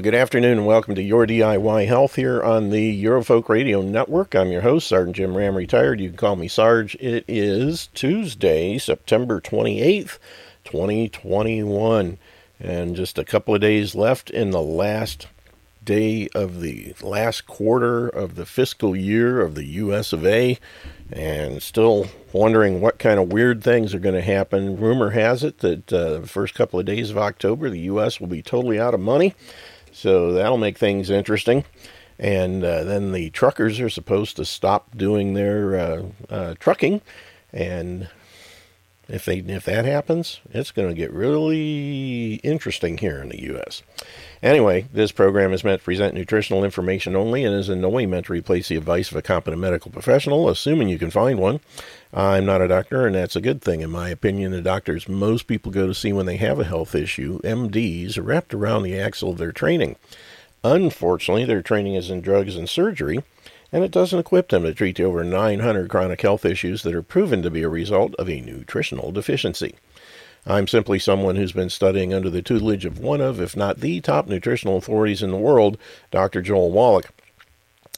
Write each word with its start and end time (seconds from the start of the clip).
Good 0.00 0.14
afternoon 0.14 0.58
and 0.58 0.66
welcome 0.66 0.96
to 0.96 1.02
Your 1.02 1.24
DIY 1.24 1.86
Health 1.86 2.16
here 2.16 2.42
on 2.42 2.70
the 2.70 3.04
Eurofolk 3.04 3.48
Radio 3.48 3.80
Network. 3.80 4.34
I'm 4.34 4.50
your 4.50 4.62
host, 4.62 4.88
Sergeant 4.88 5.14
Jim 5.14 5.36
Ram, 5.36 5.54
retired. 5.54 6.00
You 6.00 6.08
can 6.08 6.16
call 6.16 6.34
me 6.34 6.48
Sarge. 6.48 6.96
It 6.96 7.24
is 7.28 7.88
Tuesday, 7.94 8.76
September 8.78 9.40
28th, 9.40 10.18
2021, 10.64 12.18
and 12.58 12.96
just 12.96 13.18
a 13.18 13.24
couple 13.24 13.54
of 13.54 13.60
days 13.60 13.94
left 13.94 14.30
in 14.30 14.50
the 14.50 14.60
last 14.60 15.28
day 15.84 16.28
of 16.34 16.60
the 16.60 16.94
last 17.02 17.46
quarter 17.46 18.08
of 18.08 18.34
the 18.34 18.46
fiscal 18.46 18.96
year 18.96 19.40
of 19.40 19.54
the 19.54 19.64
US 19.64 20.12
of 20.12 20.26
A 20.26 20.58
and 21.12 21.62
still 21.62 22.06
wondering 22.32 22.80
what 22.80 22.98
kind 22.98 23.20
of 23.20 23.32
weird 23.32 23.62
things 23.62 23.94
are 23.94 24.00
going 24.00 24.14
to 24.14 24.22
happen. 24.22 24.76
Rumor 24.76 25.10
has 25.10 25.44
it 25.44 25.58
that 25.58 25.92
uh, 25.92 26.20
the 26.20 26.26
first 26.26 26.54
couple 26.54 26.80
of 26.80 26.86
days 26.86 27.10
of 27.10 27.18
October, 27.18 27.70
the 27.70 27.80
U.S. 27.80 28.18
will 28.18 28.26
be 28.26 28.42
totally 28.42 28.80
out 28.80 28.94
of 28.94 29.00
money, 29.00 29.34
so 29.94 30.32
that'll 30.32 30.58
make 30.58 30.76
things 30.76 31.08
interesting. 31.08 31.64
And 32.18 32.62
uh, 32.62 32.84
then 32.84 33.12
the 33.12 33.30
truckers 33.30 33.80
are 33.80 33.88
supposed 33.88 34.36
to 34.36 34.44
stop 34.44 34.96
doing 34.96 35.34
their 35.34 35.76
uh, 35.76 36.02
uh 36.28 36.54
trucking, 36.60 37.00
and 37.52 38.08
if 39.08 39.24
they 39.24 39.38
if 39.38 39.64
that 39.64 39.84
happens, 39.84 40.40
it's 40.50 40.70
going 40.70 40.88
to 40.88 40.94
get 40.94 41.12
really 41.12 42.34
interesting 42.36 42.98
here 42.98 43.20
in 43.20 43.30
the 43.30 43.42
U.S. 43.42 43.82
Anyway, 44.44 44.86
this 44.92 45.10
program 45.10 45.54
is 45.54 45.64
meant 45.64 45.80
to 45.80 45.84
present 45.86 46.14
nutritional 46.14 46.64
information 46.64 47.16
only 47.16 47.44
and 47.44 47.54
is 47.54 47.70
in 47.70 47.80
no 47.80 47.88
way 47.88 48.04
meant 48.04 48.26
to 48.26 48.32
replace 48.34 48.68
the 48.68 48.76
advice 48.76 49.10
of 49.10 49.16
a 49.16 49.22
competent 49.22 49.58
medical 49.58 49.90
professional, 49.90 50.50
assuming 50.50 50.86
you 50.90 50.98
can 50.98 51.10
find 51.10 51.38
one. 51.38 51.60
I'm 52.12 52.44
not 52.44 52.60
a 52.60 52.68
doctor, 52.68 53.06
and 53.06 53.14
that's 53.14 53.36
a 53.36 53.40
good 53.40 53.62
thing, 53.62 53.80
in 53.80 53.88
my 53.88 54.10
opinion. 54.10 54.52
The 54.52 54.60
doctors 54.60 55.08
most 55.08 55.46
people 55.46 55.72
go 55.72 55.86
to 55.86 55.94
see 55.94 56.12
when 56.12 56.26
they 56.26 56.36
have 56.36 56.60
a 56.60 56.64
health 56.64 56.94
issue, 56.94 57.40
MDs, 57.40 58.18
wrapped 58.22 58.52
around 58.52 58.82
the 58.82 59.00
axle 59.00 59.30
of 59.30 59.38
their 59.38 59.50
training. 59.50 59.96
Unfortunately, 60.62 61.46
their 61.46 61.62
training 61.62 61.94
is 61.94 62.10
in 62.10 62.20
drugs 62.20 62.54
and 62.54 62.68
surgery, 62.68 63.24
and 63.72 63.82
it 63.82 63.90
doesn't 63.90 64.18
equip 64.18 64.50
them 64.50 64.64
to 64.64 64.74
treat 64.74 64.98
the 64.98 65.04
over 65.04 65.24
900 65.24 65.88
chronic 65.88 66.20
health 66.20 66.44
issues 66.44 66.82
that 66.82 66.94
are 66.94 67.02
proven 67.02 67.40
to 67.40 67.50
be 67.50 67.62
a 67.62 67.68
result 67.70 68.14
of 68.16 68.28
a 68.28 68.42
nutritional 68.42 69.10
deficiency. 69.10 69.76
I'm 70.46 70.68
simply 70.68 70.98
someone 70.98 71.36
who's 71.36 71.52
been 71.52 71.70
studying 71.70 72.12
under 72.12 72.28
the 72.28 72.42
tutelage 72.42 72.84
of 72.84 72.98
one 72.98 73.20
of, 73.20 73.40
if 73.40 73.56
not 73.56 73.80
the 73.80 74.00
top 74.00 74.26
nutritional 74.26 74.76
authorities 74.76 75.22
in 75.22 75.30
the 75.30 75.38
world, 75.38 75.78
Dr. 76.10 76.42
Joel 76.42 76.70
Wallach. 76.70 77.10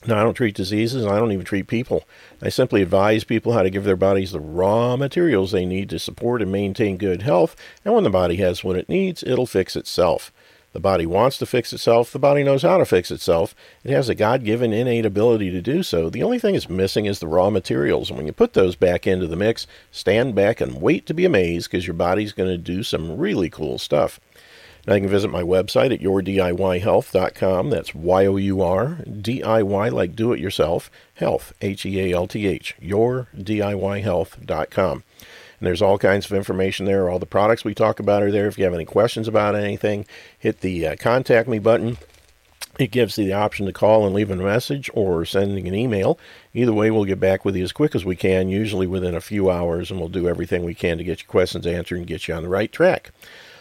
Now, 0.07 0.21
I 0.21 0.23
don't 0.23 0.35
treat 0.35 0.55
diseases, 0.55 1.03
and 1.03 1.13
I 1.13 1.19
don't 1.19 1.33
even 1.33 1.45
treat 1.45 1.67
people. 1.67 2.05
I 2.41 2.49
simply 2.49 2.83
advise 2.83 3.25
people 3.25 3.55
how 3.55 3.63
to 3.63 3.71
give 3.71 3.83
their 3.83 3.97
bodies 3.97 4.31
the 4.31 4.41
raw 4.41 4.97
materials 4.97 5.51
they 5.51 5.67
need 5.67 5.91
to 5.91 5.99
support 5.99 6.43
and 6.43 6.53
maintain 6.53 6.97
good 6.97 7.23
health, 7.23 7.57
and 7.85 7.93
when 7.93 8.05
the 8.05 8.11
body 8.11 8.37
has 8.37 8.63
what 8.63 8.77
it 8.77 8.89
needs, 8.89 9.25
it'll 9.25 9.47
fix 9.47 9.75
itself. 9.75 10.31
The 10.77 10.81
body 10.81 11.07
wants 11.07 11.39
to 11.39 11.47
fix 11.47 11.73
itself. 11.73 12.13
The 12.13 12.19
body 12.19 12.45
knows 12.45 12.61
how 12.61 12.77
to 12.77 12.85
fix 12.85 13.11
itself. 13.11 13.55
It 13.83 13.93
has 13.93 14.11
a 14.11 14.15
God 14.15 14.45
given 14.45 14.75
innate 14.75 15.07
ability 15.07 15.51
to 15.53 15.63
do 15.63 15.83
so. 15.83 16.11
The 16.11 16.23
only 16.23 16.39
thing 16.39 16.55
it's 16.55 16.69
missing 16.69 17.07
is 17.07 17.19
the 17.19 17.27
raw 17.27 17.49
materials. 17.49 18.11
And 18.11 18.19
when 18.19 18.27
you 18.27 18.35
put 18.35 18.53
those 18.53 18.77
back 18.77 19.07
into 19.07 19.27
the 19.27 19.37
mix, 19.37 19.67
stand 19.91 20.35
back 20.35 20.61
and 20.61 20.83
wait 20.83 21.07
to 21.07 21.15
be 21.15 21.25
amazed 21.25 21.71
because 21.71 21.87
your 21.87 21.95
body's 21.95 22.33
going 22.33 22.51
to 22.51 22.59
do 22.59 22.83
some 22.83 23.17
really 23.17 23.49
cool 23.49 23.79
stuff. 23.79 24.21
Now 24.87 24.97
you 24.97 25.01
can 25.01 25.09
visit 25.09 25.31
my 25.31 25.43
website 25.43 25.95
at 25.95 26.03
yourdiyhealth.com. 26.03 27.71
That's 27.71 27.95
Y 27.95 28.27
O 28.27 28.37
U 28.37 28.61
R 28.61 28.99
D 29.23 29.43
I 29.43 29.63
Y 29.63 29.89
like 29.89 30.15
do 30.15 30.35
it 30.35 30.41
yourself, 30.41 30.91
health, 31.15 31.55
H 31.63 31.87
E 31.87 31.99
A 32.01 32.13
L 32.15 32.27
T 32.27 32.47
H, 32.47 32.77
yourdiyhealth.com. 32.83 35.05
And 35.59 35.67
there's 35.67 35.83
all 35.83 35.99
kinds 35.99 36.27
of 36.27 36.33
information 36.33 36.87
there. 36.87 37.09
All 37.09 37.19
the 37.19 37.27
products 37.27 37.65
we 37.65 37.75
talk 37.75 38.01
about 38.01 38.23
are 38.23 38.31
there. 38.31 38.47
If 38.47 38.59
you 38.59 38.65
have 38.65 38.75
any 38.75 38.85
questions 38.85 39.29
about 39.29 39.55
anything, 39.55 40.07
hit 40.39 40.61
the 40.61 40.87
uh, 40.87 40.97
contact 40.97 41.49
me 41.49 41.59
button. 41.59 41.99
It 42.79 42.91
gives 42.91 43.17
you 43.17 43.25
the 43.25 43.33
option 43.33 43.65
to 43.67 43.73
call 43.73 44.05
and 44.05 44.15
leave 44.15 44.31
a 44.31 44.37
message 44.37 44.91
or 44.93 45.25
sending 45.25 45.67
an 45.67 45.75
email. 45.75 46.19
Either 46.53 46.75
way, 46.75 46.91
we'll 46.91 47.07
get 47.07 47.19
back 47.19 47.45
with 47.45 47.57
you 47.57 47.65
as 47.65 47.73
quick 47.73 47.95
as 47.95 48.05
we 48.05 48.17
can, 48.17 48.49
usually 48.49 48.87
within 48.87 49.15
a 49.15 49.21
few 49.21 49.51
hours, 49.51 49.91
and 49.91 49.99
we'll 49.99 50.11
do 50.11 50.29
everything 50.29 50.63
we 50.63 50.75
can 50.75 50.99
to 50.99 51.05
get 51.05 51.23
your 51.23 51.29
questions 51.29 51.67
answered 51.67 51.97
and 51.97 52.07
get 52.07 52.29
you 52.29 52.35
on 52.35 52.43
the 52.43 52.51
right 52.51 52.71
track. 52.71 53.13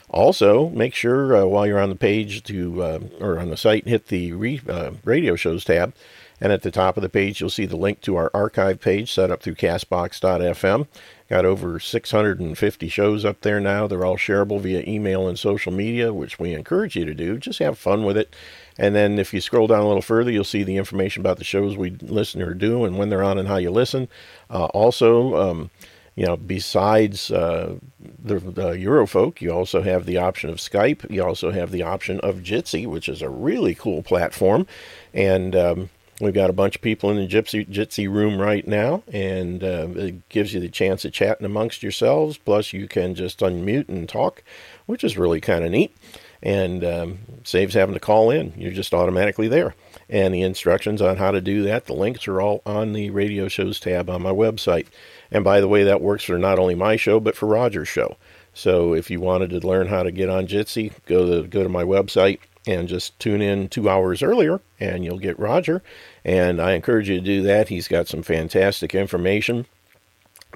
Also, 0.09 0.69
make 0.69 0.94
sure 0.94 1.35
uh, 1.35 1.45
while 1.45 1.66
you're 1.66 1.79
on 1.79 1.89
the 1.89 1.95
page 1.95 2.44
to 2.44 2.83
uh, 2.83 3.00
or 3.19 3.39
on 3.39 3.50
the 3.50 3.57
site, 3.57 3.88
hit 3.88 4.07
the 4.07 4.33
re, 4.33 4.62
uh, 4.67 4.91
radio 5.03 5.35
shows 5.35 5.63
tab, 5.63 5.94
and 6.39 6.51
at 6.51 6.62
the 6.62 6.72
top 6.72 6.97
of 6.97 7.03
the 7.03 7.09
page, 7.09 7.39
you'll 7.39 7.50
see 7.50 7.66
the 7.66 7.77
link 7.77 8.01
to 8.01 8.16
our 8.16 8.29
archive 8.33 8.79
page 8.81 9.12
set 9.12 9.31
up 9.31 9.41
through 9.41 9.56
Castbox.fm. 9.56 10.88
Got 11.28 11.46
over 11.46 11.80
650 11.80 12.88
shows 12.88 13.25
up 13.25 13.41
there 13.41 13.59
now. 13.59 13.88
They're 13.88 14.06
all 14.06 14.18
shareable 14.18 14.62
via 14.62 14.84
email 14.88 15.28
and 15.28 15.40
social 15.40 15.72
media, 15.72 16.13
which 16.13 16.38
we 16.38 16.53
encourage 16.53 16.96
you 16.96 17.03
to 17.06 17.16
do. 17.16 17.40
Just 17.40 17.58
have 17.59 17.80
fun 17.80 18.06
with 18.06 18.16
it. 18.16 18.36
And 18.78 18.94
then 18.94 19.18
if 19.18 19.34
you 19.34 19.41
scroll 19.41 19.66
down 19.66 19.81
a 19.81 19.88
little 19.88 20.03
further, 20.03 20.30
you'll 20.30 20.44
see 20.44 20.63
the 20.63 20.78
information 20.78 21.22
about 21.22 21.38
the 21.38 21.44
shows 21.44 21.75
we 21.75 21.91
listen 21.91 22.44
or 22.44 22.53
do 22.53 22.86
and 22.86 22.97
when 22.97 23.09
they're 23.09 23.24
on 23.24 23.40
and 23.40 23.47
how 23.47 23.58
you 23.58 23.72
listen. 23.72 24.08
Uh, 24.52 24.66
also, 24.66 25.36
um, 25.36 25.72
you 26.16 26.28
know, 26.28 26.38
besides 26.38 27.31
uh, 27.31 27.75
the, 28.00 28.40
the 28.40 28.69
Eurofolk, 28.74 29.42
you 29.42 29.52
also 29.52 29.81
have 29.81 30.06
the 30.06 30.18
option 30.18 30.52
of 30.52 30.57
Skype. 30.57 31.09
You 31.09 31.24
also 31.24 31.50
have 31.50 31.72
the 31.72 31.81
option 31.81 32.19
of 32.19 32.38
Jitsi, 32.38 32.86
which 32.86 33.09
is 33.09 33.24
a 33.24 33.30
really 33.30 33.74
cool 33.74 34.03
platform. 34.03 34.68
And 35.13 35.56
um, 35.56 35.90
We've 36.22 36.34
got 36.34 36.50
a 36.50 36.53
bunch 36.53 36.78
of 36.78 36.81
people 36.81 37.09
in 37.09 37.18
the 37.18 37.28
Gypsy 37.28 37.68
Jitsi 37.68 38.09
room 38.09 38.40
right 38.40 38.66
now, 38.66 39.03
and 39.12 39.62
uh, 39.62 39.88
it 39.96 40.30
gives 40.30 40.53
you 40.53 40.62
the 40.62 40.70
chance 40.70 41.03
of 41.03 41.12
chatting 41.12 41.46
amongst 41.46 41.84
yourselves. 41.84 42.38
Plus, 42.38 42.72
you 42.72 42.88
can 42.88 43.16
just 43.16 43.40
unmute 43.40 43.90
and 43.90 44.08
talk, 44.08 44.42
which 44.86 45.04
is 45.04 45.18
really 45.18 45.42
kind 45.42 45.66
of 45.66 45.72
neat, 45.72 45.94
and 46.42 46.86
um, 46.86 47.20
saves 47.44 47.74
having 47.74 47.96
to 47.96 48.00
call 48.00 48.31
in. 48.31 48.54
You're 48.56 48.72
just 48.72 48.94
automatically 48.94 49.50
there. 49.50 49.75
And 50.09 50.34
the 50.34 50.42
instructions 50.42 51.02
on 51.02 51.18
how 51.18 51.31
to 51.31 51.42
do 51.42 51.64
that, 51.64 51.86
the 51.86 51.94
links 51.94 52.30
are 52.30 52.40
all 52.40 52.62
on 52.66 52.94
the 52.94 53.09
radio 53.09 53.50
shows 53.50 53.78
tab 53.78 54.09
on 54.09 54.22
my 54.22 54.31
website. 54.31 54.88
And 55.31 55.44
by 55.44 55.59
the 55.59 55.68
way, 55.68 55.84
that 55.84 56.02
works 56.02 56.24
for 56.24 56.38
not 56.38 56.59
only 56.59 56.75
my 56.75 56.96
show 56.96 57.20
but 57.20 57.36
for 57.36 57.48
Roger's 57.48 57.90
show. 57.90 58.16
So 58.54 58.94
if 58.94 59.09
you 59.09 59.20
wanted 59.20 59.50
to 59.50 59.68
learn 59.68 59.88
how 59.88 60.04
to 60.04 60.12
get 60.12 60.30
on 60.30 60.48
Jitsi, 60.48 60.94
go 61.08 61.42
to 61.42 61.48
go 61.48 61.64
to 61.64 61.70
my 61.70 61.84
website 61.84 62.40
and 62.68 62.88
just 62.88 63.20
tune 63.20 63.42
in 63.42 63.70
two 63.70 63.90
hours 63.90 64.24
earlier 64.24 64.59
and 64.80 65.03
you'll 65.03 65.20
get 65.20 65.40
Roger. 65.40 65.81
And 66.24 66.62
I 66.62 66.74
encourage 66.74 67.09
you 67.09 67.20
to 67.20 67.26
do 67.26 67.42
that. 67.44 67.70
He's 67.70 67.88
got 67.88 68.08
some 68.08 68.24
fantastic 68.24 68.96
information 68.96 69.66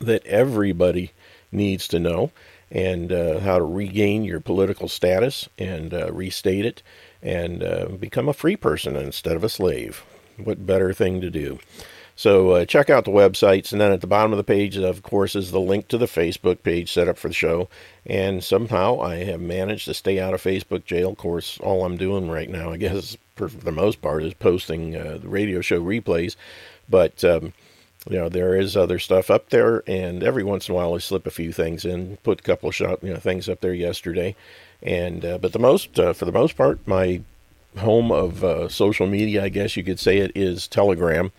that 0.02 0.26
everybody 0.26 1.12
needs 1.52 1.88
to 1.90 2.00
know 2.00 2.32
and 2.72 3.12
uh, 3.12 3.40
how 3.40 3.58
to 3.58 3.64
regain 3.66 4.24
your 4.24 4.40
political 4.40 4.88
status 4.88 5.50
and 5.58 5.94
uh, 5.94 6.12
restate 6.12 6.66
it 6.66 6.84
and 7.22 7.64
uh, 7.64 7.86
become 7.86 8.30
a 8.30 8.34
free 8.34 8.56
person 8.56 8.96
instead 8.96 9.36
of 9.36 9.44
a 9.44 9.50
slave. 9.50 10.04
What 10.38 10.66
better 10.66 10.94
thing 10.94 11.20
to 11.22 11.30
do? 11.30 11.60
So 12.20 12.52
uh, 12.52 12.66
check 12.66 12.90
out 12.90 13.06
the 13.06 13.12
websites, 13.12 13.72
and 13.72 13.80
then 13.80 13.94
at 13.94 14.02
the 14.02 14.06
bottom 14.06 14.34
of 14.34 14.38
the 14.38 14.44
page, 14.44 14.76
of 14.76 15.04
course, 15.04 15.38
is 15.38 15.52
the 15.52 15.60
link 15.62 15.88
to 15.88 15.98
the 15.98 16.06
Facebook 16.06 16.64
page 16.64 16.92
set 16.92 17.08
up 17.08 17.18
for 17.18 17.30
the 17.30 17.34
show. 17.34 17.70
And 18.06 18.44
somehow 18.44 19.00
I 19.00 19.24
have 19.24 19.40
managed 19.40 19.86
to 19.86 19.94
stay 19.94 20.20
out 20.20 20.34
of 20.34 20.44
Facebook 20.44 20.84
jail. 20.84 21.12
Of 21.12 21.18
course, 21.18 21.58
all 21.62 21.86
I'm 21.86 21.96
doing 21.96 22.30
right 22.30 22.50
now, 22.50 22.72
I 22.72 22.76
guess, 22.76 23.16
for 23.38 23.48
the 23.48 23.72
most 23.72 24.02
part, 24.02 24.26
is 24.26 24.34
posting 24.34 24.98
uh, 24.98 25.20
the 25.22 25.30
radio 25.30 25.62
show 25.62 25.82
replays. 25.82 26.36
But 26.90 27.24
um, 27.24 27.54
you 28.10 28.18
know, 28.18 28.28
there 28.28 28.54
is 28.54 28.76
other 28.76 29.00
stuff 29.00 29.32
up 29.32 29.50
there, 29.50 29.82
and 29.88 30.22
every 30.22 30.44
once 30.44 30.68
in 30.68 30.74
a 30.74 30.76
while 30.76 30.96
I 30.96 30.98
slip 30.98 31.26
a 31.26 31.32
few 31.32 31.54
things 31.54 31.86
in. 31.86 32.18
Put 32.24 32.42
a 32.42 32.44
couple 32.44 32.68
of 32.68 32.76
shop, 32.76 33.02
you 33.02 33.14
know, 33.14 33.20
things 33.20 33.48
up 33.48 33.62
there 33.62 33.74
yesterday, 33.74 34.36
and 34.84 35.24
uh, 35.24 35.38
but 35.38 35.54
the 35.54 35.60
most, 35.60 35.98
uh, 35.98 36.12
for 36.12 36.26
the 36.26 36.34
most 36.34 36.58
part, 36.58 36.86
my 36.86 37.22
home 37.78 38.12
of 38.12 38.44
uh, 38.44 38.68
social 38.68 39.08
media, 39.08 39.46
I 39.46 39.48
guess 39.48 39.78
you 39.78 39.86
could 39.86 40.00
say 40.02 40.18
it 40.18 40.34
is 40.36 40.68
Telegram 40.68 41.32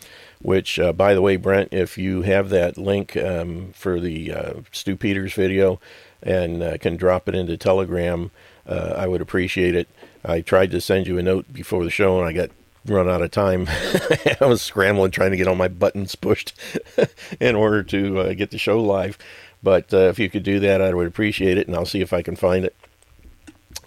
which, 0.43 0.79
uh, 0.79 0.93
by 0.93 1.15
the 1.15 1.23
way, 1.23 1.37
Brent, 1.37 1.73
if 1.73 1.99
you 1.99 2.23
have 2.23 2.49
that 2.51 2.79
link 2.79 3.17
um, 3.17 3.73
for 3.75 4.01
the 4.01 4.33
uh, 4.33 4.53
Stu 4.73 4.97
Peters 4.97 5.35
video 5.35 5.81
and 6.23 6.63
uh, 6.63 6.79
can 6.79 6.97
drop 6.97 7.29
it 7.29 7.35
into 7.35 7.57
Telegram, 7.57 8.31
uh, 8.67 8.95
I 8.97 9.07
would 9.07 9.21
appreciate 9.21 9.75
it. 9.75 9.89
I 10.25 10.41
tried 10.41 10.71
to 10.73 10.81
send 10.81 11.07
you 11.07 11.19
a 11.19 11.23
note 11.23 11.53
before 11.53 11.85
the 11.85 11.91
show 11.91 12.19
and 12.19 12.29
I 12.29 12.33
got 12.33 12.51
run 12.87 13.09
out 13.09 13.23
of 13.23 13.31
time. 13.31 13.67
I 14.41 14.47
was 14.47 14.63
scrambling 14.63 15.11
trying 15.11 15.31
to 15.33 15.37
get 15.37 15.47
all 15.47 15.57
my 15.57 15.69
buttons 15.69 16.15
pushed 16.15 16.59
in 17.41 17.55
order 17.55 17.83
to 17.85 18.21
uh, 18.21 18.33
get 18.35 18.51
the 18.51 18.59
show 18.59 18.83
live. 18.83 19.19
But 19.63 19.93
uh, 19.93 20.09
if 20.09 20.19
you 20.19 20.31
could 20.31 20.43
do 20.43 20.59
that, 20.61 20.81
I 20.81 20.95
would 20.95 21.07
appreciate 21.07 21.59
it, 21.59 21.67
and 21.67 21.77
I'll 21.77 21.85
see 21.85 22.01
if 22.01 22.15
I 22.15 22.23
can 22.23 22.35
find 22.35 22.65
it. 22.65 22.75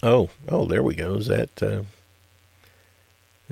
Oh, 0.04 0.30
oh, 0.48 0.66
there 0.66 0.84
we 0.84 0.94
go. 0.94 1.16
Is 1.16 1.28
that 1.28 1.86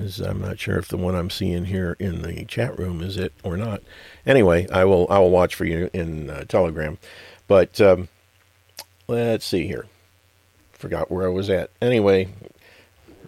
is 0.02 0.20
I'm 0.20 0.42
not 0.42 0.60
sure 0.60 0.78
if 0.78 0.88
the 0.88 0.98
one 0.98 1.16
I'm 1.16 1.30
seeing 1.30 1.66
here 1.66 1.96
in 2.00 2.22
the 2.22 2.46
chat 2.46 2.78
room 2.78 3.02
is 3.02 3.18
it 3.18 3.34
or 3.44 3.58
not. 3.58 3.82
Anyway, 4.26 4.68
I 4.70 4.86
will 4.86 5.08
I 5.10 5.20
will 5.20 5.30
watch 5.30 5.56
for 5.56 5.66
you 5.66 5.90
in 5.94 6.30
uh, 6.30 6.44
Telegram. 6.46 6.98
But 7.48 7.80
um, 7.82 8.10
let's 9.08 9.46
see 9.46 9.68
here. 9.68 9.86
Forgot 10.74 11.12
where 11.12 11.26
I 11.26 11.32
was 11.32 11.50
at. 11.50 11.70
Anyway, 11.82 12.30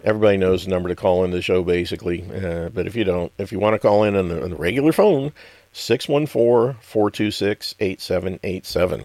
everybody 0.02 0.36
knows 0.36 0.64
the 0.64 0.70
number 0.70 0.88
to 0.88 0.96
call 0.96 1.24
in 1.24 1.30
the 1.30 1.42
show 1.42 1.62
basically. 1.62 2.24
Uh, 2.30 2.68
but 2.68 2.86
if 2.86 2.96
you 2.96 3.04
don't, 3.04 3.32
if 3.38 3.52
you 3.52 3.58
want 3.58 3.74
to 3.74 3.78
call 3.78 4.04
in 4.04 4.16
on 4.16 4.28
the, 4.28 4.42
on 4.42 4.50
the 4.50 4.56
regular 4.56 4.92
phone, 4.92 5.32
614 5.72 6.80
426 6.80 7.74
8787. 7.80 9.04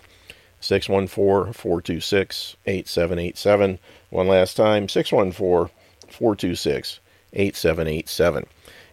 614 0.61 1.53
426 1.53 2.57
8787. 2.65 3.79
One 4.09 4.27
last 4.27 4.55
time, 4.55 4.89
614 4.89 5.73
426 6.09 6.99
8787. 7.33 8.45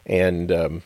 And 0.06 0.52
um, 0.52 0.82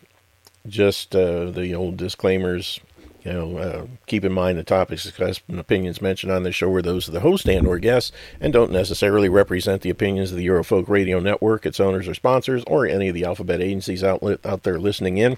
just 0.66 1.14
uh, 1.14 1.50
the 1.50 1.74
old 1.74 1.96
disclaimers 1.96 2.80
you 3.24 3.32
know, 3.32 3.58
uh, 3.58 3.86
keep 4.06 4.24
in 4.24 4.32
mind 4.32 4.56
the 4.56 4.64
topics 4.64 5.02
discussed 5.02 5.42
and 5.48 5.60
opinions 5.60 6.00
mentioned 6.00 6.32
on 6.32 6.42
this 6.42 6.54
show 6.54 6.72
are 6.72 6.80
those 6.80 7.06
of 7.06 7.14
the 7.14 7.20
host 7.20 7.48
and 7.48 7.66
or 7.66 7.78
guests 7.78 8.12
and 8.40 8.52
don't 8.52 8.72
necessarily 8.72 9.28
represent 9.28 9.82
the 9.82 9.90
opinions 9.90 10.30
of 10.30 10.38
the 10.38 10.46
Eurofolk 10.46 10.88
Radio 10.88 11.20
Network, 11.20 11.66
its 11.66 11.80
owners 11.80 12.08
or 12.08 12.14
sponsors, 12.14 12.64
or 12.66 12.86
any 12.86 13.08
of 13.08 13.14
the 13.14 13.24
alphabet 13.24 13.60
agencies 13.60 14.02
out, 14.02 14.22
out 14.44 14.62
there 14.62 14.78
listening 14.78 15.18
in. 15.18 15.36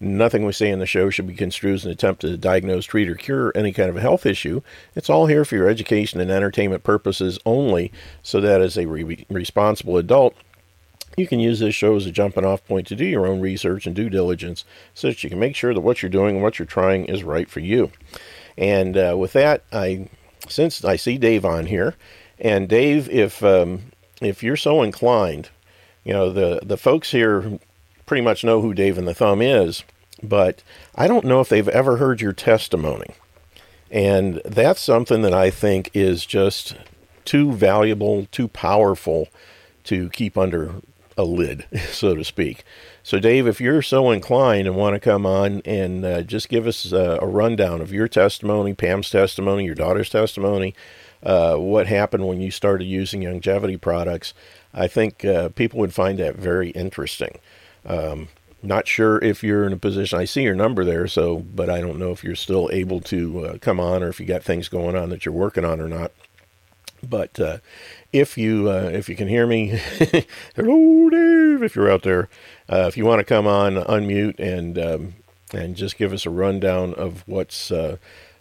Nothing 0.00 0.44
we 0.44 0.52
say 0.52 0.70
in 0.70 0.80
the 0.80 0.86
show 0.86 1.10
should 1.10 1.28
be 1.28 1.34
construed 1.34 1.74
as 1.74 1.84
an 1.84 1.92
attempt 1.92 2.22
to 2.22 2.36
diagnose, 2.36 2.86
treat, 2.86 3.08
or 3.08 3.14
cure 3.14 3.52
any 3.54 3.72
kind 3.72 3.88
of 3.88 3.96
a 3.96 4.00
health 4.00 4.26
issue. 4.26 4.60
It's 4.96 5.10
all 5.10 5.26
here 5.26 5.44
for 5.44 5.54
your 5.54 5.68
education 5.68 6.20
and 6.20 6.30
entertainment 6.30 6.82
purposes 6.82 7.38
only, 7.46 7.92
so 8.22 8.40
that 8.40 8.60
as 8.60 8.76
a 8.76 8.86
re- 8.86 9.24
responsible 9.30 9.96
adult, 9.96 10.34
you 11.16 11.26
can 11.26 11.40
use 11.40 11.60
this 11.60 11.74
show 11.74 11.96
as 11.96 12.06
a 12.06 12.10
jumping 12.10 12.44
off 12.44 12.66
point 12.66 12.86
to 12.86 12.96
do 12.96 13.04
your 13.04 13.26
own 13.26 13.40
research 13.40 13.86
and 13.86 13.94
due 13.94 14.08
diligence 14.08 14.64
so 14.94 15.08
that 15.08 15.22
you 15.22 15.30
can 15.30 15.38
make 15.38 15.54
sure 15.56 15.74
that 15.74 15.80
what 15.80 16.02
you're 16.02 16.10
doing 16.10 16.36
and 16.36 16.42
what 16.42 16.58
you're 16.58 16.66
trying 16.66 17.04
is 17.04 17.22
right 17.22 17.50
for 17.50 17.60
you. 17.60 17.90
And 18.56 18.96
uh, 18.96 19.16
with 19.18 19.32
that, 19.32 19.64
I 19.72 20.08
since 20.48 20.84
I 20.84 20.96
see 20.96 21.18
Dave 21.18 21.44
on 21.44 21.66
here, 21.66 21.94
and 22.38 22.68
Dave, 22.68 23.08
if 23.08 23.42
um, 23.42 23.92
if 24.20 24.42
you're 24.42 24.56
so 24.56 24.82
inclined, 24.82 25.50
you 26.04 26.12
know 26.12 26.30
the 26.30 26.60
the 26.62 26.76
folks 26.76 27.10
here 27.10 27.58
pretty 28.06 28.22
much 28.22 28.44
know 28.44 28.60
who 28.60 28.74
Dave 28.74 28.98
and 28.98 29.08
the 29.08 29.14
Thumb 29.14 29.40
is, 29.40 29.84
but 30.22 30.62
I 30.94 31.06
don't 31.06 31.24
know 31.24 31.40
if 31.40 31.48
they've 31.48 31.68
ever 31.68 31.96
heard 31.96 32.20
your 32.20 32.32
testimony, 32.32 33.14
and 33.90 34.40
that's 34.44 34.80
something 34.80 35.22
that 35.22 35.34
I 35.34 35.50
think 35.50 35.90
is 35.94 36.26
just 36.26 36.76
too 37.24 37.52
valuable, 37.52 38.26
too 38.32 38.48
powerful 38.48 39.28
to 39.84 40.10
keep 40.10 40.36
under 40.36 40.74
a 41.16 41.24
lid, 41.24 41.66
so 41.90 42.14
to 42.14 42.24
speak. 42.24 42.64
So, 43.02 43.18
Dave, 43.18 43.46
if 43.46 43.60
you're 43.60 43.82
so 43.82 44.10
inclined 44.10 44.66
and 44.66 44.76
want 44.76 44.94
to 44.94 45.00
come 45.00 45.26
on 45.26 45.62
and 45.64 46.04
uh, 46.04 46.22
just 46.22 46.48
give 46.48 46.66
us 46.66 46.92
uh, 46.92 47.18
a 47.20 47.26
rundown 47.26 47.80
of 47.80 47.92
your 47.92 48.08
testimony, 48.08 48.74
Pam's 48.74 49.10
testimony, 49.10 49.64
your 49.64 49.74
daughter's 49.74 50.10
testimony, 50.10 50.74
uh, 51.22 51.56
what 51.56 51.86
happened 51.86 52.26
when 52.26 52.40
you 52.40 52.50
started 52.50 52.84
using 52.84 53.22
longevity 53.22 53.76
products, 53.76 54.34
I 54.74 54.88
think 54.88 55.24
uh, 55.24 55.50
people 55.50 55.78
would 55.80 55.94
find 55.94 56.18
that 56.18 56.36
very 56.36 56.70
interesting. 56.70 57.38
Um, 57.84 58.28
not 58.62 58.86
sure 58.86 59.18
if 59.18 59.42
you're 59.42 59.66
in 59.66 59.72
a 59.72 59.76
position. 59.76 60.18
I 60.18 60.24
see 60.24 60.42
your 60.42 60.54
number 60.54 60.84
there, 60.84 61.08
so 61.08 61.38
but 61.38 61.68
I 61.68 61.80
don't 61.80 61.98
know 61.98 62.12
if 62.12 62.22
you're 62.22 62.36
still 62.36 62.70
able 62.72 63.00
to 63.02 63.46
uh, 63.46 63.58
come 63.58 63.80
on 63.80 64.02
or 64.02 64.08
if 64.08 64.20
you 64.20 64.26
got 64.26 64.44
things 64.44 64.68
going 64.68 64.96
on 64.96 65.10
that 65.10 65.24
you're 65.26 65.34
working 65.34 65.64
on 65.64 65.80
or 65.80 65.88
not. 65.88 66.12
But 67.02 67.40
if 68.12 68.36
you 68.36 68.70
uh, 68.70 68.90
if 68.92 69.08
you 69.08 69.16
can 69.16 69.28
hear 69.28 69.46
me, 69.46 69.68
hello 70.56 71.10
Dave, 71.10 71.62
if 71.62 71.74
you're 71.74 71.90
out 71.90 72.02
there, 72.02 72.28
uh, 72.68 72.84
if 72.86 72.96
you 72.96 73.04
want 73.04 73.20
to 73.20 73.24
come 73.24 73.46
on, 73.46 73.74
unmute 73.74 74.38
and 74.38 74.78
um, 74.78 75.14
and 75.52 75.76
just 75.76 75.96
give 75.96 76.12
us 76.12 76.26
a 76.26 76.30
rundown 76.30 76.94
of 76.94 77.26
what's 77.26 77.70
uh, 77.70 77.96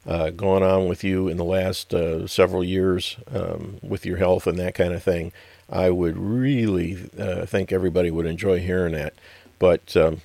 uh 0.05 0.29
going 0.31 0.63
on 0.63 0.87
with 0.87 1.03
you 1.03 1.27
in 1.27 1.37
the 1.37 1.45
last 1.45 1.93
uh, 1.93 2.27
several 2.27 2.63
years 2.63 3.17
um, 3.33 3.79
with 3.81 4.05
your 4.05 4.17
health 4.17 4.45
and 4.45 4.59
that 4.59 4.75
kind 4.75 4.93
of 4.93 5.01
thing. 5.01 5.31
I 5.69 5.89
would 5.89 6.17
really 6.17 7.09
uh, 7.17 7.45
think 7.45 7.71
everybody 7.71 8.11
would 8.11 8.25
enjoy 8.25 8.59
hearing 8.59 8.93
that. 8.93 9.13
But 9.57 9.95
um, 9.95 10.21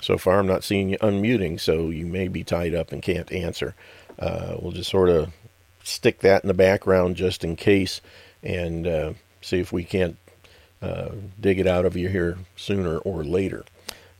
so 0.00 0.16
far, 0.16 0.38
I'm 0.38 0.46
not 0.46 0.64
seeing 0.64 0.88
you 0.90 0.98
unmuting, 0.98 1.60
so 1.60 1.90
you 1.90 2.06
may 2.06 2.28
be 2.28 2.42
tied 2.44 2.74
up 2.74 2.92
and 2.92 3.02
can't 3.02 3.30
answer. 3.30 3.74
we'll 4.18 4.72
just 4.72 4.90
sort 4.90 5.10
of 5.10 5.32
stick 5.82 6.20
that 6.20 6.42
in 6.42 6.48
the 6.48 6.54
background 6.54 7.16
just 7.16 7.44
in 7.44 7.56
case 7.56 8.00
and 8.46 8.86
uh, 8.86 9.12
see 9.42 9.58
if 9.58 9.72
we 9.72 9.82
can't 9.82 10.16
uh, 10.80 11.08
dig 11.40 11.58
it 11.58 11.66
out 11.66 11.84
of 11.84 11.96
you 11.96 12.08
here 12.08 12.38
sooner 12.54 12.98
or 12.98 13.24
later. 13.24 13.64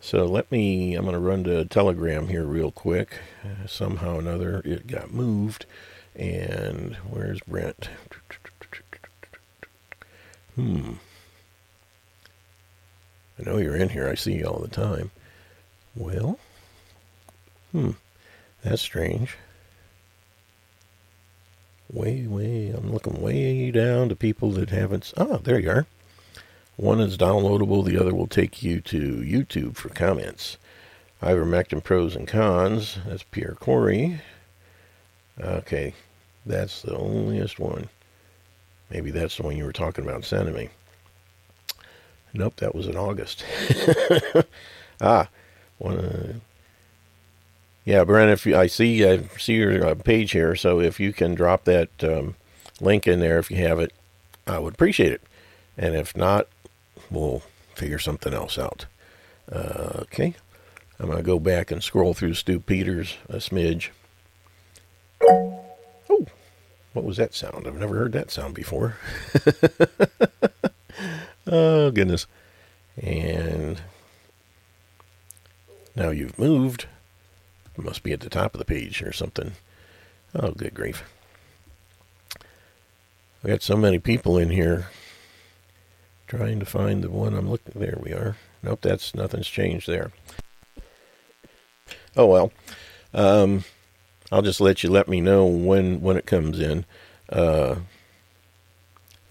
So 0.01 0.25
let 0.25 0.51
me, 0.51 0.95
I'm 0.95 1.05
going 1.05 1.15
to 1.15 1.21
run 1.21 1.45
to 1.45 1.65
Telegram 1.65 2.29
here 2.29 2.45
real 2.45 2.73
quick. 2.73 3.19
Uh, 3.45 3.67
somehow 3.67 4.17
or 4.17 4.19
another 4.19 4.63
it 4.65 4.87
got 4.87 5.13
moved. 5.13 5.65
And 6.15 6.97
where's 7.09 7.41
Brent? 7.41 7.89
Hmm. 10.55 10.95
I 13.39 13.43
know 13.43 13.59
you're 13.59 13.77
in 13.77 13.91
here. 13.91 14.09
I 14.09 14.15
see 14.15 14.35
you 14.35 14.47
all 14.47 14.61
the 14.61 14.69
time. 14.69 15.11
Well, 15.95 16.39
hmm. 17.73 17.93
That's 18.65 18.83
strange 18.83 19.37
way, 21.91 22.27
way, 22.27 22.71
I'm 22.71 22.93
looking 22.93 23.21
way 23.21 23.71
down 23.71 24.09
to 24.09 24.17
people 24.17 24.51
that 24.53 24.71
haven't. 24.71 25.13
Oh, 25.17 25.39
there 25.39 25.59
you 25.59 25.71
are. 25.71 25.87
One 26.77 27.01
is 27.01 27.17
downloadable, 27.17 27.85
the 27.85 27.99
other 27.99 28.15
will 28.15 28.27
take 28.27 28.63
you 28.63 28.81
to 28.83 28.99
YouTube 28.99 29.77
for 29.77 29.89
comments. 29.89 30.59
Ivermectin 31.23 31.83
pros 31.83 32.15
and 32.15 32.29
cons. 32.29 32.99
That's 33.07 33.23
Pierre 33.23 33.57
Kory. 33.59 34.21
Okay, 35.41 35.95
that's 36.45 36.83
the 36.83 36.93
onlyest 36.93 37.59
one. 37.59 37.89
Maybe 38.91 39.11
that's 39.11 39.37
the 39.37 39.43
one 39.43 39.57
you 39.57 39.65
were 39.65 39.73
talking 39.73 40.05
about 40.05 40.25
sending 40.25 40.55
me. 40.55 40.69
Nope, 42.35 42.57
that 42.57 42.75
was 42.75 42.87
in 42.87 42.97
August. 42.97 43.45
ah, 45.01 45.29
one. 45.79 45.99
Uh, 45.99 46.33
yeah, 47.87 48.03
Brent, 48.03 48.33
if 48.33 48.45
you, 48.45 48.57
I 48.57 48.67
see 48.67 49.07
I 49.07 49.23
see 49.39 49.55
your 49.55 49.87
uh, 49.87 49.95
page 49.95 50.33
here, 50.33 50.57
so 50.57 50.81
if 50.81 50.99
you 50.99 51.13
can 51.13 51.37
drop 51.37 51.65
that 51.65 51.89
um, 52.03 52.35
link 52.81 53.07
in 53.07 53.21
there 53.21 53.39
if 53.39 53.49
you 53.49 53.59
have 53.59 53.79
it, 53.79 53.93
I 54.45 54.59
would 54.59 54.75
appreciate 54.75 55.13
it. 55.13 55.23
And 55.79 55.95
if 55.95 56.17
not, 56.17 56.49
we'll 57.13 57.43
figure 57.77 58.01
something 58.01 58.35
else 58.35 58.59
out. 58.59 58.87
Uh, 59.51 60.01
okay, 60.01 60.35
I'm 60.99 61.13
to 61.13 61.23
go 61.23 61.39
back 61.39 61.71
and 61.71 61.81
scroll 61.81 62.13
through 62.13 62.35
Stu 62.35 62.59
Peters 62.59 63.19
a 63.29 63.37
smidge. 63.37 63.91
Oh, 65.23 66.27
what 66.93 67.05
was 67.05 67.19
that 67.19 67.35
sound? 67.35 67.69
I've 67.69 67.79
never 67.79 67.95
heard 67.95 68.13
that 68.13 68.33
sound 68.33 68.55
before. 68.55 68.97
oh, 71.47 71.93
goodness. 71.93 72.27
And 73.01 73.81
now 75.95 76.11
you've 76.11 76.37
moved. 76.37 76.87
Must 77.77 78.03
be 78.03 78.13
at 78.13 78.21
the 78.21 78.31
top 78.31 78.55
of 78.55 78.59
the 78.59 78.65
page 78.65 79.03
or 79.03 79.13
something. 79.13 79.53
Oh, 80.35 80.53
good 80.53 80.75
grief. 80.75 81.05
I 83.45 83.49
got 83.49 83.63
so 83.63 83.77
many 83.77 83.99
people 83.99 84.39
in 84.39 84.51
here 84.51 84.89
trying 86.27 86.59
to 86.59 86.67
find 86.67 87.05
the 87.05 87.11
one 87.11 87.35
I'm 87.35 87.49
looking. 87.49 87.75
There 87.79 87.99
we 88.03 88.13
are. 88.13 88.37
Nope, 88.63 88.81
that's 88.83 89.15
nothing's 89.15 89.47
changed 89.47 89.89
there. 89.89 90.11
Oh 92.17 92.27
well. 92.27 92.53
Um, 93.15 93.65
I'll 94.33 94.43
just 94.43 94.61
let 94.61 94.83
you 94.83 94.91
let 94.91 95.07
me 95.07 95.21
know 95.21 95.47
when 95.47 96.01
when 96.01 96.17
it 96.17 96.27
comes 96.27 96.59
in. 96.59 96.85
Uh, 97.29 97.77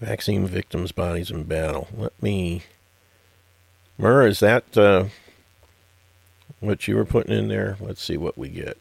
vaccine 0.00 0.46
victims' 0.46 0.92
bodies 0.92 1.30
in 1.30 1.44
battle. 1.44 1.88
Let 1.96 2.22
me. 2.22 2.62
Mur, 3.98 4.26
is 4.26 4.40
that 4.40 4.76
uh, 4.78 5.06
what 6.60 6.88
you 6.88 6.96
were 6.96 7.04
putting 7.04 7.36
in 7.36 7.48
there. 7.48 7.76
Let's 7.80 8.02
see 8.02 8.16
what 8.16 8.38
we 8.38 8.48
get. 8.48 8.78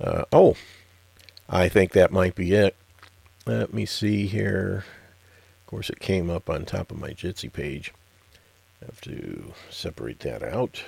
Uh, 0.00 0.24
oh, 0.32 0.56
I 1.48 1.68
think 1.68 1.92
that 1.92 2.12
might 2.12 2.34
be 2.34 2.52
it. 2.52 2.76
Let 3.46 3.74
me 3.74 3.86
see 3.86 4.26
here. 4.26 4.84
Of 5.60 5.66
course, 5.66 5.90
it 5.90 6.00
came 6.00 6.30
up 6.30 6.48
on 6.48 6.64
top 6.64 6.90
of 6.90 6.98
my 6.98 7.10
Jitsi 7.10 7.52
page. 7.52 7.92
Have 8.84 9.00
to 9.02 9.52
separate 9.68 10.20
that 10.20 10.42
out. 10.42 10.82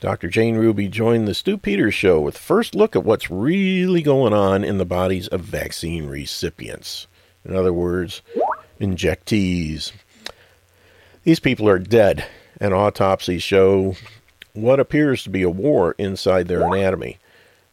Dr. 0.00 0.28
Jane 0.28 0.56
Ruby 0.56 0.88
joined 0.88 1.28
the 1.28 1.34
Stu 1.34 1.58
Peters 1.58 1.94
Show 1.94 2.20
with 2.20 2.38
first 2.38 2.74
look 2.74 2.96
at 2.96 3.04
what's 3.04 3.30
really 3.30 4.00
going 4.00 4.32
on 4.32 4.64
in 4.64 4.78
the 4.78 4.86
bodies 4.86 5.28
of 5.28 5.42
vaccine 5.42 6.06
recipients. 6.06 7.06
In 7.44 7.54
other 7.54 7.72
words, 7.72 8.22
injectees. 8.80 9.92
These 11.24 11.40
people 11.40 11.68
are 11.68 11.78
dead 11.78 12.24
and 12.60 12.74
autopsies 12.74 13.42
show 13.42 13.96
what 14.52 14.78
appears 14.78 15.22
to 15.24 15.30
be 15.30 15.42
a 15.42 15.50
war 15.50 15.94
inside 15.98 16.48
their 16.48 16.62
anatomy. 16.62 17.18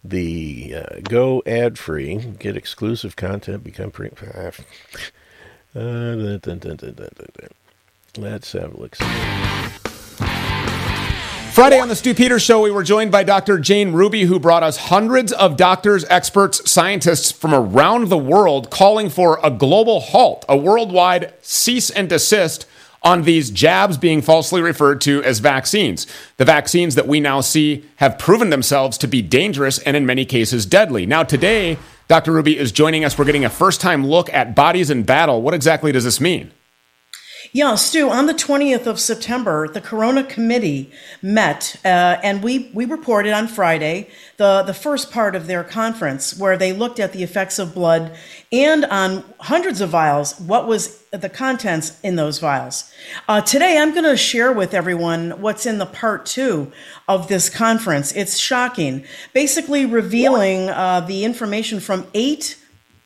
The 0.03 0.75
uh, 0.75 0.99
go 1.03 1.43
ad 1.45 1.77
free, 1.77 2.17
get 2.39 2.55
exclusive 2.55 3.15
content, 3.15 3.63
become 3.63 3.91
pre. 3.91 4.09
Uh, 5.75 6.39
let's 8.17 8.51
have 8.53 8.73
a 8.73 8.77
look. 8.79 8.95
Friday 11.57 11.79
on 11.79 11.87
the 11.87 11.95
Stu 11.95 12.15
Peters 12.15 12.41
Show, 12.41 12.61
we 12.61 12.71
were 12.71 12.83
joined 12.83 13.11
by 13.11 13.23
Dr. 13.23 13.59
Jane 13.59 13.91
Ruby, 13.91 14.23
who 14.23 14.39
brought 14.39 14.63
us 14.63 14.77
hundreds 14.77 15.31
of 15.31 15.55
doctors, 15.57 16.03
experts, 16.05 16.67
scientists 16.69 17.31
from 17.31 17.53
around 17.53 18.07
the 18.09 18.17
world 18.17 18.71
calling 18.71 19.09
for 19.09 19.39
a 19.43 19.51
global 19.51 19.99
halt, 19.99 20.45
a 20.49 20.57
worldwide 20.57 21.33
cease 21.43 21.91
and 21.91 22.09
desist 22.09 22.65
on 23.07 23.21
these 23.21 23.49
jabs 23.49 23.97
being 23.97 24.21
falsely 24.21 24.61
referred 24.61 24.99
to 24.99 25.23
as 25.23 25.39
vaccines. 25.39 26.05
The 26.35 26.43
vaccines 26.43 26.95
that 26.95 27.07
we 27.07 27.21
now 27.21 27.39
see 27.39 27.85
have 27.95 28.19
proven 28.19 28.49
themselves 28.49 28.97
to 28.97 29.07
be 29.07 29.21
dangerous 29.21 29.79
and 29.79 29.95
in 29.95 30.05
many 30.05 30.25
cases 30.25 30.65
deadly. 30.65 31.05
Now, 31.05 31.23
today, 31.23 31.77
Dr. 32.09 32.33
Ruby 32.33 32.57
is 32.57 32.73
joining 32.73 33.05
us. 33.05 33.17
We're 33.17 33.23
getting 33.23 33.45
a 33.45 33.49
first 33.49 33.79
time 33.79 34.05
look 34.05 34.29
at 34.33 34.55
bodies 34.55 34.89
in 34.89 35.03
battle. 35.03 35.41
What 35.41 35.53
exactly 35.53 35.93
does 35.93 36.03
this 36.03 36.19
mean? 36.19 36.51
Yeah, 37.57 37.73
Stu, 37.73 38.11
on 38.11 38.27
the 38.27 38.35
20th 38.35 38.85
of 38.85 38.99
September, 38.99 39.67
the 39.67 39.81
Corona 39.81 40.23
Committee 40.23 40.91
met, 41.23 41.75
uh, 41.83 42.19
and 42.21 42.43
we, 42.43 42.69
we 42.71 42.85
reported 42.85 43.33
on 43.33 43.47
Friday 43.47 44.11
the, 44.37 44.61
the 44.61 44.75
first 44.75 45.11
part 45.11 45.35
of 45.35 45.47
their 45.47 45.63
conference 45.63 46.37
where 46.37 46.55
they 46.55 46.71
looked 46.71 46.99
at 46.99 47.13
the 47.13 47.23
effects 47.23 47.57
of 47.57 47.73
blood 47.73 48.15
and 48.51 48.85
on 48.85 49.23
hundreds 49.39 49.81
of 49.81 49.89
vials, 49.89 50.39
what 50.39 50.67
was 50.67 51.03
the 51.09 51.29
contents 51.29 51.99
in 52.01 52.15
those 52.15 52.37
vials. 52.37 52.93
Uh, 53.27 53.41
today, 53.41 53.79
I'm 53.79 53.91
going 53.91 54.03
to 54.03 54.15
share 54.15 54.51
with 54.51 54.75
everyone 54.75 55.41
what's 55.41 55.65
in 55.65 55.79
the 55.79 55.87
part 55.87 56.27
two 56.27 56.71
of 57.07 57.27
this 57.27 57.49
conference. 57.49 58.11
It's 58.15 58.37
shocking, 58.37 59.03
basically 59.33 59.87
revealing 59.87 60.69
uh, 60.69 60.99
the 60.99 61.25
information 61.25 61.79
from 61.79 62.05
eight 62.13 62.55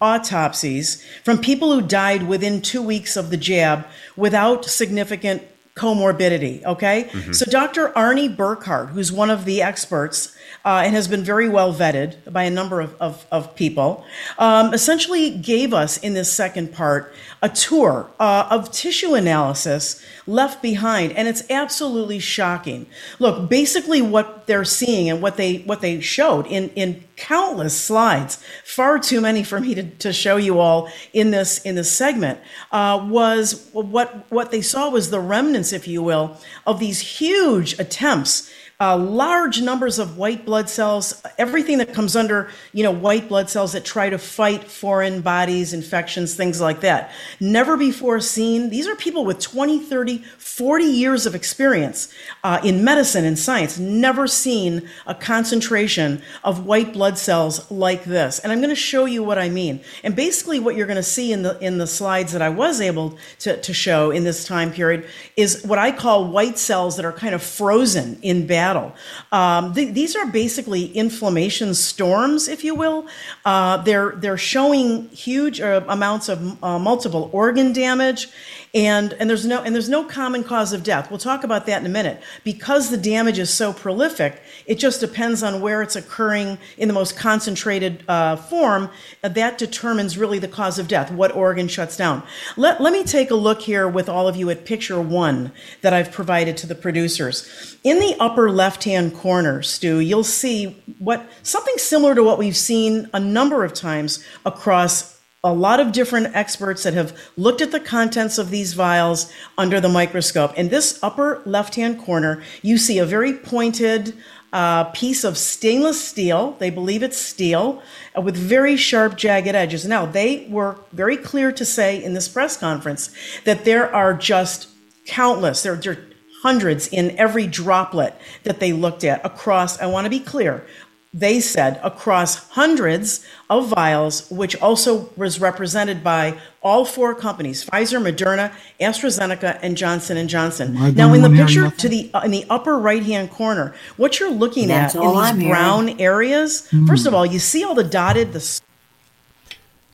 autopsies 0.01 1.05
from 1.23 1.37
people 1.37 1.71
who 1.71 1.81
died 1.81 2.23
within 2.23 2.61
two 2.61 2.81
weeks 2.81 3.15
of 3.15 3.29
the 3.29 3.37
jab 3.37 3.85
without 4.17 4.65
significant 4.65 5.43
comorbidity. 5.75 6.63
Okay. 6.63 7.05
Mm-hmm. 7.05 7.31
So 7.31 7.45
Dr. 7.45 7.97
Arne 7.97 8.35
Burkhardt, 8.35 8.89
who's 8.89 9.11
one 9.11 9.29
of 9.29 9.45
the 9.45 9.61
experts 9.61 10.35
uh, 10.65 10.83
and 10.85 10.93
has 10.93 11.07
been 11.07 11.23
very 11.23 11.49
well 11.49 11.73
vetted 11.73 12.31
by 12.31 12.43
a 12.43 12.49
number 12.49 12.81
of, 12.81 12.95
of, 12.99 13.25
of 13.31 13.55
people, 13.55 14.05
um, 14.37 14.73
essentially 14.73 15.31
gave 15.31 15.73
us 15.73 15.97
in 15.97 16.13
this 16.13 16.31
second 16.31 16.73
part 16.73 17.13
a 17.41 17.49
tour 17.49 18.11
uh, 18.19 18.47
of 18.51 18.71
tissue 18.71 19.15
analysis 19.15 20.03
left 20.27 20.61
behind, 20.61 21.11
and 21.13 21.27
it's 21.27 21.49
absolutely 21.49 22.19
shocking. 22.19 22.85
Look, 23.17 23.49
basically, 23.49 24.01
what 24.01 24.45
they're 24.45 24.65
seeing 24.65 25.09
and 25.09 25.21
what 25.21 25.37
they 25.37 25.57
what 25.59 25.81
they 25.81 25.99
showed 25.99 26.45
in 26.45 26.69
in 26.71 27.03
countless 27.21 27.79
slides, 27.79 28.43
far 28.63 28.97
too 28.97 29.21
many 29.21 29.43
for 29.43 29.59
me 29.59 29.75
to, 29.75 29.83
to 29.83 30.11
show 30.11 30.37
you 30.37 30.59
all 30.59 30.89
in 31.13 31.29
this 31.29 31.59
in 31.59 31.75
this 31.75 31.91
segment, 31.91 32.39
uh, 32.71 33.05
was 33.09 33.69
what 33.73 34.31
what 34.31 34.49
they 34.49 34.61
saw 34.61 34.89
was 34.89 35.11
the 35.11 35.19
remnants, 35.19 35.71
if 35.71 35.87
you 35.87 36.01
will, 36.01 36.37
of 36.65 36.79
these 36.79 36.99
huge 36.99 37.79
attempts 37.79 38.51
uh, 38.81 38.97
large 38.97 39.61
numbers 39.61 39.99
of 39.99 40.17
white 40.17 40.43
blood 40.43 40.67
cells, 40.67 41.21
everything 41.37 41.77
that 41.77 41.93
comes 41.93 42.15
under, 42.15 42.49
you 42.73 42.81
know, 42.81 42.89
white 42.89 43.29
blood 43.29 43.47
cells 43.47 43.73
that 43.73 43.85
try 43.85 44.09
to 44.09 44.17
fight 44.17 44.63
foreign 44.63 45.21
bodies, 45.21 45.71
infections, 45.71 46.33
things 46.33 46.59
like 46.59 46.81
that. 46.81 47.11
Never 47.39 47.77
before 47.77 48.19
seen. 48.19 48.71
These 48.71 48.87
are 48.87 48.95
people 48.95 49.23
with 49.23 49.39
20, 49.39 49.77
30, 49.77 50.17
40 50.17 50.83
years 50.83 51.27
of 51.27 51.35
experience 51.35 52.11
uh, 52.43 52.59
in 52.63 52.83
medicine 52.83 53.23
and 53.23 53.37
science. 53.37 53.77
Never 53.77 54.25
seen 54.25 54.89
a 55.05 55.13
concentration 55.13 56.23
of 56.43 56.65
white 56.65 56.91
blood 56.91 57.19
cells 57.19 57.69
like 57.69 58.03
this. 58.05 58.39
And 58.39 58.51
I'm 58.51 58.61
going 58.61 58.69
to 58.69 58.75
show 58.75 59.05
you 59.05 59.21
what 59.21 59.37
I 59.37 59.49
mean. 59.49 59.81
And 60.03 60.15
basically, 60.15 60.59
what 60.59 60.75
you're 60.75 60.87
going 60.87 60.95
to 60.95 61.03
see 61.03 61.31
in 61.31 61.43
the 61.43 61.59
in 61.59 61.77
the 61.77 61.85
slides 61.85 62.31
that 62.31 62.41
I 62.41 62.49
was 62.49 62.81
able 62.81 63.19
to, 63.39 63.61
to 63.61 63.73
show 63.75 64.09
in 64.09 64.23
this 64.23 64.43
time 64.43 64.71
period 64.71 65.05
is 65.37 65.63
what 65.63 65.77
I 65.77 65.91
call 65.91 66.31
white 66.31 66.57
cells 66.57 66.95
that 66.95 67.05
are 67.05 67.13
kind 67.13 67.35
of 67.35 67.43
frozen 67.43 68.17
in 68.23 68.47
battle 68.47 68.70
battle. 68.71 68.95
Um, 69.31 69.73
th- 69.73 69.93
these 69.93 70.15
are 70.15 70.25
basically 70.25 70.85
inflammation 70.85 71.73
storms, 71.73 72.47
if 72.47 72.63
you 72.63 72.75
will. 72.75 73.07
Uh, 73.45 73.77
they're 73.77 74.11
they're 74.17 74.37
showing 74.37 75.09
huge 75.09 75.59
uh, 75.59 75.83
amounts 75.87 76.29
of 76.29 76.63
uh, 76.63 76.79
multiple 76.79 77.29
organ 77.33 77.73
damage, 77.73 78.29
and 78.73 79.13
and 79.13 79.29
there's 79.29 79.45
no 79.45 79.61
and 79.61 79.75
there's 79.75 79.89
no 79.89 80.03
common 80.03 80.43
cause 80.43 80.71
of 80.71 80.83
death. 80.83 81.09
We'll 81.09 81.19
talk 81.19 81.43
about 81.43 81.65
that 81.65 81.81
in 81.81 81.85
a 81.85 81.89
minute. 81.89 82.21
Because 82.43 82.89
the 82.89 82.97
damage 82.97 83.37
is 83.37 83.49
so 83.49 83.73
prolific, 83.73 84.41
it 84.65 84.75
just 84.75 85.01
depends 85.01 85.43
on 85.43 85.59
where 85.59 85.81
it's 85.81 85.95
occurring 85.95 86.57
in 86.77 86.87
the 86.87 86.93
most 86.93 87.17
concentrated 87.17 88.03
uh, 88.07 88.37
form. 88.37 88.89
Uh, 89.23 89.29
that 89.29 89.57
determines 89.57 90.17
really 90.17 90.39
the 90.39 90.47
cause 90.47 90.79
of 90.79 90.87
death, 90.87 91.11
what 91.11 91.35
organ 91.35 91.67
shuts 91.67 91.97
down. 91.97 92.23
Let 92.55 92.81
let 92.81 92.93
me 92.93 93.03
take 93.03 93.29
a 93.29 93.35
look 93.35 93.61
here 93.61 93.87
with 93.87 94.07
all 94.07 94.27
of 94.27 94.37
you 94.37 94.49
at 94.49 94.63
picture 94.63 95.01
one 95.01 95.51
that 95.81 95.93
I've 95.93 96.11
provided 96.11 96.55
to 96.57 96.67
the 96.67 96.75
producers. 96.75 97.77
In 97.83 97.99
the 97.99 98.15
upper 98.19 98.49
left 98.49 98.85
hand 98.85 99.15
corner, 99.15 99.61
Stu, 99.61 99.99
you'll 99.99 100.23
see 100.23 100.81
what 100.99 101.29
something 101.43 101.77
similar 101.77 102.15
to 102.15 102.23
what 102.23 102.37
we've 102.37 102.55
seen 102.55 103.09
a 103.13 103.19
number 103.19 103.65
of 103.65 103.73
times 103.73 104.23
across 104.45 105.10
a 105.43 105.51
lot 105.51 105.79
of 105.79 105.91
different 105.91 106.35
experts 106.35 106.83
that 106.83 106.93
have 106.93 107.17
looked 107.35 107.61
at 107.61 107.71
the 107.71 107.79
contents 107.79 108.37
of 108.37 108.51
these 108.51 108.73
vials 108.73 109.31
under 109.57 109.79
the 109.81 109.89
microscope. 109.89 110.53
In 110.55 110.69
this 110.69 110.99
upper 111.01 111.41
left 111.45 111.73
hand 111.75 111.99
corner, 111.99 112.43
you 112.61 112.77
see 112.77 112.99
a 112.99 113.05
very 113.05 113.33
pointed 113.33 114.15
uh, 114.53 114.83
piece 114.85 115.23
of 115.23 115.39
stainless 115.39 115.99
steel. 115.99 116.55
They 116.59 116.69
believe 116.69 117.01
it's 117.01 117.17
steel 117.17 117.81
uh, 118.15 118.21
with 118.21 118.35
very 118.37 118.77
sharp, 118.77 119.17
jagged 119.17 119.55
edges. 119.55 119.83
Now, 119.87 120.05
they 120.05 120.45
were 120.47 120.77
very 120.91 121.17
clear 121.17 121.51
to 121.53 121.65
say 121.65 122.03
in 122.03 122.13
this 122.13 122.27
press 122.27 122.55
conference 122.55 123.09
that 123.43 123.65
there 123.65 123.91
are 123.95 124.13
just 124.13 124.67
countless, 125.07 125.63
there, 125.63 125.75
there 125.75 125.93
are 125.93 126.05
hundreds 126.43 126.87
in 126.87 127.17
every 127.17 127.47
droplet 127.47 128.13
that 128.43 128.59
they 128.59 128.73
looked 128.73 129.03
at 129.03 129.25
across, 129.25 129.79
I 129.79 129.87
want 129.87 130.05
to 130.05 130.09
be 130.09 130.19
clear, 130.19 130.65
they 131.13 131.41
said 131.41 131.79
across 131.83 132.49
hundreds 132.51 133.25
of 133.49 133.67
vials, 133.67 134.29
which 134.31 134.55
also 134.61 135.09
was 135.17 135.41
represented 135.41 136.03
by 136.03 136.37
all 136.61 136.85
four 136.85 137.13
companies: 137.13 137.65
Pfizer, 137.65 138.01
Moderna, 138.01 138.53
AstraZeneca, 138.79 139.59
and 139.61 139.75
Johnson 139.75 140.15
and 140.15 140.29
Johnson. 140.29 140.95
Now, 140.95 141.13
in 141.13 141.21
the 141.21 141.29
picture 141.29 141.69
to 141.69 141.89
the 141.89 142.09
uh, 142.13 142.21
in 142.21 142.31
the 142.31 142.45
upper 142.49 142.79
right 142.79 143.03
hand 143.03 143.29
corner, 143.29 143.75
what 143.97 144.19
you're 144.19 144.31
looking 144.31 144.69
That's 144.69 144.95
at 144.95 145.01
in 145.01 145.07
these 145.07 145.17
I'm 145.17 145.39
brown 145.39 145.87
hearing. 145.87 146.01
areas, 146.01 146.67
mm. 146.71 146.87
first 146.87 147.05
of 147.05 147.13
all, 147.13 147.25
you 147.25 147.39
see 147.39 147.63
all 147.63 147.75
the 147.75 147.83
dotted 147.83 148.31
the. 148.31 148.61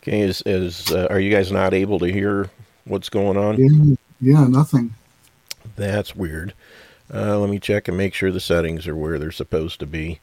Okay, 0.04 0.22
is 0.22 0.44
is 0.46 0.92
uh, 0.92 1.08
are 1.10 1.20
you 1.20 1.32
guys 1.32 1.52
not 1.52 1.74
able 1.74 1.98
to 2.00 2.12
hear 2.12 2.52
what's 2.86 3.10
going 3.10 3.38
on? 3.38 3.58
Yeah, 3.58 3.96
yeah 4.22 4.48
nothing. 4.48 4.94
That's 5.76 6.16
weird. 6.16 6.54
Uh, 7.12 7.40
let 7.40 7.50
me 7.50 7.58
check 7.58 7.88
and 7.88 7.98
make 7.98 8.14
sure 8.14 8.32
the 8.32 8.40
settings 8.40 8.88
are 8.88 8.96
where 8.96 9.18
they're 9.18 9.32
supposed 9.32 9.80
to 9.80 9.88
be. 9.88 10.20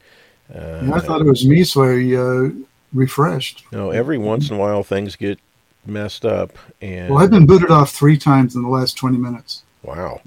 Uh, 0.53 0.91
I 0.93 0.99
thought 0.99 1.21
it 1.21 1.25
was 1.25 1.45
me, 1.45 1.63
so 1.63 1.83
I 1.83 2.15
uh, 2.15 2.49
refreshed. 2.93 3.65
No, 3.71 3.91
every 3.91 4.17
once 4.17 4.49
in 4.49 4.55
a 4.55 4.59
while 4.59 4.83
things 4.83 5.15
get 5.15 5.39
messed 5.85 6.25
up. 6.25 6.57
And 6.81 7.09
well, 7.09 7.23
I've 7.23 7.31
been 7.31 7.45
booted 7.45 7.71
off 7.71 7.91
three 7.91 8.17
times 8.17 8.55
in 8.55 8.61
the 8.61 8.69
last 8.69 8.95
twenty 8.97 9.17
minutes. 9.17 9.63
Wow, 9.83 10.21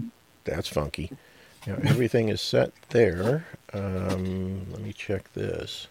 that's 0.44 0.68
funky. 0.68 1.12
Now, 1.66 1.74
everything 1.84 2.28
is 2.28 2.40
set 2.40 2.72
there. 2.90 3.46
Um, 3.72 4.66
let 4.70 4.80
me 4.80 4.92
check 4.92 5.32
this. 5.34 5.88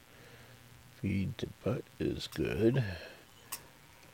Feed 1.02 1.38
to 1.38 1.48
butt 1.64 1.84
is 2.00 2.28
good. 2.28 2.84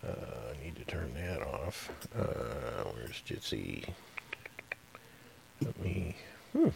Uh, 0.05 0.51
I 0.51 0.63
need 0.63 0.75
to 0.75 0.83
turn 0.85 1.13
that 1.15 1.41
off. 1.41 1.89
Uh, 2.17 2.83
where's 2.93 3.21
Jitsi? 3.25 3.87
Let 5.61 5.79
me. 5.81 6.15
Hmm. 6.51 6.69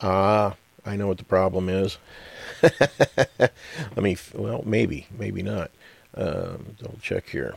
Ah, 0.00 0.54
I 0.86 0.96
know 0.96 1.08
what 1.08 1.18
the 1.18 1.24
problem 1.24 1.68
is. 1.68 1.98
Let 2.62 3.96
me, 3.96 4.16
well, 4.34 4.62
maybe, 4.64 5.08
maybe 5.18 5.42
not. 5.42 5.70
Um, 6.14 6.76
double 6.80 6.98
check 7.02 7.28
here. 7.28 7.56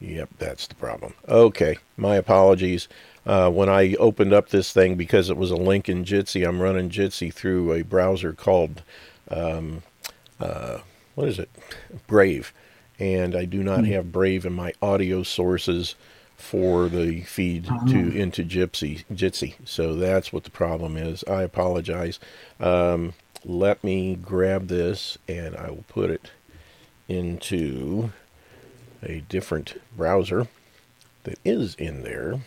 Yep, 0.00 0.30
that's 0.38 0.66
the 0.66 0.74
problem. 0.74 1.14
Okay, 1.28 1.76
my 1.96 2.16
apologies. 2.16 2.88
Uh, 3.26 3.50
when 3.50 3.68
I 3.68 3.94
opened 3.96 4.32
up 4.32 4.48
this 4.48 4.72
thing, 4.72 4.96
because 4.96 5.28
it 5.28 5.36
was 5.36 5.50
a 5.50 5.56
link 5.56 5.88
in 5.90 6.04
Jitsi, 6.04 6.48
I'm 6.48 6.62
running 6.62 6.88
Jitsi 6.88 7.32
through 7.32 7.74
a 7.74 7.82
browser 7.82 8.32
called, 8.32 8.82
um, 9.30 9.82
uh, 10.40 10.78
what 11.14 11.28
is 11.28 11.38
it? 11.38 11.50
Brave. 12.06 12.54
And 12.98 13.36
I 13.36 13.44
do 13.44 13.62
not 13.62 13.80
hmm. 13.80 13.92
have 13.92 14.12
Brave 14.12 14.46
in 14.46 14.54
my 14.54 14.72
audio 14.80 15.22
sources 15.22 15.94
for 16.40 16.88
the 16.88 17.22
feed 17.22 17.64
to 17.64 17.72
oh. 18.12 18.16
into 18.16 18.44
Gypsy 18.44 19.04
Jitsi. 19.12 19.54
So 19.64 19.94
that's 19.94 20.32
what 20.32 20.44
the 20.44 20.50
problem 20.50 20.96
is. 20.96 21.22
I 21.24 21.42
apologize. 21.42 22.18
Um, 22.58 23.14
let 23.44 23.82
me 23.84 24.16
grab 24.16 24.68
this 24.68 25.18
and 25.28 25.56
I 25.56 25.70
will 25.70 25.84
put 25.88 26.10
it 26.10 26.30
into 27.08 28.12
a 29.02 29.20
different 29.28 29.80
browser 29.96 30.48
that 31.24 31.38
is 31.44 31.74
in 31.76 32.02
there. 32.02 32.40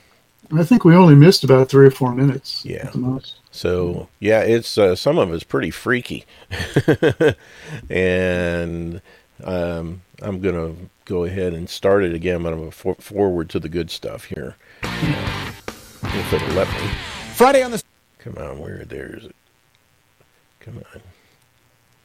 I 0.51 0.63
think 0.63 0.83
we 0.83 0.95
only 0.95 1.15
missed 1.15 1.43
about 1.43 1.69
three 1.69 1.87
or 1.87 1.91
four 1.91 2.13
minutes. 2.13 2.65
Yeah. 2.65 2.91
So 3.51 4.09
yeah, 4.19 4.41
it's 4.41 4.77
uh, 4.77 4.95
some 4.95 5.17
of 5.17 5.33
it's 5.33 5.43
pretty 5.43 5.71
freaky, 5.71 6.25
and 7.89 9.01
um, 9.43 10.01
I'm 10.21 10.39
gonna 10.39 10.73
go 11.05 11.23
ahead 11.25 11.53
and 11.53 11.69
start 11.69 12.03
it 12.03 12.13
again, 12.13 12.43
but 12.43 12.53
I'm 12.53 12.59
going 12.59 12.71
to 12.71 12.75
for- 12.77 12.95
forward 12.95 13.49
to 13.51 13.59
the 13.59 13.69
good 13.69 13.91
stuff 13.91 14.25
here. 14.25 14.55
If 14.83 16.33
it'll 16.33 16.47
let 16.49 16.67
me. 16.67 16.89
Friday 17.33 17.63
on 17.63 17.71
the. 17.71 17.81
Come 18.19 18.37
on, 18.37 18.59
where 18.59 18.85
there 18.85 19.15
is 19.17 19.25
it? 19.25 19.35
Come 20.59 20.77
on. 20.93 21.01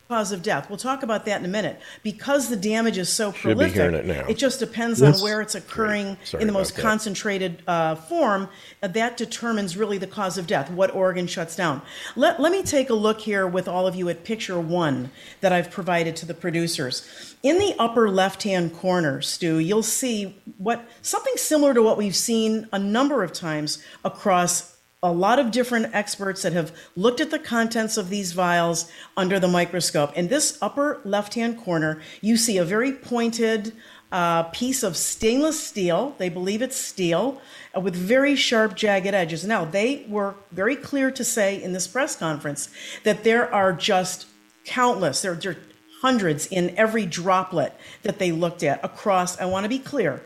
Cause 0.09 0.33
of 0.33 0.43
death. 0.43 0.71
We'll 0.71 0.79
talk 0.79 1.03
about 1.03 1.27
that 1.27 1.39
in 1.39 1.45
a 1.45 1.49
minute. 1.49 1.79
Because 2.03 2.49
the 2.49 2.57
damage 2.57 2.97
is 2.97 3.11
so 3.11 3.31
be 3.31 3.39
prolific, 3.39 3.75
hearing 3.75 3.95
it 3.95 4.07
now. 4.07 4.25
just 4.33 4.59
depends 4.59 5.03
Yes. 5.03 5.19
on 5.19 5.23
where 5.23 5.43
it's 5.43 5.55
occurring 5.55 6.17
Sorry 6.25 6.41
in 6.41 6.47
the 6.47 6.53
most 6.53 6.77
concentrated 6.77 7.63
uh, 7.67 7.95
form. 7.95 8.49
Uh, 8.83 8.89
that 8.89 9.19
determines 9.19 9.77
really 9.77 9.99
the 9.99 10.07
cause 10.07 10.39
of 10.39 10.47
death, 10.47 10.71
what 10.71 10.95
organ 10.95 11.27
shuts 11.27 11.55
down. 11.57 11.83
Let, 12.17 12.41
let 12.41 12.53
me 12.53 12.63
take 12.63 12.89
a 12.89 12.95
look 12.95 13.21
here 13.21 13.47
with 13.47 13.69
all 13.69 13.87
of 13.87 13.95
you 13.95 14.09
at 14.09 14.25
picture 14.25 14.59
one 14.59 15.11
that 15.43 15.53
I've 15.53 15.71
provided 15.71 16.17
to 16.17 16.27
the 16.27 16.35
producers. 16.35 17.37
In 17.43 17.59
the 17.59 17.75
upper 17.79 18.09
left-hand 18.09 18.75
corner, 18.77 19.21
Stu, 19.21 19.59
you'll 19.59 19.83
see 19.83 20.39
what 20.57 20.89
something 21.03 21.35
similar 21.37 21.75
to 21.75 21.83
what 21.83 21.99
we've 21.99 22.17
seen 22.17 22.67
a 22.73 22.79
number 22.79 23.23
of 23.23 23.35
times 23.35 23.85
across 24.07 24.78
a 25.03 25.13
lot 25.13 25.39
of 25.39 25.53
different 25.53 25.95
experts 25.95 26.43
that 26.43 26.53
have 26.53 26.77
looked 26.97 27.21
at 27.21 27.31
the 27.31 27.39
contents 27.39 27.97
of 27.97 28.11
these 28.11 28.33
vials 28.33 28.91
under 29.17 29.39
the 29.39 29.47
microscope. 29.47 30.13
In 30.17 30.27
this 30.27 30.59
upper 30.61 31.01
left 31.05 31.35
hand 31.35 31.59
corner, 31.59 32.01
you 32.21 32.37
see 32.37 32.59
a 32.59 32.65
very 32.65 32.93
pointed 32.93 33.73
uh, 34.11 34.45
piece 34.45 34.83
of 34.83 34.97
stainless 34.97 35.63
steel. 35.63 36.17
They 36.19 36.29
believe 36.29 36.63
it's 36.63 36.77
steel 36.77 37.41
uh, 37.77 37.81
with 37.81 37.95
very 37.95 38.35
sharp, 38.35 38.75
jagged 38.75 39.15
edges. 39.15 39.45
Now, 39.45 39.65
they 39.65 40.05
were 40.09 40.35
very 40.51 40.75
clear 40.75 41.13
to 41.13 41.23
say 41.23 41.63
in 41.63 41.73
this 41.73 41.87
press 41.87 42.17
conference 42.17 42.69
that 43.05 43.23
there 43.23 43.53
are 43.55 43.73
just 43.73 44.27
countless, 44.65 45.23
there 45.23 45.35
there 45.35 45.53
are 45.53 45.57
hundreds 46.01 46.47
in 46.47 46.75
every 46.77 47.05
droplet 47.05 47.73
that 48.03 48.19
they 48.19 48.31
looked 48.31 48.63
at 48.63 48.85
across, 48.85 49.39
I 49.39 49.47
want 49.47 49.65
to 49.65 49.69
be 49.69 49.79
clear, 49.79 50.23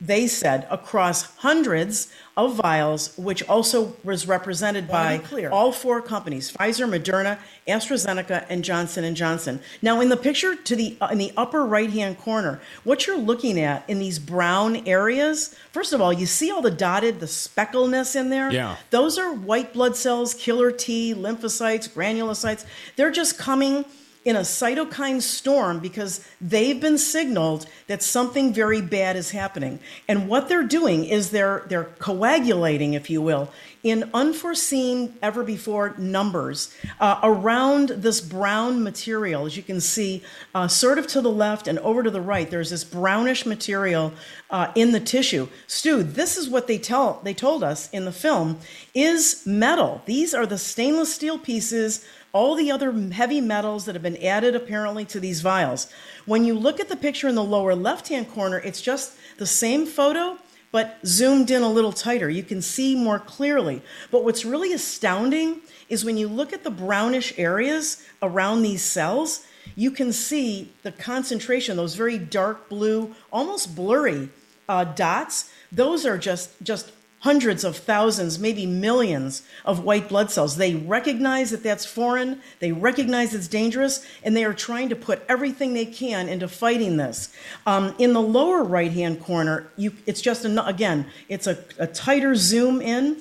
they 0.00 0.26
said 0.26 0.66
across 0.70 1.36
hundreds 1.36 2.12
of 2.36 2.54
vials, 2.54 3.16
which 3.16 3.42
also 3.48 3.96
was 4.04 4.28
represented 4.28 4.86
by 4.86 5.22
all 5.50 5.72
four 5.72 6.02
companies: 6.02 6.52
Pfizer, 6.52 6.86
Moderna, 6.86 7.38
AstraZeneca, 7.66 8.44
and 8.50 8.62
Johnson 8.62 9.04
and 9.04 9.16
Johnson. 9.16 9.58
Now, 9.80 10.02
in 10.02 10.10
the 10.10 10.16
picture 10.16 10.54
to 10.54 10.76
the 10.76 10.98
uh, 11.00 11.08
in 11.08 11.16
the 11.16 11.32
upper 11.34 11.64
right-hand 11.64 12.18
corner, 12.18 12.60
what 12.84 13.06
you're 13.06 13.16
looking 13.16 13.58
at 13.58 13.88
in 13.88 13.98
these 13.98 14.18
brown 14.18 14.86
areas, 14.86 15.56
first 15.72 15.94
of 15.94 16.02
all, 16.02 16.12
you 16.12 16.26
see 16.26 16.50
all 16.50 16.60
the 16.60 16.70
dotted, 16.70 17.20
the 17.20 17.26
speckleness 17.26 18.14
in 18.14 18.28
there. 18.28 18.52
Yeah. 18.52 18.76
those 18.90 19.16
are 19.16 19.32
white 19.32 19.72
blood 19.72 19.96
cells, 19.96 20.34
killer 20.34 20.70
T, 20.70 21.14
lymphocytes, 21.14 21.88
granulocytes. 21.88 22.66
They're 22.96 23.10
just 23.10 23.38
coming 23.38 23.86
in 24.26 24.34
a 24.34 24.40
cytokine 24.40 25.22
storm 25.22 25.78
because 25.78 26.20
they've 26.40 26.80
been 26.80 26.98
signaled 26.98 27.64
that 27.86 28.02
something 28.02 28.52
very 28.52 28.82
bad 28.82 29.14
is 29.14 29.30
happening. 29.30 29.78
And 30.08 30.28
what 30.28 30.48
they're 30.48 30.64
doing 30.64 31.04
is 31.04 31.30
they're 31.30 31.62
they're 31.68 31.84
coagulating, 32.00 32.94
if 32.94 33.08
you 33.08 33.22
will, 33.22 33.52
in 33.84 34.10
unforeseen 34.12 35.14
ever 35.22 35.44
before 35.44 35.94
numbers 35.96 36.74
uh, 36.98 37.20
around 37.22 37.90
this 37.90 38.20
brown 38.20 38.82
material. 38.82 39.46
As 39.46 39.56
you 39.56 39.62
can 39.62 39.80
see, 39.80 40.24
uh, 40.56 40.66
sort 40.66 40.98
of 40.98 41.06
to 41.06 41.20
the 41.20 41.30
left 41.30 41.68
and 41.68 41.78
over 41.78 42.02
to 42.02 42.10
the 42.10 42.20
right, 42.20 42.50
there's 42.50 42.70
this 42.70 42.82
brownish 42.82 43.46
material 43.46 44.12
uh, 44.50 44.72
in 44.74 44.90
the 44.90 44.98
tissue. 44.98 45.46
Stu, 45.68 46.02
this 46.02 46.36
is 46.36 46.48
what 46.48 46.66
they 46.66 46.78
tell 46.78 47.20
they 47.22 47.34
told 47.34 47.62
us 47.62 47.88
in 47.90 48.04
the 48.04 48.12
film 48.12 48.58
is 48.92 49.46
metal. 49.46 50.02
These 50.04 50.34
are 50.34 50.46
the 50.46 50.58
stainless 50.58 51.14
steel 51.14 51.38
pieces 51.38 52.04
all 52.36 52.54
the 52.54 52.70
other 52.70 52.92
heavy 52.92 53.40
metals 53.40 53.86
that 53.86 53.94
have 53.94 54.02
been 54.02 54.22
added 54.22 54.54
apparently 54.54 55.06
to 55.06 55.18
these 55.18 55.40
vials. 55.40 55.90
When 56.26 56.44
you 56.44 56.52
look 56.52 56.78
at 56.78 56.90
the 56.90 56.94
picture 56.94 57.28
in 57.28 57.34
the 57.34 57.42
lower 57.42 57.74
left 57.74 58.08
hand 58.08 58.30
corner, 58.30 58.58
it's 58.58 58.82
just 58.82 59.16
the 59.38 59.46
same 59.46 59.86
photo, 59.86 60.36
but 60.70 60.98
zoomed 61.06 61.50
in 61.50 61.62
a 61.62 61.72
little 61.72 61.94
tighter. 61.94 62.28
You 62.28 62.42
can 62.42 62.60
see 62.60 62.94
more 62.94 63.18
clearly. 63.18 63.80
But 64.10 64.22
what's 64.22 64.44
really 64.44 64.74
astounding 64.74 65.62
is 65.88 66.04
when 66.04 66.18
you 66.18 66.28
look 66.28 66.52
at 66.52 66.62
the 66.62 66.70
brownish 66.70 67.32
areas 67.38 68.04
around 68.20 68.60
these 68.60 68.82
cells, 68.82 69.46
you 69.74 69.90
can 69.90 70.12
see 70.12 70.70
the 70.82 70.92
concentration, 70.92 71.78
those 71.78 71.94
very 71.94 72.18
dark 72.18 72.68
blue, 72.68 73.14
almost 73.32 73.74
blurry 73.74 74.28
uh, 74.68 74.84
dots. 74.84 75.50
Those 75.72 76.04
are 76.04 76.18
just, 76.18 76.50
just 76.62 76.92
hundreds 77.26 77.64
of 77.64 77.76
thousands, 77.76 78.38
maybe 78.38 78.66
millions 78.66 79.42
of 79.64 79.82
white 79.82 80.08
blood 80.08 80.30
cells. 80.30 80.56
They 80.56 80.76
recognize 80.76 81.50
that 81.50 81.64
that's 81.64 81.84
foreign, 81.84 82.40
they 82.60 82.70
recognize 82.70 83.34
it's 83.34 83.48
dangerous, 83.48 84.06
and 84.22 84.36
they 84.36 84.44
are 84.44 84.54
trying 84.54 84.90
to 84.90 84.94
put 84.94 85.24
everything 85.28 85.74
they 85.74 85.86
can 85.86 86.28
into 86.28 86.46
fighting 86.46 86.98
this. 86.98 87.34
Um, 87.66 87.96
in 87.98 88.12
the 88.12 88.22
lower 88.22 88.62
right 88.62 88.92
hand 88.92 89.20
corner, 89.20 89.66
you, 89.74 89.92
it's 90.06 90.20
just, 90.20 90.44
an, 90.44 90.56
again, 90.60 91.06
it's 91.28 91.48
a, 91.48 91.58
a 91.80 91.88
tighter 91.88 92.36
zoom 92.36 92.80
in. 92.80 93.16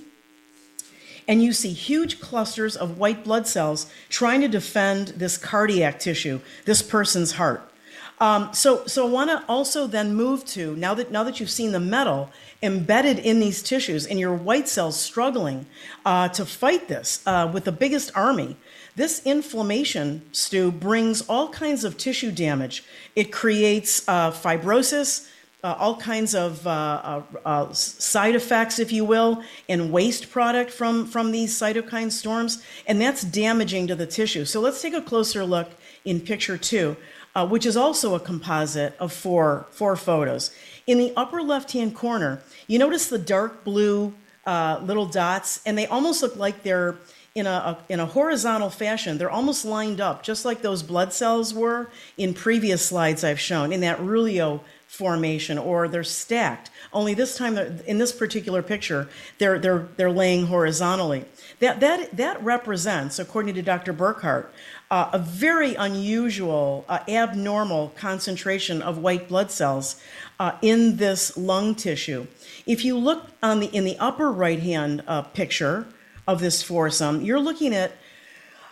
And 1.28 1.42
you 1.42 1.52
see 1.52 1.74
huge 1.74 2.20
clusters 2.20 2.76
of 2.76 3.00
white 3.00 3.24
blood 3.24 3.48
cells 3.48 3.92
trying 4.10 4.42
to 4.42 4.48
defend 4.48 5.08
this 5.18 5.36
cardiac 5.36 5.98
tissue, 5.98 6.42
this 6.66 6.84
person's 6.84 7.32
heart. 7.32 7.72
Um, 8.20 8.54
so, 8.54 8.86
so 8.86 9.06
I 9.08 9.10
want 9.10 9.30
to 9.30 9.44
also 9.50 9.88
then 9.88 10.16
move 10.16 10.46
to 10.46 10.76
now 10.78 10.94
that 10.94 11.12
now 11.12 11.24
that 11.24 11.40
you've 11.40 11.50
seen 11.50 11.74
the 11.74 11.80
metal 11.80 12.30
embedded 12.64 13.20
in 13.20 13.40
these 13.40 13.62
tissues 13.62 14.08
and 14.08 14.20
your 14.20 14.34
white 14.34 14.70
cells 14.70 15.00
struggling 15.00 15.66
uh, 16.06 16.30
to 16.30 16.46
fight 16.46 16.88
this 16.88 17.22
uh, 17.26 17.50
with 17.54 17.66
the 17.66 17.72
biggest 17.72 18.12
army. 18.16 18.56
This 18.96 19.22
inflammation, 19.26 20.22
Stu, 20.32 20.72
brings 20.72 21.22
all 21.28 21.50
kinds 21.50 21.84
of 21.84 21.98
tissue 21.98 22.32
damage. 22.32 22.86
It 23.16 23.34
creates 23.34 24.08
uh, 24.08 24.32
fibrosis, 24.32 25.30
uh, 25.66 25.76
all 25.78 25.98
kinds 25.98 26.34
of 26.34 26.66
uh, 26.66 26.70
uh, 26.70 27.24
uh, 27.44 27.74
side 27.74 28.36
effects, 28.36 28.80
if 28.80 28.94
you 28.94 29.04
will, 29.04 29.44
and 29.68 29.92
waste 29.92 30.30
product 30.30 30.72
from, 30.72 31.08
from 31.08 31.32
these 31.32 31.60
cytokine 31.60 32.12
storms, 32.12 32.64
and 32.88 33.02
that's 33.02 33.24
damaging 33.24 33.88
to 33.88 33.96
the 33.96 34.06
tissue. 34.06 34.46
So 34.46 34.62
let's 34.62 34.82
take 34.82 34.94
a 34.94 35.02
closer 35.02 35.44
look 35.44 35.72
in 36.06 36.22
picture 36.22 36.58
two, 36.58 36.96
uh, 37.36 37.46
which 37.46 37.66
is 37.66 37.76
also 37.76 38.16
a 38.16 38.20
composite 38.20 38.96
of 39.00 39.12
four, 39.12 39.68
four 39.72 39.96
photos. 39.96 40.52
In 40.88 40.98
the 40.98 41.14
upper 41.16 41.42
left 41.42 41.74
hand 41.74 41.94
corner, 41.94 42.42
you 42.68 42.80
notice 42.80 43.08
the 43.08 43.18
dark 43.20 43.64
blue 43.64 44.14
uh, 44.46 44.80
little 44.84 45.06
dots, 45.06 45.62
and 45.66 45.78
they 45.78 45.88
almost 45.88 46.22
look 46.22 46.36
like 46.36 46.64
they're 46.64 46.96
in 47.34 47.46
a, 47.48 47.50
a, 47.50 47.78
in 47.90 48.00
a 48.00 48.06
horizontal 48.06 48.70
fashion. 48.70 49.18
They're 49.18 49.30
almost 49.30 49.66
lined 49.66 50.00
up, 50.00 50.24
just 50.24 50.46
like 50.46 50.62
those 50.62 50.82
blood 50.82 51.12
cells 51.12 51.54
were 51.54 51.90
in 52.18 52.34
previous 52.34 52.86
slides 52.86 53.24
I've 53.24 53.40
shown 53.40 53.74
in 53.74 53.82
that 53.82 54.00
rouleaux 54.00 54.62
formation, 54.88 55.58
or 55.58 55.88
they're 55.90 56.04
stacked. 56.04 56.70
Only 56.94 57.14
this 57.14 57.38
time, 57.38 57.58
in 57.58 57.98
this 57.98 58.14
particular 58.14 58.62
picture, 58.62 59.10
they're 59.38 59.60
they're 59.60 59.88
they're 59.98 60.12
laying 60.12 60.48
horizontally. 60.48 61.26
That 61.60 61.82
that 61.82 62.16
that 62.16 62.42
represents, 62.42 63.20
according 63.20 63.56
to 63.56 63.62
Dr. 63.62 63.92
Burkhardt, 63.92 64.54
uh, 64.96 65.10
a 65.12 65.20
very 65.20 65.76
unusual, 65.76 66.86
uh, 66.88 67.00
abnormal 67.10 67.90
concentration 67.98 68.82
of 68.82 68.98
white 68.98 69.28
blood 69.28 69.52
cells 69.52 70.02
uh, 70.40 70.54
in 70.62 70.96
this 70.96 71.36
lung 71.36 71.76
tissue. 71.76 72.26
If 72.66 72.86
you 72.86 72.98
look 72.98 73.28
on 73.44 73.60
the 73.60 73.68
in 73.76 73.84
the 73.84 73.98
upper 74.00 74.32
right 74.32 74.62
hand 74.62 75.04
uh, 75.06 75.24
picture 75.24 75.86
of 76.26 76.40
this 76.40 76.64
foursome, 76.64 77.20
you're 77.20 77.42
looking 77.42 77.76
at 77.76 77.92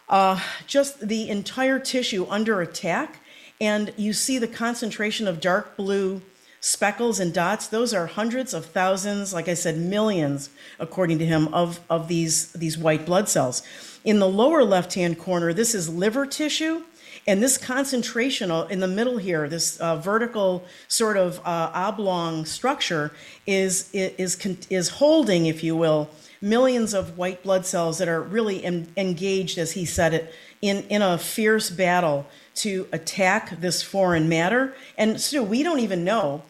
uh, 0.08 0.40
just 0.66 1.06
the 1.06 1.28
entire 1.28 1.78
tissue 1.78 2.26
under 2.30 2.62
attack, 2.62 3.20
and 3.60 3.94
you 3.98 4.14
see 4.14 4.38
the 4.38 4.48
concentration 4.48 5.28
of 5.28 5.42
dark 5.42 5.76
blue 5.76 6.22
speckles 6.62 7.20
and 7.20 7.34
dots. 7.34 7.68
Those 7.68 7.94
are 7.94 8.08
hundreds 8.08 8.54
of 8.54 8.68
thousands, 8.68 9.34
like 9.34 9.50
I 9.50 9.56
said, 9.56 9.78
millions, 9.78 10.50
according 10.80 11.20
to 11.20 11.26
him, 11.26 11.54
of, 11.54 11.82
of 11.90 12.08
these, 12.08 12.54
these 12.54 12.78
white 12.78 13.06
blood 13.06 13.28
cells. 13.28 13.62
In 14.04 14.20
the 14.20 14.28
lower 14.28 14.64
left 14.64 14.94
hand 14.94 15.18
corner, 15.18 15.54
this 15.54 15.74
is 15.74 15.90
liver 15.90 16.26
tissue. 16.26 16.84
And 17.26 17.42
this 17.42 17.58
concentration 17.58 18.52
in 18.52 18.82
the 18.82 18.88
middle 18.88 19.18
here, 19.18 19.48
this 19.48 19.78
uh, 19.78 19.96
vertical 19.96 20.66
sort 20.90 21.16
of 21.16 21.40
uh, 21.40 21.72
oblong 21.74 22.46
structure, 22.46 23.14
is, 23.48 23.90
is, 23.94 24.36
is 24.70 24.90
holding, 24.90 25.46
if 25.46 25.64
you 25.64 25.76
will, 25.76 26.10
millions 26.42 26.94
of 26.94 27.18
white 27.18 27.42
blood 27.42 27.66
cells 27.66 27.98
that 28.00 28.10
are 28.10 28.22
really 28.22 28.66
en- 28.66 28.92
engaged, 28.98 29.58
as 29.58 29.72
he 29.72 29.86
said 29.86 30.14
it, 30.14 30.34
in, 30.62 30.84
in 30.90 31.02
a 31.02 31.18
fierce 31.18 31.70
battle 31.70 32.28
to 32.56 32.88
attack 32.92 33.62
this 33.62 33.82
foreign 33.82 34.28
matter. 34.28 34.76
And 34.98 35.22
so 35.22 35.42
we 35.42 35.64
don't 35.64 35.80
even 35.80 36.04
know 36.04 36.44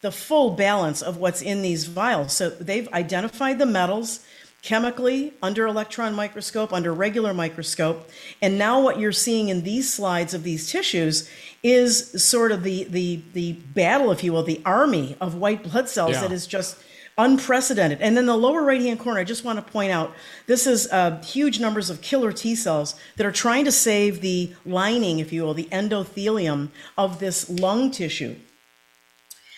the 0.00 0.12
full 0.12 0.50
balance 0.50 1.02
of 1.02 1.16
what's 1.16 1.42
in 1.42 1.62
these 1.62 1.86
vials. 1.86 2.32
So 2.32 2.50
they've 2.50 2.88
identified 2.92 3.58
the 3.58 3.66
metals 3.66 4.20
chemically 4.62 5.32
under 5.42 5.66
electron 5.66 6.14
microscope, 6.14 6.72
under 6.72 6.92
regular 6.92 7.32
microscope. 7.32 8.08
And 8.42 8.58
now 8.58 8.80
what 8.80 8.98
you're 8.98 9.12
seeing 9.12 9.48
in 9.48 9.62
these 9.62 9.92
slides 9.92 10.34
of 10.34 10.42
these 10.42 10.70
tissues 10.70 11.28
is 11.62 12.22
sort 12.22 12.52
of 12.52 12.62
the 12.62 12.84
the 12.84 13.22
the 13.32 13.52
battle, 13.52 14.10
if 14.10 14.22
you 14.24 14.32
will, 14.32 14.42
the 14.42 14.60
army 14.64 15.16
of 15.20 15.34
white 15.34 15.62
blood 15.62 15.88
cells 15.88 16.12
Yeah. 16.12 16.22
that 16.22 16.32
is 16.32 16.46
just 16.46 16.76
unprecedented. 17.18 18.00
And 18.00 18.16
then 18.16 18.24
the 18.26 18.36
lower 18.36 18.62
right 18.62 18.80
hand 18.80 18.98
corner, 18.98 19.20
I 19.20 19.24
just 19.24 19.44
want 19.44 19.58
to 19.64 19.72
point 19.72 19.92
out 19.92 20.14
this 20.46 20.66
is 20.66 20.90
uh, 20.90 21.20
huge 21.22 21.60
numbers 21.60 21.90
of 21.90 22.00
killer 22.00 22.32
T 22.32 22.54
cells 22.54 22.94
that 23.16 23.26
are 23.26 23.32
trying 23.32 23.64
to 23.66 23.72
save 23.72 24.20
the 24.22 24.54
lining, 24.64 25.18
if 25.18 25.32
you 25.32 25.42
will, 25.42 25.52
the 25.54 25.68
endothelium 25.70 26.70
of 26.96 27.18
this 27.18 27.48
lung 27.50 27.90
tissue. 27.90 28.36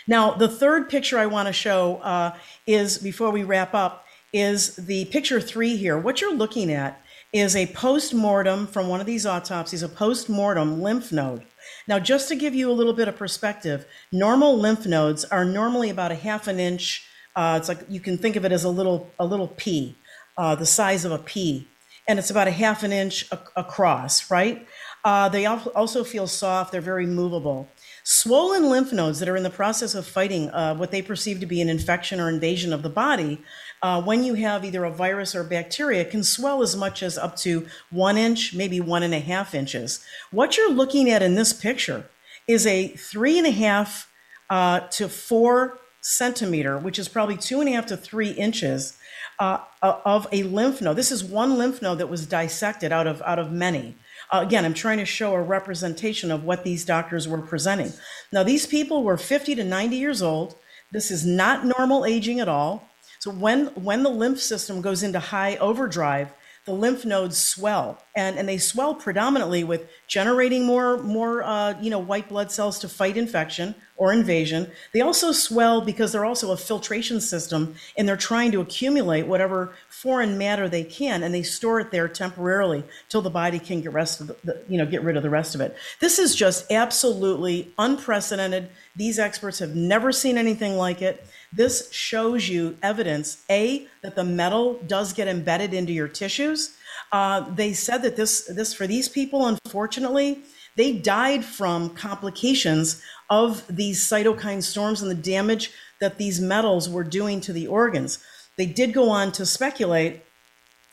Now, 0.09 0.33
the 0.33 0.49
third 0.49 0.89
picture 0.89 1.19
I 1.19 1.27
want 1.27 1.47
to 1.47 1.53
show 1.53 1.99
uh, 1.99 2.35
is, 2.67 2.99
before 2.99 3.31
we 3.31 3.45
wrap 3.45 3.73
up, 3.75 4.02
is 4.33 4.77
the 4.77 5.05
picture 5.07 5.41
three 5.41 5.77
here. 5.77 5.99
What 5.99 6.21
you're 6.21 6.35
looking 6.35 6.73
at 6.73 7.01
is 7.33 7.57
a 7.57 7.67
post 7.67 8.13
mortem 8.13 8.67
from 8.67 8.89
one 8.89 9.01
of 9.01 9.07
these 9.07 9.27
autopsies, 9.27 9.83
a 9.83 9.89
post 9.89 10.29
mortem 10.29 10.83
lymph 10.83 11.13
node. 11.13 11.45
Now, 11.87 11.99
just 11.99 12.29
to 12.29 12.37
give 12.37 12.55
you 12.55 12.71
a 12.71 12.73
little 12.73 12.93
bit 12.93 13.09
of 13.09 13.17
perspective, 13.17 13.87
normal 14.11 14.59
lymph 14.59 14.87
nodes 14.87 15.25
are 15.25 15.45
normally 15.45 15.91
about 15.91 16.13
a 16.13 16.17
half 16.17 16.47
an 16.47 16.61
inch. 16.61 17.07
Uh, 17.35 17.57
it's 17.59 17.69
like 17.69 17.81
you 17.89 18.01
can 18.01 18.19
think 18.19 18.37
of 18.37 18.45
it 18.45 18.53
as 18.53 18.65
a 18.65 18.69
little 18.69 19.11
a 19.19 19.25
little 19.25 19.49
pea, 19.49 19.97
uh, 20.37 20.55
the 20.55 20.67
size 20.67 21.05
of 21.05 21.13
a 21.13 21.19
pea, 21.19 21.67
and 22.07 22.19
it's 22.19 22.31
about 22.31 22.49
a 22.49 22.53
half 22.53 22.83
an 22.83 22.93
inch 22.93 23.27
ac- 23.33 23.43
across. 23.57 24.31
Right? 24.31 24.67
Uh, 25.05 25.29
they 25.29 25.47
also 25.47 26.05
feel 26.05 26.27
soft. 26.27 26.71
They're 26.71 26.81
very 26.81 27.07
movable. 27.07 27.69
Swollen 28.05 28.69
lymph 28.69 28.93
nodes 28.93 29.21
that 29.21 29.29
are 29.29 29.37
in 29.37 29.43
the 29.43 29.51
process 29.51 29.95
of 29.95 30.07
fighting 30.07 30.51
uh, 30.51 30.75
what 30.75 30.91
they 30.91 31.03
perceive 31.03 31.41
to 31.41 31.47
be 31.47 31.61
an 31.61 31.69
infection 31.69 32.21
or 32.21 32.29
invasion 32.29 32.73
of 32.73 32.83
the 32.83 32.91
body, 32.91 33.41
uh, 33.83 34.01
when 34.01 34.23
you 34.23 34.35
have 34.35 34.65
either 34.65 34.85
a 34.85 34.91
virus 34.91 35.35
or 35.35 35.43
bacteria, 35.43 36.05
can 36.05 36.23
swell 36.23 36.63
as 36.63 36.77
much 36.77 37.03
as 37.03 37.19
up 37.19 37.37
to 37.37 37.67
one 37.91 38.17
inch, 38.17 38.55
maybe 38.55 38.81
one 38.81 39.03
and 39.03 39.15
a 39.15 39.19
half 39.19 39.55
inches. 39.55 40.05
What 40.31 40.57
you're 40.57 40.71
looking 40.71 41.11
at 41.11 41.23
in 41.23 41.35
this 41.35 41.53
picture 41.53 42.07
is 42.47 42.67
a 42.67 42.89
three 42.89 43.39
and 43.39 43.47
a 43.47 43.51
half 43.51 44.11
uh, 44.49 44.81
to 44.91 45.09
four 45.09 45.79
centimeter, 46.01 46.79
which 46.79 46.99
is 46.99 47.09
probably 47.09 47.37
two 47.37 47.61
and 47.61 47.69
a 47.69 47.73
half 47.73 47.87
to 47.87 47.97
three 47.97 48.31
inches 48.31 48.97
uh, 49.39 49.59
of 49.83 50.29
a 50.31 50.45
lymph 50.45 50.81
node. 50.81 50.97
This 50.97 51.11
is 51.11 51.25
one 51.25 51.59
lymph 51.59 51.83
node 51.83 51.99
that 51.99 52.09
was 52.09 52.27
dissected 52.27 52.93
out 52.93 53.07
of 53.09 53.21
out 53.23 53.39
of 53.39 53.51
many. 53.51 53.97
Uh, 54.31 54.45
again, 54.47 54.65
I'm 54.65 54.75
trying 54.75 54.99
to 54.99 55.05
show 55.05 55.35
a 55.35 55.43
representation 55.43 56.31
of 56.31 56.45
what 56.45 56.65
these 56.65 56.85
doctors 56.85 57.27
were 57.27 57.43
presenting. 57.43 57.93
Now, 58.33 58.43
these 58.43 58.67
people 58.67 59.03
were 59.03 59.17
50 59.17 59.57
to 59.57 59.65
90 59.65 59.97
years 59.97 60.23
old. 60.23 60.55
This 60.93 61.11
is 61.11 61.27
not 61.27 61.67
normal 61.67 62.07
aging 62.07 62.41
at 62.41 62.49
all. 62.49 62.89
So 63.23 63.31
when 63.31 63.67
when 63.77 64.03
the 64.03 64.11
lymph 64.11 64.41
system 64.41 64.81
goes 64.81 65.05
into 65.05 65.21
high 65.21 65.55
overdrive, 65.59 66.35
the 66.65 66.73
lymph 66.73 67.05
nodes 67.05 67.39
swell, 67.39 68.03
and, 68.17 68.37
and 68.37 68.49
they 68.49 68.59
swell 68.59 68.97
predominantly 68.97 69.63
with 69.63 69.89
generating 70.09 70.67
more 70.67 71.01
more 71.05 71.45
uh, 71.45 71.81
you 71.81 71.89
know 71.89 72.01
white 72.01 72.29
blood 72.29 72.51
cells 72.51 72.81
to 72.81 72.89
fight 72.89 73.17
infection 73.17 73.77
or 73.97 74.13
invasion. 74.13 74.69
They 74.93 75.03
also 75.03 75.31
swell 75.31 75.83
because 75.83 76.11
they're 76.11 76.25
also 76.25 76.51
a 76.51 76.57
filtration 76.57 77.21
system, 77.21 77.77
and 77.97 78.09
they're 78.09 78.17
trying 78.17 78.51
to 78.53 78.61
accumulate 78.61 79.29
whatever 79.29 79.73
foreign 79.89 80.37
matter 80.37 80.69
they 80.69 80.83
can, 80.83 81.23
and 81.23 81.33
they 81.33 81.45
store 81.45 81.79
it 81.79 81.93
there 81.93 82.09
temporarily 82.09 82.83
till 83.09 83.23
the 83.23 83.31
body 83.31 83.61
can 83.61 83.83
get 83.83 83.93
rest 83.93 84.21
of 84.21 84.27
the, 84.27 84.37
the 84.43 84.65
you 84.69 84.79
know 84.79 84.87
get 84.87 85.05
rid 85.05 85.17
of 85.17 85.23
the 85.23 85.31
rest 85.31 85.55
of 85.55 85.61
it. 85.61 85.77
This 86.01 86.19
is 86.19 86.35
just 86.35 86.73
absolutely 86.73 87.73
unprecedented. 87.79 88.69
These 88.97 89.21
experts 89.21 89.61
have 89.61 89.77
never 89.77 90.11
seen 90.11 90.37
anything 90.37 90.77
like 90.77 91.03
it. 91.03 91.25
This 91.53 91.93
shows 91.93 92.49
you 92.49 92.79
evidence, 92.83 93.43
A, 93.51 93.87
that 94.03 94.15
the 94.15 94.25
metal 94.25 94.81
does 94.87 95.13
get 95.13 95.29
embedded 95.29 95.75
into 95.75 95.93
your 95.93 96.09
tissues. 96.09 96.77
Uh, 97.13 97.41
they 97.55 97.75
said 97.75 98.03
that 98.03 98.17
this, 98.17 98.47
this, 98.47 98.73
for 98.73 98.87
these 98.87 99.09
people, 99.09 99.47
unfortunately, 99.47 100.43
they 100.77 100.95
died 100.95 101.45
from 101.45 101.91
complications 101.91 103.03
of 103.29 103.65
these 103.69 104.01
cytokine 104.09 104.63
storms 104.63 105.03
and 105.03 105.11
the 105.11 105.15
damage 105.15 105.71
that 106.01 106.17
these 106.17 106.41
metals 106.41 106.89
were 106.89 107.05
doing 107.05 107.41
to 107.43 107.53
the 107.53 107.67
organs. 107.67 108.19
They 108.57 108.67
did 108.67 108.95
go 108.95 109.11
on 109.11 109.33
to 109.33 109.45
speculate 109.45 110.25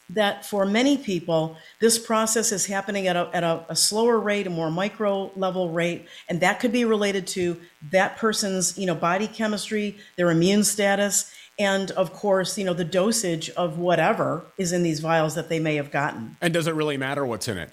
that 0.10 0.46
for 0.46 0.66
many 0.66 0.98
people, 0.98 1.56
this 1.80 2.00
process 2.00 2.52
is 2.52 2.66
happening 2.66 3.08
at, 3.08 3.16
a, 3.16 3.30
at 3.34 3.44
a, 3.44 3.64
a, 3.70 3.76
slower 3.76 4.20
rate, 4.20 4.48
a 4.48 4.50
more 4.50 4.72
micro 4.72 5.32
level 5.36 5.70
rate, 5.70 6.08
and 6.28 6.40
that 6.42 6.60
could 6.60 6.72
be 6.72 6.84
related 6.86 7.28
to 7.28 7.60
that 7.92 8.18
person's, 8.18 8.78
you 8.78 8.86
know, 8.86 8.96
body 8.96 9.28
chemistry, 9.28 9.98
their 10.16 10.32
immune 10.32 10.64
status, 10.64 11.32
and 11.60 11.92
of 11.92 12.14
course, 12.14 12.58
you 12.58 12.64
know, 12.64 12.74
the 12.74 12.86
dosage 12.86 13.50
of 13.52 13.78
whatever 13.78 14.46
is 14.58 14.72
in 14.72 14.82
these 14.82 15.02
vials 15.02 15.36
that 15.36 15.50
they 15.50 15.60
may 15.60 15.76
have 15.76 15.92
gotten. 15.92 16.38
And 16.42 16.54
does 16.54 16.68
it 16.68 16.74
really 16.74 16.96
matter 16.96 17.26
what's 17.26 17.50
in 17.50 17.58
it? 17.58 17.72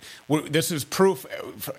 This 0.50 0.72
is 0.72 0.84
proof, 0.84 1.24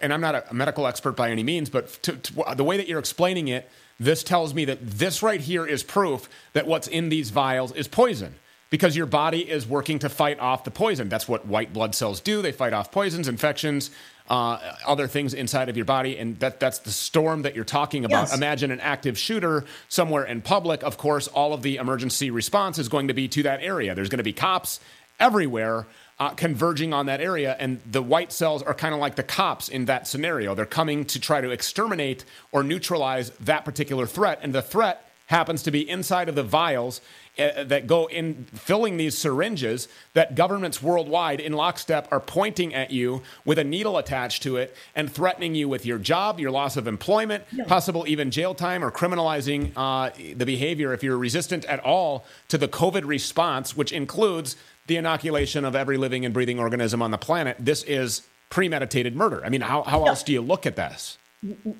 and 0.02 0.14
I'm 0.14 0.22
not 0.22 0.50
a 0.50 0.54
medical 0.54 0.88
expert 0.88 1.18
by 1.18 1.30
any 1.30 1.44
means, 1.44 1.70
but 1.70 1.90
to, 2.04 2.14
to, 2.14 2.56
the 2.56 2.64
way 2.64 2.78
that 2.78 2.88
you're 2.88 3.00
explaining 3.00 3.50
it, 3.50 3.70
this 4.00 4.24
tells 4.24 4.54
me 4.54 4.64
that 4.66 4.80
this 4.82 5.22
right 5.22 5.42
here 5.42 5.66
is 5.66 5.84
proof 5.84 6.30
that 6.54 6.66
what's 6.66 6.88
in 6.88 7.10
these 7.10 7.30
vials 7.30 7.74
is 7.74 7.88
poison 7.88 8.36
because 8.70 8.96
your 8.96 9.06
body 9.06 9.50
is 9.50 9.68
working 9.68 10.00
to 10.00 10.10
fight 10.10 10.40
off 10.40 10.64
the 10.64 10.72
poison. 10.72 11.10
That's 11.10 11.28
what 11.28 11.46
white 11.46 11.74
blood 11.74 11.96
cells 11.96 12.20
do. 12.20 12.42
They 12.42 12.52
fight 12.52 12.74
off 12.74 12.92
poisons, 12.92 13.28
infections, 13.28 13.92
uh, 14.30 14.60
other 14.86 15.08
things 15.08 15.34
inside 15.34 15.70
of 15.70 15.78
your 15.78 15.86
body, 15.86 16.18
and 16.18 16.38
that 16.40 16.60
that's 16.60 16.80
the 16.80 16.92
storm 16.92 17.44
that 17.44 17.56
you're 17.56 17.64
talking 17.64 18.04
about. 18.04 18.24
Yes. 18.24 18.36
Imagine 18.36 18.72
an 18.72 18.82
active 18.82 19.18
shooter 19.18 19.66
somewhere 19.88 20.26
in 20.26 20.42
public. 20.42 20.84
Of 20.84 20.98
course, 20.98 21.28
all 21.28 21.54
of 21.54 21.62
the 21.62 21.78
emergency 21.78 22.30
response 22.30 22.78
is 22.78 22.90
going 22.90 23.08
to 23.08 23.14
be 23.14 23.28
to 23.30 23.44
that 23.44 23.62
area. 23.62 23.96
There's 23.96 24.10
going 24.10 24.18
to 24.18 24.24
be 24.24 24.34
cops 24.34 24.80
everywhere. 25.20 25.88
Uh, 26.20 26.32
converging 26.32 26.94
on 26.94 27.06
that 27.06 27.22
area, 27.22 27.56
and 27.60 27.80
the 27.86 28.02
white 28.02 28.32
cells 28.32 28.64
are 28.64 28.74
kind 28.74 28.96
of 28.96 29.00
like 29.00 29.16
the 29.16 29.22
cops 29.22 29.70
in 29.70 29.86
that 29.86 30.08
scenario. 30.08 30.56
They're 30.56 30.66
coming 30.66 31.06
to 31.06 31.20
try 31.20 31.42
to 31.42 31.52
exterminate 31.52 32.26
or 32.52 32.64
neutralize 32.64 33.30
that 33.42 33.64
particular 33.64 34.08
threat, 34.08 34.40
and 34.42 34.52
the 34.52 34.64
threat 34.64 35.08
happens 35.28 35.62
to 35.62 35.70
be 35.70 35.88
inside 35.88 36.28
of 36.28 36.34
the 36.34 36.42
vials 36.42 37.02
uh, 37.40 37.64
that 37.64 37.88
go 37.88 38.08
in 38.08 38.46
filling 38.54 38.98
these 38.98 39.18
syringes 39.18 39.88
that 40.14 40.36
governments 40.36 40.82
worldwide 40.82 41.40
in 41.40 41.54
lockstep 41.54 42.08
are 42.12 42.20
pointing 42.20 42.74
at 42.74 42.92
you 42.92 43.22
with 43.46 43.60
a 43.60 43.64
needle 43.64 43.98
attached 43.98 44.44
to 44.44 44.58
it 44.58 44.76
and 44.96 45.12
threatening 45.12 45.56
you 45.56 45.70
with 45.70 45.86
your 45.86 45.98
job, 45.98 46.40
your 46.40 46.52
loss 46.52 46.78
of 46.78 46.88
employment, 46.88 47.44
yeah. 47.52 47.66
possible 47.66 48.06
even 48.08 48.32
jail 48.32 48.54
time, 48.54 48.84
or 48.84 48.92
criminalizing 48.92 49.72
uh, 49.76 50.10
the 50.36 50.46
behavior 50.46 50.94
if 50.94 51.04
you're 51.04 51.18
resistant 51.18 51.66
at 51.66 51.80
all 51.82 52.26
to 52.48 52.58
the 52.58 52.68
COVID 52.68 53.06
response, 53.06 53.76
which 53.76 53.92
includes 53.92 54.56
the 54.88 54.96
inoculation 54.96 55.66
of 55.66 55.76
every 55.76 55.98
living 55.98 56.26
and 56.26 56.34
breathing 56.34 56.60
organism 56.60 57.02
on 57.02 57.12
the 57.12 57.18
planet. 57.18 57.58
This 57.60 57.84
is 57.84 58.22
premeditated 58.50 59.16
murder. 59.16 59.44
I 59.46 59.50
mean, 59.50 59.62
how, 59.62 59.84
how 59.84 60.04
yeah. 60.04 60.10
else 60.10 60.24
do 60.24 60.32
you 60.32 60.42
look 60.42 60.66
at 60.66 60.76
this? 60.76 61.18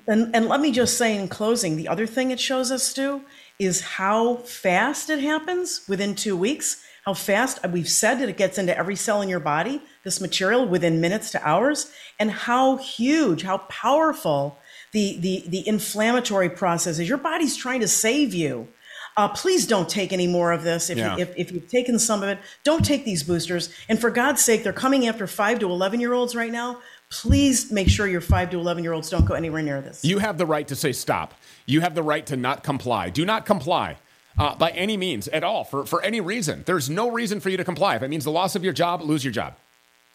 And, 0.06 0.34
and 0.34 0.46
let 0.46 0.60
me 0.60 0.70
just 0.70 0.96
say 0.96 1.16
in 1.16 1.28
closing, 1.28 1.76
the 1.76 1.88
other 1.88 2.06
thing 2.06 2.30
it 2.30 2.38
shows 2.38 2.70
us, 2.70 2.84
Stu, 2.84 3.22
is 3.58 3.80
how 3.80 4.36
fast 4.36 5.10
it 5.10 5.20
happens 5.20 5.82
within 5.88 6.14
two 6.14 6.36
weeks. 6.36 6.84
How 7.04 7.14
fast 7.14 7.66
we've 7.68 7.88
said 7.88 8.16
that 8.16 8.28
it 8.28 8.36
gets 8.36 8.58
into 8.58 8.76
every 8.76 8.94
cell 8.94 9.22
in 9.22 9.28
your 9.28 9.40
body, 9.40 9.82
this 10.04 10.20
material 10.20 10.66
within 10.66 11.00
minutes 11.00 11.30
to 11.32 11.48
hours, 11.48 11.90
and 12.18 12.30
how 12.30 12.76
huge, 12.76 13.42
how 13.42 13.58
powerful 13.58 14.58
the, 14.92 15.18
the, 15.18 15.44
the 15.48 15.66
inflammatory 15.66 16.50
process 16.50 16.98
is. 16.98 17.08
Your 17.08 17.18
body's 17.18 17.56
trying 17.56 17.80
to 17.80 17.88
save 17.88 18.34
you. 18.34 18.68
Uh, 19.16 19.28
please 19.28 19.66
don't 19.66 19.88
take 19.88 20.12
any 20.12 20.28
more 20.28 20.52
of 20.52 20.62
this. 20.62 20.90
If, 20.90 20.98
yeah. 20.98 21.16
you, 21.16 21.22
if, 21.22 21.34
if 21.36 21.50
you've 21.50 21.68
taken 21.68 21.98
some 21.98 22.22
of 22.22 22.28
it, 22.28 22.38
don't 22.62 22.84
take 22.84 23.04
these 23.04 23.24
boosters. 23.24 23.74
And 23.88 24.00
for 24.00 24.10
God's 24.10 24.44
sake, 24.44 24.62
they're 24.62 24.72
coming 24.72 25.08
after 25.08 25.26
five 25.26 25.58
to 25.58 25.66
11 25.66 25.98
year 25.98 26.12
olds 26.12 26.36
right 26.36 26.52
now 26.52 26.78
please 27.10 27.70
make 27.70 27.88
sure 27.88 28.06
your 28.06 28.20
5 28.20 28.50
to 28.50 28.58
11 28.58 28.82
year 28.82 28.92
olds 28.92 29.10
don't 29.10 29.24
go 29.24 29.34
anywhere 29.34 29.62
near 29.62 29.80
this. 29.80 30.04
You 30.04 30.18
have 30.18 30.38
the 30.38 30.46
right 30.46 30.66
to 30.68 30.76
say 30.76 30.92
stop. 30.92 31.34
You 31.66 31.80
have 31.80 31.94
the 31.94 32.02
right 32.02 32.24
to 32.26 32.36
not 32.36 32.62
comply. 32.62 33.10
Do 33.10 33.24
not 33.24 33.46
comply. 33.46 33.96
Uh, 34.36 34.54
by 34.54 34.70
any 34.70 34.96
means 34.96 35.26
at 35.28 35.42
all, 35.42 35.64
for, 35.64 35.84
for 35.84 36.00
any 36.02 36.20
reason. 36.20 36.62
There's 36.64 36.88
no 36.88 37.10
reason 37.10 37.40
for 37.40 37.48
you 37.48 37.56
to 37.56 37.64
comply. 37.64 37.96
If 37.96 38.04
it 38.04 38.08
means 38.08 38.22
the 38.22 38.30
loss 38.30 38.54
of 38.54 38.62
your 38.62 38.72
job, 38.72 39.02
lose 39.02 39.24
your 39.24 39.32
job. 39.32 39.56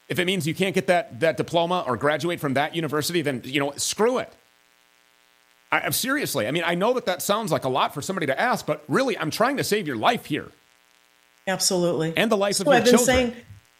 If 0.07 0.17
it 0.17 0.23
means 0.23 0.47
you 0.47 0.55
can't 0.55 0.73
get 0.73 0.87
that, 0.87 1.19
that 1.19 1.35
diploma 1.35 1.83
or 1.85 1.97
graduate 1.97 2.39
from 2.39 2.53
that 2.53 2.73
university, 2.73 3.21
then, 3.21 3.41
you 3.43 3.59
know, 3.59 3.73
screw 3.75 4.19
it. 4.19 4.31
I, 5.73 5.85
am 5.85 5.91
seriously, 5.91 6.47
I 6.47 6.51
mean, 6.51 6.63
I 6.65 6.75
know 6.75 6.93
that 6.93 7.05
that 7.07 7.21
sounds 7.21 7.51
like 7.51 7.65
a 7.65 7.69
lot 7.69 7.93
for 7.93 8.01
somebody 8.01 8.27
to 8.27 8.39
ask, 8.39 8.65
but 8.65 8.83
really, 8.87 9.17
I'm 9.17 9.31
trying 9.31 9.57
to 9.57 9.63
save 9.63 9.87
your 9.87 9.97
life 9.97 10.25
here. 10.25 10.51
Absolutely. 11.47 12.13
And 12.15 12.31
the 12.31 12.37
life 12.37 12.55
so 12.55 12.61
of 12.61 12.67
your 12.67 12.75
I've 12.75 12.85
been 12.85 12.95
children. 12.95 13.05
Saying, 13.05 13.35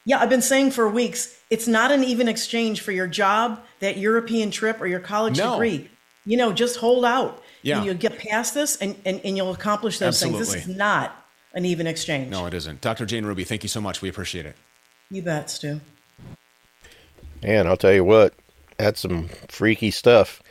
yeah, 0.06 0.20
I've 0.20 0.30
been 0.30 0.42
saying 0.42 0.72
for 0.72 0.90
weeks, 0.90 1.38
it's 1.50 1.68
not 1.68 1.92
an 1.92 2.04
even 2.04 2.28
exchange 2.28 2.82
for 2.82 2.92
your 2.92 3.08
job, 3.08 3.64
that 3.80 3.98
European 3.98 4.52
trip, 4.52 4.82
or 4.82 4.88
your 4.88 5.00
college 5.00 5.38
no. 5.38 5.54
degree. 5.54 5.90
You 6.26 6.38
know, 6.38 6.54
just 6.54 6.78
hold 6.78 7.06
out. 7.06 7.42
Yeah. 7.62 7.78
And 7.78 7.86
you'll 7.86 7.96
get 7.96 8.18
past 8.18 8.54
this 8.54 8.76
and, 8.78 8.96
and, 9.06 9.22
and 9.24 9.38
you'll 9.38 9.54
accomplish 9.54 10.00
those 10.00 10.22
Absolutely. 10.22 10.46
things. 10.46 10.54
This 10.54 10.68
is 10.68 10.76
not 10.76 11.16
an 11.54 11.66
even 11.66 11.88
exchange. 11.88 12.30
No, 12.30 12.46
it 12.46 12.54
isn't. 12.54 12.82
Dr. 12.82 13.06
Jane 13.06 13.26
Ruby, 13.26 13.44
thank 13.44 13.64
you 13.64 13.70
so 13.70 13.80
much. 13.80 14.02
We 14.02 14.10
appreciate 14.10 14.46
it. 14.46 14.56
You 15.10 15.22
bet, 15.22 15.50
Stu. 15.50 15.80
And 17.42 17.68
I'll 17.68 17.78
tell 17.78 17.94
you 17.94 18.04
what, 18.04 18.34
that's 18.78 19.02
some 19.02 19.30
freaky 19.48 19.92
stuff. 19.92 20.42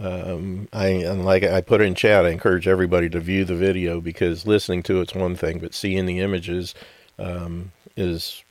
Um, 0.00 0.68
I 0.72 0.86
and 0.86 1.24
like 1.24 1.42
I 1.44 1.60
put 1.60 1.80
in 1.80 1.94
chat, 1.94 2.26
I 2.26 2.30
encourage 2.30 2.66
everybody 2.66 3.08
to 3.10 3.20
view 3.20 3.44
the 3.44 3.54
video 3.54 4.00
because 4.00 4.46
listening 4.46 4.82
to 4.84 5.00
it's 5.00 5.14
one 5.14 5.36
thing, 5.36 5.58
but 5.58 5.72
seeing 5.74 6.06
the 6.06 6.20
images 6.20 6.74
um, 7.18 7.72
is 7.96 8.42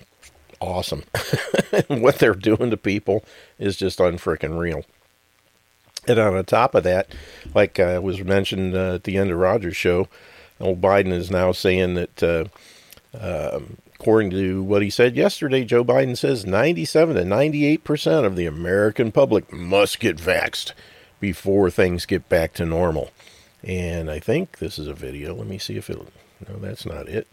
awesome. 0.64 1.04
what 1.88 2.20
they're 2.20 2.34
doing 2.34 2.70
to 2.70 2.78
people 2.78 3.24
is 3.60 3.78
just 3.78 4.00
unfreaking 4.00 4.58
real. 4.58 4.84
And 6.08 6.20
on 6.20 6.44
top 6.46 6.76
of 6.76 6.84
that, 6.84 7.14
like 7.54 7.80
uh, 7.80 8.00
was 8.04 8.24
mentioned 8.24 8.76
uh, 8.76 8.96
at 8.96 9.04
the 9.04 9.18
end 9.18 9.32
of 9.32 9.38
Roger's 9.38 9.76
show, 9.76 10.08
old 10.60 10.82
Biden 10.82 11.12
is 11.12 11.32
now 11.32 11.52
saying 11.52 11.94
that, 11.96 12.24
uh, 12.24 12.46
um, 13.18 13.78
according 13.96 14.32
to 14.32 14.64
what 14.64 14.82
he 14.82 14.90
said 14.90 15.16
yesterday, 15.16 15.64
Joe 15.64 15.84
Biden 15.84 16.18
says 16.18 16.46
97 16.46 17.16
to 17.16 17.24
98 17.26 17.84
percent 17.84 18.26
of 18.26 18.36
the 18.36 18.46
American 18.46 19.12
public 19.12 19.52
must 19.54 20.00
get 20.00 20.18
vaxxed 20.18 20.74
before 21.20 21.70
things 21.70 22.06
get 22.06 22.28
back 22.28 22.54
to 22.54 22.66
normal. 22.66 23.12
And 23.64 24.12
I 24.12 24.20
think 24.20 24.60
this 24.60 24.78
is 24.78 24.88
a 24.88 24.94
video. 24.94 25.34
Let 25.34 25.48
me 25.48 25.58
see 25.58 25.78
if 25.78 25.90
it. 25.90 25.98
No, 26.50 26.58
that's 26.58 26.86
not 26.86 27.08
it. 27.08 27.28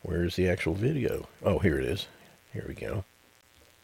Where's 0.00 0.36
the 0.36 0.48
actual 0.48 0.72
video? 0.72 1.28
Oh, 1.42 1.58
here 1.58 1.78
it 1.78 1.84
is. 1.84 2.06
Here 2.56 2.64
we 2.66 2.72
go. 2.72 3.04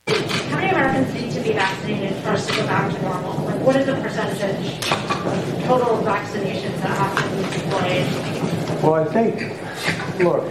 how 0.06 0.56
many 0.56 0.70
Americans 0.70 1.12
need 1.12 1.30
to 1.32 1.42
be 1.42 1.52
vaccinated 1.52 2.16
for 2.22 2.30
us 2.30 2.46
to 2.46 2.54
go 2.54 2.66
back 2.66 2.90
to 2.90 3.02
normal? 3.02 3.44
Like, 3.44 3.60
what 3.60 3.76
is 3.76 3.84
the 3.84 3.96
percentage 3.96 4.40
of 4.40 5.64
total 5.66 5.98
vaccinations 5.98 6.80
that 6.80 6.96
have 6.96 7.14
to 7.18 7.24
be 7.36 7.42
deployed? 7.52 8.82
Well, 8.82 8.94
I 8.94 9.04
think, 9.04 10.20
look, 10.20 10.44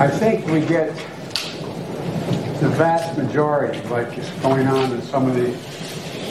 I 0.00 0.08
think 0.08 0.44
we 0.46 0.66
get 0.66 0.88
the 2.62 2.68
vast 2.70 3.16
majority, 3.16 3.80
like 3.82 4.18
is 4.18 4.28
going 4.42 4.66
on 4.66 4.90
in 4.90 5.02
some 5.02 5.28
of 5.28 5.36
the, 5.36 5.56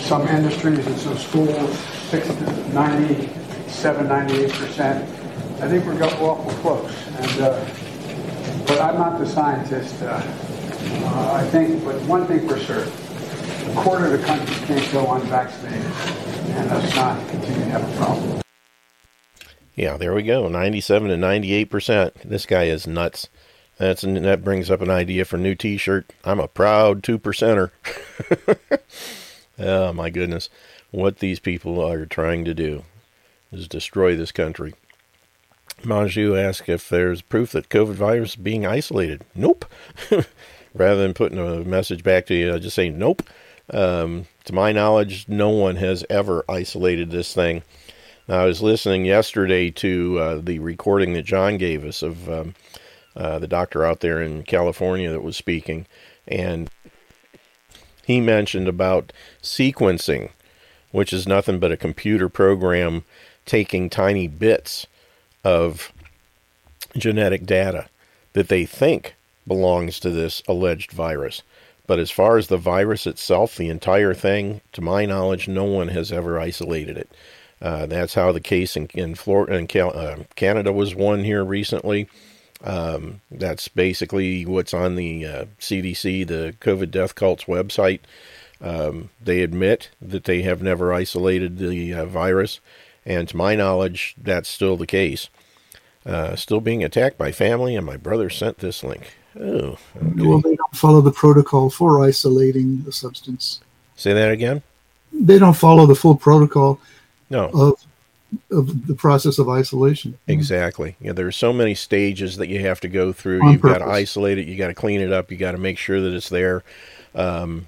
some 0.02 0.28
industries 0.28 0.86
and 0.86 0.98
some 0.98 1.18
schools, 1.18 1.80
60, 2.10 2.34
97, 2.74 4.06
98%. 4.06 5.62
I 5.62 5.70
think 5.70 5.86
we're 5.86 6.04
awful 6.04 6.52
close. 6.60 7.08
And, 7.20 7.42
uh, 7.42 7.66
but 8.68 8.82
I'm 8.82 8.96
not 8.96 9.20
the 9.20 9.26
scientist. 9.26 10.02
Uh, 10.02 10.22
uh, 11.06 11.34
I 11.34 11.48
think, 11.50 11.84
but 11.84 12.02
one 12.04 12.26
thing 12.28 12.48
for 12.48 12.58
sure, 12.60 12.84
a 12.84 13.84
quarter 13.84 14.06
of 14.06 14.20
the 14.20 14.26
country 14.26 14.56
can't 14.68 14.92
go 14.92 15.14
unvaccinated, 15.14 15.92
and 16.56 16.70
us 16.70 16.96
not 16.96 17.30
continue 17.30 17.60
to 17.60 17.72
have 17.72 17.94
a 17.94 17.98
problem. 17.98 18.42
Yeah, 19.76 19.96
there 19.98 20.14
we 20.14 20.24
go. 20.24 20.48
97 20.48 21.10
to 21.10 21.16
98%. 21.16 22.14
This 22.24 22.48
guy 22.48 22.64
is 22.64 22.88
nuts. 22.88 23.30
That's 23.78 24.02
that 24.02 24.44
brings 24.44 24.72
up 24.72 24.82
an 24.82 24.90
idea 24.90 25.24
for 25.24 25.36
a 25.36 25.40
new 25.40 25.54
T-shirt. 25.54 26.12
I'm 26.26 26.40
a 26.40 26.48
proud 26.48 27.04
two 27.04 27.20
percenter. 27.20 27.70
oh 29.60 29.94
my 29.94 30.10
goodness, 30.10 30.50
what 30.90 31.20
these 31.20 31.40
people 31.40 31.80
are 31.80 32.08
trying 32.08 32.44
to 32.46 32.56
do 32.56 32.86
is 33.52 33.68
destroy 33.68 34.16
this 34.16 34.32
country. 34.32 34.74
Manju 35.84 36.42
asked 36.42 36.70
if 36.70 36.90
there's 36.90 37.22
proof 37.22 37.52
that 37.52 37.70
COVID 37.70 37.94
virus 37.94 38.32
is 38.32 38.36
being 38.36 38.66
isolated. 38.66 39.24
Nope. 39.36 39.66
Rather 40.74 41.02
than 41.02 41.14
putting 41.14 41.40
a 41.40 41.64
message 41.64 42.04
back 42.04 42.26
to 42.28 42.36
you, 42.36 42.54
I 42.54 42.60
just 42.60 42.76
say 42.76 42.90
nope. 42.90 43.24
Um, 43.72 44.28
to 44.46 44.54
my 44.54 44.72
knowledge, 44.72 45.28
no 45.28 45.50
one 45.50 45.76
has 45.76 46.06
ever 46.10 46.46
isolated 46.48 47.12
this 47.12 47.34
thing. 47.34 47.64
Now, 48.28 48.42
I 48.42 48.46
was 48.46 48.62
listening 48.62 49.06
yesterday 49.06 49.72
to 49.72 50.20
uh, 50.20 50.42
the 50.42 50.60
recording 50.60 51.14
that 51.14 51.24
John 51.24 51.58
gave 51.58 51.84
us 51.86 52.02
of 52.02 52.30
um, 52.30 52.56
uh, 53.16 53.40
the 53.40 53.48
doctor 53.48 53.86
out 53.86 54.02
there 54.02 54.22
in 54.22 54.44
California 54.44 55.12
that 55.12 55.24
was 55.24 55.38
speaking, 55.38 55.86
and 56.28 56.70
he 58.06 58.22
mentioned 58.22 58.68
about 58.68 59.12
sequencing, 59.42 60.32
which 60.92 61.12
is 61.12 61.28
nothing 61.28 61.60
but 61.60 61.72
a 61.72 61.78
computer 61.78 62.30
program 62.30 63.04
taking 63.46 63.90
tiny 63.90 64.28
bits 64.28 64.88
of 65.48 65.94
genetic 66.98 67.46
data 67.46 67.88
that 68.34 68.50
they 68.50 68.66
think 68.66 69.16
belongs 69.48 69.98
to 70.02 70.10
this 70.10 70.44
alleged 70.46 70.92
virus. 70.92 71.42
But 71.88 72.00
as 72.00 72.12
far 72.12 72.38
as 72.38 72.48
the 72.48 72.58
virus 72.58 73.08
itself, 73.08 73.56
the 73.56 73.70
entire 73.70 74.14
thing, 74.14 74.60
to 74.74 74.82
my 74.82 75.06
knowledge, 75.06 75.48
no 75.48 75.64
one 75.64 75.88
has 75.88 76.12
ever 76.12 76.38
isolated 76.38 76.98
it. 76.98 77.10
Uh, 77.62 77.86
that's 77.86 78.16
how 78.16 78.34
the 78.34 78.42
case 78.42 78.76
in, 78.76 78.88
in 78.94 79.16
Florida 79.16 79.56
and 79.56 79.74
uh, 79.74 80.18
Canada 80.36 80.74
was 80.74 80.94
won 80.94 81.24
here 81.24 81.46
recently. 81.46 82.10
Um, 82.62 83.22
that's 83.32 83.70
basically 83.70 84.46
what's 84.46 84.74
on 84.74 84.96
the 84.96 85.26
uh, 85.26 85.46
CDC, 85.62 86.28
the 86.28 86.56
COVID 86.60 86.92
death 86.92 87.16
cult's 87.16 87.46
website. 87.46 88.02
Um, 88.60 89.12
they 89.24 89.42
admit 89.42 89.92
that 90.02 90.26
they 90.26 90.42
have 90.42 90.62
never 90.62 90.94
isolated 90.94 91.58
the 91.58 91.94
uh, 91.94 92.06
virus, 92.06 92.60
and 93.06 93.30
to 93.30 93.38
my 93.38 93.56
knowledge, 93.56 94.14
that's 94.22 94.50
still 94.50 94.76
the 94.76 94.88
case. 94.88 95.30
Uh, 96.08 96.38
still 96.38 96.62
being 96.62 96.86
attacked 96.86 97.18
by 97.18 97.34
family, 97.34 97.76
and 97.76 97.86
my 97.86 97.98
brother 97.98 98.30
sent 98.30 98.60
this 98.60 98.82
link. 98.82 99.14
Oh, 99.38 99.44
okay. 99.44 99.78
well, 100.16 100.40
they 100.40 100.56
don't 100.56 100.76
follow 100.76 101.02
the 101.02 101.12
protocol 101.12 101.70
for 101.70 102.02
isolating 102.02 102.82
the 102.84 102.94
substance. 102.94 103.60
Say 103.98 104.14
that 104.14 104.32
again. 104.32 104.64
They 105.12 105.38
don't 105.38 105.54
follow 105.56 105.86
the 105.86 105.96
full 105.96 106.16
protocol. 106.16 106.80
No. 107.30 107.50
Of 107.54 107.86
of 108.52 108.88
the 108.88 108.96
process 108.96 109.38
of 109.38 109.50
isolation. 109.50 110.18
Exactly. 110.28 110.96
Yeah, 111.00 111.14
there 111.14 111.28
are 111.28 111.32
so 111.32 111.54
many 111.54 111.76
stages 111.76 112.38
that 112.38 112.50
you 112.50 112.60
have 112.60 112.80
to 112.82 112.88
go 112.88 113.14
through. 113.14 113.42
On 113.42 113.52
you've 113.52 113.62
got 113.62 113.80
to 113.80 113.86
isolate 113.86 114.38
it. 114.38 114.48
You 114.48 114.58
got 114.58 114.68
to 114.68 114.74
clean 114.74 115.02
it 115.02 115.12
up. 115.12 115.32
You 115.32 115.38
got 115.38 115.54
to 115.54 115.58
make 115.58 115.78
sure 115.78 116.02
that 116.02 116.14
it's 116.14 116.30
there. 116.30 116.64
Um, 117.16 117.68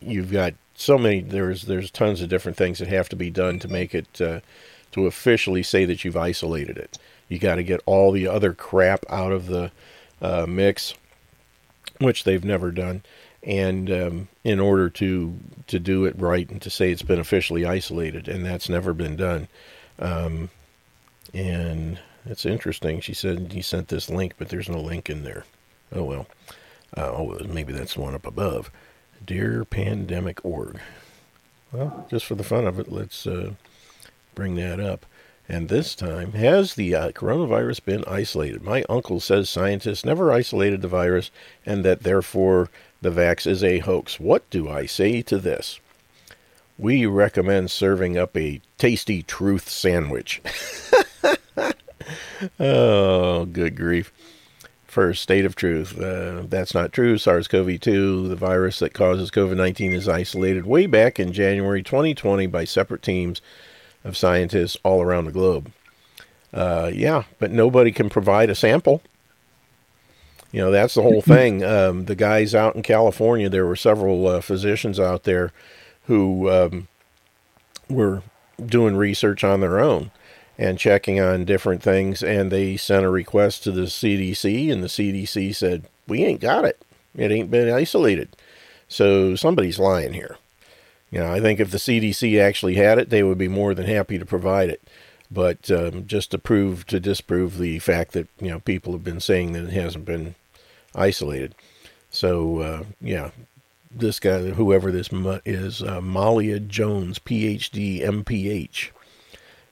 you've 0.00 0.30
got 0.30 0.54
so 0.74 0.98
many. 0.98 1.20
There's 1.20 1.62
there's 1.62 1.90
tons 1.90 2.20
of 2.20 2.28
different 2.28 2.56
things 2.56 2.78
that 2.78 2.88
have 2.88 3.08
to 3.10 3.16
be 3.16 3.30
done 3.30 3.58
to 3.60 3.68
make 3.68 3.94
it 3.94 4.20
uh, 4.20 4.40
to 4.92 5.06
officially 5.06 5.62
say 5.62 5.84
that 5.84 6.04
you've 6.04 6.16
isolated 6.16 6.76
it. 6.78 6.98
You 7.32 7.38
got 7.38 7.54
to 7.54 7.62
get 7.62 7.80
all 7.86 8.12
the 8.12 8.28
other 8.28 8.52
crap 8.52 9.06
out 9.08 9.32
of 9.32 9.46
the 9.46 9.72
uh, 10.20 10.44
mix, 10.46 10.92
which 11.98 12.24
they've 12.24 12.44
never 12.44 12.70
done. 12.70 13.04
And 13.42 13.90
um, 13.90 14.28
in 14.44 14.60
order 14.60 14.90
to 14.90 15.34
to 15.68 15.78
do 15.78 16.04
it 16.04 16.14
right 16.18 16.48
and 16.50 16.60
to 16.60 16.68
say 16.68 16.92
it's 16.92 17.00
been 17.00 17.18
officially 17.18 17.64
isolated, 17.64 18.28
and 18.28 18.44
that's 18.44 18.68
never 18.68 18.92
been 18.92 19.16
done. 19.16 19.48
Um, 19.98 20.50
and 21.32 21.98
it's 22.26 22.44
interesting. 22.44 23.00
She 23.00 23.14
said 23.14 23.52
he 23.52 23.62
sent 23.62 23.88
this 23.88 24.10
link, 24.10 24.34
but 24.36 24.50
there's 24.50 24.68
no 24.68 24.78
link 24.78 25.08
in 25.08 25.24
there. 25.24 25.46
Oh 25.90 26.04
well. 26.04 26.26
Uh, 26.94 27.10
oh, 27.12 27.38
maybe 27.48 27.72
that's 27.72 27.94
the 27.94 28.02
one 28.02 28.14
up 28.14 28.26
above. 28.26 28.70
Dear 29.24 29.64
Pandemic 29.64 30.44
Org. 30.44 30.78
Well, 31.72 32.06
just 32.10 32.26
for 32.26 32.34
the 32.34 32.44
fun 32.44 32.66
of 32.66 32.78
it, 32.78 32.92
let's 32.92 33.26
uh, 33.26 33.52
bring 34.34 34.56
that 34.56 34.78
up. 34.78 35.06
And 35.52 35.68
this 35.68 35.94
time, 35.94 36.32
has 36.32 36.74
the 36.74 36.94
uh, 36.94 37.10
coronavirus 37.12 37.84
been 37.84 38.04
isolated? 38.08 38.64
My 38.64 38.84
uncle 38.88 39.20
says 39.20 39.48
scientists 39.48 40.04
never 40.04 40.32
isolated 40.32 40.82
the 40.82 40.88
virus 40.88 41.30
and 41.64 41.84
that 41.84 42.02
therefore 42.02 42.70
the 43.00 43.10
vax 43.10 43.46
is 43.46 43.62
a 43.62 43.78
hoax. 43.78 44.18
What 44.18 44.48
do 44.50 44.68
I 44.68 44.86
say 44.86 45.22
to 45.22 45.38
this? 45.38 45.78
we 46.82 47.06
recommend 47.06 47.70
serving 47.70 48.18
up 48.18 48.36
a 48.36 48.60
tasty 48.76 49.22
truth 49.22 49.68
sandwich. 49.68 50.42
oh, 52.60 53.44
good 53.44 53.76
grief. 53.76 54.12
First, 54.86 55.22
state 55.22 55.44
of 55.44 55.54
truth. 55.54 55.98
Uh, 55.98 56.42
that's 56.48 56.74
not 56.74 56.92
true. 56.92 57.16
SARS 57.16 57.48
CoV 57.48 57.80
2, 57.80 58.28
the 58.28 58.36
virus 58.36 58.80
that 58.80 58.92
causes 58.92 59.30
COVID 59.30 59.56
19, 59.56 59.92
is 59.92 60.08
isolated 60.08 60.66
way 60.66 60.86
back 60.86 61.20
in 61.20 61.32
January 61.32 61.82
2020 61.82 62.46
by 62.48 62.64
separate 62.64 63.02
teams 63.02 63.40
of 64.04 64.16
scientists 64.16 64.76
all 64.82 65.02
around 65.02 65.24
the 65.24 65.32
globe. 65.32 65.72
Uh, 66.52 66.90
yeah, 66.92 67.24
but 67.38 67.50
nobody 67.50 67.92
can 67.92 68.10
provide 68.10 68.50
a 68.50 68.54
sample. 68.54 69.02
You 70.50 70.60
know, 70.60 70.70
that's 70.70 70.94
the 70.94 71.02
whole 71.02 71.22
thing. 71.22 71.64
Um, 71.64 72.04
the 72.04 72.14
guys 72.14 72.54
out 72.54 72.76
in 72.76 72.82
California, 72.82 73.48
there 73.48 73.66
were 73.66 73.76
several 73.76 74.26
uh, 74.26 74.40
physicians 74.42 75.00
out 75.00 75.24
there 75.24 75.50
who 76.04 76.50
um, 76.50 76.88
were 77.88 78.22
doing 78.64 78.96
research 78.96 79.44
on 79.44 79.60
their 79.60 79.80
own 79.80 80.10
and 80.58 80.78
checking 80.78 81.18
on 81.18 81.46
different 81.46 81.82
things. 81.82 82.22
And 82.22 82.52
they 82.52 82.76
sent 82.76 83.06
a 83.06 83.10
request 83.10 83.64
to 83.64 83.72
the 83.72 83.82
CDC, 83.82 84.70
and 84.70 84.82
the 84.82 84.88
CDC 84.88 85.54
said, 85.54 85.86
We 86.06 86.22
ain't 86.24 86.40
got 86.40 86.66
it. 86.66 86.82
It 87.16 87.32
ain't 87.32 87.50
been 87.50 87.72
isolated. 87.72 88.36
So 88.88 89.34
somebody's 89.36 89.78
lying 89.78 90.12
here. 90.12 90.36
You 91.12 91.18
know, 91.18 91.30
I 91.30 91.40
think 91.40 91.60
if 91.60 91.70
the 91.70 91.78
CDC 91.78 92.40
actually 92.40 92.74
had 92.74 92.98
it, 92.98 93.10
they 93.10 93.22
would 93.22 93.36
be 93.36 93.46
more 93.46 93.74
than 93.74 93.86
happy 93.86 94.18
to 94.18 94.24
provide 94.24 94.70
it. 94.70 94.80
But 95.30 95.70
um, 95.70 96.06
just 96.06 96.30
to 96.30 96.38
prove, 96.38 96.86
to 96.86 96.98
disprove 96.98 97.58
the 97.58 97.78
fact 97.78 98.12
that, 98.12 98.28
you 98.40 98.48
know, 98.48 98.60
people 98.60 98.92
have 98.92 99.04
been 99.04 99.20
saying 99.20 99.52
that 99.52 99.64
it 99.64 99.72
hasn't 99.72 100.06
been 100.06 100.34
isolated. 100.94 101.54
So, 102.10 102.58
uh, 102.60 102.84
yeah, 103.00 103.30
this 103.90 104.18
guy, 104.18 104.50
whoever 104.50 104.90
this 104.90 105.10
is, 105.44 105.82
uh, 105.82 106.00
Malia 106.00 106.58
Jones, 106.58 107.18
PhD, 107.18 108.00
MPH, 108.00 108.90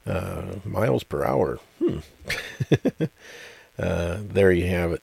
uh, 0.06 0.56
miles 0.64 1.04
per 1.04 1.24
hour. 1.24 1.58
Hmm. 1.78 1.98
uh, 3.78 4.18
there 4.20 4.52
you 4.52 4.66
have 4.66 4.92
it. 4.92 5.02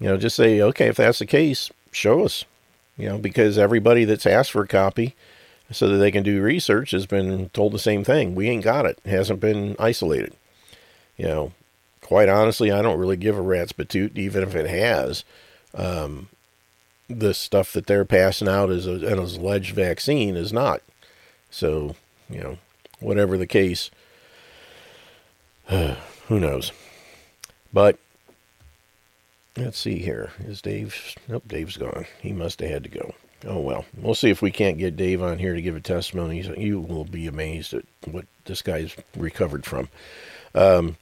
You 0.00 0.08
know, 0.08 0.16
just 0.16 0.36
say, 0.36 0.60
okay, 0.60 0.88
if 0.88 0.96
that's 0.96 1.20
the 1.20 1.26
case, 1.26 1.70
show 1.92 2.24
us. 2.24 2.44
You 2.96 3.10
know, 3.10 3.18
because 3.18 3.58
everybody 3.58 4.04
that's 4.04 4.26
asked 4.26 4.50
for 4.50 4.62
a 4.62 4.68
copy 4.68 5.14
so 5.70 5.88
that 5.88 5.98
they 5.98 6.10
can 6.10 6.22
do 6.22 6.42
research 6.42 6.92
has 6.92 7.06
been 7.06 7.50
told 7.50 7.72
the 7.72 7.78
same 7.78 8.04
thing. 8.04 8.34
We 8.34 8.48
ain't 8.48 8.64
got 8.64 8.86
it. 8.86 8.98
it 9.04 9.10
hasn't 9.10 9.40
been 9.40 9.76
isolated. 9.78 10.34
You 11.16 11.26
know, 11.26 11.52
quite 12.00 12.28
honestly, 12.28 12.70
I 12.70 12.80
don't 12.80 12.98
really 12.98 13.16
give 13.16 13.36
a 13.36 13.42
rat's 13.42 13.72
patoot, 13.72 14.16
even 14.16 14.42
if 14.42 14.54
it 14.54 14.68
has. 14.68 15.24
Um, 15.74 16.28
the 17.08 17.34
stuff 17.34 17.72
that 17.72 17.86
they're 17.86 18.04
passing 18.04 18.48
out 18.48 18.70
as, 18.70 18.86
an 18.86 19.18
alleged 19.18 19.74
vaccine 19.74 20.36
is 20.36 20.52
not. 20.52 20.82
So, 21.50 21.96
you 22.30 22.40
know, 22.40 22.58
whatever 23.00 23.36
the 23.36 23.46
case, 23.46 23.90
who 25.68 26.40
knows? 26.40 26.72
But 27.72 27.98
let's 29.56 29.78
see 29.78 29.98
here. 29.98 30.32
Is 30.40 30.62
Dave? 30.62 31.14
Nope, 31.28 31.44
Dave's 31.46 31.76
gone. 31.76 32.06
He 32.20 32.32
must 32.32 32.60
have 32.60 32.70
had 32.70 32.84
to 32.84 32.90
go. 32.90 33.14
Oh 33.46 33.60
well, 33.60 33.84
we'll 33.96 34.14
see 34.14 34.30
if 34.30 34.42
we 34.42 34.50
can't 34.50 34.78
get 34.78 34.96
Dave 34.96 35.22
on 35.22 35.38
here 35.38 35.54
to 35.54 35.62
give 35.62 35.76
a 35.76 35.80
testimony. 35.80 36.42
You 36.58 36.80
will 36.80 37.04
be 37.04 37.26
amazed 37.26 37.72
at 37.72 37.84
what 38.06 38.26
this 38.46 38.62
guy's 38.62 38.96
recovered 39.16 39.64
from. 39.64 39.88
Um, 40.54 40.96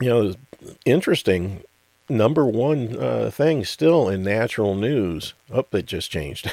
you 0.00 0.08
know, 0.08 0.34
interesting 0.84 1.62
number 2.08 2.44
one 2.44 2.96
uh, 2.98 3.30
thing 3.32 3.64
still 3.64 4.08
in 4.08 4.22
natural 4.24 4.74
news. 4.74 5.34
Oh, 5.52 5.64
it 5.72 5.86
just 5.86 6.10
changed. 6.10 6.50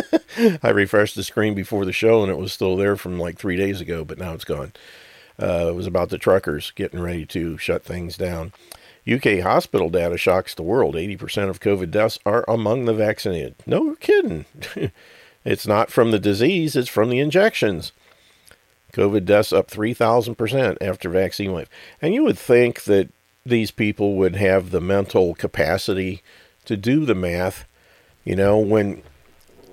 I 0.62 0.68
refreshed 0.68 1.16
the 1.16 1.24
screen 1.24 1.54
before 1.54 1.84
the 1.84 1.92
show 1.92 2.22
and 2.22 2.30
it 2.30 2.38
was 2.38 2.52
still 2.52 2.76
there 2.76 2.96
from 2.96 3.18
like 3.18 3.38
three 3.38 3.56
days 3.56 3.80
ago, 3.80 4.04
but 4.04 4.18
now 4.18 4.34
it's 4.34 4.44
gone. 4.44 4.72
Uh, 5.40 5.68
it 5.68 5.74
was 5.74 5.86
about 5.86 6.10
the 6.10 6.18
truckers 6.18 6.70
getting 6.72 7.00
ready 7.00 7.24
to 7.26 7.56
shut 7.56 7.82
things 7.82 8.16
down. 8.16 8.52
UK 9.08 9.40
hospital 9.40 9.90
data 9.90 10.16
shocks 10.18 10.54
the 10.54 10.62
world. 10.62 10.94
80% 10.94 11.48
of 11.48 11.60
COVID 11.60 11.90
deaths 11.90 12.18
are 12.26 12.44
among 12.48 12.84
the 12.84 12.94
vaccinated. 12.94 13.54
No 13.66 13.94
kidding. 13.96 14.44
it's 15.44 15.66
not 15.66 15.90
from 15.90 16.10
the 16.10 16.18
disease, 16.18 16.76
it's 16.76 16.88
from 16.88 17.10
the 17.10 17.20
injections. 17.20 17.92
COVID 18.92 19.24
deaths 19.24 19.52
up 19.52 19.70
3,000% 19.70 20.78
after 20.80 21.08
vaccine 21.08 21.52
wave. 21.52 21.68
And 22.02 22.14
you 22.14 22.24
would 22.24 22.38
think 22.38 22.84
that 22.84 23.10
these 23.46 23.70
people 23.70 24.16
would 24.16 24.36
have 24.36 24.70
the 24.70 24.80
mental 24.80 25.34
capacity 25.34 26.22
to 26.64 26.76
do 26.76 27.06
the 27.06 27.14
math. 27.14 27.66
You 28.24 28.36
know, 28.36 28.58
when, 28.58 29.02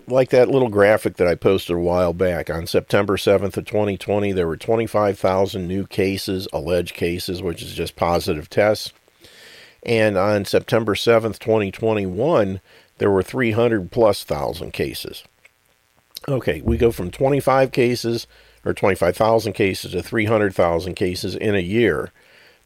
like 0.08 0.30
that 0.30 0.50
little 0.50 0.70
graphic 0.70 1.18
that 1.18 1.28
I 1.28 1.36
posted 1.36 1.76
a 1.76 1.80
while 1.80 2.14
back 2.14 2.50
on 2.50 2.66
September 2.66 3.18
7th 3.18 3.58
of 3.58 3.66
2020, 3.66 4.32
there 4.32 4.48
were 4.48 4.58
25,000 4.58 5.68
new 5.68 5.86
cases, 5.86 6.48
alleged 6.54 6.96
cases, 6.96 7.42
which 7.42 7.62
is 7.62 7.74
just 7.74 7.96
positive 7.96 8.50
tests. 8.50 8.94
And 9.84 10.18
on 10.18 10.46
September 10.46 10.96
7th, 10.96 11.40
2021, 11.40 12.62
there 12.98 13.12
were 13.12 13.24
300 13.24 13.92
plus 13.92 14.24
thousand 14.24 14.74
cases. 14.74 15.24
Okay, 16.28 16.62
we 16.62 16.78
go 16.78 16.92
from 16.92 17.12
25 17.12 17.72
cases 17.72 18.28
or 18.66 18.74
25,000 18.74 19.54
cases 19.54 19.92
to 19.92 20.04
300,000 20.04 20.96
cases 20.96 21.36
in 21.36 21.56
a 21.56 21.60
year. 21.60 22.12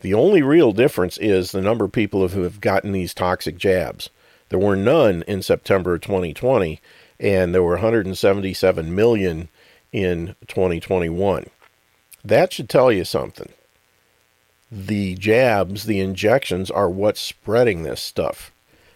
The 0.01 0.13
only 0.15 0.41
real 0.41 0.71
difference 0.71 1.17
is 1.17 1.51
the 1.51 1.61
number 1.61 1.85
of 1.85 1.91
people 1.91 2.27
who 2.27 2.41
have 2.41 2.59
gotten 2.59 2.91
these 2.91 3.13
toxic 3.13 3.57
jabs. 3.57 4.09
There 4.49 4.59
were 4.59 4.75
none 4.75 5.23
in 5.27 5.43
September 5.43 5.97
2020, 5.99 6.81
and 7.19 7.53
there 7.53 7.61
were 7.61 7.73
177 7.73 8.95
million 8.95 9.49
in 9.91 10.35
2021. 10.47 11.45
That 12.23 12.51
should 12.51 12.69
tell 12.69 12.91
you 12.91 13.05
something. 13.05 13.49
The 14.71 15.15
jabs, 15.15 15.83
the 15.83 15.99
injections, 15.99 16.71
are 16.71 16.89
what's 16.89 17.19
spreading 17.19 17.83
this 17.83 18.01
stuff. 18.01 18.51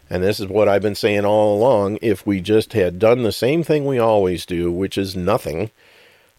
And 0.10 0.24
this 0.24 0.40
is 0.40 0.48
what 0.48 0.70
I've 0.70 0.82
been 0.82 0.96
saying 0.96 1.26
all 1.26 1.58
along. 1.58 1.98
If 2.02 2.26
we 2.26 2.40
just 2.40 2.74
had 2.74 3.00
done 3.00 3.24
the 3.24 3.32
same 3.32 3.64
thing 3.64 3.86
we 3.86 4.00
always 4.00 4.46
do, 4.46 4.72
which 4.72 4.98
is 4.98 5.16
nothing, 5.16 5.72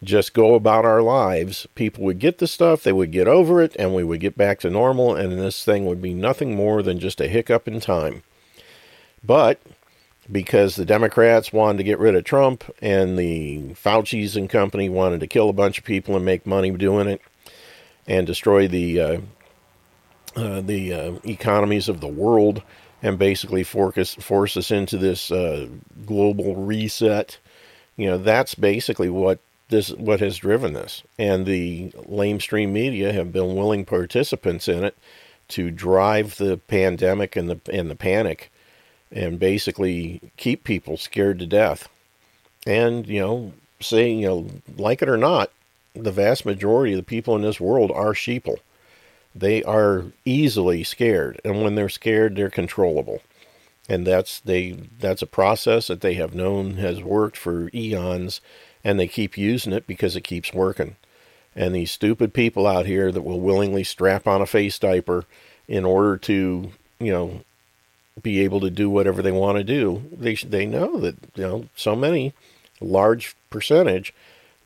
just 0.03 0.33
go 0.33 0.55
about 0.55 0.85
our 0.85 1.03
lives, 1.03 1.67
people 1.75 2.05
would 2.05 2.19
get 2.19 2.39
the 2.39 2.47
stuff, 2.47 2.83
they 2.83 2.93
would 2.93 3.11
get 3.11 3.29
over 3.29 3.61
it, 3.61 3.75
and 3.79 3.95
we 3.95 4.05
would 4.05 4.21
get 4.21 4.39
back 4.39 4.61
to 4.61 4.71
normal, 4.71 5.15
and 5.15 5.33
this 5.33 5.65
thing 5.65 5.85
would 5.85 6.01
be 6.01 6.15
nothing 6.15 6.55
more 6.55 6.83
than 6.83 6.99
just 6.99 7.21
a 7.21 7.29
hiccup 7.29 7.67
in 7.67 7.81
time. 7.81 8.23
But 9.25 9.61
because 10.31 10.77
the 10.77 10.85
Democrats 10.85 11.53
wanted 11.53 11.79
to 11.79 11.85
get 11.85 11.99
rid 11.99 12.15
of 12.15 12.25
Trump 12.25 12.65
and 12.81 13.19
the 13.19 13.75
Fauci's 13.75 14.37
and 14.37 14.49
company 14.49 14.89
wanted 14.89 15.21
to 15.21 15.27
kill 15.27 15.49
a 15.49 15.55
bunch 15.55 15.79
of 15.79 15.85
people 15.85 16.17
and 16.17 16.25
make 16.25 16.47
money 16.47 16.71
doing 16.71 17.09
it 17.09 17.21
and 18.07 18.27
destroy 18.27 18.69
the 18.69 19.01
uh, 19.01 19.21
uh, 20.37 20.61
the 20.61 20.93
uh, 20.93 21.13
economies 21.25 21.89
of 21.89 22.01
the 22.01 22.09
world 22.09 22.63
and 23.03 23.19
basically 23.19 23.63
force 23.63 24.15
force 24.15 24.57
us 24.57 24.71
into 24.71 24.99
this 24.99 25.31
uh, 25.31 25.69
global 26.05 26.57
reset. 26.57 27.39
You 27.97 28.07
know, 28.07 28.19
that's 28.19 28.55
basically 28.55 29.11
what 29.11 29.39
this 29.69 29.91
what 29.93 30.21
has 30.21 30.37
driven 30.39 30.73
this, 30.73 31.03
and 31.19 31.47
the 31.47 31.91
lamestream 32.09 32.71
media 32.71 33.13
have 33.13 33.33
been 33.33 33.57
willing 33.57 33.85
participants 33.85 34.69
in 34.69 34.85
it 34.85 34.97
to 35.49 35.71
drive 35.71 36.37
the 36.37 36.57
pandemic 36.57 37.37
and 37.37 37.49
the 37.49 37.61
and 37.73 37.91
the 37.91 37.97
panic, 37.97 38.51
and 39.11 39.39
basically 39.39 40.21
keep 40.37 40.65
people 40.65 40.97
scared 40.97 41.39
to 41.39 41.47
death. 41.47 41.89
And 42.67 43.07
you 43.07 43.21
know, 43.21 43.53
say 43.81 44.11
you 44.11 44.27
know, 44.27 44.51
like 44.77 45.03
it 45.03 45.09
or 45.09 45.17
not, 45.17 45.51
the 45.97 46.13
vast 46.13 46.45
majority 46.45 46.93
of 46.93 46.99
the 46.99 47.03
people 47.03 47.35
in 47.37 47.43
this 47.43 47.61
world 47.61 47.91
are 47.93 48.13
sheeple. 48.13 48.57
They 49.35 49.63
are 49.65 50.05
easily 50.25 50.83
scared, 50.83 51.41
and 51.45 51.63
when 51.63 51.75
they're 51.75 51.89
scared, 51.89 52.37
they're 52.37 52.51
controllable. 52.51 53.21
And 53.89 54.07
that's 54.07 54.41
they 54.41 54.73
that's 54.99 55.23
a 55.23 55.27
process 55.27 55.87
that 55.89 56.01
they 56.01 56.15
have 56.15 56.35
known 56.35 56.75
has 56.75 57.03
worked 57.03 57.37
for 57.37 57.71
eons 57.73 58.41
and 58.83 58.99
they 58.99 59.07
keep 59.09 59.37
using 59.37 59.73
it 59.73 59.87
because 59.87 60.17
it 60.17 60.23
keeps 60.23 60.53
working. 60.53 60.97
And 61.55 61.75
these 61.75 61.91
stupid 61.91 62.35
people 62.35 62.67
out 62.67 62.87
here 62.87 63.11
that 63.11 63.23
will 63.23 63.41
willingly 63.41 63.85
strap 63.85 64.27
on 64.27 64.43
a 64.43 64.47
face 64.47 64.79
diaper 64.79 65.25
in 65.67 65.85
order 65.85 66.17
to, 66.19 66.73
you 67.01 67.13
know, 67.13 67.41
be 68.23 68.41
able 68.41 68.61
to 68.61 68.71
do 68.71 68.89
whatever 68.89 69.23
they 69.23 69.33
want 69.33 69.59
to 69.59 69.65
do, 69.65 70.03
they 70.13 70.35
they 70.35 70.67
know 70.67 70.99
that 70.99 71.17
you 71.35 71.43
know 71.43 71.69
so 71.75 71.95
many 71.95 72.33
large 72.81 73.37
percentage 73.51 74.15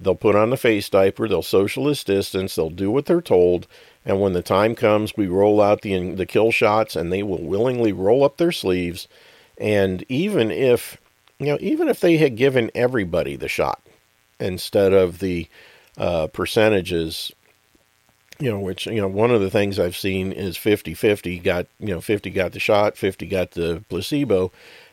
they'll 0.00 0.14
put 0.14 0.34
on 0.34 0.50
the 0.50 0.56
face 0.56 0.88
diaper, 0.88 1.28
they'll 1.28 1.42
socialist 1.42 2.06
distance, 2.06 2.54
they'll 2.54 2.70
do 2.70 2.90
what 2.90 3.06
they're 3.06 3.20
told, 3.20 3.66
and 4.04 4.20
when 4.20 4.32
the 4.32 4.42
time 4.42 4.74
comes, 4.74 5.16
we 5.16 5.26
roll 5.26 5.60
out 5.60 5.82
the 5.82 6.12
the 6.12 6.26
kill 6.26 6.50
shots, 6.50 6.96
and 6.96 7.12
they 7.12 7.22
will 7.22 7.42
willingly 7.42 7.92
roll 7.92 8.24
up 8.24 8.38
their 8.38 8.52
sleeves. 8.52 9.06
And 9.58 10.04
even 10.08 10.50
if 10.50 10.96
you 11.38 11.46
know, 11.46 11.58
even 11.60 11.88
if 11.88 12.00
they 12.00 12.16
had 12.16 12.36
given 12.36 12.70
everybody 12.74 13.36
the 13.36 13.48
shot, 13.48 13.80
instead 14.38 14.92
of 14.92 15.18
the 15.18 15.48
uh, 15.96 16.28
percentages 16.28 17.32
you 18.40 18.50
know 18.50 18.58
which 18.58 18.86
you 18.86 19.00
know 19.00 19.08
one 19.08 19.30
of 19.30 19.40
the 19.40 19.50
things 19.50 19.78
i've 19.78 19.96
seen 19.96 20.32
is 20.32 20.56
50-50 20.56 21.42
got 21.42 21.66
you 21.78 21.88
know 21.88 22.00
50 22.00 22.30
got 22.30 22.52
the 22.52 22.58
shot 22.58 22.96
50 22.96 23.26
got 23.26 23.50
the 23.50 23.84
placebo 23.88 24.50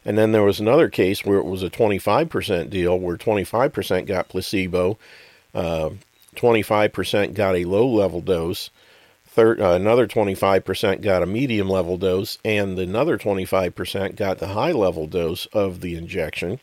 and 0.07 0.17
then 0.17 0.31
there 0.31 0.43
was 0.43 0.59
another 0.59 0.89
case 0.89 1.23
where 1.23 1.37
it 1.37 1.45
was 1.45 1.61
a 1.61 1.69
25% 1.69 2.71
deal 2.71 2.99
where 2.99 3.17
25% 3.17 4.07
got 4.07 4.29
placebo 4.29 4.97
uh, 5.53 5.91
25% 6.35 7.35
got 7.35 7.55
a 7.55 7.65
low 7.65 7.87
level 7.87 8.21
dose 8.21 8.71
third, 9.27 9.61
uh, 9.61 9.73
another 9.73 10.07
25% 10.07 11.01
got 11.01 11.21
a 11.21 11.27
medium 11.27 11.69
level 11.69 11.97
dose 11.97 12.39
and 12.43 12.79
another 12.79 13.19
25% 13.19 14.15
got 14.15 14.39
the 14.39 14.47
high 14.47 14.71
level 14.71 15.05
dose 15.05 15.45
of 15.47 15.81
the 15.81 15.95
injection 15.95 16.59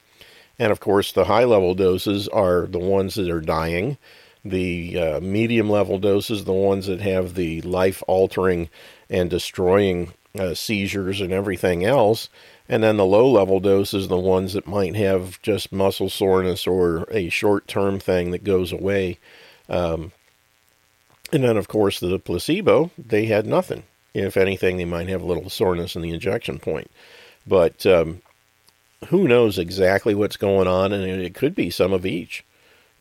and 0.59 0.70
of 0.70 0.80
course, 0.80 1.12
the 1.12 1.24
high 1.24 1.44
level 1.44 1.74
doses 1.74 2.28
are 2.28 2.66
the 2.66 2.78
ones 2.78 3.14
that 3.16 3.30
are 3.30 3.40
dying. 3.40 3.98
The 4.44 4.98
uh, 4.98 5.20
medium 5.20 5.70
level 5.70 5.98
doses, 5.98 6.44
the 6.44 6.52
ones 6.52 6.87
that 6.87 7.00
have 7.00 7.35
the 7.35 7.61
life 7.62 8.02
altering 8.07 8.68
and 9.09 9.30
destroying 9.30 10.12
uh, 10.38 10.54
seizures 10.54 11.20
and 11.20 11.33
everything 11.33 11.85
else. 11.85 12.28
And 12.68 12.83
then 12.83 12.96
the 12.96 13.05
low 13.05 13.31
level 13.31 13.61
doses, 13.61 14.09
the 14.09 14.18
ones 14.18 14.55
that 14.55 14.66
might 14.66 14.96
have 14.96 15.40
just 15.42 15.72
muscle 15.72 16.09
soreness 16.09 16.66
or 16.66 17.07
a 17.11 17.29
short 17.29 17.68
term 17.68 18.00
thing 18.00 18.31
that 18.31 18.44
goes 18.44 18.72
away. 18.72 19.18
Um, 19.68 20.12
and 21.33 21.44
then, 21.44 21.57
of 21.57 21.68
course, 21.68 22.00
the 22.00 22.18
placebo, 22.18 22.90
they 22.96 23.27
had 23.27 23.46
nothing. 23.46 23.83
If 24.14 24.37
anything, 24.37 24.77
they 24.77 24.85
might 24.85 25.09
have 25.09 25.20
a 25.20 25.27
little 25.27 25.50
soreness 25.50 25.96
in 25.96 26.03
the 26.03 26.11
injection 26.11 26.59
point. 26.59 26.90
But 27.46 27.85
um, 27.85 28.22
who 29.09 29.29
knows 29.29 29.59
exactly 29.59 30.14
what's 30.14 30.37
going 30.37 30.68
on, 30.68 30.92
and 30.92 31.05
it 31.05 31.35
could 31.35 31.55
be 31.55 31.70
some 31.70 31.92
of 31.92 32.07
each. 32.07 32.44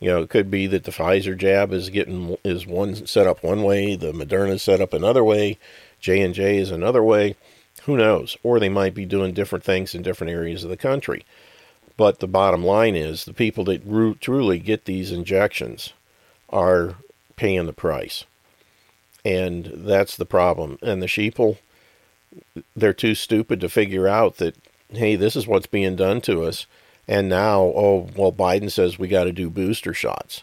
You 0.00 0.08
know, 0.08 0.22
it 0.22 0.30
could 0.30 0.50
be 0.50 0.66
that 0.66 0.84
the 0.84 0.90
Pfizer 0.90 1.36
jab 1.36 1.72
is 1.72 1.88
getting 1.88 2.36
is 2.44 2.66
one 2.66 3.06
set 3.06 3.26
up 3.26 3.42
one 3.42 3.62
way, 3.62 3.96
the 3.96 4.12
Moderna 4.12 4.60
set 4.60 4.80
up 4.80 4.92
another 4.92 5.24
way, 5.24 5.58
J 6.00 6.20
and 6.20 6.34
J 6.34 6.58
is 6.58 6.70
another 6.70 7.02
way. 7.02 7.36
Who 7.86 7.96
knows? 7.96 8.36
Or 8.42 8.58
they 8.58 8.68
might 8.68 8.94
be 8.94 9.04
doing 9.04 9.34
different 9.34 9.64
things 9.64 9.94
in 9.94 10.02
different 10.02 10.32
areas 10.32 10.64
of 10.64 10.70
the 10.70 10.76
country. 10.76 11.24
But 11.96 12.18
the 12.18 12.26
bottom 12.26 12.64
line 12.64 12.96
is 12.96 13.24
the 13.24 13.32
people 13.32 13.64
that 13.64 14.20
truly 14.20 14.58
get 14.58 14.84
these 14.84 15.12
injections 15.12 15.92
are 16.50 16.96
paying 17.36 17.66
the 17.66 17.72
price. 17.72 18.24
And 19.24 19.66
that's 19.74 20.16
the 20.16 20.26
problem. 20.26 20.78
And 20.82 21.00
the 21.00 21.06
sheeple, 21.06 21.58
they're 22.74 22.92
too 22.92 23.14
stupid 23.14 23.60
to 23.60 23.68
figure 23.68 24.08
out 24.08 24.36
that 24.38 24.56
hey, 24.96 25.16
this 25.16 25.36
is 25.36 25.46
what's 25.46 25.66
being 25.66 25.96
done 25.96 26.20
to 26.22 26.44
us. 26.44 26.66
And 27.06 27.28
now, 27.28 27.60
oh, 27.60 28.08
well, 28.16 28.32
Biden 28.32 28.70
says 28.70 28.98
we 28.98 29.08
got 29.08 29.24
to 29.24 29.32
do 29.32 29.50
booster 29.50 29.92
shots. 29.92 30.42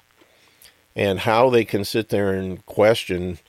And 0.95 1.19
how 1.19 1.49
they 1.49 1.65
can 1.65 1.85
sit 1.85 2.09
there 2.09 2.33
and 2.33 2.63
question 2.65 3.39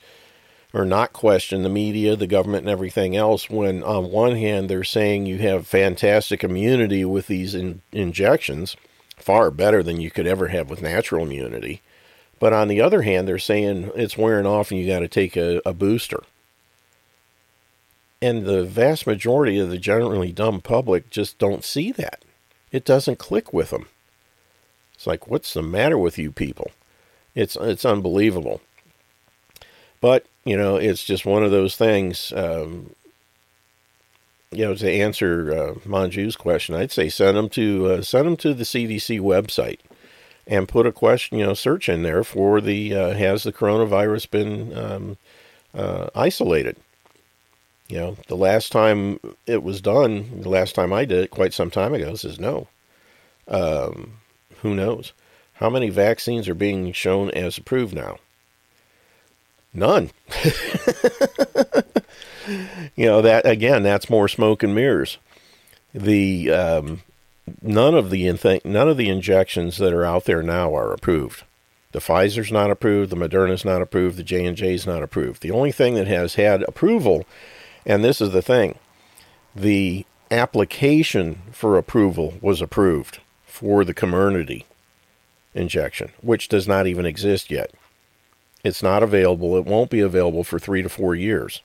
or 0.73 0.85
not 0.85 1.13
question 1.13 1.61
the 1.61 1.69
media, 1.69 2.15
the 2.15 2.27
government, 2.27 2.63
and 2.63 2.69
everything 2.69 3.15
else 3.15 3.49
when, 3.49 3.83
on 3.83 4.11
one 4.11 4.35
hand, 4.35 4.69
they're 4.69 4.83
saying 4.83 5.25
you 5.25 5.37
have 5.37 5.67
fantastic 5.67 6.43
immunity 6.43 7.05
with 7.05 7.27
these 7.27 7.53
in- 7.53 7.81
injections, 7.91 8.75
far 9.15 9.51
better 9.51 9.83
than 9.83 10.01
you 10.01 10.09
could 10.09 10.25
ever 10.25 10.47
have 10.47 10.69
with 10.69 10.81
natural 10.81 11.23
immunity. 11.23 11.81
But 12.39 12.53
on 12.53 12.67
the 12.67 12.81
other 12.81 13.03
hand, 13.03 13.27
they're 13.27 13.37
saying 13.37 13.91
it's 13.95 14.17
wearing 14.17 14.47
off 14.47 14.71
and 14.71 14.79
you 14.79 14.87
got 14.87 14.99
to 14.99 15.07
take 15.07 15.37
a, 15.37 15.61
a 15.65 15.73
booster. 15.73 16.23
And 18.21 18.45
the 18.45 18.63
vast 18.63 19.05
majority 19.05 19.59
of 19.59 19.69
the 19.69 19.77
generally 19.77 20.31
dumb 20.31 20.59
public 20.59 21.09
just 21.09 21.37
don't 21.37 21.63
see 21.63 21.91
that. 21.91 22.23
It 22.71 22.83
doesn't 22.83 23.19
click 23.19 23.53
with 23.53 23.69
them. 23.69 23.85
It's 24.95 25.05
like, 25.05 25.27
what's 25.27 25.53
the 25.53 25.61
matter 25.61 25.97
with 25.97 26.17
you 26.17 26.31
people? 26.31 26.71
It's 27.35 27.55
it's 27.59 27.85
unbelievable. 27.85 28.61
But 30.01 30.25
you 30.45 30.57
know, 30.57 30.75
it's 30.75 31.03
just 31.03 31.25
one 31.25 31.43
of 31.43 31.51
those 31.51 31.75
things. 31.75 32.33
Um, 32.35 32.95
you 34.51 34.65
know, 34.65 34.75
to 34.75 34.91
answer 34.91 35.51
uh, 35.51 35.73
Manju's 35.87 36.35
question, 36.35 36.75
I'd 36.75 36.91
say 36.91 37.09
send 37.09 37.37
them 37.37 37.49
to 37.49 37.87
uh, 37.87 38.01
send 38.01 38.27
them 38.27 38.37
to 38.37 38.53
the 38.53 38.63
CDC 38.63 39.19
website 39.19 39.79
and 40.45 40.67
put 40.67 40.85
a 40.85 40.91
question, 40.91 41.37
you 41.37 41.45
know, 41.45 41.53
search 41.53 41.89
in 41.89 42.03
there 42.03 42.23
for 42.23 42.61
the 42.61 42.93
uh, 42.93 43.13
has 43.13 43.43
the 43.43 43.53
coronavirus 43.53 44.29
been 44.29 44.77
um, 44.77 45.17
uh, 45.73 46.09
isolated? 46.15 46.77
You 47.87 47.97
know, 47.97 48.17
the 48.27 48.37
last 48.37 48.71
time 48.71 49.19
it 49.45 49.63
was 49.63 49.81
done, 49.81 50.41
the 50.41 50.49
last 50.49 50.75
time 50.75 50.93
I 50.93 51.05
did 51.05 51.25
it, 51.25 51.31
quite 51.31 51.53
some 51.53 51.69
time 51.69 51.93
ago, 51.93 52.15
says 52.15 52.39
no. 52.39 52.67
Um, 53.47 54.19
who 54.61 54.73
knows? 54.73 55.13
How 55.53 55.69
many 55.69 55.89
vaccines 55.89 56.47
are 56.47 56.55
being 56.55 56.91
shown 56.93 57.29
as 57.31 57.57
approved 57.57 57.93
now? 57.93 58.17
None. 59.73 60.11
you 62.95 63.05
know 63.05 63.21
that 63.21 63.45
again. 63.45 63.83
That's 63.83 64.09
more 64.09 64.27
smoke 64.27 64.63
and 64.63 64.75
mirrors. 64.75 65.17
The 65.93 66.51
um, 66.51 67.01
none 67.61 67.95
of 67.95 68.09
the 68.09 68.61
none 68.63 68.89
of 68.89 68.97
the 68.97 69.09
injections 69.09 69.77
that 69.77 69.93
are 69.93 70.05
out 70.05 70.25
there 70.25 70.43
now 70.43 70.75
are 70.75 70.93
approved. 70.93 71.43
The 71.91 71.99
Pfizer's 71.99 72.51
not 72.51 72.71
approved. 72.71 73.11
The 73.11 73.15
Moderna's 73.15 73.63
not 73.65 73.81
approved. 73.81 74.17
The 74.17 74.23
J 74.23 74.45
and 74.45 74.57
J's 74.57 74.87
not 74.87 75.03
approved. 75.03 75.41
The 75.41 75.51
only 75.51 75.71
thing 75.71 75.93
that 75.95 76.07
has 76.07 76.35
had 76.35 76.63
approval, 76.63 77.25
and 77.85 78.03
this 78.03 78.19
is 78.19 78.31
the 78.31 78.41
thing, 78.41 78.79
the 79.55 80.05
application 80.31 81.41
for 81.51 81.77
approval 81.77 82.33
was 82.41 82.61
approved 82.61 83.19
for 83.45 83.85
the 83.85 83.93
Comirnaty 83.93 84.63
injection, 85.53 86.11
which 86.21 86.47
does 86.47 86.67
not 86.67 86.87
even 86.87 87.05
exist 87.05 87.51
yet. 87.51 87.71
It's 88.63 88.81
not 88.81 89.03
available. 89.03 89.57
It 89.57 89.65
won't 89.65 89.89
be 89.89 89.99
available 89.99 90.43
for 90.43 90.57
three 90.57 90.81
to 90.81 90.89
four 90.89 91.15
years. 91.15 91.61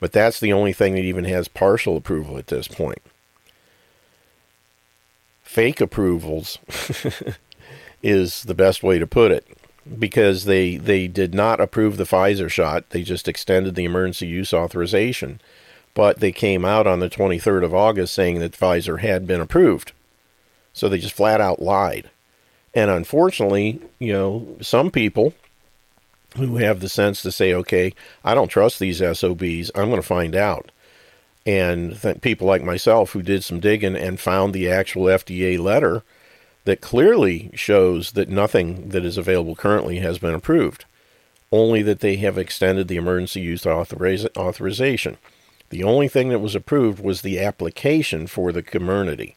But 0.00 0.12
that's 0.12 0.40
the 0.40 0.52
only 0.52 0.72
thing 0.72 0.94
that 0.94 1.04
even 1.04 1.24
has 1.26 1.46
partial 1.46 1.96
approval 1.96 2.36
at 2.36 2.48
this 2.48 2.66
point. 2.66 2.98
Fake 5.44 5.80
approvals 5.80 6.58
is 8.02 8.42
the 8.42 8.54
best 8.54 8.82
way 8.82 8.98
to 8.98 9.06
put 9.06 9.30
it 9.30 9.46
because 9.98 10.44
they 10.44 10.76
they 10.76 11.06
did 11.06 11.34
not 11.34 11.60
approve 11.60 11.96
the 11.96 12.04
Pfizer 12.04 12.50
shot. 12.50 12.90
They 12.90 13.02
just 13.02 13.28
extended 13.28 13.74
the 13.74 13.84
emergency 13.84 14.26
use 14.26 14.52
authorization. 14.52 15.40
But 15.94 16.20
they 16.20 16.32
came 16.32 16.64
out 16.64 16.86
on 16.86 17.00
the 17.00 17.10
23rd 17.10 17.64
of 17.64 17.74
August 17.74 18.14
saying 18.14 18.38
that 18.40 18.58
Pfizer 18.58 19.00
had 19.00 19.26
been 19.26 19.42
approved. 19.42 19.92
So 20.72 20.88
they 20.88 20.98
just 20.98 21.14
flat 21.14 21.40
out 21.40 21.60
lied. 21.60 22.10
And 22.74 22.90
unfortunately, 22.90 23.80
you 23.98 24.12
know, 24.12 24.56
some 24.62 24.90
people 24.90 25.34
who 26.36 26.56
have 26.56 26.80
the 26.80 26.88
sense 26.88 27.22
to 27.22 27.32
say, 27.32 27.52
okay, 27.54 27.92
I 28.24 28.34
don't 28.34 28.48
trust 28.48 28.78
these 28.78 28.98
SOBs. 28.98 29.70
I'm 29.74 29.88
going 29.88 29.96
to 29.96 30.02
find 30.02 30.34
out. 30.34 30.70
And 31.44 32.00
th- 32.00 32.20
people 32.20 32.46
like 32.46 32.62
myself 32.62 33.12
who 33.12 33.22
did 33.22 33.42
some 33.44 33.60
digging 33.60 33.96
and 33.96 34.20
found 34.20 34.52
the 34.52 34.70
actual 34.70 35.04
FDA 35.04 35.58
letter 35.58 36.02
that 36.64 36.80
clearly 36.80 37.50
shows 37.54 38.12
that 38.12 38.28
nothing 38.28 38.90
that 38.90 39.04
is 39.04 39.18
available 39.18 39.56
currently 39.56 39.98
has 39.98 40.18
been 40.18 40.34
approved, 40.34 40.84
only 41.50 41.82
that 41.82 42.00
they 42.00 42.16
have 42.16 42.38
extended 42.38 42.88
the 42.88 42.96
emergency 42.96 43.40
use 43.40 43.64
authoriz- 43.64 44.28
authorization. 44.36 45.16
The 45.70 45.82
only 45.82 46.06
thing 46.06 46.28
that 46.28 46.38
was 46.38 46.54
approved 46.54 47.02
was 47.02 47.22
the 47.22 47.40
application 47.40 48.26
for 48.26 48.52
the 48.52 48.62
Comirnaty, 48.62 49.34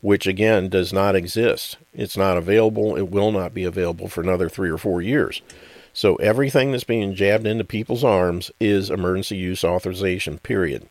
which 0.00 0.26
again 0.26 0.68
does 0.68 0.92
not 0.92 1.14
exist. 1.14 1.76
It's 1.92 2.16
not 2.16 2.38
available. 2.38 2.96
It 2.96 3.10
will 3.10 3.32
not 3.32 3.52
be 3.52 3.64
available 3.64 4.08
for 4.08 4.22
another 4.22 4.48
three 4.48 4.70
or 4.70 4.78
four 4.78 5.02
years. 5.02 5.42
So 5.94 6.16
everything 6.16 6.72
that's 6.72 6.84
being 6.84 7.14
jabbed 7.14 7.46
into 7.46 7.64
people's 7.64 8.04
arms 8.04 8.50
is 8.58 8.90
emergency 8.90 9.36
use 9.36 9.62
authorization, 9.62 10.38
period. 10.38 10.88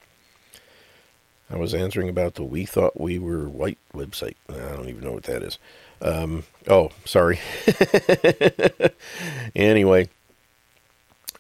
I 1.50 1.58
was 1.58 1.74
answering 1.74 2.08
about 2.08 2.36
the 2.36 2.44
We 2.44 2.66
Thought 2.66 3.00
We 3.00 3.20
Were 3.20 3.50
White 3.50 3.80
website. 3.94 4.36
I 4.48 4.76
don't 4.76 4.88
even 4.88 5.04
know 5.04 5.12
what 5.12 5.24
that 5.24 5.44
is. 5.44 5.58
Um, 6.02 6.44
oh, 6.68 6.92
sorry. 7.04 7.40
anyway, 9.56 10.08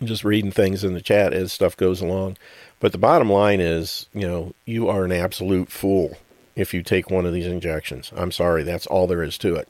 just 0.04 0.26
reading 0.26 0.52
things 0.52 0.84
in 0.84 0.94
the 0.94 1.02
chat 1.02 1.34
as 1.34 1.54
stuff 1.54 1.78
goes 1.78 2.02
along. 2.02 2.38
But 2.80 2.92
the 2.92 2.98
bottom 2.98 3.30
line 3.30 3.62
is, 3.62 4.08
you 4.14 4.28
know, 4.28 4.54
you 4.66 4.90
are 4.90 5.06
an 5.06 5.12
absolute 5.12 5.70
fool 5.72 6.18
if 6.56 6.74
you 6.74 6.84
take 6.84 7.10
one 7.10 7.26
of 7.26 7.34
these 7.34 7.48
injections. 7.48 8.12
I'm 8.16 8.32
sorry, 8.32 8.64
that's 8.64 8.88
all 8.88 9.08
there 9.08 9.24
is 9.24 9.38
to 9.40 9.56
it. 9.56 9.70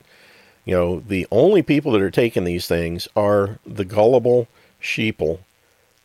You 0.65 0.75
know, 0.75 0.99
the 0.99 1.27
only 1.31 1.61
people 1.61 1.91
that 1.93 2.01
are 2.01 2.11
taking 2.11 2.43
these 2.43 2.67
things 2.67 3.07
are 3.15 3.59
the 3.65 3.85
gullible 3.85 4.47
sheeple 4.81 5.39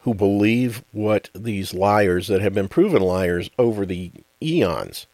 who 0.00 0.14
believe 0.14 0.84
what 0.92 1.28
these 1.34 1.74
liars 1.74 2.28
that 2.28 2.40
have 2.40 2.54
been 2.54 2.68
proven 2.68 3.02
liars 3.02 3.50
over 3.58 3.84
the 3.84 4.12
eons. 4.40 5.06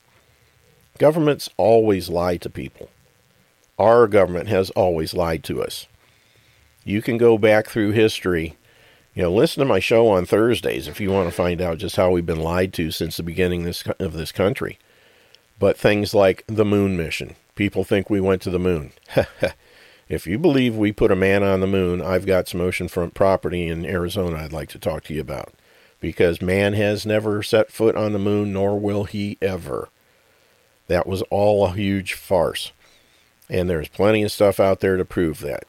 Governments 0.99 1.49
always 1.57 2.09
lie 2.09 2.37
to 2.37 2.51
people. 2.51 2.91
Our 3.79 4.07
government 4.07 4.49
has 4.49 4.71
always 4.71 5.15
lied 5.15 5.43
to 5.45 5.63
us. 5.63 5.87
You 6.85 7.01
can 7.01 7.17
go 7.17 7.39
back 7.39 7.69
through 7.69 7.93
history. 7.93 8.57
You 9.15 9.23
know, 9.23 9.33
listen 9.33 9.61
to 9.61 9.69
my 9.69 9.81
show 9.81 10.09
on 10.09 10.27
Thursdays 10.27 10.87
if 10.87 11.01
you 11.01 11.11
want 11.11 11.29
to 11.29 11.35
find 11.35 11.61
out 11.61 11.79
just 11.79 11.97
how 11.97 12.11
we've 12.11 12.27
been 12.27 12.41
lied 12.41 12.73
to 12.75 12.91
since 12.91 13.17
the 13.17 13.23
beginning 13.23 13.67
of 13.99 14.13
this 14.13 14.33
country. 14.33 14.79
But 15.59 15.79
things 15.79 16.13
like 16.15 16.45
the 16.47 16.65
moon 16.65 16.97
mission, 16.97 17.37
People 17.55 17.85
think 17.85 18.09
we 18.09 18.21
went 18.21 18.41
to 18.43 18.51
the 18.51 18.59
moon. 18.59 18.93
if 20.09 20.27
you 20.27 20.39
believe 20.39 20.75
we 20.75 20.91
put 20.91 21.11
a 21.11 21.17
man 21.17 21.43
on 21.43 21.61
the 21.61 21.67
moon, 21.67 22.01
I've 22.01 22.27
got 22.27 22.49
some 22.49 22.61
oceanfront 22.61 23.15
property 23.15 23.69
in 23.69 23.85
Arizona 23.85 24.39
I'd 24.39 24.53
like 24.53 24.71
to 24.71 24.79
talk 24.79 25.05
to 25.05 25.15
you 25.15 25.21
about. 25.21 25.53
Because 26.01 26.41
man 26.43 26.73
has 26.73 27.07
never 27.07 27.43
set 27.43 27.71
foot 27.71 27.95
on 27.95 28.13
the 28.13 28.19
moon, 28.19 28.53
nor 28.53 28.81
will 28.81 29.05
he 29.05 29.37
ever. 29.43 29.91
That 30.89 31.07
was 31.07 31.23
all 31.31 31.67
a 31.67 31.73
huge 31.75 32.15
farce. 32.15 32.73
And 33.49 33.69
there's 33.69 33.89
plenty 33.89 34.23
of 34.23 34.33
stuff 34.33 34.59
out 34.59 34.81
there 34.81 34.97
to 34.97 35.05
prove 35.05 35.41
that. 35.41 35.65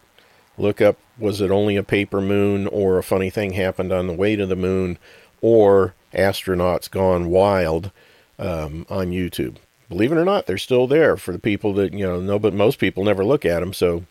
Look 0.58 0.82
up 0.82 0.98
was 1.18 1.42
it 1.42 1.52
only 1.52 1.76
a 1.76 1.84
paper 1.84 2.22
moon, 2.22 2.66
or 2.68 2.98
a 2.98 3.04
funny 3.04 3.30
thing 3.30 3.54
happened 3.54 3.92
on 3.92 4.08
the 4.08 4.14
way 4.14 4.36
to 4.36 4.48
the 4.48 4.56
moon, 4.56 4.98
or 5.42 5.94
astronauts 6.14 6.90
gone 6.90 7.30
wild 7.30 7.92
um, 8.40 8.86
on 8.90 9.12
YouTube 9.12 9.58
believe 9.90 10.12
it 10.12 10.18
or 10.18 10.26
not, 10.26 10.46
they're 10.46 10.58
still 10.58 10.88
there 10.88 11.18
for 11.18 11.32
the 11.32 11.40
people 11.40 11.74
that, 11.74 11.94
you 11.94 12.06
know, 12.06 12.20
no, 12.20 12.40
but 12.40 12.54
most 12.54 12.80
people 12.80 13.04
never 13.04 13.24
look 13.24 13.46
at 13.46 13.60
them. 13.60 13.74
So 13.74 14.06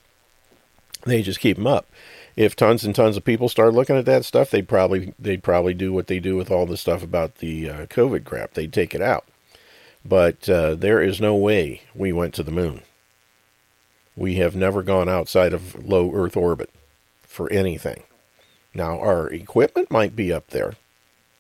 they 1.05 1.23
just 1.23 1.41
keep 1.41 1.57
them 1.57 1.67
up. 1.67 1.87
If 2.35 2.57
tons 2.57 2.85
and 2.85 2.95
tons 2.95 3.17
of 3.17 3.25
people 3.25 3.49
start 3.49 3.75
looking 3.75 3.97
at 3.97 4.07
that 4.07 4.25
stuff, 4.25 4.51
they'd 4.51 4.69
probably, 4.69 5.13
they'd 5.19 5.43
probably 5.43 5.75
do 5.75 5.93
what 5.93 6.07
they 6.07 6.19
do 6.19 6.37
with 6.37 6.51
all 6.51 6.65
the 6.65 6.77
stuff 6.77 7.03
about 7.03 7.37
the 7.37 7.69
uh, 7.69 7.87
COVID 7.87 8.25
crap. 8.25 8.55
They'd 8.55 8.73
take 8.73 8.95
it 8.95 9.03
out. 9.03 9.27
But 10.05 10.49
uh, 10.49 10.75
there 10.75 11.03
is 11.03 11.21
no 11.21 11.37
way 11.37 11.83
we 11.95 12.13
went 12.13 12.35
to 12.35 12.43
the 12.43 12.51
moon. 12.51 12.81
We 14.17 14.37
have 14.37 14.57
never 14.57 14.83
gone 14.83 15.09
outside 15.09 15.53
of 15.53 15.87
low 15.87 16.13
Earth 16.15 16.37
orbit 16.37 16.71
for 17.23 17.51
anything. 17.51 18.03
Now, 18.75 18.99
our 18.99 19.29
equipment 19.29 19.91
might 19.91 20.17
be 20.17 20.33
up 20.33 20.49
there 20.49 20.75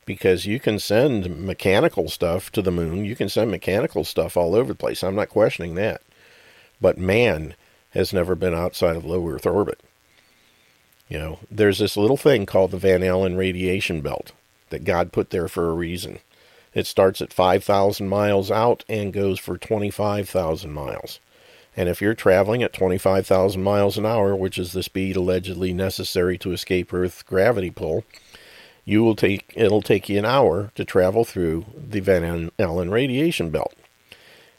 because 0.04 0.46
you 0.46 0.58
can 0.58 0.78
send 0.78 1.38
mechanical 1.38 2.08
stuff 2.08 2.50
to 2.52 2.62
the 2.62 2.70
moon. 2.70 3.04
You 3.04 3.16
can 3.16 3.28
send 3.28 3.50
mechanical 3.50 4.04
stuff 4.04 4.36
all 4.36 4.54
over 4.54 4.72
the 4.72 4.78
place. 4.78 5.02
I'm 5.02 5.14
not 5.14 5.28
questioning 5.28 5.74
that. 5.76 6.02
But 6.80 6.98
man 6.98 7.54
has 7.90 8.12
never 8.12 8.34
been 8.34 8.54
outside 8.54 8.96
of 8.96 9.04
low 9.04 9.26
Earth 9.28 9.46
orbit. 9.46 9.80
You 11.08 11.18
know, 11.18 11.38
there's 11.50 11.78
this 11.78 11.96
little 11.96 12.16
thing 12.16 12.46
called 12.46 12.70
the 12.70 12.78
Van 12.78 13.02
Allen 13.02 13.36
radiation 13.36 14.00
belt 14.00 14.32
that 14.70 14.84
God 14.84 15.12
put 15.12 15.30
there 15.30 15.48
for 15.48 15.68
a 15.68 15.74
reason. 15.74 16.18
It 16.74 16.86
starts 16.86 17.20
at 17.20 17.32
5,000 17.32 18.08
miles 18.08 18.50
out 18.50 18.82
and 18.88 19.12
goes 19.12 19.38
for 19.38 19.58
25,000 19.58 20.72
miles. 20.72 21.20
And 21.76 21.88
if 21.88 22.00
you're 22.00 22.14
traveling 22.14 22.62
at 22.62 22.72
25,000 22.72 23.62
miles 23.62 23.98
an 23.98 24.06
hour, 24.06 24.34
which 24.34 24.58
is 24.58 24.72
the 24.72 24.82
speed 24.82 25.16
allegedly 25.16 25.72
necessary 25.72 26.36
to 26.38 26.52
escape 26.52 26.92
Earth's 26.92 27.22
gravity 27.22 27.70
pull, 27.70 28.04
you 28.84 29.02
will 29.02 29.16
take 29.16 29.52
it'll 29.54 29.82
take 29.82 30.08
you 30.08 30.18
an 30.18 30.24
hour 30.24 30.72
to 30.74 30.84
travel 30.84 31.24
through 31.24 31.66
the 31.76 32.00
Van 32.00 32.50
Allen 32.58 32.90
radiation 32.90 33.50
belt. 33.50 33.74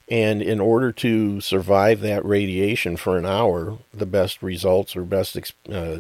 And 0.09 0.41
in 0.41 0.59
order 0.59 0.91
to 0.91 1.41
survive 1.41 2.01
that 2.01 2.26
radiation 2.26 2.97
for 2.97 3.17
an 3.17 3.26
hour, 3.26 3.80
the 3.93 4.05
best 4.05 4.43
results 4.43 4.95
or 4.95 5.03
best 5.03 5.53
uh, 5.71 5.97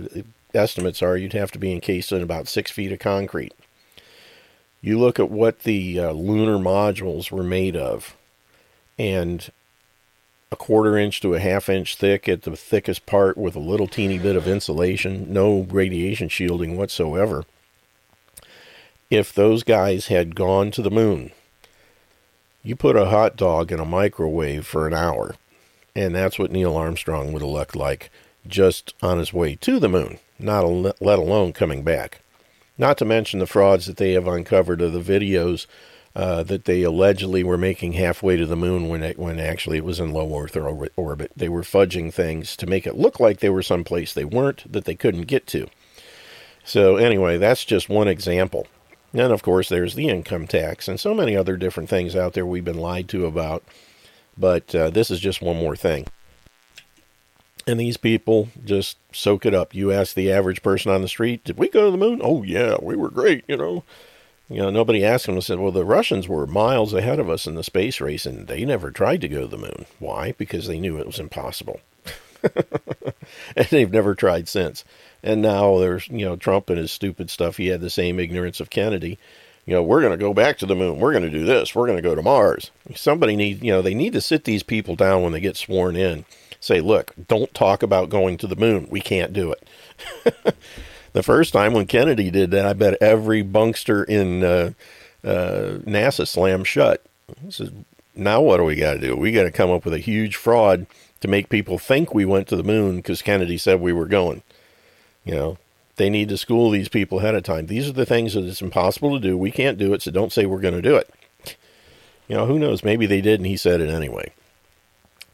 estimates 0.53 1.01
are 1.01 1.17
you'd 1.17 1.33
have 1.33 1.51
to 1.51 1.59
be 1.59 1.71
encased 1.71 2.11
in 2.11 2.21
about 2.21 2.47
six 2.47 2.69
feet 2.69 2.91
of 2.91 2.99
concrete. 2.99 3.53
You 4.81 4.99
look 4.99 5.19
at 5.19 5.31
what 5.31 5.59
the 5.59 5.99
uh, 5.99 6.11
lunar 6.11 6.57
modules 6.57 7.31
were 7.31 7.43
made 7.43 7.77
of, 7.77 8.17
and 8.99 9.49
a 10.51 10.57
quarter 10.57 10.97
inch 10.97 11.21
to 11.21 11.33
a 11.33 11.39
half 11.39 11.69
inch 11.69 11.95
thick 11.95 12.27
at 12.27 12.43
the 12.43 12.55
thickest 12.55 13.05
part 13.05 13.37
with 13.37 13.55
a 13.55 13.59
little 13.59 13.87
teeny 13.87 14.19
bit 14.19 14.35
of 14.35 14.47
insulation, 14.47 15.31
no 15.31 15.61
radiation 15.61 16.27
shielding 16.27 16.77
whatsoever 16.77 17.45
if 19.13 19.33
those 19.33 19.63
guys 19.63 20.07
had 20.07 20.35
gone 20.35 20.71
to 20.71 20.81
the 20.81 20.91
moon, 20.91 21.31
you 22.63 22.75
put 22.75 22.95
a 22.95 23.05
hot 23.05 23.35
dog 23.35 23.71
in 23.71 23.79
a 23.79 23.85
microwave 23.85 24.65
for 24.65 24.87
an 24.87 24.93
hour, 24.93 25.35
and 25.95 26.15
that's 26.15 26.39
what 26.39 26.51
Neil 26.51 26.75
Armstrong 26.75 27.31
would 27.31 27.41
have 27.41 27.51
looked 27.51 27.75
like 27.75 28.09
just 28.47 28.93
on 29.01 29.19
his 29.19 29.31
way 29.31 29.55
to 29.55 29.79
the 29.79 29.87
moon, 29.87 30.17
not 30.39 30.65
let 30.65 31.19
alone 31.19 31.53
coming 31.53 31.83
back. 31.83 32.21
Not 32.77 32.97
to 32.97 33.05
mention 33.05 33.39
the 33.39 33.45
frauds 33.45 33.85
that 33.85 33.97
they 33.97 34.13
have 34.13 34.27
uncovered 34.27 34.81
of 34.81 34.93
the 34.93 34.99
videos 34.99 35.67
uh, 36.15 36.43
that 36.43 36.65
they 36.65 36.81
allegedly 36.81 37.43
were 37.43 37.57
making 37.57 37.93
halfway 37.93 38.35
to 38.37 38.45
the 38.45 38.55
moon 38.55 38.89
when 38.89 39.03
it, 39.03 39.19
when 39.19 39.39
actually 39.39 39.77
it 39.77 39.85
was 39.85 39.99
in 39.99 40.11
low 40.11 40.39
Earth 40.39 40.57
orbit. 40.95 41.31
They 41.35 41.49
were 41.49 41.61
fudging 41.61 42.13
things 42.13 42.55
to 42.57 42.67
make 42.67 42.87
it 42.87 42.97
look 42.97 43.19
like 43.19 43.39
they 43.39 43.49
were 43.49 43.63
someplace 43.63 44.13
they 44.13 44.25
weren't 44.25 44.71
that 44.71 44.85
they 44.85 44.95
couldn't 44.95 45.23
get 45.23 45.45
to. 45.47 45.67
So 46.63 46.95
anyway, 46.95 47.37
that's 47.37 47.65
just 47.65 47.89
one 47.89 48.07
example. 48.07 48.67
And 49.13 49.31
of 49.31 49.43
course, 49.43 49.69
there's 49.69 49.93
the 49.93 50.09
income 50.09 50.47
tax 50.47 50.87
and 50.87 50.99
so 50.99 51.13
many 51.13 51.35
other 51.35 51.55
different 51.55 51.89
things 51.89 52.15
out 52.15 52.33
there 52.33 52.45
we've 52.45 52.65
been 52.65 52.79
lied 52.79 53.07
to 53.09 53.25
about. 53.25 53.63
But 54.37 54.73
uh, 54.73 54.89
this 54.89 55.11
is 55.11 55.19
just 55.19 55.41
one 55.41 55.57
more 55.57 55.75
thing. 55.75 56.07
And 57.67 57.79
these 57.79 57.97
people 57.97 58.49
just 58.65 58.97
soak 59.13 59.45
it 59.45 59.53
up. 59.53 59.73
You 59.73 59.91
ask 59.91 60.15
the 60.15 60.31
average 60.31 60.61
person 60.63 60.91
on 60.91 61.01
the 61.01 61.07
street, 61.07 61.43
did 61.43 61.57
we 61.57 61.69
go 61.69 61.85
to 61.85 61.91
the 61.91 61.97
moon? 61.97 62.19
Oh, 62.23 62.43
yeah, 62.43 62.75
we 62.81 62.95
were 62.95 63.09
great, 63.09 63.45
you 63.47 63.55
know. 63.55 63.83
You 64.49 64.57
know, 64.57 64.69
nobody 64.69 65.05
asked 65.05 65.27
them 65.27 65.35
and 65.35 65.43
said, 65.43 65.59
well, 65.59 65.71
the 65.71 65.85
Russians 65.85 66.27
were 66.27 66.45
miles 66.45 66.93
ahead 66.93 67.19
of 67.19 67.29
us 67.29 67.47
in 67.47 67.55
the 67.55 67.63
space 67.63 68.01
race 68.01 68.25
and 68.25 68.47
they 68.47 68.65
never 68.65 68.91
tried 68.91 69.21
to 69.21 69.29
go 69.29 69.41
to 69.41 69.47
the 69.47 69.57
moon. 69.57 69.85
Why? 69.99 70.33
Because 70.33 70.67
they 70.67 70.79
knew 70.79 70.97
it 70.97 71.07
was 71.07 71.19
impossible. 71.19 71.79
and 73.55 73.67
they've 73.69 73.91
never 73.91 74.15
tried 74.15 74.49
since. 74.49 74.83
And 75.23 75.41
now 75.41 75.79
there's, 75.79 76.07
you 76.09 76.25
know, 76.25 76.35
Trump 76.35 76.69
and 76.69 76.77
his 76.77 76.91
stupid 76.91 77.29
stuff. 77.29 77.57
He 77.57 77.67
had 77.67 77.81
the 77.81 77.89
same 77.89 78.19
ignorance 78.19 78.59
of 78.59 78.69
Kennedy. 78.69 79.17
You 79.65 79.73
know, 79.73 79.81
we're 79.81 80.01
going 80.01 80.11
to 80.11 80.17
go 80.17 80.33
back 80.33 80.57
to 80.57 80.65
the 80.65 80.75
moon. 80.75 80.99
We're 80.99 81.13
going 81.13 81.23
to 81.23 81.29
do 81.29 81.45
this. 81.45 81.73
We're 81.73 81.87
going 81.87 81.97
to 81.97 82.01
go 82.01 82.15
to 82.15 82.21
Mars. 82.21 82.71
Somebody 82.95 83.37
need, 83.37 83.63
you 83.63 83.71
know, 83.71 83.81
they 83.81 83.93
need 83.93 84.13
to 84.13 84.21
sit 84.21 84.43
these 84.43 84.63
people 84.63 84.97
down 84.97 85.21
when 85.23 85.31
they 85.31 85.39
get 85.39 85.55
sworn 85.55 85.95
in. 85.95 86.25
Say, 86.59 86.81
look, 86.81 87.13
don't 87.27 87.53
talk 87.53 87.81
about 87.81 88.09
going 88.09 88.37
to 88.37 88.47
the 88.47 88.57
moon. 88.57 88.87
We 88.89 88.99
can't 88.99 89.31
do 89.31 89.53
it. 89.53 90.55
the 91.13 91.23
first 91.23 91.53
time 91.53 91.73
when 91.73 91.87
Kennedy 91.87 92.29
did 92.29 92.51
that, 92.51 92.65
I 92.65 92.73
bet 92.73 93.01
every 93.01 93.41
bunkster 93.41 94.03
in 94.03 94.43
uh, 94.43 94.71
uh, 95.23 95.79
NASA 95.85 96.27
slammed 96.27 96.67
shut. 96.67 97.01
Said, 97.49 97.85
now 98.15 98.41
what 98.41 98.57
do 98.57 98.63
we 98.63 98.75
got 98.75 98.93
to 98.93 98.99
do? 98.99 99.15
We 99.15 99.31
got 99.31 99.43
to 99.43 99.51
come 99.51 99.71
up 99.71 99.85
with 99.85 99.93
a 99.93 99.99
huge 99.99 100.35
fraud 100.35 100.85
to 101.21 101.27
make 101.29 101.47
people 101.47 101.77
think 101.77 102.13
we 102.13 102.25
went 102.25 102.49
to 102.49 102.57
the 102.57 102.63
moon 102.63 102.97
because 102.97 103.21
Kennedy 103.21 103.57
said 103.57 103.79
we 103.79 103.93
were 103.93 104.07
going. 104.07 104.43
You 105.23 105.35
know, 105.35 105.57
they 105.95 106.09
need 106.09 106.29
to 106.29 106.37
school 106.37 106.69
these 106.69 106.89
people 106.89 107.19
ahead 107.19 107.35
of 107.35 107.43
time. 107.43 107.67
These 107.67 107.87
are 107.87 107.93
the 107.93 108.05
things 108.05 108.33
that 108.33 108.45
it's 108.45 108.61
impossible 108.61 109.13
to 109.13 109.19
do. 109.19 109.37
We 109.37 109.51
can't 109.51 109.77
do 109.77 109.93
it, 109.93 110.01
so 110.01 110.11
don't 110.11 110.33
say 110.33 110.45
we're 110.45 110.59
going 110.59 110.73
to 110.73 110.81
do 110.81 110.95
it. 110.95 111.09
You 112.27 112.35
know, 112.35 112.45
who 112.45 112.57
knows? 112.57 112.83
Maybe 112.83 113.05
they 113.05 113.21
did 113.21 113.39
and 113.39 113.47
he 113.47 113.57
said 113.57 113.81
it 113.81 113.89
anyway. 113.89 114.31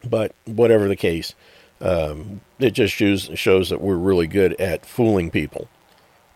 But 0.03 0.33
whatever 0.45 0.87
the 0.87 0.95
case, 0.95 1.33
um, 1.81 2.41
it 2.57 2.71
just 2.71 2.93
shows, 2.93 3.29
shows 3.35 3.69
that 3.69 3.81
we're 3.81 3.95
really 3.95 4.27
good 4.27 4.59
at 4.59 4.85
fooling 4.85 5.31
people 5.31 5.69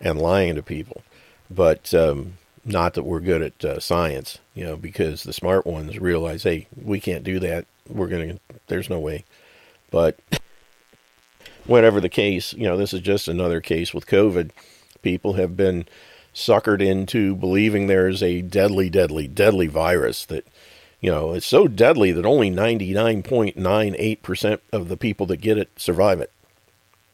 and 0.00 0.20
lying 0.20 0.54
to 0.54 0.62
people. 0.62 1.02
But 1.50 1.92
um, 1.92 2.38
not 2.64 2.94
that 2.94 3.02
we're 3.02 3.20
good 3.20 3.42
at 3.42 3.64
uh, 3.64 3.80
science, 3.80 4.38
you 4.54 4.64
know, 4.64 4.76
because 4.76 5.24
the 5.24 5.32
smart 5.32 5.66
ones 5.66 5.98
realize, 5.98 6.44
hey, 6.44 6.66
we 6.80 7.00
can't 7.00 7.24
do 7.24 7.38
that. 7.40 7.66
We're 7.88 8.08
going 8.08 8.34
to, 8.34 8.40
there's 8.68 8.88
no 8.88 8.98
way. 8.98 9.24
But 9.90 10.18
whatever 11.66 12.00
the 12.00 12.08
case, 12.08 12.52
you 12.54 12.64
know, 12.64 12.76
this 12.76 12.92
is 12.92 13.00
just 13.00 13.28
another 13.28 13.60
case 13.60 13.94
with 13.94 14.06
COVID. 14.06 14.50
People 15.02 15.34
have 15.34 15.56
been 15.56 15.86
suckered 16.34 16.82
into 16.82 17.36
believing 17.36 17.86
there's 17.86 18.20
a 18.22 18.42
deadly, 18.42 18.90
deadly, 18.90 19.26
deadly 19.28 19.66
virus 19.66 20.26
that, 20.26 20.46
you 21.00 21.10
know, 21.10 21.32
it's 21.32 21.46
so 21.46 21.66
deadly 21.68 22.12
that 22.12 22.26
only 22.26 22.50
99.98% 22.50 24.60
of 24.72 24.88
the 24.88 24.96
people 24.96 25.26
that 25.26 25.36
get 25.38 25.58
it 25.58 25.70
survive 25.76 26.20
it. 26.20 26.30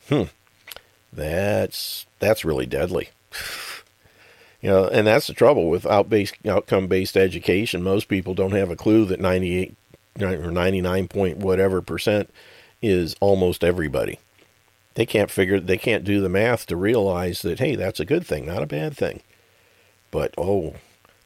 Hmm. 0.09 0.25
That's 1.13 2.07
that's 2.19 2.45
really 2.45 2.67
deadly. 2.67 3.11
you 4.63 4.71
know, 4.71 4.87
and 4.87 5.07
that's 5.07 5.27
the 5.27 5.35
trouble 5.35 5.69
with 5.69 5.87
outcome 5.87 6.87
based 6.87 7.17
education. 7.17 7.83
Most 7.83 8.09
people 8.09 8.35
don't 8.35 8.53
have 8.53 8.71
a 8.71 8.77
clue 8.77 9.05
that 9.07 9.21
98 9.21 9.75
or 10.21 10.51
99 10.51 11.09
point 11.09 11.39
whatever 11.39 11.83
percent 11.83 12.31
is 12.83 13.17
almost 13.21 13.65
everybody 13.65 14.19
they 14.95 15.07
can't 15.07 15.31
figure 15.31 15.61
they 15.61 15.79
can't 15.79 16.05
do 16.05 16.21
the 16.21 16.29
math 16.29 16.67
to 16.67 16.77
realize 16.77 17.43
that 17.43 17.59
hey 17.59 17.77
that's 17.77 18.01
a 18.01 18.05
good 18.05 18.27
thing 18.27 18.47
not 18.47 18.63
a 18.63 18.67
bad 18.67 18.97
thing. 18.97 19.23
But 20.11 20.35
oh 20.37 20.75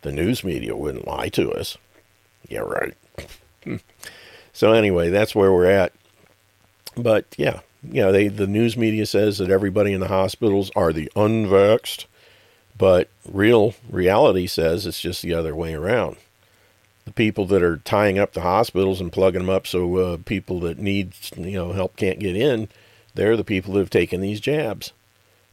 the 0.03 0.13
news 0.13 0.45
media 0.45 0.77
wouldn't 0.77 1.07
lie 1.07 1.29
to 1.31 1.53
us. 1.53 1.77
Yeah 2.49 2.61
right. 2.61 2.95
So 4.53 4.73
anyway 4.73 5.11
that's 5.11 5.35
where 5.35 5.53
we're 5.53 5.67
at. 5.67 5.93
But 6.97 7.27
yeah 7.37 7.61
you 7.83 8.03
know 8.03 8.13
they 8.13 8.29
the 8.29 8.47
news 8.47 8.77
media 8.77 9.07
says 9.07 9.39
that 9.39 9.51
everybody 9.51 9.93
in 9.93 10.01
the 10.01 10.09
hospitals 10.09 10.71
are 10.77 10.93
the 10.93 11.11
unvaxxed 11.17 12.07
but 12.77 13.09
real 13.31 13.75
reality 13.89 14.47
says 14.47 14.87
it's 14.87 15.01
just 15.01 15.23
the 15.23 15.35
other 15.35 15.55
way 15.55 15.75
around. 15.75 16.17
The 17.05 17.13
people 17.13 17.47
that 17.47 17.63
are 17.63 17.77
tying 17.79 18.19
up 18.19 18.33
the 18.33 18.41
hospitals 18.41 19.01
and 19.01 19.13
plugging 19.13 19.43
them 19.43 19.51
up 19.51 19.67
so 19.67 19.97
uh, 19.97 20.17
people 20.25 20.61
that 20.61 20.79
need 20.79 21.13
you 21.37 21.53
know 21.53 21.73
help 21.73 21.97
can't 21.97 22.19
get 22.19 22.37
in 22.37 22.69
they're 23.15 23.37
the 23.37 23.45
people 23.45 23.73
who 23.73 23.79
have 23.79 23.91
taken 23.91 24.21
these 24.21 24.41
jabs. 24.41 24.93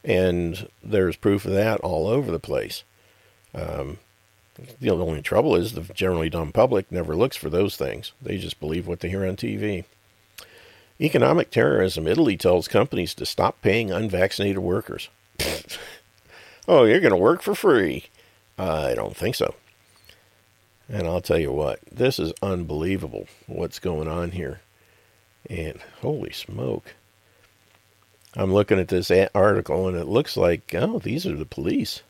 And 0.04 0.68
there's 0.84 1.16
proof 1.16 1.46
of 1.46 1.52
that 1.52 1.80
all 1.82 2.08
over 2.08 2.32
the 2.32 2.40
place. 2.40 2.84
Um, 3.54 4.00
the 4.80 4.90
only 4.90 5.22
trouble 5.22 5.56
is 5.56 5.74
the 5.74 5.82
generally 5.94 6.30
dumb 6.30 6.52
public 6.52 6.92
never 6.92 7.16
looks 7.16 7.38
for 7.38 7.50
those 7.50 7.78
things. 7.78 8.12
They 8.22 8.38
just 8.38 8.60
believe 8.60 8.88
what 8.88 9.00
they 9.00 9.10
hear 9.10 9.26
on 9.26 9.36
TV. 9.36 9.86
Economic 11.00 11.50
terrorism. 11.50 12.08
Italy 12.08 12.38
tells 12.38 12.68
companies 12.68 13.14
to 13.16 13.26
stop 13.26 13.62
paying 13.62 13.92
unvaccinated 13.92 14.60
workers. 14.60 15.10
oh, 16.68 16.84
you're 16.84 17.00
going 17.00 17.12
to 17.12 17.18
work 17.18 17.42
for 17.42 17.56
free. 17.56 18.06
I 18.58 18.94
don't 18.94 19.16
think 19.16 19.36
so. 19.36 19.56
And 20.88 21.08
I'll 21.08 21.22
tell 21.22 21.40
you 21.40 21.52
what, 21.52 21.80
this 21.92 22.20
is 22.20 22.34
unbelievable 22.42 23.28
what's 23.48 23.80
going 23.80 24.08
on 24.08 24.32
here. 24.32 24.62
And 25.50 25.80
holy 26.02 26.32
smoke. 26.32 26.96
I'm 28.36 28.54
looking 28.54 28.80
at 28.80 28.88
this 28.88 29.12
article 29.36 29.88
and 29.88 29.98
it 29.98 30.08
looks 30.08 30.38
like, 30.38 30.74
oh, 30.74 31.00
these 31.00 31.26
are 31.26 31.36
the 31.36 31.46
police. 31.46 32.02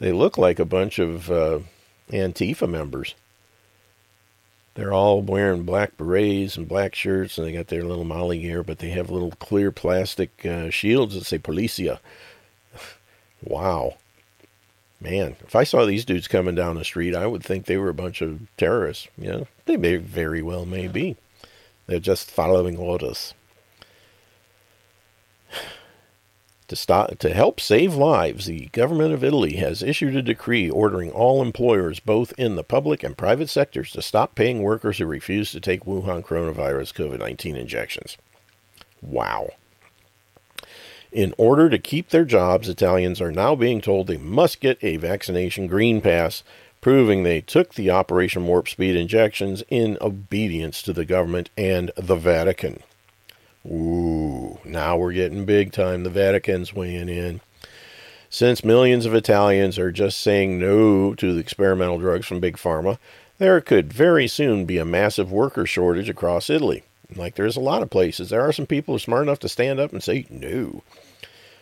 They 0.00 0.12
look 0.12 0.36
like 0.36 0.58
a 0.58 0.64
bunch 0.64 0.98
of 0.98 1.30
uh, 1.30 1.60
Antifa 2.10 2.68
members. 2.68 3.14
They're 4.74 4.92
all 4.92 5.22
wearing 5.22 5.62
black 5.62 5.96
berets 5.96 6.56
and 6.56 6.66
black 6.66 6.96
shirts, 6.96 7.38
and 7.38 7.46
they 7.46 7.52
got 7.52 7.68
their 7.68 7.84
little 7.84 8.04
MOLLE 8.04 8.34
gear, 8.34 8.64
but 8.64 8.80
they 8.80 8.90
have 8.90 9.08
little 9.08 9.30
clear 9.30 9.70
plastic 9.70 10.44
uh, 10.44 10.68
shields 10.70 11.14
that 11.14 11.24
say 11.24 11.38
Policia. 11.38 12.00
wow. 13.44 13.96
Man, 15.00 15.36
if 15.46 15.54
I 15.54 15.62
saw 15.62 15.84
these 15.84 16.04
dudes 16.04 16.26
coming 16.26 16.56
down 16.56 16.76
the 16.76 16.84
street, 16.84 17.14
I 17.14 17.26
would 17.26 17.44
think 17.44 17.66
they 17.66 17.76
were 17.76 17.88
a 17.88 17.94
bunch 17.94 18.20
of 18.20 18.40
terrorists. 18.56 19.06
You 19.16 19.28
know, 19.28 19.46
they 19.66 19.76
may 19.76 19.96
very 19.96 20.42
well 20.42 20.66
may 20.66 20.88
be. 20.88 21.16
They're 21.86 22.00
just 22.00 22.30
following 22.30 22.76
orders. 22.76 23.34
To, 26.74 26.80
stop, 26.80 27.18
to 27.20 27.32
help 27.32 27.60
save 27.60 27.94
lives, 27.94 28.46
the 28.46 28.66
government 28.72 29.14
of 29.14 29.22
Italy 29.22 29.54
has 29.58 29.80
issued 29.80 30.16
a 30.16 30.22
decree 30.22 30.68
ordering 30.68 31.12
all 31.12 31.40
employers, 31.40 32.00
both 32.00 32.32
in 32.36 32.56
the 32.56 32.64
public 32.64 33.04
and 33.04 33.16
private 33.16 33.48
sectors, 33.48 33.92
to 33.92 34.02
stop 34.02 34.34
paying 34.34 34.60
workers 34.60 34.98
who 34.98 35.06
refuse 35.06 35.52
to 35.52 35.60
take 35.60 35.84
Wuhan 35.84 36.24
coronavirus 36.24 36.92
COVID 36.94 37.20
19 37.20 37.54
injections. 37.54 38.16
Wow. 39.00 39.50
In 41.12 41.32
order 41.38 41.70
to 41.70 41.78
keep 41.78 42.08
their 42.08 42.24
jobs, 42.24 42.68
Italians 42.68 43.20
are 43.20 43.30
now 43.30 43.54
being 43.54 43.80
told 43.80 44.08
they 44.08 44.16
must 44.16 44.58
get 44.58 44.82
a 44.82 44.96
vaccination 44.96 45.68
green 45.68 46.00
pass, 46.00 46.42
proving 46.80 47.22
they 47.22 47.40
took 47.40 47.74
the 47.74 47.92
Operation 47.92 48.48
Warp 48.48 48.68
Speed 48.68 48.96
injections 48.96 49.62
in 49.68 49.96
obedience 50.00 50.82
to 50.82 50.92
the 50.92 51.04
government 51.04 51.50
and 51.56 51.92
the 51.96 52.16
Vatican. 52.16 52.82
Ooh, 53.64 54.43
now 54.64 54.96
we're 54.96 55.12
getting 55.12 55.44
big 55.44 55.72
time. 55.72 56.04
The 56.04 56.10
Vatican's 56.10 56.74
weighing 56.74 57.08
in. 57.08 57.40
Since 58.30 58.64
millions 58.64 59.06
of 59.06 59.14
Italians 59.14 59.78
are 59.78 59.92
just 59.92 60.20
saying 60.20 60.58
no 60.58 61.14
to 61.14 61.32
the 61.32 61.38
experimental 61.40 61.98
drugs 61.98 62.26
from 62.26 62.40
Big 62.40 62.56
Pharma, 62.56 62.98
there 63.38 63.60
could 63.60 63.92
very 63.92 64.26
soon 64.26 64.64
be 64.64 64.78
a 64.78 64.84
massive 64.84 65.30
worker 65.30 65.66
shortage 65.66 66.08
across 66.08 66.50
Italy. 66.50 66.82
Like 67.14 67.36
there's 67.36 67.56
a 67.56 67.60
lot 67.60 67.82
of 67.82 67.90
places, 67.90 68.30
there 68.30 68.40
are 68.40 68.52
some 68.52 68.66
people 68.66 68.92
who 68.92 68.96
are 68.96 69.00
smart 69.00 69.22
enough 69.22 69.38
to 69.40 69.48
stand 69.48 69.78
up 69.78 69.92
and 69.92 70.02
say 70.02 70.26
no. 70.30 70.82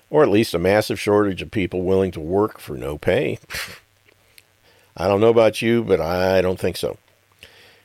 Or 0.09 0.22
at 0.22 0.28
least 0.28 0.55
a 0.55 0.59
massive 0.59 1.00
shortage 1.00 1.42
of 1.42 1.50
people 1.50 1.82
willing 1.82 2.11
to 2.12 2.20
work 2.20 2.59
for 2.59 2.76
no 2.76 2.98
pay. 2.98 3.38
I 4.96 5.09
don't 5.09 5.20
know 5.20 5.28
about 5.28 5.62
you, 5.62 5.82
but 5.82 6.00
I 6.00 6.42
don't 6.42 6.61
think 6.61 6.76
so. 6.76 6.98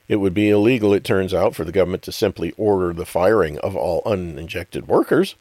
It 0.08 0.18
would 0.18 0.34
be 0.34 0.49
illegal, 0.49 0.93
it 0.93 1.03
turns 1.03 1.34
out, 1.34 1.53
for 1.53 1.66
the 1.66 1.72
government 1.72 2.03
to 2.03 2.12
simply 2.12 2.53
order 2.58 2.93
the 2.93 3.05
firing 3.05 3.58
of 3.60 3.76
all 3.76 4.01
uninjected 4.05 4.88
workers. 4.88 5.36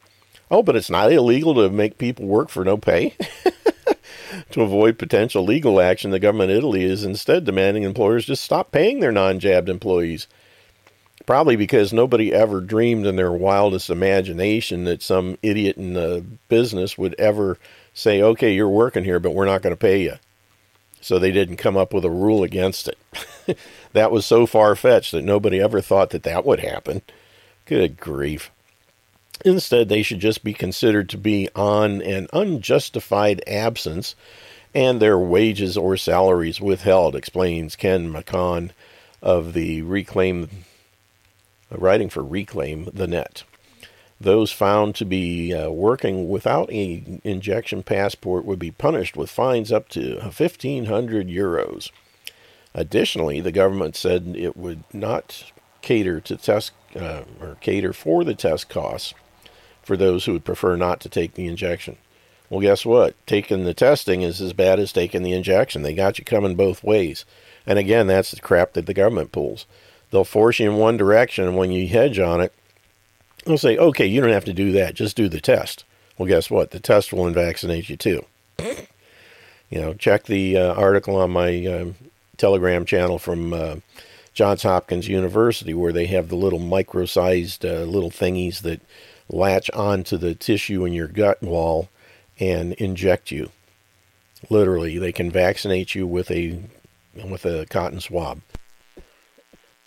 Oh, 0.51 0.61
but 0.61 0.75
it's 0.75 0.89
not 0.89 1.11
illegal 1.11 1.53
to 1.55 1.69
make 1.69 1.97
people 1.97 2.25
work 2.25 2.49
for 2.49 2.65
no 2.65 2.77
pay. 2.77 3.15
to 4.51 4.61
avoid 4.61 4.97
potential 4.97 5.43
legal 5.43 5.79
action, 5.79 6.11
the 6.11 6.19
government 6.19 6.51
of 6.51 6.57
Italy 6.57 6.83
is 6.83 7.03
instead 7.03 7.45
demanding 7.45 7.83
employers 7.83 8.25
just 8.25 8.43
stop 8.43 8.71
paying 8.71 8.99
their 8.99 9.11
non 9.11 9.39
jabbed 9.39 9.69
employees. 9.69 10.27
Probably 11.25 11.57
because 11.57 11.91
nobody 11.91 12.33
ever 12.33 12.61
dreamed 12.61 13.05
in 13.05 13.17
their 13.17 13.31
wildest 13.31 13.89
imagination 13.89 14.85
that 14.85 15.01
some 15.01 15.37
idiot 15.41 15.75
in 15.75 15.93
the 15.93 16.23
business 16.47 16.97
would 16.97 17.15
ever 17.19 17.57
say, 17.93 18.21
okay, 18.21 18.53
you're 18.53 18.69
working 18.69 19.03
here, 19.03 19.19
but 19.19 19.33
we're 19.33 19.45
not 19.45 19.61
going 19.61 19.73
to 19.73 19.77
pay 19.77 20.03
you. 20.03 20.13
So 21.07 21.19
they 21.19 21.31
didn't 21.31 21.55
come 21.55 21.77
up 21.77 21.93
with 21.93 22.03
a 22.03 22.09
rule 22.09 22.43
against 22.43 22.89
it. 22.89 23.57
that 23.93 24.11
was 24.11 24.25
so 24.25 24.45
far 24.45 24.75
fetched 24.75 25.13
that 25.13 25.23
nobody 25.23 25.57
ever 25.57 25.79
thought 25.79 26.09
that 26.09 26.23
that 26.23 26.45
would 26.45 26.59
happen. 26.59 27.01
Good 27.63 27.97
grief. 27.97 28.51
Instead, 29.45 29.87
they 29.87 30.03
should 30.03 30.19
just 30.19 30.43
be 30.43 30.53
considered 30.53 31.07
to 31.07 31.17
be 31.17 31.47
on 31.55 32.01
an 32.01 32.27
unjustified 32.33 33.41
absence 33.47 34.15
and 34.75 34.99
their 34.99 35.17
wages 35.17 35.77
or 35.77 35.95
salaries 35.95 36.59
withheld, 36.59 37.15
explains 37.15 37.77
Ken 37.77 38.11
Macon 38.11 38.73
of 39.21 39.53
the 39.53 39.83
Reclaim, 39.83 40.49
writing 41.71 42.09
for 42.09 42.21
Reclaim 42.21 42.89
the 42.93 43.07
Net. 43.07 43.45
Those 44.19 44.51
found 44.51 44.95
to 44.95 45.05
be 45.05 45.53
uh, 45.53 45.69
working 45.69 46.27
without 46.27 46.71
a 46.71 47.21
injection 47.23 47.83
passport 47.83 48.45
would 48.45 48.59
be 48.59 48.71
punished 48.71 49.15
with 49.15 49.29
fines 49.29 49.71
up 49.71 49.89
to 49.89 50.17
1,500 50.19 51.27
euros. 51.27 51.91
Additionally, 52.73 53.39
the 53.41 53.51
government 53.51 53.95
said 53.95 54.35
it 54.35 54.57
would 54.57 54.83
not 54.91 55.51
cater 55.81 56.19
to 56.21 56.35
test 56.35 56.71
uh, 56.95 57.23
or 57.39 57.57
cater 57.61 57.93
for 57.93 58.23
the 58.23 58.35
test 58.35 58.69
costs 58.69 59.13
for 59.83 59.95
those 59.95 60.25
who 60.25 60.33
would 60.33 60.45
prefer 60.45 60.75
not 60.75 60.99
to 60.99 61.09
take 61.09 61.35
the 61.35 61.47
injection. 61.47 61.97
Well, 62.49 62.61
guess 62.61 62.85
what? 62.85 63.15
Taking 63.27 63.65
the 63.65 63.73
testing 63.73 64.21
is 64.21 64.41
as 64.41 64.53
bad 64.53 64.79
as 64.79 64.91
taking 64.91 65.23
the 65.23 65.33
injection. 65.33 65.81
They 65.81 65.93
got 65.93 66.17
you 66.17 66.25
coming 66.25 66.55
both 66.55 66.83
ways. 66.83 67.25
And 67.65 67.77
again, 67.77 68.07
that's 68.07 68.31
the 68.31 68.39
crap 68.39 68.73
that 68.73 68.85
the 68.85 68.93
government 68.93 69.31
pulls. 69.31 69.65
They'll 70.11 70.23
force 70.23 70.59
you 70.59 70.71
in 70.71 70.77
one 70.77 70.95
direction, 70.95 71.45
and 71.45 71.57
when 71.57 71.71
you 71.71 71.87
hedge 71.87 72.19
on 72.19 72.39
it, 72.39 72.53
they'll 73.47 73.57
say, 73.57 73.77
okay, 73.77 74.05
you 74.05 74.21
don't 74.21 74.31
have 74.31 74.45
to 74.45 74.53
do 74.53 74.71
that. 74.73 74.93
Just 74.93 75.15
do 75.15 75.27
the 75.27 75.41
test. 75.41 75.83
Well, 76.17 76.27
guess 76.27 76.49
what? 76.49 76.71
The 76.71 76.79
test 76.79 77.13
will 77.13 77.29
vaccinate 77.31 77.89
you 77.89 77.97
too. 77.97 78.25
you 78.59 79.81
know, 79.81 79.93
check 79.93 80.25
the 80.25 80.57
uh, 80.57 80.73
article 80.73 81.15
on 81.15 81.31
my 81.31 81.65
uh, 81.65 81.85
Telegram 82.37 82.85
channel 82.85 83.19
from 83.19 83.53
uh, 83.53 83.75
Johns 84.33 84.63
Hopkins 84.63 85.07
University 85.07 85.73
where 85.73 85.93
they 85.93 86.07
have 86.07 86.29
the 86.29 86.35
little 86.35 86.59
micro 86.59 87.05
sized 87.05 87.65
uh, 87.65 87.83
little 87.83 88.11
thingies 88.11 88.61
that 88.61 88.81
latch 89.29 89.69
onto 89.71 90.17
the 90.17 90.35
tissue 90.35 90.85
in 90.85 90.93
your 90.93 91.07
gut 91.07 91.41
wall 91.41 91.89
and 92.39 92.73
inject 92.73 93.31
you. 93.31 93.51
Literally, 94.49 94.97
they 94.97 95.11
can 95.11 95.31
vaccinate 95.31 95.95
you 95.95 96.05
with 96.05 96.29
a 96.29 96.61
with 97.25 97.45
a 97.45 97.65
cotton 97.65 97.99
swab. 97.99 98.41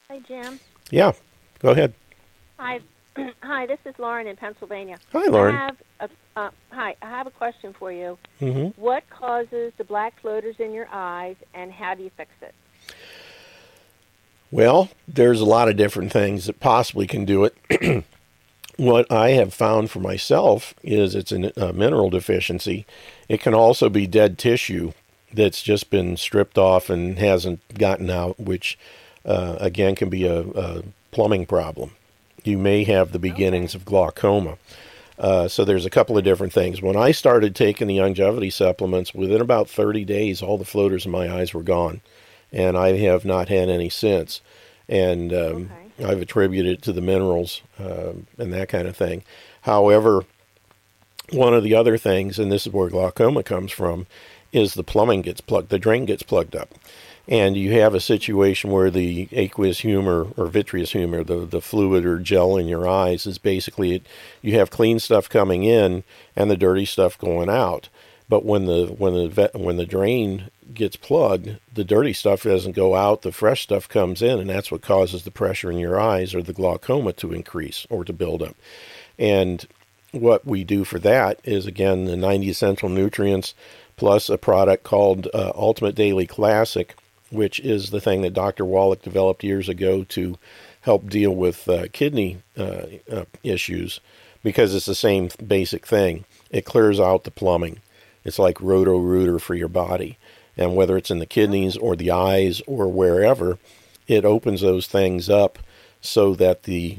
Hi, 0.09 0.19
Jim. 0.27 0.59
Yeah, 0.91 1.13
go 1.61 1.71
ahead. 1.71 1.95
Hi, 2.59 2.81
hi. 3.43 3.67
This 3.67 3.79
is 3.85 3.95
Lauren 3.99 4.27
in 4.27 4.37
Pennsylvania. 4.37 4.99
Hi, 5.13 5.27
Lauren. 5.27 5.55
I 5.55 5.59
have 5.59 5.77
a, 6.01 6.09
uh, 6.37 6.51
hi. 6.71 6.97
I 7.03 7.11
have 7.11 7.27
a 7.27 7.31
question 7.31 7.75
for 7.79 7.93
you. 7.93 8.19
Mm-hmm. 8.41 8.81
What 8.81 9.09
causes 9.11 9.73
the 9.77 9.85
black 9.85 10.21
floaters 10.21 10.57
in 10.59 10.73
your 10.73 10.89
eyes, 10.91 11.37
and 11.55 11.73
how 11.73 11.95
do 11.95 12.03
you 12.03 12.11
fix 12.17 12.31
it? 12.43 12.55
Well, 14.51 14.89
there's 15.07 15.41
a 15.41 15.45
lot 15.45 15.69
of 15.69 15.77
different 15.77 16.13
things 16.13 16.47
that 16.47 16.61
possibly 16.61 17.07
can 17.07 17.25
do 17.25 17.45
it. 17.45 18.05
what 18.77 19.11
I 19.13 19.31
have 19.31 19.55
found 19.55 19.91
for 19.91 20.01
myself 20.01 20.75
is 20.83 21.15
it's 21.15 21.33
a, 21.33 21.53
a 21.57 21.73
mineral 21.73 22.11
deficiency. 22.11 22.87
It 23.29 23.41
can 23.41 23.55
also 23.55 23.89
be 23.89 24.07
dead 24.07 24.39
tissue 24.39 24.93
that's 25.33 25.63
just 25.63 25.91
been 25.91 26.17
stripped 26.17 26.59
off 26.59 26.91
and 26.91 27.19
hasn't 27.19 27.61
gotten 27.79 28.11
out, 28.11 28.41
which 28.41 28.79
uh, 29.25 29.57
again 29.61 29.95
can 29.95 30.09
be 30.09 30.27
a, 30.27 30.41
a, 30.41 30.83
plumbing 31.13 31.45
problem. 31.45 31.91
You 32.45 32.59
may 32.59 32.85
have 32.85 33.13
the 33.13 33.19
beginnings 33.19 33.75
of 33.75 33.85
glaucoma. 33.85 34.59
Uh, 35.19 35.49
so 35.49 35.65
there's 35.65 35.85
a 35.85 35.91
couple 35.91 36.17
of 36.17 36.25
different 36.25 36.53
things. 36.53 36.81
When 36.81 36.97
I 36.97 37.13
started 37.13 37.55
taking 37.55 37.89
the 37.89 38.01
longevity 38.01 38.49
supplements, 38.49 39.13
within 39.13 39.43
about 39.43 39.69
30 39.69 40.05
days, 40.07 40.41
all 40.41 40.57
the 40.57 40.65
floaters 40.65 41.05
in 41.05 41.13
my 41.13 41.31
eyes 41.31 41.53
were 41.53 41.63
gone, 41.63 42.01
and 42.51 42.77
I 42.77 42.97
have 42.97 43.27
not 43.27 43.49
had 43.49 43.69
any 43.69 43.91
since. 43.91 44.41
And 44.89 45.33
um, 45.33 45.71
okay. 45.99 46.11
I've 46.11 46.23
attributed 46.23 46.79
it 46.79 46.83
to 46.83 46.93
the 46.93 47.03
minerals 47.03 47.61
uh, 47.79 48.13
and 48.39 48.53
that 48.53 48.71
kind 48.71 48.89
of 48.89 48.97
thing. 48.97 49.23
However, 49.63 50.25
one 51.31 51.53
of 51.53 51.63
the 51.63 51.75
other 51.75 51.99
things, 51.99 52.39
and 52.39 52.51
this 52.51 52.67
is 52.67 52.73
where 52.73 52.89
glaucoma 52.89 53.43
comes 53.43 53.73
from, 53.73 54.07
is 54.53 54.75
the 54.75 54.83
plumbing 54.83 55.23
gets 55.23 55.41
plugged, 55.41 55.69
the 55.69 55.79
drain 55.79 56.07
gets 56.07 56.23
plugged 56.23 56.57
up. 56.57 56.75
And 57.31 57.57
you 57.57 57.73
have 57.81 57.95
a 57.95 58.01
situation 58.01 58.73
where 58.73 58.91
the 58.91 59.29
aqueous 59.31 59.79
humor 59.79 60.27
or 60.37 60.47
vitreous 60.47 60.91
humor, 60.91 61.23
the, 61.23 61.47
the 61.47 61.61
fluid 61.61 62.05
or 62.05 62.19
gel 62.19 62.57
in 62.57 62.67
your 62.67 62.89
eyes, 62.89 63.25
is 63.25 63.39
basically 63.39 63.95
it, 63.95 64.07
you 64.43 64.55
have 64.59 64.71
clean 64.71 64.99
stuff 64.99 65.29
coming 65.29 65.63
in 65.63 66.03
and 66.35 66.51
the 66.51 66.57
dirty 66.57 66.85
stuff 66.85 67.17
going 67.17 67.49
out. 67.49 67.89
But 68.29 68.45
when 68.45 68.67
the 68.67 68.87
when 68.87 69.15
the 69.15 69.51
when 69.55 69.77
the 69.77 69.87
drain 69.87 70.51
gets 70.75 70.97
plugged, 70.97 71.59
the 71.73 71.85
dirty 71.85 72.13
stuff 72.13 72.43
doesn't 72.43 72.73
go 72.73 72.97
out, 72.97 73.23
the 73.23 73.33
fresh 73.33 73.63
stuff 73.63 73.89
comes 73.89 74.23
in, 74.23 74.39
and 74.41 74.51
that's 74.51 74.71
what 74.71 74.83
causes 74.83 75.23
the 75.23 75.31
pressure 75.31 75.71
in 75.71 75.79
your 75.79 76.01
eyes 76.01 76.35
or 76.35 76.43
the 76.43 76.53
glaucoma 76.53 77.13
to 77.15 77.33
increase 77.33 77.87
or 77.91 78.05
to 78.05 78.13
build 78.13 78.43
up. 78.43 78.57
And 79.19 79.67
what 80.13 80.45
we 80.45 80.65
do 80.65 80.85
for 80.85 80.99
that 80.99 81.41
is 81.45 81.67
again 81.67 82.05
the 82.05 82.17
90 82.17 82.51
essential 82.51 82.89
nutrients 82.89 83.55
plus 83.97 84.29
a 84.29 84.39
product 84.39 84.83
called 84.83 85.29
uh, 85.35 85.53
Ultimate 85.55 85.95
Daily 85.95 86.27
Classic, 86.27 86.97
which 87.31 87.61
is 87.61 87.91
the 87.91 88.01
thing 88.01 88.23
that 88.23 88.35
Dr. 88.35 88.65
Wallach 88.65 89.03
developed 89.03 89.45
years 89.45 89.69
ago 89.69 90.05
to 90.05 90.39
help 90.83 91.09
deal 91.09 91.35
with 91.35 91.69
uh, 91.69 91.87
kidney 91.93 92.39
uh, 92.59 92.83
uh, 93.11 93.25
issues 93.43 94.01
because 94.43 94.75
it's 94.75 94.87
the 94.87 94.95
same 94.95 95.31
basic 95.47 95.87
thing. 95.87 96.25
It 96.51 96.65
clears 96.65 96.99
out 96.99 97.25
the 97.25 97.31
plumbing. 97.31 97.81
It's 98.25 98.39
like 98.39 98.61
Roto 98.61 98.99
Rooter 98.99 99.39
for 99.39 99.55
your 99.55 99.69
body. 99.69 100.19
And 100.57 100.75
whether 100.75 100.97
it's 100.97 101.11
in 101.11 101.19
the 101.19 101.27
kidneys 101.27 101.77
or 101.77 101.97
the 101.97 102.11
eyes 102.11 102.61
or 102.67 102.89
wherever, 102.89 103.59
it 104.09 104.25
opens 104.25 104.61
those 104.61 104.87
things 104.87 105.31
up 105.31 105.59
so 106.01 106.35
that 106.35 106.65
the 106.65 106.99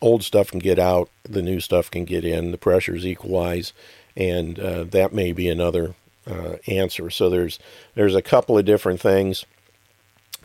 old 0.00 0.22
stuff 0.22 0.50
can 0.50 0.60
get 0.60 0.78
out, 0.78 1.08
the 1.22 1.42
new 1.42 1.60
stuff 1.60 1.90
can 1.90 2.04
get 2.04 2.24
in, 2.24 2.50
the 2.50 2.58
pressures 2.58 3.06
equalize, 3.06 3.72
and 4.16 4.58
uh, 4.58 4.84
that 4.84 5.12
may 5.12 5.32
be 5.32 5.48
another 5.48 5.94
uh, 6.26 6.56
answer. 6.66 7.10
So 7.10 7.28
there's 7.28 7.58
there's 7.94 8.14
a 8.14 8.22
couple 8.22 8.56
of 8.56 8.64
different 8.64 9.00
things. 9.00 9.44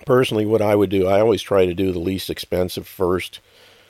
Personally, 0.06 0.46
what 0.46 0.62
I 0.62 0.76
would 0.76 0.90
do, 0.90 1.08
I 1.08 1.20
always 1.20 1.42
try 1.42 1.66
to 1.66 1.74
do 1.74 1.92
the 1.92 2.00
least 2.00 2.30
expensive 2.30 2.88
first. 2.88 3.40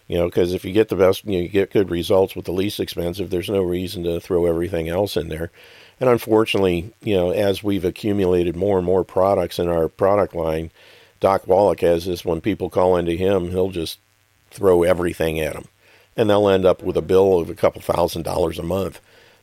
You 0.07 0.17
know, 0.17 0.25
because 0.25 0.53
if 0.53 0.65
you 0.65 0.73
get 0.73 0.89
the 0.89 0.95
best, 0.95 1.23
you, 1.25 1.33
know, 1.33 1.37
you 1.39 1.49
get 1.49 1.71
good 1.71 1.91
results 1.91 2.35
with 2.35 2.45
the 2.45 2.51
least 2.51 2.79
expensive. 2.79 3.29
There's 3.29 3.49
no 3.49 3.61
reason 3.61 4.03
to 4.05 4.19
throw 4.19 4.47
everything 4.47 4.89
else 4.89 5.15
in 5.15 5.27
there. 5.29 5.51
And 5.99 6.09
unfortunately, 6.09 6.91
you 7.01 7.15
know, 7.15 7.29
as 7.29 7.63
we've 7.63 7.85
accumulated 7.85 8.55
more 8.55 8.77
and 8.77 8.85
more 8.85 9.03
products 9.03 9.59
in 9.59 9.67
our 9.67 9.87
product 9.87 10.33
line, 10.33 10.71
Doc 11.19 11.45
Wallach 11.45 11.81
has 11.81 12.05
this 12.05 12.25
when 12.25 12.41
people 12.41 12.69
call 12.69 12.95
into 12.95 13.11
him, 13.11 13.51
he'll 13.51 13.69
just 13.69 13.99
throw 14.49 14.81
everything 14.81 15.39
at 15.39 15.53
them. 15.53 15.65
And 16.17 16.29
they'll 16.29 16.49
end 16.49 16.65
up 16.65 16.81
with 16.81 16.97
a 16.97 17.03
bill 17.03 17.39
of 17.39 17.49
a 17.49 17.55
couple 17.55 17.81
thousand 17.81 18.23
dollars 18.23 18.57
a 18.57 18.63
month 18.63 18.99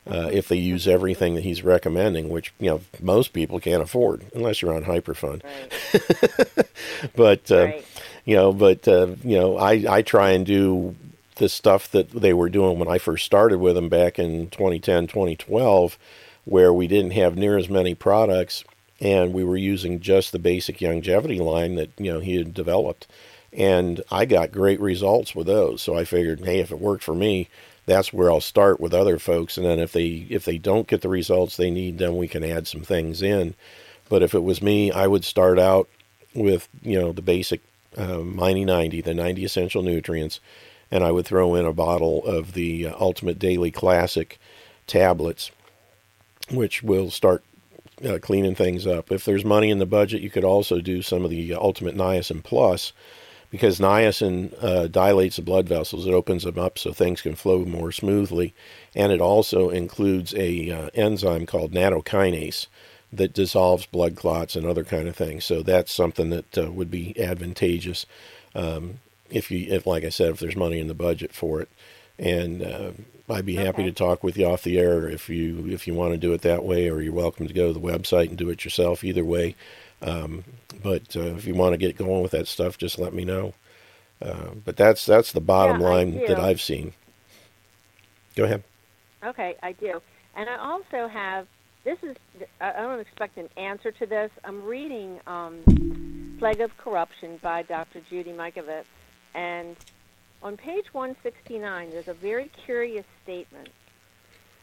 uh, 0.09 0.30
if 0.32 0.48
they 0.48 0.57
use 0.57 0.86
everything 0.86 1.34
that 1.34 1.44
he's 1.44 1.62
recommending, 1.62 2.28
which 2.28 2.52
you 2.59 2.70
know 2.70 2.80
most 3.00 3.32
people 3.32 3.61
can't 3.61 3.82
afford 3.82 4.24
unless 4.34 4.62
you're 4.62 4.74
on 4.74 4.84
Hyperfund. 4.84 5.42
Right. 5.44 6.68
but 7.16 7.50
uh, 7.50 7.64
right. 7.64 7.86
you 8.24 8.36
know, 8.36 8.52
but 8.52 8.86
uh, 8.86 9.09
you 9.24 9.36
know, 9.36 9.59
I 9.59 9.84
I 9.88 10.02
try 10.02 10.30
and 10.30 10.46
do 10.46 10.94
the 11.36 11.48
stuff 11.48 11.90
that 11.90 12.11
they 12.11 12.32
were 12.32 12.48
doing 12.48 12.78
when 12.78 12.88
I 12.88 12.98
first 12.98 13.26
started 13.26 13.59
with 13.59 13.74
them 13.74 13.88
back 13.88 14.18
in 14.18 14.48
2010, 14.48 15.07
2012, 15.07 15.98
where 16.44 16.72
we 16.72 16.86
didn't 16.86 17.11
have 17.11 17.36
near 17.36 17.59
as 17.59 17.68
many 17.68 17.94
products 17.94 18.64
and 19.00 19.34
we 19.34 19.44
were 19.44 19.57
using 19.57 20.00
just 20.00 20.32
the 20.32 20.38
basic 20.38 20.80
longevity 20.80 21.38
line 21.38 21.74
that 21.74 21.90
you 21.98 22.12
know 22.12 22.20
he 22.20 22.36
had 22.36 22.54
developed 22.54 23.07
and 23.52 24.02
I 24.11 24.24
got 24.24 24.52
great 24.52 24.80
results 24.80 25.34
with 25.34 25.46
those 25.46 25.82
so 25.82 25.96
I 25.96 26.04
figured 26.04 26.44
hey 26.44 26.61
if 26.61 26.70
it 26.70 26.80
worked 26.80 27.04
for 27.04 27.14
me 27.14 27.48
that's 27.87 28.12
where 28.12 28.30
I'll 28.30 28.41
start 28.41 28.80
with 28.80 28.93
other 28.93 29.18
folks. 29.18 29.57
And 29.57 29.64
then 29.64 29.78
if 29.78 29.93
they 29.93 30.26
if 30.28 30.45
they 30.45 30.59
don't 30.59 30.89
get 30.89 31.01
the 31.01 31.09
results 31.09 31.57
they 31.57 31.70
need, 31.70 31.99
then 31.99 32.16
we 32.16 32.28
can 32.28 32.45
add 32.45 32.66
some 32.66 32.82
things 32.82 33.22
in. 33.22 33.55
But 34.09 34.22
if 34.22 34.34
it 34.34 34.43
was 34.43 34.61
me, 34.61 34.93
I 34.93 35.07
would 35.07 35.24
start 35.24 35.59
out 35.59 35.89
with 36.34 36.68
you 36.82 36.99
know 36.99 37.12
the 37.12 37.22
basic 37.22 37.61
uh, 37.97 38.18
Mighty 38.18 38.64
90, 38.64 39.01
the 39.01 39.14
90 39.14 39.45
essential 39.45 39.82
nutrients, 39.82 40.41
and 40.91 41.03
I 41.03 41.11
would 41.12 41.26
throw 41.26 41.55
in 41.55 41.64
a 41.64 41.72
bottle 41.72 42.24
of 42.26 42.53
the 42.53 42.89
uh, 42.89 42.95
Ultimate 43.01 43.39
Daily 43.39 43.70
Classic 43.70 44.39
tablets, 44.87 45.51
which 46.51 46.82
will 46.82 47.11
start 47.11 47.43
uh, 48.05 48.18
cleaning 48.20 48.55
things 48.55 48.87
up. 48.87 49.11
If 49.11 49.24
there's 49.24 49.45
money 49.45 49.70
in 49.70 49.78
the 49.78 49.87
budget, 49.87 50.20
you 50.20 50.30
could 50.30 50.45
also 50.45 50.80
do 50.80 51.03
some 51.03 51.24
of 51.24 51.30
the 51.30 51.55
Ultimate 51.55 51.97
Niacin 51.97 52.43
Plus 52.43 52.93
because 53.57 53.78
niacin 53.80 54.52
uh, 54.62 54.86
dilates 54.88 55.36
the 55.36 55.42
blood 55.42 55.68
vessels. 55.68 56.07
It 56.07 56.12
opens 56.14 56.44
them 56.44 56.59
up 56.59 56.78
so 56.78 56.92
things 56.92 57.22
can 57.22 57.34
flow 57.34 57.64
more 57.64 57.92
smoothly, 57.92 58.54
and 58.94 59.12
it 59.12 59.20
also 59.20 59.70
includes 59.70 60.34
a 60.34 60.70
uh, 60.70 60.90
enzyme 60.94 61.46
called 61.46 61.72
nattokinase 61.72 62.66
that 63.12 63.32
dissolves 63.32 63.86
blood 63.86 64.16
clots 64.16 64.57
and 64.57 64.66
other 64.66 64.84
kind 64.84 65.09
of 65.09 65.16
things. 65.16 65.44
So 65.44 65.62
that's 65.62 65.92
something 65.92 66.30
that 66.30 66.59
uh, 66.59 66.70
would 66.72 66.90
be 66.90 67.18
advantageous 67.20 68.07
um, 68.54 69.00
if 69.30 69.50
you, 69.50 69.72
if 69.74 69.86
like 69.86 70.04
I 70.04 70.11
said, 70.11 70.30
if 70.30 70.40
there's 70.40 70.57
money 70.57 70.78
in 70.78 70.88
the 70.88 70.94
budget 70.94 71.32
for 71.32 71.61
it. 71.61 71.68
and 72.18 72.62
uh, 72.62 72.90
I'd 73.28 73.46
be 73.46 73.57
happy 73.57 73.82
Okay. 73.82 73.90
to 73.90 73.92
talk 73.92 74.22
with 74.22 74.36
you 74.36 74.46
off 74.46 74.62
the 74.62 74.78
air 74.78 75.09
if 75.09 75.28
you 75.28 75.66
if 75.68 75.86
you 75.86 75.94
want 75.94 76.12
to 76.12 76.18
do 76.18 76.32
it 76.32 76.42
that 76.42 76.64
way, 76.64 76.88
or 76.88 77.00
you're 77.00 77.12
welcome 77.12 77.48
to 77.48 77.54
go 77.54 77.68
to 77.68 77.72
the 77.72 77.80
website 77.80 78.28
and 78.28 78.38
do 78.38 78.50
it 78.50 78.64
yourself. 78.64 79.02
Either 79.02 79.24
way, 79.24 79.54
um, 80.03 80.44
but 80.82 81.16
uh, 81.16 81.34
if 81.36 81.47
you 81.47 81.55
want 81.55 81.72
to 81.72 81.78
get 81.78 81.97
going 81.97 82.22
with 82.22 82.32
that 82.32 82.49
stuff, 82.49 82.78
just 82.78 82.99
let 82.99 83.14
me 83.14 83.24
know. 83.24 83.55
Uh, 84.20 84.51
but 84.64 84.76
that's 84.76 85.05
that's 85.05 85.32
the 85.32 85.40
bottom 85.40 85.80
Yeah, 85.80 85.88
line 85.88 86.14
that. 86.26 86.38
I've 86.38 86.61
seen. 86.61 86.92
Go 88.34 88.44
ahead. 88.44 88.62
Okay, 89.24 89.57
I 89.62 89.72
do. 89.72 90.01
And 90.34 90.49
I 90.49 90.57
also 90.57 91.09
have 91.09 91.47
this 91.84 91.99
is 92.03 92.16
I 92.61 92.72
don't 92.72 93.01
expect 93.01 93.38
an 93.38 93.49
answer 93.57 93.92
to 93.92 94.07
this. 94.07 94.30
I'm 94.44 94.62
reading 94.64 95.20
um, 95.26 96.36
Plague 96.38 96.61
of 96.61 96.76
Corruption 96.78 97.38
by 97.42 97.62
Dr. 97.62 98.01
Judy 98.09 98.32
Mikovits, 98.32 98.84
and 99.34 99.76
on 100.42 100.57
page 100.57 100.92
169 100.92 101.90
there's 101.90 102.09
a 102.09 102.14
very 102.14 102.51
curious 102.64 103.07
statement. 103.22 103.68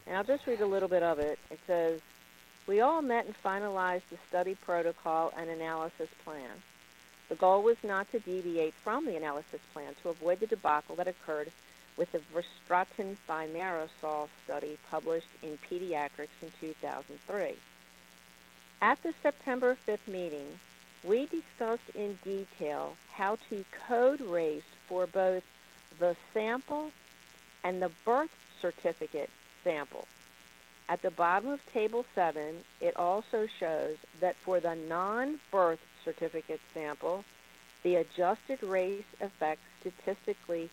And 0.05 0.17
I'll 0.17 0.23
just 0.23 0.45
read 0.45 0.59
a 0.61 0.65
little 0.65 0.89
bit 0.89 1.01
of 1.01 1.19
it. 1.19 1.39
It 1.49 1.59
says, 1.65 2.01
"We 2.65 2.79
all 2.79 3.01
met 3.01 3.25
and 3.25 3.35
finalized 3.43 4.07
the 4.09 4.17
study 4.29 4.55
protocol 4.55 5.33
and 5.37 5.49
analysis 5.49 6.09
plan. 6.23 6.63
The 7.27 7.35
goal 7.35 7.61
was 7.61 7.77
not 7.83 8.09
to 8.11 8.19
deviate 8.19 8.73
from 8.83 9.05
the 9.05 9.17
analysis 9.17 9.59
plan 9.73 9.95
to 10.01 10.09
avoid 10.09 10.39
the 10.39 10.47
debacle 10.47 10.95
that 10.95 11.07
occurred 11.07 11.51
with 11.97 12.11
the 12.11 12.21
Verstraeten 12.33 13.17
thimerosal 13.27 14.29
study 14.45 14.77
published 14.89 15.27
in 15.41 15.57
Pediatrics 15.69 16.41
in 16.41 16.51
2003. 16.59 17.57
At 18.81 19.01
the 19.03 19.13
September 19.21 19.77
5th 19.87 20.07
meeting, 20.07 20.59
we 21.03 21.27
discussed 21.27 21.89
in 21.95 22.17
detail 22.23 22.95
how 23.11 23.37
to 23.49 23.65
code 23.87 24.21
race 24.21 24.63
for 24.87 25.05
both 25.05 25.43
the 25.99 26.15
sample 26.33 26.91
and 27.63 27.81
the 27.81 27.91
birth 28.05 28.31
certificate 28.61 29.29
sample. 29.63 30.07
At 30.89 31.01
the 31.01 31.11
bottom 31.11 31.49
of 31.49 31.59
Table 31.73 32.05
7, 32.13 32.57
it 32.81 32.95
also 32.97 33.47
shows 33.59 33.95
that 34.19 34.35
for 34.43 34.59
the 34.59 34.75
non-birth 34.75 35.79
certificate 36.03 36.59
sample, 36.73 37.23
the 37.83 37.95
adjusted 37.95 38.61
race 38.61 39.03
effect 39.21 39.61
statistically 39.81 40.69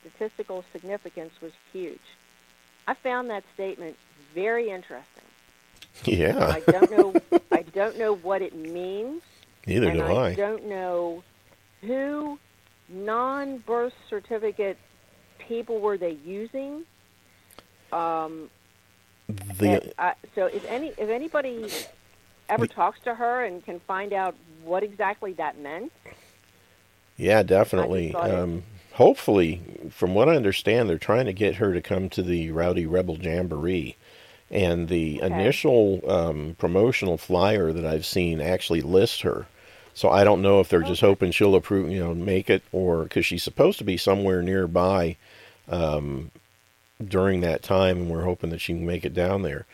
statistical 0.00 0.64
significance 0.72 1.32
was 1.40 1.52
huge. 1.72 2.00
I 2.86 2.94
found 2.94 3.30
that 3.30 3.44
statement 3.54 3.96
very 4.34 4.70
interesting. 4.70 5.22
Yeah, 6.04 6.46
I 6.46 6.60
don't 6.60 6.90
know 6.90 7.14
I 7.52 7.62
don't 7.62 7.98
know 7.98 8.16
what 8.16 8.42
it 8.42 8.56
means 8.56 9.22
neither 9.66 9.92
do 9.92 10.02
I, 10.02 10.28
I. 10.28 10.34
don't 10.34 10.66
know 10.66 11.22
who 11.82 12.38
non-birth 12.88 13.92
certificate 14.08 14.78
people 15.38 15.80
were 15.80 15.98
they 15.98 16.18
using. 16.24 16.84
Um, 17.92 18.50
The 19.28 19.68
and 19.68 19.82
I, 19.98 20.14
so 20.34 20.46
if 20.46 20.64
any 20.66 20.94
if 20.98 21.08
anybody 21.08 21.74
ever 22.48 22.66
talks 22.66 23.00
to 23.04 23.14
her 23.14 23.44
and 23.44 23.64
can 23.64 23.80
find 23.80 24.12
out 24.12 24.36
what 24.64 24.82
exactly 24.82 25.32
that 25.34 25.58
meant, 25.58 25.92
Yeah, 27.16 27.42
definitely. 27.42 28.18
Um, 28.20 28.64
hopefully, 28.92 29.62
from 29.90 30.14
what 30.14 30.28
I 30.28 30.36
understand, 30.36 30.88
they're 30.88 30.98
trying 30.98 31.26
to 31.26 31.32
get 31.32 31.56
her 31.56 31.72
to 31.72 31.82
come 31.82 32.08
to 32.10 32.22
the 32.22 32.50
Rowdy 32.50 32.86
Rebel 32.86 33.18
Jamboree. 33.18 33.96
And 34.50 34.88
the 34.88 35.20
Okay. 35.20 35.26
initial 35.26 36.00
um, 36.10 36.56
promotional 36.58 37.16
flyer 37.18 37.72
that 37.72 37.86
I've 37.86 38.04
seen 38.06 38.40
actually 38.40 38.82
lists 38.82 39.20
her. 39.22 39.46
So 39.94 40.10
I 40.10 40.24
don't 40.24 40.42
know 40.42 40.60
if 40.60 40.68
they're 40.68 40.82
just 40.82 41.00
hoping 41.00 41.32
she'll 41.32 41.54
approve, 41.54 41.90
you 41.90 42.00
know, 42.00 42.14
make 42.14 42.50
it, 42.50 42.62
or 42.72 43.04
because 43.04 43.26
she's 43.26 43.42
supposed 43.42 43.78
to 43.78 43.84
be 43.84 43.96
somewhere 43.96 44.42
nearby 44.42 45.16
um, 45.68 46.30
during 47.08 47.40
that 47.40 47.62
time, 47.62 47.98
and 47.98 48.10
we're 48.10 48.24
hoping 48.24 48.50
that 48.50 48.60
she 48.60 48.74
can 48.74 48.86
make 48.86 49.04
it 49.04 49.14
down 49.14 49.42
there. 49.42 49.66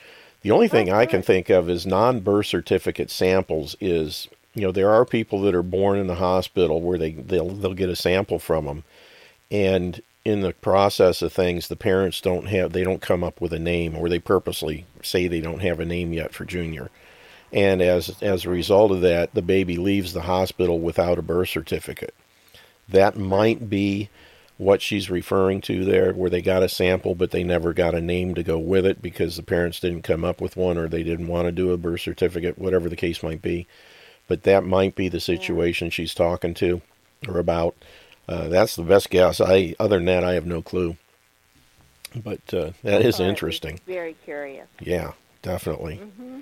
The 0.43 0.51
only 0.51 0.69
thing 0.69 0.91
I 0.91 1.07
can 1.07 1.23
think 1.23 1.51
of 1.51 1.69
is 1.69 1.87
non-birth 1.87 2.47
certificate 2.47 3.11
samples. 3.11 3.77
Is 3.81 4.29
you 4.55 4.63
know 4.63 4.73
there 4.73 4.91
are 4.91 5.05
people 5.05 5.41
that 5.43 5.55
are 5.55 5.63
born 5.63 5.99
in 5.99 6.07
the 6.07 6.17
hospital 6.17 6.81
where 6.81 6.99
they 6.99 7.13
they'll 7.13 7.51
they'll 7.51 7.75
get 7.75 7.91
a 7.91 7.97
sample 7.97 8.39
from 8.39 8.67
them, 8.67 8.85
and 9.51 10.01
in 10.25 10.41
the 10.43 10.53
process 10.53 11.23
of 11.23 11.33
things, 11.33 11.69
the 11.69 11.77
parents 11.77 12.21
don't 12.21 12.47
have 12.47 12.73
they 12.73 12.85
don't 12.85 13.03
come 13.03 13.25
up 13.25 13.41
with 13.41 13.53
a 13.53 13.59
name, 13.59 13.97
or 13.97 14.09
they 14.09 14.19
purposely 14.19 14.85
say 15.03 15.27
they 15.27 15.41
don't 15.41 15.63
have 15.63 15.81
a 15.81 15.85
name 15.85 16.13
yet 16.13 16.33
for 16.33 16.45
junior, 16.45 16.91
and 17.53 17.83
as 17.83 18.23
as 18.23 18.45
a 18.45 18.51
result 18.51 18.93
of 18.93 19.01
that, 19.01 19.35
the 19.35 19.43
baby 19.43 19.77
leaves 19.77 20.13
the 20.13 20.23
hospital 20.23 20.79
without 20.79 21.19
a 21.19 21.23
birth 21.23 21.49
certificate. 21.49 22.15
That 22.89 23.17
might 23.17 23.69
be 23.69 24.09
what 24.59 24.83
she's 24.83 25.09
referring 25.09 25.61
to 25.63 25.85
there, 25.85 26.13
where 26.13 26.29
they 26.29 26.43
got 26.43 26.65
a 26.65 26.69
sample 26.69 27.15
but 27.15 27.31
they 27.31 27.45
never 27.45 27.73
got 27.73 27.95
a 27.95 28.01
name 28.01 28.35
to 28.35 28.43
go 28.43 28.59
with 28.59 28.85
it 28.85 29.01
because 29.01 29.37
the 29.37 29.43
parents 29.43 29.81
didn't 29.81 30.03
come 30.03 30.25
up 30.25 30.41
with 30.41 30.57
one 30.57 30.77
or 30.77 30.89
they 30.89 31.05
didn't 31.05 31.29
want 31.29 31.47
to 31.47 31.53
do 31.53 31.71
a 31.71 31.77
birth 31.77 32.01
certificate, 32.01 32.59
whatever 32.59 32.89
the 32.89 32.97
case 32.97 33.23
might 33.23 33.41
be. 33.41 33.67
But 34.27 34.43
that 34.43 34.65
might 34.65 34.95
be 34.95 35.09
the 35.09 35.21
situation 35.21 35.89
she's 35.91 36.13
talking 36.13 36.53
to 36.55 36.83
or 37.27 37.39
about. 37.39 37.77
Uh, 38.29 38.49
that's 38.49 38.77
the 38.77 38.83
best 38.83 39.09
guess. 39.09 39.41
I 39.41 39.75
other 39.81 39.97
than 39.97 40.07
that, 40.07 40.25
I 40.25 40.35
have 40.35 40.45
no 40.45 40.61
clue. 40.61 40.97
But 42.15 42.53
uh, 42.53 42.73
that 42.83 43.01
is 43.01 43.17
thought 43.17 43.23
it 43.23 43.27
was 43.27 43.31
interesting. 43.31 43.81
Very 43.87 44.17
curious. 44.25 44.67
Yeah, 44.81 45.13
definitely. 45.43 45.97
hmm 45.97 46.41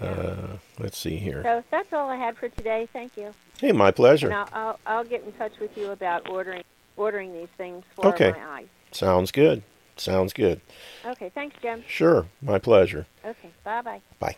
Uh, 0.00 0.58
let's 0.78 0.98
see 0.98 1.16
here. 1.16 1.42
So 1.42 1.64
that's 1.70 1.92
all 1.92 2.10
I 2.10 2.16
had 2.16 2.36
for 2.36 2.48
today. 2.48 2.88
Thank 2.92 3.16
you. 3.16 3.32
Hey, 3.58 3.72
my 3.72 3.90
pleasure. 3.90 4.32
I'll, 4.32 4.48
I'll, 4.52 4.78
I'll 4.86 5.04
get 5.04 5.24
in 5.24 5.32
touch 5.32 5.52
with 5.60 5.76
you 5.78 5.90
about 5.90 6.28
ordering 6.28 6.62
ordering 6.96 7.32
these 7.32 7.48
things 7.56 7.84
for 7.94 8.08
Okay. 8.08 8.32
my 8.32 8.58
eyes. 8.58 8.66
Sounds 8.92 9.30
good. 9.30 9.62
Sounds 9.96 10.32
good. 10.32 10.60
Okay, 11.04 11.30
thanks, 11.34 11.56
Jim. 11.62 11.84
Sure, 11.86 12.26
my 12.42 12.58
pleasure. 12.58 13.06
Okay, 13.24 13.50
bye 13.62 13.82
bye. 13.82 14.00
Bye. 14.18 14.36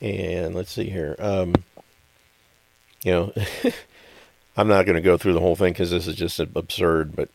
And 0.00 0.54
let's 0.54 0.72
see 0.72 0.90
here. 0.90 1.16
Um, 1.18 1.54
you 3.02 3.12
know, 3.12 3.32
I'm 4.56 4.68
not 4.68 4.86
going 4.86 4.96
to 4.96 5.02
go 5.02 5.16
through 5.16 5.32
the 5.32 5.40
whole 5.40 5.56
thing 5.56 5.72
because 5.72 5.90
this 5.90 6.06
is 6.06 6.14
just 6.14 6.38
absurd. 6.38 7.16
But 7.16 7.30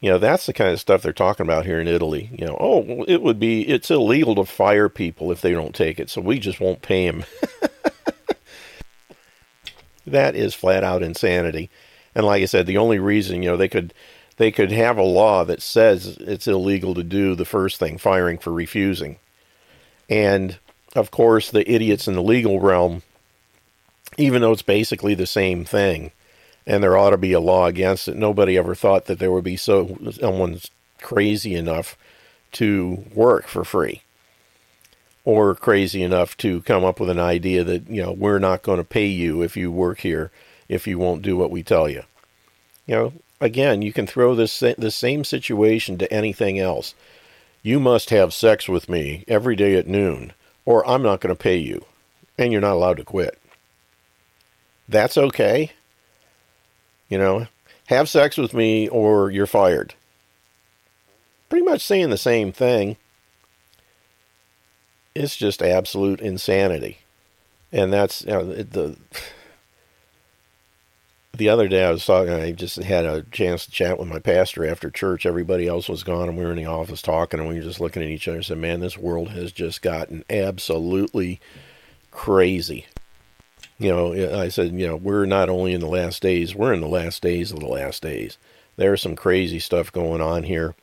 you 0.00 0.10
know, 0.10 0.18
that's 0.18 0.46
the 0.46 0.52
kind 0.52 0.70
of 0.70 0.80
stuff 0.80 1.02
they're 1.02 1.12
talking 1.12 1.46
about 1.46 1.64
here 1.64 1.80
in 1.80 1.88
Italy. 1.88 2.30
You 2.32 2.46
know, 2.46 2.56
oh, 2.58 2.78
well, 2.78 3.04
it 3.08 3.22
would 3.22 3.38
be 3.38 3.66
it's 3.68 3.90
illegal 3.90 4.34
to 4.36 4.44
fire 4.44 4.88
people 4.88 5.30
if 5.30 5.40
they 5.40 5.52
don't 5.52 5.74
take 5.74 6.00
it, 6.00 6.10
so 6.10 6.20
we 6.20 6.38
just 6.38 6.60
won't 6.60 6.82
pay 6.82 7.08
them. 7.08 7.24
that 10.06 10.36
is 10.36 10.54
flat 10.54 10.84
out 10.84 11.02
insanity. 11.02 11.70
And 12.16 12.24
like 12.24 12.42
I 12.42 12.46
said, 12.46 12.66
the 12.66 12.78
only 12.78 12.98
reason 12.98 13.42
you 13.42 13.50
know 13.50 13.58
they 13.58 13.68
could 13.68 13.92
they 14.38 14.50
could 14.50 14.72
have 14.72 14.96
a 14.96 15.02
law 15.02 15.44
that 15.44 15.60
says 15.60 16.16
it's 16.18 16.48
illegal 16.48 16.94
to 16.94 17.04
do 17.04 17.34
the 17.34 17.44
first 17.44 17.78
thing, 17.78 17.98
firing 17.98 18.38
for 18.38 18.52
refusing. 18.52 19.18
And 20.08 20.58
of 20.94 21.10
course, 21.10 21.50
the 21.50 21.70
idiots 21.70 22.08
in 22.08 22.14
the 22.14 22.22
legal 22.22 22.58
realm, 22.58 23.02
even 24.16 24.40
though 24.40 24.52
it's 24.52 24.62
basically 24.62 25.14
the 25.14 25.26
same 25.26 25.66
thing, 25.66 26.10
and 26.66 26.82
there 26.82 26.96
ought 26.96 27.10
to 27.10 27.18
be 27.18 27.32
a 27.32 27.40
law 27.40 27.66
against 27.66 28.08
it, 28.08 28.16
nobody 28.16 28.56
ever 28.56 28.74
thought 28.74 29.04
that 29.04 29.18
there 29.18 29.30
would 29.30 29.44
be 29.44 29.58
so 29.58 29.98
someone's 30.12 30.70
crazy 31.02 31.54
enough 31.54 31.98
to 32.52 33.04
work 33.14 33.46
for 33.46 33.62
free 33.62 34.00
or 35.26 35.54
crazy 35.54 36.02
enough 36.02 36.34
to 36.38 36.62
come 36.62 36.82
up 36.82 36.98
with 36.98 37.10
an 37.10 37.20
idea 37.20 37.62
that 37.62 37.90
you 37.90 38.02
know 38.02 38.12
we're 38.12 38.38
not 38.38 38.62
going 38.62 38.78
to 38.78 38.84
pay 38.84 39.06
you 39.06 39.42
if 39.42 39.54
you 39.54 39.70
work 39.70 40.00
here 40.00 40.30
if 40.68 40.86
you 40.86 40.98
won't 40.98 41.22
do 41.22 41.36
what 41.36 41.50
we 41.50 41.62
tell 41.62 41.88
you. 41.88 42.02
You 42.86 42.94
know 42.94 43.12
again 43.40 43.82
you 43.82 43.92
can 43.92 44.06
throw 44.06 44.34
this 44.34 44.60
the 44.60 44.90
same 44.90 45.24
situation 45.24 45.98
to 45.98 46.12
anything 46.12 46.58
else. 46.58 46.94
You 47.62 47.80
must 47.80 48.10
have 48.10 48.32
sex 48.32 48.68
with 48.68 48.88
me 48.88 49.24
every 49.26 49.56
day 49.56 49.74
at 49.76 49.88
noon 49.88 50.32
or 50.64 50.86
I'm 50.88 51.02
not 51.02 51.20
going 51.20 51.34
to 51.34 51.42
pay 51.42 51.56
you 51.56 51.84
and 52.38 52.52
you're 52.52 52.60
not 52.60 52.74
allowed 52.74 52.98
to 52.98 53.04
quit. 53.04 53.38
That's 54.88 55.16
okay. 55.16 55.72
You 57.08 57.18
know 57.18 57.46
have 57.86 58.08
sex 58.08 58.36
with 58.36 58.52
me 58.52 58.88
or 58.88 59.30
you're 59.30 59.46
fired. 59.46 59.94
Pretty 61.48 61.64
much 61.64 61.80
saying 61.80 62.10
the 62.10 62.18
same 62.18 62.52
thing. 62.52 62.96
It's 65.14 65.36
just 65.36 65.62
absolute 65.62 66.20
insanity. 66.20 66.98
And 67.72 67.92
that's 67.92 68.22
you 68.22 68.30
know, 68.30 68.44
the 68.44 68.96
the 71.36 71.48
other 71.48 71.68
day 71.68 71.84
I 71.84 71.90
was 71.90 72.04
talking 72.04 72.32
I 72.32 72.52
just 72.52 72.76
had 72.76 73.04
a 73.04 73.22
chance 73.22 73.66
to 73.66 73.70
chat 73.70 73.98
with 73.98 74.08
my 74.08 74.18
pastor 74.18 74.66
after 74.66 74.90
church. 74.90 75.26
Everybody 75.26 75.66
else 75.66 75.88
was 75.88 76.02
gone 76.02 76.28
and 76.28 76.38
we 76.38 76.44
were 76.44 76.52
in 76.52 76.56
the 76.56 76.66
office 76.66 77.02
talking 77.02 77.40
and 77.40 77.48
we 77.48 77.56
were 77.56 77.62
just 77.62 77.80
looking 77.80 78.02
at 78.02 78.08
each 78.08 78.26
other. 78.26 78.38
And 78.38 78.46
said 78.46 78.58
man 78.58 78.80
this 78.80 78.96
world 78.96 79.30
has 79.30 79.52
just 79.52 79.82
gotten 79.82 80.24
absolutely 80.30 81.40
crazy. 82.10 82.86
You 83.78 83.90
know 83.90 84.38
I 84.38 84.48
said 84.48 84.72
you 84.72 84.86
know 84.86 84.96
we're 84.96 85.26
not 85.26 85.48
only 85.48 85.74
in 85.74 85.80
the 85.80 85.86
last 85.86 86.22
days 86.22 86.54
we're 86.54 86.72
in 86.72 86.80
the 86.80 86.88
last 86.88 87.22
days 87.22 87.52
of 87.52 87.60
the 87.60 87.68
last 87.68 88.02
days. 88.02 88.38
There's 88.76 89.02
some 89.02 89.16
crazy 89.16 89.58
stuff 89.58 89.92
going 89.92 90.20
on 90.20 90.44
here. 90.44 90.74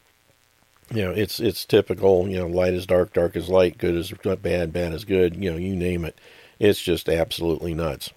You 0.91 1.03
know 1.05 1.11
it's 1.11 1.39
it's 1.39 1.65
typical 1.65 2.27
you 2.27 2.37
know 2.37 2.47
light 2.47 2.73
is 2.73 2.85
dark 2.85 3.13
dark 3.13 3.35
is 3.35 3.49
light 3.49 3.77
good 3.77 3.95
is 3.95 4.11
bad 4.11 4.73
bad 4.73 4.93
is 4.93 5.05
good 5.05 5.35
you 5.35 5.51
know 5.51 5.57
you 5.57 5.75
name 5.75 6.05
it. 6.05 6.19
It's 6.59 6.81
just 6.81 7.09
absolutely 7.09 7.73
nuts 7.73 8.11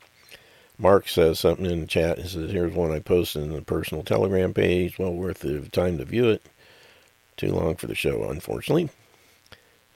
mark 0.78 1.08
says 1.08 1.38
something 1.40 1.66
in 1.66 1.80
the 1.80 1.86
chat 1.86 2.18
he 2.18 2.28
says 2.28 2.50
here's 2.52 2.74
one 2.74 2.92
i 2.92 3.00
posted 3.00 3.42
in 3.42 3.52
the 3.52 3.62
personal 3.62 4.04
telegram 4.04 4.54
page 4.54 4.98
well 4.98 5.12
worth 5.14 5.40
the 5.40 5.60
time 5.70 5.98
to 5.98 6.04
view 6.04 6.28
it 6.28 6.42
Too 7.36 7.52
long 7.52 7.76
for 7.76 7.88
the 7.88 7.96
show, 7.96 8.30
unfortunately. 8.30 8.90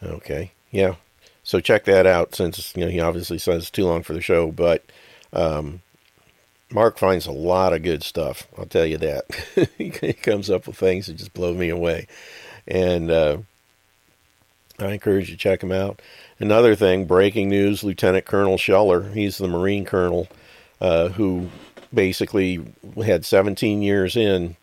Okay, 0.03 0.53
yeah. 0.73 0.97
So 1.45 1.61
check 1.61 1.85
that 1.87 2.07
out 2.07 2.35
since 2.35 2.77
you 2.77 2.85
know 2.85 2.91
he 2.91 3.01
obviously 3.01 3.39
says 3.39 3.71
too 3.71 3.87
long 3.87 4.03
for 4.03 4.15
the 4.15 4.23
show, 4.23 4.53
but 4.53 4.85
um, 5.33 5.83
Mark 6.73 6.99
finds 6.99 7.27
a 7.27 7.33
lot 7.33 7.75
of 7.75 7.85
good 7.85 8.03
stuff. 8.05 8.49
I'll 8.59 8.67
tell 8.67 8.87
you 8.87 8.99
that. 8.99 9.71
he 9.79 9.91
comes 10.15 10.51
up 10.51 10.67
with 10.67 10.77
things 10.77 11.07
that 11.07 11.15
just 11.15 11.35
blow 11.35 11.55
me 11.55 11.71
away, 11.71 12.09
and 12.69 13.11
uh, 13.11 13.39
I 14.81 14.93
encourage 14.93 15.31
you 15.31 15.37
to 15.37 15.43
check 15.43 15.63
him 15.63 15.73
out. 15.73 16.03
Another 16.41 16.75
thing, 16.77 17.07
breaking 17.07 17.51
news: 17.51 17.85
Lieutenant 17.85 18.27
Colonel 18.27 18.59
Scheller, 18.59 19.11
he's 19.11 19.39
the 19.39 19.49
Marine 19.49 19.87
colonel 19.87 20.29
uh, 20.81 21.09
who 21.09 21.49
basically 21.93 22.75
had 23.05 23.25
17 23.25 23.83
years 23.83 24.17
in 24.17 24.57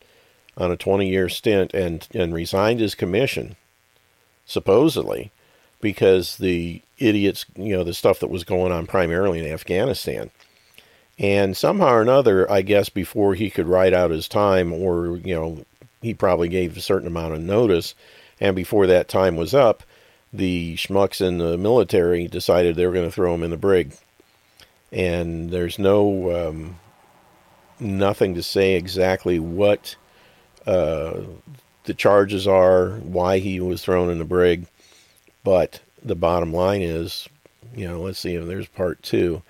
on 0.56 0.72
a 0.72 0.78
20-year 0.78 1.30
stint 1.30 1.74
and 1.74 2.08
and 2.14 2.34
resigned 2.34 2.80
his 2.80 2.96
commission, 2.96 3.56
supposedly 4.46 5.32
because 5.82 6.38
the 6.38 6.82
idiots, 6.98 7.46
you 7.56 7.76
know, 7.76 7.84
the 7.84 7.94
stuff 7.94 8.20
that 8.20 8.30
was 8.30 8.44
going 8.44 8.72
on 8.72 8.88
primarily 8.88 9.40
in 9.40 9.52
Afghanistan. 9.52 10.32
And 11.20 11.58
somehow 11.58 11.94
or 11.94 12.02
another, 12.02 12.50
I 12.52 12.62
guess 12.62 12.90
before 12.90 13.36
he 13.36 13.50
could 13.50 13.68
write 13.68 13.94
out 13.94 14.12
his 14.12 14.28
time, 14.28 14.72
or, 14.74 15.18
you 15.18 15.34
know, 15.34 15.66
he 16.02 16.14
probably 16.14 16.48
gave 16.48 16.78
a 16.78 16.82
certain 16.82 17.08
amount 17.08 17.34
of 17.34 17.42
notice, 17.42 17.96
and 18.40 18.56
before 18.56 18.88
that 18.88 19.08
time 19.08 19.36
was 19.36 19.54
up, 19.54 19.84
the 20.32 20.76
schmucks 20.76 21.26
in 21.26 21.40
the 21.40 21.58
military 21.58 22.28
decided 22.28 22.76
they 22.76 22.86
were 22.86 22.94
going 22.94 23.08
to 23.08 23.12
throw 23.12 23.34
him 23.34 23.44
in 23.44 23.50
the 23.50 23.58
brig. 23.58 23.94
And 24.92 25.50
there's 25.50 25.78
no, 25.78 26.50
um, 26.50 26.80
nothing 27.80 28.36
to 28.36 28.44
say 28.44 28.76
exactly 28.76 29.40
what 29.40 29.96
uh, 30.66 31.22
the 31.84 31.94
charges 31.94 32.48
are, 32.48 32.92
why 32.98 33.40
he 33.40 33.60
was 33.60 33.84
thrown 33.84 34.10
in 34.10 34.20
the 34.20 34.26
brig 34.26 34.68
but 35.48 35.80
the 36.04 36.14
bottom 36.14 36.52
line 36.52 36.82
is, 36.82 37.30
you 37.74 37.88
know, 37.88 38.02
let's 38.02 38.20
see 38.20 38.36
if 38.36 38.46
there's 38.46 38.68
part 38.68 39.02
two. 39.02 39.44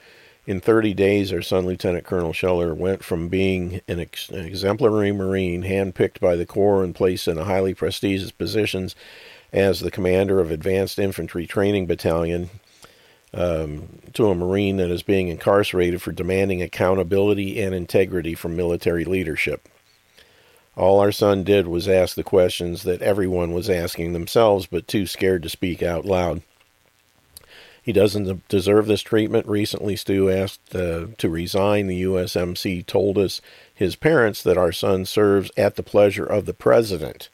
In 0.46 0.62
30 0.62 0.94
days, 0.94 1.34
our 1.34 1.42
son, 1.42 1.66
Lieutenant 1.66 2.06
Colonel 2.06 2.34
Scheller, 2.34 2.76
went 2.76 3.04
from 3.04 3.30
being 3.30 3.82
an, 3.88 4.00
ex- 4.00 4.30
an 4.30 4.46
exemplary 4.46 5.12
Marine, 5.12 5.64
handpicked 5.64 6.20
by 6.20 6.36
the 6.36 6.46
Corps 6.46 6.84
and 6.84 6.94
placed 6.94 7.28
in 7.28 7.40
a 7.40 7.46
highly 7.46 7.74
prestigious 7.74 8.30
positions 8.30 8.96
as 9.52 9.80
the 9.80 9.90
commander 9.90 10.40
of 10.40 10.52
Advanced 10.52 11.00
Infantry 11.00 11.48
Training 11.48 11.88
Battalion, 11.88 12.52
um, 13.38 13.88
to 14.14 14.30
a 14.30 14.36
Marine 14.36 14.78
that 14.78 14.90
is 14.90 15.04
being 15.04 15.28
incarcerated 15.28 16.02
for 16.02 16.12
demanding 16.12 16.62
accountability 16.62 17.62
and 17.62 17.74
integrity 17.74 18.34
from 18.34 18.56
military 18.56 19.06
leadership. 19.06 19.70
All 20.76 21.00
our 21.00 21.12
son 21.12 21.44
did 21.44 21.68
was 21.68 21.88
ask 21.88 22.16
the 22.16 22.24
questions 22.24 22.84
that 22.84 23.02
everyone 23.02 23.52
was 23.52 23.70
asking 23.70 24.14
themselves, 24.14 24.66
but 24.68 24.88
too 24.88 25.06
scared 25.06 25.44
to 25.44 25.50
speak 25.50 25.82
out 25.82 26.06
loud. 26.06 26.42
He 27.82 27.94
doesn't 27.94 28.48
deserve 28.50 28.88
this 28.88 29.02
treatment. 29.02 29.48
Recently, 29.48 29.96
Stu 29.96 30.30
asked 30.30 30.76
uh, 30.76 31.08
to 31.18 31.30
resign. 31.30 31.88
The 31.88 32.04
USMC 32.04 32.86
told 32.86 33.18
us, 33.18 33.40
his 33.74 33.96
parents, 33.96 34.44
that 34.44 34.58
our 34.58 34.74
son 34.74 35.06
serves 35.06 35.52
at 35.56 35.78
the 35.78 35.84
pleasure 35.84 36.26
of 36.26 36.46
the 36.46 36.54
president. 36.54 37.30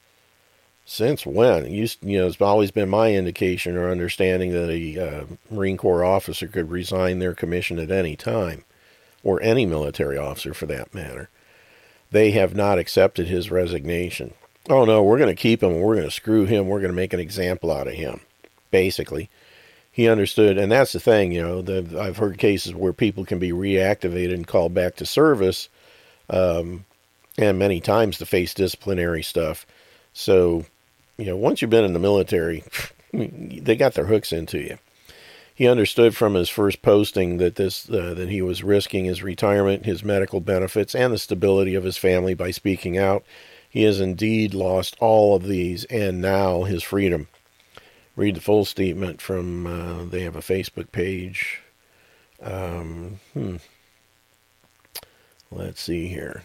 Since 0.85 1.25
when? 1.25 1.71
Used, 1.71 2.03
you 2.03 2.19
know, 2.19 2.27
it's 2.27 2.41
always 2.41 2.71
been 2.71 2.89
my 2.89 3.13
indication 3.13 3.77
or 3.77 3.89
understanding 3.89 4.51
that 4.51 4.69
a 4.69 4.99
uh, 4.99 5.25
Marine 5.49 5.77
Corps 5.77 6.03
officer 6.03 6.47
could 6.47 6.69
resign 6.69 7.19
their 7.19 7.33
commission 7.33 7.79
at 7.79 7.89
any 7.89 8.15
time, 8.15 8.65
or 9.23 9.41
any 9.41 9.65
military 9.65 10.17
officer 10.17 10.53
for 10.53 10.65
that 10.65 10.93
matter 10.93 11.29
they 12.13 12.31
have 12.31 12.55
not 12.55 12.77
accepted 12.77 13.27
his 13.27 13.51
resignation. 13.51 14.33
Oh 14.69 14.85
no, 14.85 15.03
we're 15.03 15.17
going 15.17 15.35
to 15.35 15.41
keep 15.41 15.61
him. 15.61 15.81
We're 15.81 15.95
going 15.95 16.07
to 16.07 16.11
screw 16.11 16.45
him. 16.45 16.67
We're 16.67 16.79
going 16.79 16.91
to 16.91 16.95
make 16.95 17.11
an 17.11 17.19
example 17.19 17.71
out 17.71 17.87
of 17.87 17.95
him. 17.95 18.21
Basically, 18.71 19.29
he 19.91 20.07
understood, 20.07 20.57
and 20.57 20.71
that's 20.71 20.93
the 20.93 20.99
thing. 20.99 21.31
You 21.33 21.41
know, 21.41 21.61
the, 21.61 21.99
I've 21.99 22.17
heard 22.17 22.37
cases 22.37 22.73
where 22.73 22.93
people 22.93 23.25
can 23.25 23.39
be 23.39 23.51
reactivated 23.51 24.33
and 24.33 24.47
called 24.47 24.73
back 24.73 24.95
to 24.97 25.05
service, 25.05 25.67
um, 26.29 26.85
and 27.37 27.59
many 27.59 27.81
times 27.81 28.19
to 28.19 28.25
face 28.25 28.53
disciplinary 28.53 29.23
stuff. 29.23 29.65
So, 30.13 30.65
you 31.17 31.25
know, 31.25 31.37
once 31.37 31.61
you've 31.61 31.71
been 31.71 31.85
in 31.85 31.93
the 31.93 31.99
military, 31.99 32.63
they 33.13 33.75
got 33.75 33.93
their 33.93 34.05
hooks 34.05 34.31
into 34.31 34.59
you 34.59 34.77
he 35.55 35.67
understood 35.67 36.15
from 36.15 36.33
his 36.33 36.49
first 36.49 36.81
posting 36.81 37.37
that 37.37 37.55
this 37.55 37.89
uh, 37.89 38.13
that 38.15 38.29
he 38.29 38.41
was 38.41 38.63
risking 38.63 39.05
his 39.05 39.21
retirement, 39.21 39.85
his 39.85 40.03
medical 40.03 40.39
benefits, 40.39 40.95
and 40.95 41.13
the 41.13 41.17
stability 41.17 41.75
of 41.75 41.83
his 41.83 41.97
family 41.97 42.33
by 42.33 42.51
speaking 42.51 42.97
out. 42.97 43.23
He 43.69 43.83
has 43.83 43.99
indeed 43.99 44.53
lost 44.53 44.95
all 44.99 45.35
of 45.35 45.43
these, 45.43 45.85
and 45.85 46.21
now 46.21 46.63
his 46.63 46.83
freedom. 46.83 47.27
Read 48.15 48.35
the 48.35 48.41
full 48.41 48.65
statement 48.65 49.21
from. 49.21 49.67
Uh, 49.67 50.05
they 50.05 50.21
have 50.21 50.35
a 50.35 50.41
Facebook 50.41 50.91
page. 50.91 51.61
Um, 52.41 53.19
hmm. 53.33 53.57
Let's 55.51 55.81
see 55.81 56.07
here. 56.07 56.43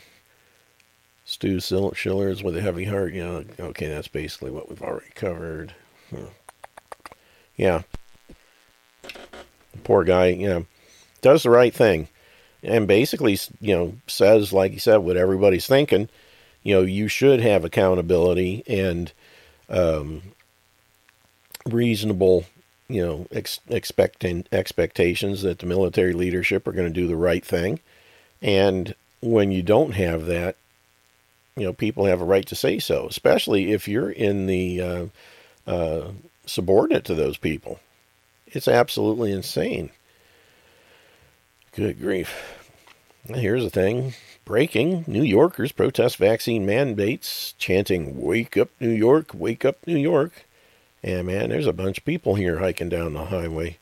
Stu 1.29 1.61
Schellers 1.61 2.43
with 2.43 2.57
a 2.57 2.63
heavy 2.63 2.85
heart. 2.85 3.13
Yeah, 3.13 3.43
okay, 3.61 3.89
that's 3.89 4.09
basically 4.09 4.51
what 4.51 4.71
we've 4.71 4.81
already 4.81 5.11
covered. 5.15 5.75
Hmm. 6.09 6.25
Yeah, 7.55 7.83
poor 9.85 10.05
guy, 10.05 10.29
you 10.29 10.49
know, 10.49 10.67
does 11.21 11.43
the 11.43 11.51
right 11.51 11.75
thing 11.75 12.09
and 12.63 12.89
basically, 12.89 13.39
you 13.61 13.77
know, 13.77 13.95
says, 14.07 14.55
like 14.55 14.73
he 14.73 14.79
said, 14.79 14.99
what 14.99 15.19
everybody's 15.19 15.67
thinking. 15.67 16.09
You 16.63 16.77
know, 16.77 16.83
you 16.83 17.09
should 17.09 17.41
have 17.41 17.63
accountability 17.63 18.63
and 18.67 19.13
um, 19.69 20.23
reasonable, 21.67 22.47
you 22.89 23.05
know, 23.05 23.27
ex- 23.31 23.61
expecting 23.69 24.47
expectations 24.51 25.43
that 25.43 25.59
the 25.59 25.67
military 25.67 26.15
leadership 26.15 26.67
are 26.67 26.73
going 26.73 26.89
to 26.89 27.01
do 27.01 27.07
the 27.07 27.17
right 27.17 27.45
thing. 27.45 27.81
And 28.41 28.95
when 29.21 29.53
you 29.53 29.63
don't 29.63 29.93
have 29.93 30.25
that, 30.25 30.57
you 31.59 31.67
know, 31.67 31.73
people 31.73 32.05
have 32.07 32.21
a 32.21 32.25
right 32.25 32.47
to 32.47 32.55
say 32.55 32.79
so, 32.79 33.07
especially 33.09 33.73
if 33.73 33.89
you're 33.89 34.11
in 34.11 34.47
the 34.47 34.81
uh, 34.81 35.07
uh, 35.67 36.11
subordinate 36.47 37.05
to 37.05 37.15
those 37.15 37.37
people. 37.37 37.81
It's 38.47 38.69
absolutely 38.69 39.33
insane. 39.33 39.91
Good 41.73 42.01
grief. 42.01 42.35
Here's 43.27 43.63
the 43.63 43.71
thing 43.71 44.15
breaking 44.45 45.05
New 45.07 45.23
Yorkers 45.23 45.73
protest 45.73 46.17
vaccine 46.17 46.65
mandates, 46.65 47.53
chanting, 47.59 48.19
Wake 48.21 48.57
up, 48.57 48.71
New 48.81 48.91
York, 48.91 49.33
wake 49.35 49.65
up, 49.65 49.87
New 49.87 49.99
York. 49.99 50.47
And 51.03 51.27
man, 51.27 51.51
there's 51.51 51.67
a 51.67 51.73
bunch 51.73 51.99
of 51.99 52.05
people 52.05 52.35
here 52.35 52.59
hiking 52.59 52.89
down 52.89 53.13
the 53.13 53.27
highway. 53.27 53.77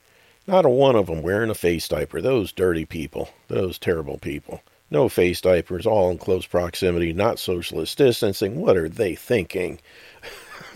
Not 0.47 0.65
a 0.65 0.69
one 0.69 0.97
of 0.97 1.07
them 1.07 1.23
wearing 1.23 1.51
a 1.51 1.55
face 1.55 1.89
diaper. 1.89 2.21
Those 2.21 2.53
dirty 2.53 2.85
people. 2.85 3.31
Those 3.49 3.79
terrible 3.79 4.19
people. 4.19 4.63
No 4.91 5.09
face 5.09 5.41
diapers, 5.41 5.87
all 5.87 6.11
in 6.11 6.19
close 6.19 6.47
proximity, 6.47 7.13
not 7.13 7.39
socialist 7.39 7.99
distancing. 7.99 8.61
What 8.61 8.77
are 8.77 8.89
they 8.89 9.15
thinking? 9.15 9.81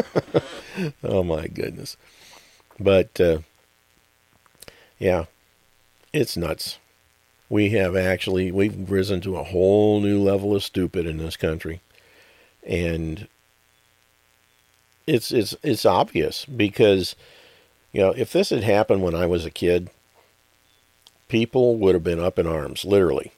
oh 1.05 1.23
my 1.23 1.47
goodness. 1.47 1.97
But 2.79 3.21
uh, 3.21 3.39
yeah, 4.99 5.27
it's 6.13 6.37
nuts. 6.37 6.79
We 7.49 7.71
have 7.71 7.97
actually 7.97 8.51
we've 8.51 8.91
risen 8.91 9.21
to 9.23 9.37
a 9.37 9.45
whole 9.45 10.01
new 10.01 10.21
level 10.21 10.55
of 10.55 10.65
stupid 10.65 11.07
in 11.07 11.19
this 11.19 11.37
country, 11.37 11.81
and 12.67 13.29
it's 15.07 15.31
it's 15.31 15.55
it's 15.63 15.85
obvious 15.85 16.45
because 16.45 17.17
you 17.93 18.01
know 18.01 18.13
if 18.17 18.33
this 18.33 18.51
had 18.51 18.63
happened 18.63 19.03
when 19.03 19.15
I 19.15 19.27
was 19.27 19.45
a 19.45 19.51
kid, 19.51 19.91
people 21.29 21.77
would 21.77 21.95
have 21.95 22.05
been 22.05 22.21
up 22.21 22.39
in 22.39 22.47
arms, 22.47 22.85
literally. 22.85 23.33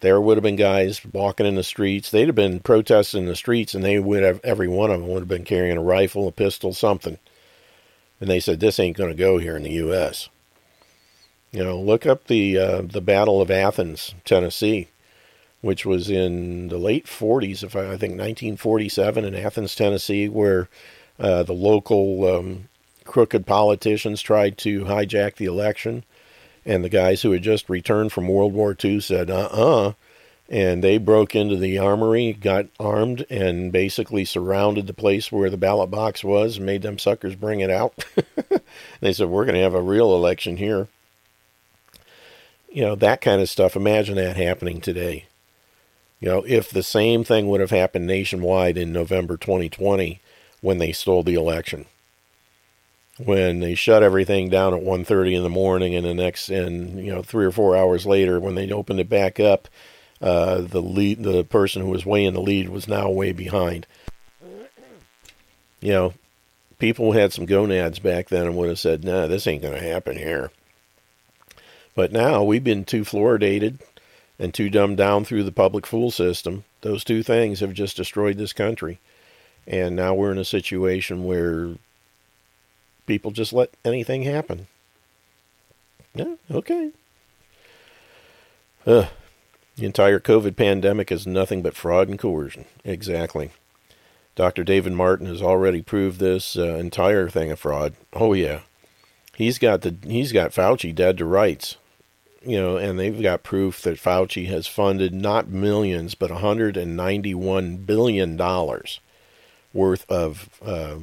There 0.00 0.20
would 0.20 0.36
have 0.36 0.42
been 0.42 0.56
guys 0.56 1.00
walking 1.12 1.46
in 1.46 1.54
the 1.54 1.62
streets. 1.62 2.10
They'd 2.10 2.26
have 2.26 2.34
been 2.34 2.60
protesting 2.60 3.22
in 3.22 3.28
the 3.28 3.36
streets, 3.36 3.74
and 3.74 3.82
they 3.82 3.98
would 3.98 4.22
have 4.22 4.40
every 4.44 4.68
one 4.68 4.90
of 4.90 5.00
them 5.00 5.08
would 5.08 5.20
have 5.20 5.28
been 5.28 5.44
carrying 5.44 5.78
a 5.78 5.82
rifle, 5.82 6.28
a 6.28 6.32
pistol, 6.32 6.74
something. 6.74 7.18
And 8.20 8.28
they 8.28 8.40
said, 8.40 8.60
"This 8.60 8.78
ain't 8.78 8.96
going 8.96 9.10
to 9.10 9.16
go 9.16 9.38
here 9.38 9.56
in 9.56 9.62
the 9.62 9.72
U.S." 9.72 10.28
You 11.52 11.62
know, 11.62 11.80
look 11.80 12.04
up 12.04 12.26
the 12.26 12.58
uh, 12.58 12.82
the 12.82 13.00
Battle 13.00 13.40
of 13.40 13.50
Athens, 13.50 14.14
Tennessee, 14.24 14.88
which 15.60 15.86
was 15.86 16.10
in 16.10 16.68
the 16.68 16.78
late 16.78 17.06
40s, 17.06 17.62
if 17.62 17.74
I, 17.74 17.80
I 17.80 17.96
think 17.96 18.18
1947 18.18 19.24
in 19.24 19.34
Athens, 19.34 19.74
Tennessee, 19.74 20.28
where 20.28 20.68
uh, 21.18 21.42
the 21.44 21.54
local 21.54 22.26
um, 22.36 22.68
crooked 23.04 23.46
politicians 23.46 24.20
tried 24.20 24.58
to 24.58 24.84
hijack 24.84 25.36
the 25.36 25.44
election, 25.46 26.04
and 26.64 26.84
the 26.84 26.88
guys 26.88 27.22
who 27.22 27.32
had 27.32 27.42
just 27.42 27.68
returned 27.68 28.12
from 28.12 28.28
World 28.28 28.52
War 28.52 28.76
II 28.82 29.00
said, 29.00 29.30
"Uh-uh." 29.30 29.92
And 30.46 30.84
they 30.84 30.98
broke 30.98 31.34
into 31.34 31.56
the 31.56 31.78
armory, 31.78 32.34
got 32.34 32.66
armed, 32.78 33.24
and 33.30 33.72
basically 33.72 34.26
surrounded 34.26 34.86
the 34.86 34.92
place 34.92 35.32
where 35.32 35.48
the 35.48 35.56
ballot 35.56 35.90
box 35.90 36.22
was 36.22 36.58
and 36.58 36.66
made 36.66 36.82
them 36.82 36.98
suckers 36.98 37.34
bring 37.34 37.60
it 37.60 37.70
out. 37.70 38.04
they 39.00 39.14
said, 39.14 39.30
We're 39.30 39.46
going 39.46 39.54
to 39.54 39.62
have 39.62 39.72
a 39.72 39.80
real 39.80 40.14
election 40.14 40.58
here 40.58 40.88
you 42.74 42.82
know, 42.82 42.96
that 42.96 43.20
kind 43.20 43.40
of 43.40 43.48
stuff. 43.48 43.76
Imagine 43.76 44.16
that 44.16 44.36
happening 44.36 44.80
today. 44.80 45.26
You 46.18 46.28
know, 46.28 46.44
if 46.46 46.70
the 46.70 46.82
same 46.82 47.22
thing 47.22 47.48
would 47.48 47.60
have 47.60 47.70
happened 47.70 48.06
nationwide 48.06 48.76
in 48.76 48.92
November 48.92 49.36
2020 49.36 50.20
when 50.60 50.78
they 50.78 50.90
stole 50.90 51.22
the 51.22 51.34
election. 51.34 51.86
When 53.18 53.60
they 53.60 53.74
shut 53.76 54.02
everything 54.02 54.48
down 54.48 54.74
at 54.74 54.82
1:30 54.82 55.36
in 55.36 55.42
the 55.44 55.48
morning, 55.48 55.94
and 55.94 56.04
the 56.04 56.14
next, 56.14 56.48
and 56.48 57.04
you 57.04 57.12
know, 57.12 57.22
three 57.22 57.44
or 57.44 57.52
four 57.52 57.76
hours 57.76 58.06
later, 58.06 58.40
when 58.40 58.56
they 58.56 58.70
opened 58.70 58.98
it 58.98 59.08
back 59.08 59.38
up, 59.38 59.68
uh, 60.20 60.62
the 60.62 60.82
lead, 60.82 61.22
the 61.22 61.44
person 61.44 61.82
who 61.82 61.90
was 61.90 62.04
way 62.04 62.24
in 62.24 62.34
the 62.34 62.40
lead, 62.40 62.68
was 62.68 62.88
now 62.88 63.08
way 63.08 63.30
behind. 63.30 63.86
You 65.80 65.92
know, 65.92 66.14
people 66.78 67.12
had 67.12 67.32
some 67.32 67.46
gonads 67.46 68.00
back 68.00 68.30
then 68.30 68.46
and 68.46 68.56
would 68.56 68.68
have 68.68 68.80
said, 68.80 69.04
"Nah, 69.04 69.28
this 69.28 69.46
ain't 69.46 69.62
going 69.62 69.74
to 69.74 69.86
happen 69.86 70.16
here." 70.16 70.50
But 71.94 72.10
now 72.10 72.42
we've 72.42 72.64
been 72.64 72.84
too 72.84 73.04
fluoridated 73.04 73.78
and 74.38 74.52
too 74.52 74.68
dumbed 74.68 74.96
down 74.96 75.24
through 75.24 75.44
the 75.44 75.52
public 75.52 75.86
fool 75.86 76.10
system. 76.10 76.64
Those 76.80 77.04
two 77.04 77.22
things 77.22 77.60
have 77.60 77.72
just 77.72 77.96
destroyed 77.96 78.36
this 78.36 78.52
country. 78.52 78.98
And 79.66 79.94
now 79.94 80.14
we're 80.14 80.32
in 80.32 80.38
a 80.38 80.44
situation 80.44 81.24
where 81.24 81.74
people 83.06 83.30
just 83.30 83.52
let 83.52 83.70
anything 83.84 84.22
happen. 84.22 84.66
Yeah, 86.14 86.34
okay. 86.50 86.90
Ugh. 88.86 89.06
The 89.76 89.86
entire 89.86 90.20
COVID 90.20 90.54
pandemic 90.54 91.10
is 91.10 91.26
nothing 91.26 91.60
but 91.60 91.74
fraud 91.74 92.08
and 92.08 92.18
coercion. 92.18 92.64
Exactly. 92.84 93.50
Dr. 94.36 94.62
David 94.62 94.92
Martin 94.92 95.26
has 95.26 95.42
already 95.42 95.82
proved 95.82 96.20
this 96.20 96.56
uh, 96.56 96.74
entire 96.76 97.28
thing 97.28 97.50
a 97.50 97.56
fraud. 97.56 97.94
Oh 98.12 98.32
yeah, 98.34 98.60
he's 99.34 99.58
got 99.58 99.80
the 99.80 99.96
he's 100.04 100.32
got 100.32 100.52
Fauci 100.52 100.94
dead 100.94 101.18
to 101.18 101.24
rights 101.24 101.76
you 102.46 102.60
know, 102.60 102.76
and 102.76 102.98
they've 102.98 103.22
got 103.22 103.42
proof 103.42 103.80
that 103.82 103.98
Fauci 103.98 104.46
has 104.48 104.66
funded 104.66 105.14
not 105.14 105.48
millions, 105.48 106.14
but 106.14 106.30
191 106.30 107.76
billion 107.78 108.36
dollars 108.36 109.00
worth 109.72 110.08
of 110.10 110.48
uh, 110.64 110.96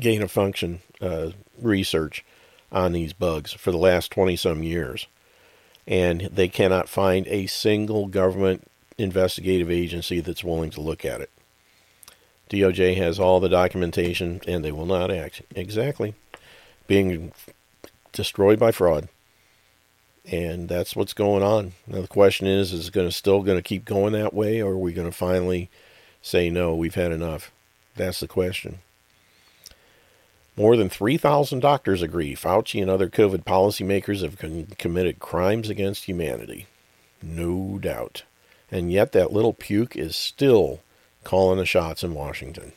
gain 0.00 0.22
of 0.22 0.30
function 0.30 0.80
uh, 1.00 1.30
research 1.60 2.24
on 2.72 2.92
these 2.92 3.12
bugs 3.12 3.52
for 3.52 3.70
the 3.70 3.78
last 3.78 4.10
20 4.10 4.36
some 4.36 4.62
years. 4.62 5.06
And 5.86 6.22
they 6.32 6.48
cannot 6.48 6.88
find 6.88 7.26
a 7.28 7.46
single 7.46 8.06
government 8.06 8.66
investigative 8.96 9.70
agency 9.70 10.20
that's 10.20 10.44
willing 10.44 10.70
to 10.70 10.80
look 10.80 11.04
at 11.04 11.20
it. 11.20 11.30
DOJ 12.50 12.96
has 12.96 13.18
all 13.18 13.40
the 13.40 13.48
documentation 13.48 14.40
and 14.46 14.64
they 14.64 14.72
will 14.72 14.86
not 14.86 15.10
act. 15.10 15.42
Exactly. 15.54 16.14
Being 16.86 17.32
destroyed 18.12 18.58
by 18.58 18.70
fraud 18.70 19.08
and 20.24 20.68
that's 20.68 20.96
what's 20.96 21.12
going 21.12 21.42
on. 21.42 21.72
Now 21.86 22.00
the 22.00 22.08
question 22.08 22.46
is: 22.46 22.72
Is 22.72 22.88
it 22.88 22.94
going 22.94 23.08
to 23.08 23.12
still 23.12 23.42
going 23.42 23.58
to 23.58 23.62
keep 23.62 23.84
going 23.84 24.12
that 24.14 24.34
way, 24.34 24.60
or 24.60 24.72
are 24.72 24.78
we 24.78 24.92
going 24.92 25.10
to 25.10 25.16
finally 25.16 25.70
say 26.22 26.50
no? 26.50 26.74
We've 26.74 26.94
had 26.94 27.12
enough. 27.12 27.52
That's 27.96 28.20
the 28.20 28.28
question. 28.28 28.78
More 30.56 30.76
than 30.76 30.88
3,000 30.88 31.60
doctors 31.60 32.00
agree 32.00 32.34
Fauci 32.36 32.80
and 32.80 32.90
other 32.90 33.08
COVID 33.08 33.44
policymakers 33.44 34.22
have 34.22 34.38
con- 34.38 34.68
committed 34.78 35.18
crimes 35.18 35.68
against 35.68 36.04
humanity. 36.04 36.66
No 37.22 37.78
doubt. 37.78 38.22
And 38.70 38.92
yet 38.92 39.12
that 39.12 39.32
little 39.32 39.52
puke 39.52 39.96
is 39.96 40.16
still 40.16 40.80
calling 41.24 41.58
the 41.58 41.66
shots 41.66 42.04
in 42.04 42.14
Washington. 42.14 42.72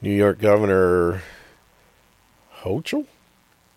New 0.00 0.14
York 0.14 0.38
Governor 0.38 1.22
Hochul 2.62 3.06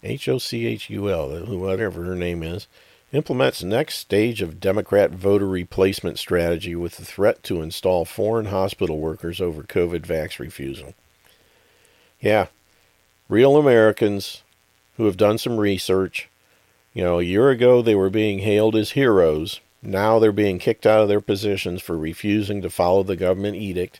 H 0.03 0.27
O 0.27 0.37
C 0.37 0.67
H 0.67 0.89
U 0.89 1.09
L, 1.09 1.29
whatever 1.57 2.03
her 2.03 2.15
name 2.15 2.43
is, 2.43 2.67
implements 3.11 3.61
next 3.61 3.97
stage 3.97 4.41
of 4.41 4.59
Democrat 4.59 5.11
voter 5.11 5.47
replacement 5.47 6.17
strategy 6.17 6.75
with 6.75 6.97
the 6.97 7.05
threat 7.05 7.43
to 7.43 7.61
install 7.61 8.05
foreign 8.05 8.45
hospital 8.45 8.99
workers 8.99 9.41
over 9.41 9.63
COVID 9.63 10.01
vax 10.01 10.39
refusal. 10.39 10.93
Yeah, 12.19 12.47
real 13.27 13.57
Americans 13.57 14.43
who 14.97 15.05
have 15.05 15.17
done 15.17 15.37
some 15.37 15.57
research. 15.57 16.29
You 16.93 17.03
know, 17.03 17.19
a 17.19 17.23
year 17.23 17.49
ago 17.49 17.81
they 17.81 17.95
were 17.95 18.09
being 18.09 18.39
hailed 18.39 18.75
as 18.75 18.91
heroes. 18.91 19.59
Now 19.81 20.19
they're 20.19 20.31
being 20.31 20.59
kicked 20.59 20.85
out 20.85 21.01
of 21.01 21.07
their 21.07 21.21
positions 21.21 21.81
for 21.81 21.97
refusing 21.97 22.61
to 22.61 22.69
follow 22.69 23.03
the 23.03 23.15
government 23.15 23.55
edict 23.55 23.99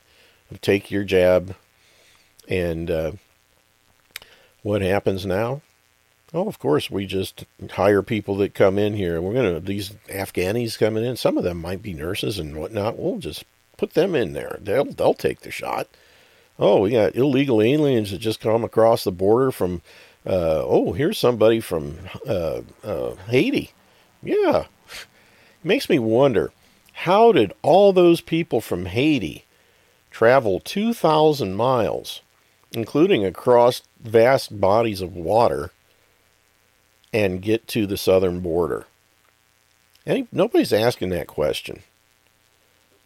of 0.52 0.62
take 0.62 0.92
your 0.92 1.04
jab. 1.04 1.56
And 2.48 2.92
uh, 2.92 3.12
what 4.62 4.82
happens 4.82 5.26
now? 5.26 5.62
Oh, 6.34 6.48
of 6.48 6.60
course, 6.60 6.90
we 6.90 7.06
just 7.06 7.46
hire 7.72 8.02
people 8.02 8.38
that 8.38 8.54
come 8.54 8.80
in 8.80 8.94
here. 8.94 9.22
We're 9.22 9.34
going 9.34 9.54
to, 9.54 9.60
these 9.60 9.92
Afghanis 10.08 10.80
coming 10.80 11.04
in, 11.04 11.18
some 11.18 11.38
of 11.38 11.44
them 11.44 11.60
might 11.60 11.82
be 11.82 11.94
nurses 11.94 12.40
and 12.40 12.56
whatnot. 12.56 12.98
We'll 12.98 13.18
just 13.18 13.44
put 13.76 13.96
them 13.96 14.16
in 14.16 14.32
there. 14.32 14.58
They'll, 14.62 14.86
they'll 14.86 15.14
take 15.14 15.42
the 15.42 15.52
shot. 15.52 15.88
Oh, 16.58 16.82
we 16.82 16.92
got 16.92 17.16
illegal 17.16 17.62
aliens 17.62 18.12
that 18.12 18.20
just 18.20 18.40
come 18.40 18.64
across 18.64 19.04
the 19.04 19.12
border 19.12 19.52
from, 19.52 19.82
uh, 20.26 20.64
oh, 20.64 20.94
here's 20.94 21.18
somebody 21.18 21.60
from 21.60 21.98
uh, 22.26 22.62
uh, 22.84 23.16
Haiti. 23.28 23.72
Yeah. 24.24 24.66
It 24.88 25.66
makes 25.66 25.90
me 25.90 26.00
wonder 26.00 26.54
how 26.94 27.34
did 27.34 27.52
all 27.62 27.92
those 27.92 28.22
people 28.22 28.62
from 28.62 28.86
Haiti 28.86 29.46
travel 30.12 30.62
2,000 30.62 31.56
miles, 31.56 32.22
including 32.72 33.26
across 33.26 33.82
vast 34.00 34.62
bodies 34.62 35.02
of 35.02 35.14
water? 35.16 35.72
And 37.14 37.42
get 37.42 37.68
to 37.70 37.86
the 37.86 37.98
southern 37.98 38.40
border? 38.40 38.86
Any, 40.06 40.28
nobody's 40.32 40.74
asking 40.74 41.10
that 41.10 41.28
question. 41.28 41.84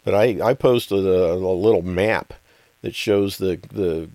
But 0.04 0.14
I, 0.14 0.38
I 0.42 0.54
posted 0.54 1.06
a, 1.06 1.34
a 1.34 1.36
little 1.36 1.82
map 1.82 2.34
that 2.82 2.96
shows 2.96 3.38
the 3.38 3.60
the 3.72 4.10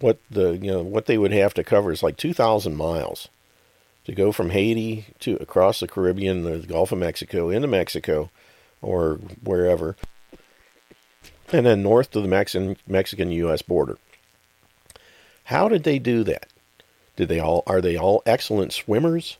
what 0.00 0.18
the 0.30 0.58
you 0.58 0.70
know 0.70 0.82
what 0.82 1.06
they 1.06 1.18
would 1.18 1.32
have 1.32 1.54
to 1.54 1.64
cover 1.64 1.90
is 1.90 2.02
like 2.02 2.16
2,000 2.16 2.76
miles 2.76 3.28
to 4.04 4.12
go 4.12 4.32
from 4.32 4.50
Haiti 4.50 5.06
to 5.20 5.36
across 5.36 5.80
the 5.80 5.88
Caribbean, 5.88 6.44
the 6.44 6.58
Gulf 6.58 6.92
of 6.92 6.98
Mexico, 6.98 7.50
into 7.50 7.66
Mexico, 7.66 8.30
or 8.80 9.14
wherever, 9.42 9.96
and 11.52 11.66
then 11.66 11.82
north 11.82 12.10
to 12.12 12.20
the 12.20 12.28
Mexican 12.28 12.76
Mexican 12.86 13.32
U.S. 13.32 13.62
border. 13.62 13.98
How 15.44 15.68
did 15.68 15.84
they 15.84 15.98
do 15.98 16.24
that? 16.24 16.46
Did 17.18 17.28
they 17.28 17.40
all 17.40 17.64
are 17.66 17.80
they 17.80 17.96
all 17.96 18.22
excellent 18.26 18.72
swimmers? 18.72 19.38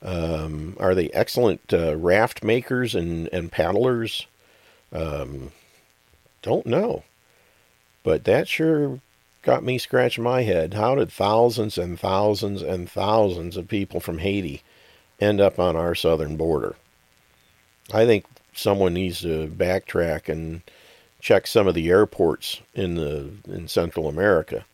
Um, 0.00 0.78
are 0.80 0.94
they 0.94 1.10
excellent 1.10 1.60
uh, 1.70 1.94
raft 1.94 2.42
makers 2.42 2.94
and 2.94 3.28
and 3.34 3.52
paddlers? 3.52 4.26
Um, 4.90 5.52
don't 6.40 6.64
know, 6.64 7.04
but 8.02 8.24
that 8.24 8.48
sure 8.48 8.98
got 9.42 9.62
me 9.62 9.76
scratching 9.76 10.24
my 10.24 10.40
head. 10.40 10.72
How 10.72 10.94
did 10.94 11.12
thousands 11.12 11.76
and 11.76 12.00
thousands 12.00 12.62
and 12.62 12.88
thousands 12.88 13.58
of 13.58 13.68
people 13.68 14.00
from 14.00 14.16
Haiti 14.16 14.62
end 15.20 15.38
up 15.38 15.58
on 15.58 15.76
our 15.76 15.94
southern 15.94 16.38
border? 16.38 16.76
I 17.92 18.06
think 18.06 18.24
someone 18.54 18.94
needs 18.94 19.20
to 19.20 19.48
backtrack 19.48 20.30
and 20.30 20.62
check 21.20 21.46
some 21.46 21.66
of 21.68 21.74
the 21.74 21.90
airports 21.90 22.62
in 22.72 22.94
the 22.94 23.32
in 23.46 23.68
Central 23.68 24.08
America 24.08 24.64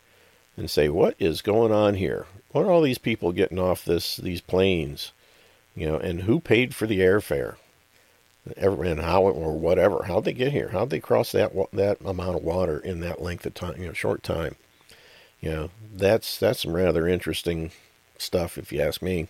and 0.59 0.69
say, 0.69 0.89
what 0.89 1.15
is 1.17 1.41
going 1.41 1.71
on 1.71 1.95
here? 1.95 2.25
What 2.51 2.65
are 2.65 2.71
all 2.71 2.81
these 2.81 2.97
people 2.97 3.31
getting 3.31 3.57
off 3.57 3.85
this 3.85 4.17
these 4.17 4.41
planes? 4.41 5.13
You 5.73 5.87
know, 5.87 5.97
and 5.97 6.23
who 6.23 6.39
paid 6.39 6.75
for 6.75 6.85
the 6.85 6.99
airfare? 6.99 7.55
And 8.57 8.99
how 8.99 9.23
or 9.23 9.57
whatever? 9.57 10.03
How'd 10.03 10.25
they 10.25 10.33
get 10.33 10.51
here? 10.51 10.69
How'd 10.69 10.89
they 10.89 10.99
cross 10.99 11.31
that 11.31 11.53
that 11.73 12.01
amount 12.01 12.35
of 12.35 12.43
water 12.43 12.79
in 12.79 12.99
that 12.99 13.21
length 13.21 13.45
of 13.45 13.53
time? 13.53 13.79
You 13.79 13.87
know, 13.87 13.93
short 13.93 14.21
time. 14.21 14.55
You 15.39 15.49
know, 15.49 15.69
that's 15.95 16.37
that's 16.37 16.61
some 16.63 16.73
rather 16.73 17.07
interesting 17.07 17.71
stuff, 18.17 18.57
if 18.57 18.73
you 18.73 18.81
ask 18.81 19.01
me. 19.01 19.27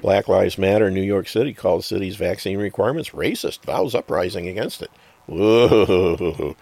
Black 0.00 0.28
Lives 0.28 0.58
Matter 0.58 0.90
New 0.90 1.02
York 1.02 1.28
City 1.28 1.54
calls 1.54 1.86
city's 1.86 2.16
vaccine 2.16 2.58
requirements 2.58 3.10
racist, 3.10 3.64
vows 3.64 3.94
uprising 3.94 4.48
against 4.48 4.82
it. 4.82 4.90
Whoa. 5.26 6.56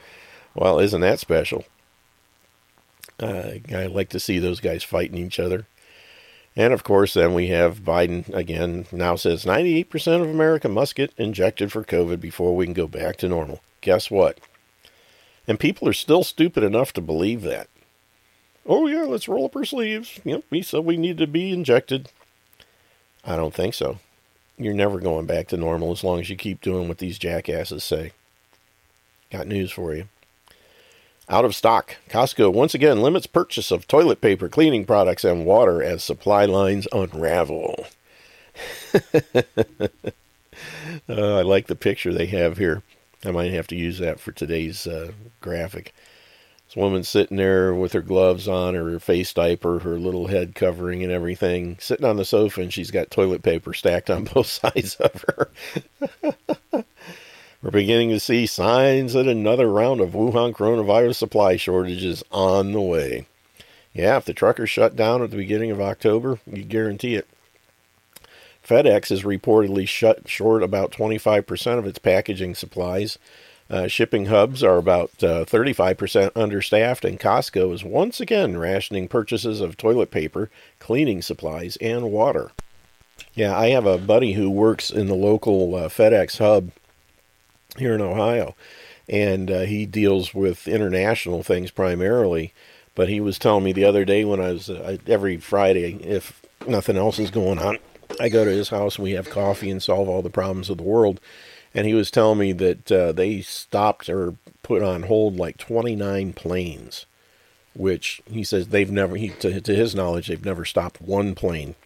Well, 0.55 0.79
isn't 0.79 1.01
that 1.01 1.21
special? 1.21 1.65
Uh, 3.19 3.53
I 3.73 3.87
like 3.87 4.09
to 4.11 4.21
see 4.21 4.39
those 4.39 4.61
guys 4.61 4.83
fighting 4.83 5.19
each 5.19 5.39
other. 5.39 5.67
And 6.57 6.73
of 6.73 6.83
course, 6.83 7.15
then 7.15 7.35
we 7.35 7.49
have 7.49 7.81
Biden 7.81 8.33
again 8.35 8.87
now 8.91 9.15
says 9.15 9.45
98% 9.45 10.21
of 10.21 10.29
America 10.29 10.69
must 10.69 10.95
get 10.95 11.13
injected 11.17 11.71
for 11.71 11.85
COVID 11.85 12.21
before 12.21 12.57
we 12.57 12.65
can 12.67 12.75
go 12.75 12.87
back 12.87 13.17
to 13.19 13.29
normal. 13.29 13.61
Guess 13.81 14.11
what? 14.11 14.41
And 15.47 15.61
people 15.61 15.89
are 15.89 15.93
still 15.93 16.25
stupid 16.25 16.63
enough 16.63 16.93
to 16.95 17.01
believe 17.01 17.43
that. 17.43 17.69
Oh, 18.67 18.87
yeah, 18.87 19.03
let's 19.03 19.29
roll 19.29 19.47
up 19.47 19.57
our 19.57 19.65
sleeves. 19.65 20.21
Yep, 20.25 20.45
we 20.51 20.63
said 20.63 20.85
we 20.85 20.97
need 20.97 21.19
to 21.19 21.27
be 21.27 21.53
injected. 21.53 22.11
I 23.25 23.37
don't 23.37 23.55
think 23.55 23.75
so. 23.75 23.99
You're 24.59 24.75
never 24.75 25.01
going 25.01 25.27
back 25.27 25.49
to 25.49 25.57
normal 25.57 25.93
as 25.93 26.05
long 26.05 26.21
as 26.21 26.29
you 26.29 26.37
keep 26.37 26.61
doing 26.61 26.89
what 26.89 26.99
these 26.99 27.19
jackasses 27.19 27.83
say. 27.83 28.13
Got 29.31 29.47
news 29.47 29.71
for 29.73 29.95
you. 29.95 30.09
Out 31.31 31.45
of 31.45 31.55
stock. 31.55 31.97
Costco 32.09 32.53
once 32.53 32.75
again 32.75 33.03
limits 33.03 33.29
purchase 33.29 33.71
of 33.71 33.87
toilet 33.87 34.21
paper, 34.21 34.49
cleaning 34.49 34.85
products, 34.85 35.23
and 35.23 35.47
water 35.47 35.81
as 35.81 36.03
supply 36.03 36.45
lines 36.45 36.89
unravel. 36.91 37.87
uh, 39.15 39.43
I 41.09 41.43
like 41.43 41.69
the 41.69 41.77
picture 41.77 42.13
they 42.13 42.27
have 42.27 42.59
here. 42.59 42.83
I 43.25 43.31
might 43.31 43.53
have 43.53 43.69
to 43.69 43.77
use 43.77 44.01
that 44.01 44.19
for 44.19 44.33
today's 44.33 44.89
uh, 44.89 45.13
graphic. 45.41 45.95
This 46.67 46.75
woman 46.75 47.05
sitting 47.05 47.37
there 47.37 47.73
with 47.73 47.93
her 47.93 48.03
gloves 48.03 48.49
on, 48.49 48.75
her 48.75 48.99
face 48.99 49.33
diaper, 49.33 49.79
her 49.79 50.01
little 50.01 50.27
head 50.27 50.57
covering, 50.57 51.05
and 51.05 51.13
everything, 51.13 51.77
sitting 51.79 52.07
on 52.07 52.17
the 52.17 52.25
sofa, 52.25 52.61
and 52.61 52.73
she's 52.73 52.91
got 52.91 53.09
toilet 53.09 53.45
paper 53.45 53.73
stacked 53.73 54.11
on 54.11 54.25
both 54.35 54.49
sides 54.49 54.97
of 54.97 55.25
her. 55.29 56.83
We're 57.63 57.71
beginning 57.71 58.09
to 58.11 58.21
see 58.21 58.47
signs 58.47 59.13
that 59.13 59.29
another 59.29 59.71
round 59.71 60.01
of 60.01 60.13
Wuhan 60.13 60.55
coronavirus 60.55 61.17
supply 61.17 61.57
shortages 61.57 62.25
on 62.33 62.73
the 62.73 62.81
way. 62.81 63.27
Yeah, 63.93 64.17
if 64.17 64.25
the 64.25 64.33
truckers 64.33 64.71
shut 64.71 64.97
down 64.97 65.23
at 65.23 65.31
the 65.31 65.37
beginning 65.37 65.71
of 65.71 65.81
October, 65.81 66.39
you 66.51 66.65
guarantee 66.65 67.17
it. 67.17 67.29
FedEx 68.67 69.13
is 69.13 69.25
reportedly 69.25 69.87
shut 69.87 70.27
short 70.27 70.63
about 70.63 70.91
25% 70.91 71.79
of 71.79 71.87
its 71.87 71.99
packaging 71.99 72.55
supplies. 72.55 73.19
Uh, 73.69 73.89
shipping 73.89 74.27
hubs 74.27 74.63
are 74.63 74.79
about 74.79 75.11
uh, 75.23 75.45
35% 75.45 76.31
understaffed, 76.35 77.05
and 77.05 77.21
Costco 77.21 77.75
is 77.75 77.85
once 77.85 78.21
again 78.21 78.57
rationing 78.57 79.07
purchases 79.07 79.61
of 79.61 79.77
toilet 79.77 80.11
paper, 80.11 80.51
cleaning 80.79 81.21
supplies, 81.21 81.77
and 81.77 82.11
water. 82.11 82.53
Yeah, 83.35 83.57
I 83.57 83.69
have 83.69 83.87
a 83.87 83.99
buddy 83.99 84.33
who 84.33 84.49
works 84.49 84.89
in 84.91 85.09
the 85.09 85.15
local 85.15 85.75
uh, 85.75 85.89
FedEx 85.89 86.39
hub 86.39 86.71
here 87.79 87.95
in 87.95 88.01
Ohio, 88.01 88.55
and 89.09 89.51
uh, 89.51 89.61
he 89.61 89.87
deals 89.87 90.35
with 90.35 90.69
international 90.69 91.43
things 91.43 91.71
primarily. 91.71 92.53
But 92.95 93.09
he 93.09 93.21
was 93.21 93.39
telling 93.39 93.65
me 93.65 93.73
the 93.73 93.85
other 93.85 94.05
day 94.05 94.25
when 94.25 94.41
I 94.41 94.53
was 94.53 94.69
uh, 94.69 94.99
every 95.07 95.37
Friday, 95.39 95.95
if 96.03 96.43
nothing 96.67 96.97
else 96.97 97.19
is 97.19 97.31
going 97.31 97.59
on, 97.59 97.79
I 98.19 98.29
go 98.29 98.45
to 98.45 98.51
his 98.51 98.71
house 98.71 98.97
and 98.97 99.05
we 99.05 99.13
have 99.13 99.31
coffee 99.31 99.71
and 99.71 99.83
solve 99.83 100.09
all 100.09 100.23
the 100.23 100.31
problems 100.31 100.71
of 100.71 100.79
the 100.79 100.85
world. 100.85 101.21
And 101.73 101.87
he 101.87 101.95
was 101.95 102.11
telling 102.11 102.39
me 102.39 102.53
that 102.53 102.91
uh, 102.91 103.13
they 103.13 103.43
stopped 103.43 104.09
or 104.09 104.35
put 104.63 104.83
on 104.83 105.05
hold 105.05 105.37
like 105.37 105.57
29 105.57 106.33
planes, 106.33 107.07
which 107.75 108.21
he 108.29 108.43
says 108.43 108.69
they've 108.69 108.91
never, 108.91 109.17
he, 109.17 109.29
to, 109.29 109.61
to 109.61 109.75
his 109.75 109.95
knowledge, 109.95 110.27
they've 110.29 110.45
never 110.45 110.65
stopped 110.65 111.01
one 111.01 111.35
plane. 111.35 111.77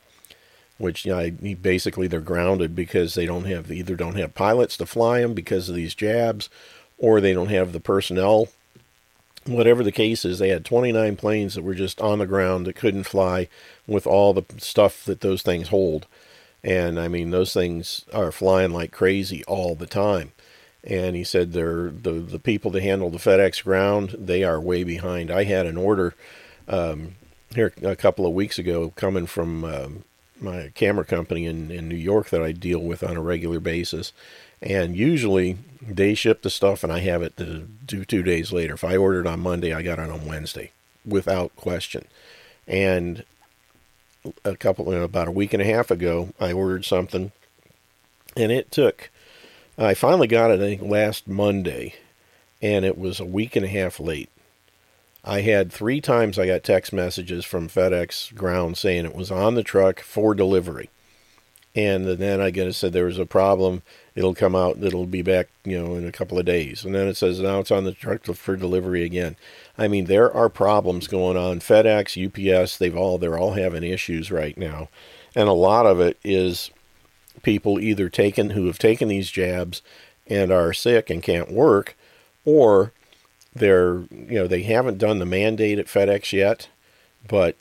Which 0.78 1.04
you 1.04 1.12
know, 1.12 1.54
basically 1.54 2.08
they're 2.08 2.20
grounded 2.20 2.74
because 2.74 3.14
they 3.14 3.26
don't 3.26 3.44
have 3.44 3.70
either 3.70 3.94
don't 3.94 4.16
have 4.16 4.34
pilots 4.34 4.76
to 4.78 4.86
fly 4.86 5.20
them 5.20 5.32
because 5.32 5.68
of 5.68 5.76
these 5.76 5.94
jabs, 5.94 6.48
or 6.98 7.20
they 7.20 7.32
don't 7.32 7.50
have 7.50 7.72
the 7.72 7.80
personnel 7.80 8.48
whatever 9.46 9.82
the 9.82 9.92
case 9.92 10.24
is, 10.24 10.38
they 10.38 10.48
had 10.48 10.64
29 10.64 11.16
planes 11.16 11.54
that 11.54 11.62
were 11.62 11.74
just 11.74 12.00
on 12.00 12.18
the 12.18 12.26
ground 12.26 12.66
that 12.66 12.76
couldn't 12.76 13.04
fly 13.04 13.48
with 13.86 14.06
all 14.06 14.32
the 14.32 14.44
stuff 14.58 15.04
that 15.04 15.20
those 15.20 15.42
things 15.42 15.68
hold. 15.68 16.06
And 16.62 16.98
I 16.98 17.08
mean, 17.08 17.30
those 17.30 17.52
things 17.52 18.04
are 18.12 18.32
flying 18.32 18.72
like 18.72 18.90
crazy 18.90 19.44
all 19.44 19.74
the 19.74 19.86
time. 19.86 20.32
And 20.82 21.16
he 21.16 21.24
said 21.24 21.52
they're 21.52 21.90
the 21.90 22.12
the 22.12 22.38
people 22.38 22.70
that 22.72 22.82
handle 22.82 23.08
the 23.10 23.18
FedEx 23.18 23.64
ground, 23.64 24.16
they 24.18 24.44
are 24.44 24.60
way 24.60 24.84
behind. 24.84 25.30
I 25.30 25.44
had 25.44 25.64
an 25.64 25.78
order 25.78 26.14
um, 26.68 27.16
here 27.54 27.72
a 27.82 27.96
couple 27.96 28.26
of 28.26 28.34
weeks 28.34 28.58
ago 28.58 28.92
coming 28.94 29.26
from 29.26 29.64
um, 29.64 30.04
my 30.40 30.70
camera 30.74 31.04
company 31.04 31.46
in, 31.46 31.70
in 31.70 31.88
New 31.88 31.96
York 31.96 32.30
that 32.30 32.42
I 32.42 32.52
deal 32.52 32.80
with 32.80 33.02
on 33.02 33.16
a 33.16 33.22
regular 33.22 33.60
basis. 33.60 34.12
And 34.60 34.96
usually 34.96 35.58
they 35.80 36.14
ship 36.14 36.42
the 36.42 36.50
stuff 36.50 36.82
and 36.82 36.92
I 36.92 37.00
have 37.00 37.22
it 37.22 37.36
to 37.36 37.68
do 37.84 38.04
two 38.04 38.22
days 38.22 38.52
later. 38.52 38.74
If 38.74 38.84
I 38.84 38.96
ordered 38.96 39.26
on 39.26 39.40
Monday, 39.40 39.72
I 39.72 39.82
got 39.82 39.98
it 39.98 40.10
on 40.10 40.26
Wednesday 40.26 40.72
without 41.04 41.54
question. 41.56 42.06
And 42.66 43.24
a 44.44 44.56
couple, 44.56 44.92
about 44.92 45.28
a 45.28 45.32
week 45.32 45.52
and 45.52 45.62
a 45.62 45.66
half 45.66 45.90
ago, 45.90 46.32
I 46.40 46.52
ordered 46.52 46.84
something 46.84 47.32
and 48.36 48.50
it 48.50 48.70
took, 48.70 49.10
I 49.76 49.94
finally 49.94 50.26
got 50.26 50.50
it, 50.50 50.54
I 50.54 50.76
think, 50.76 50.82
last 50.82 51.28
Monday 51.28 51.94
and 52.62 52.84
it 52.84 52.96
was 52.96 53.20
a 53.20 53.26
week 53.26 53.56
and 53.56 53.64
a 53.64 53.68
half 53.68 54.00
late. 54.00 54.30
I 55.24 55.40
had 55.40 55.72
three 55.72 56.00
times 56.00 56.38
I 56.38 56.46
got 56.46 56.62
text 56.62 56.92
messages 56.92 57.44
from 57.44 57.68
FedEx 57.68 58.34
ground 58.34 58.76
saying 58.76 59.06
it 59.06 59.14
was 59.14 59.30
on 59.30 59.54
the 59.54 59.62
truck 59.62 60.00
for 60.00 60.34
delivery. 60.34 60.90
And 61.74 62.06
then 62.06 62.40
I 62.40 62.50
get 62.50 62.68
it 62.68 62.74
said 62.74 62.92
there 62.92 63.06
was 63.06 63.18
a 63.18 63.26
problem. 63.26 63.82
It'll 64.14 64.34
come 64.34 64.54
out. 64.54 64.80
It'll 64.80 65.06
be 65.06 65.22
back 65.22 65.48
you 65.64 65.82
know 65.82 65.96
in 65.96 66.06
a 66.06 66.12
couple 66.12 66.38
of 66.38 66.44
days. 66.44 66.84
And 66.84 66.94
then 66.94 67.08
it 67.08 67.16
says 67.16 67.40
now 67.40 67.58
it's 67.58 67.70
on 67.70 67.84
the 67.84 67.92
truck 67.92 68.24
for 68.24 68.56
delivery 68.56 69.02
again. 69.02 69.36
I 69.78 69.88
mean 69.88 70.04
there 70.04 70.32
are 70.32 70.48
problems 70.48 71.08
going 71.08 71.36
on. 71.36 71.60
Fedex 71.60 72.16
ups 72.16 72.76
they've 72.76 72.96
all 72.96 73.18
they're 73.18 73.38
all 73.38 73.54
having 73.54 73.82
issues 73.82 74.30
right 74.30 74.56
now. 74.56 74.88
And 75.34 75.48
a 75.48 75.52
lot 75.52 75.86
of 75.86 76.00
it 76.00 76.18
is 76.22 76.70
people 77.42 77.80
either 77.80 78.08
taken 78.08 78.50
who 78.50 78.66
have 78.66 78.78
taken 78.78 79.08
these 79.08 79.30
jabs 79.30 79.82
and 80.28 80.52
are 80.52 80.72
sick 80.72 81.10
and 81.10 81.22
can't 81.22 81.50
work 81.50 81.96
or 82.44 82.92
they're 83.54 84.00
you 84.10 84.34
know 84.34 84.46
they 84.46 84.62
haven't 84.62 84.98
done 84.98 85.18
the 85.18 85.26
mandate 85.26 85.78
at 85.78 85.86
fedex 85.86 86.32
yet 86.32 86.68
but 87.28 87.56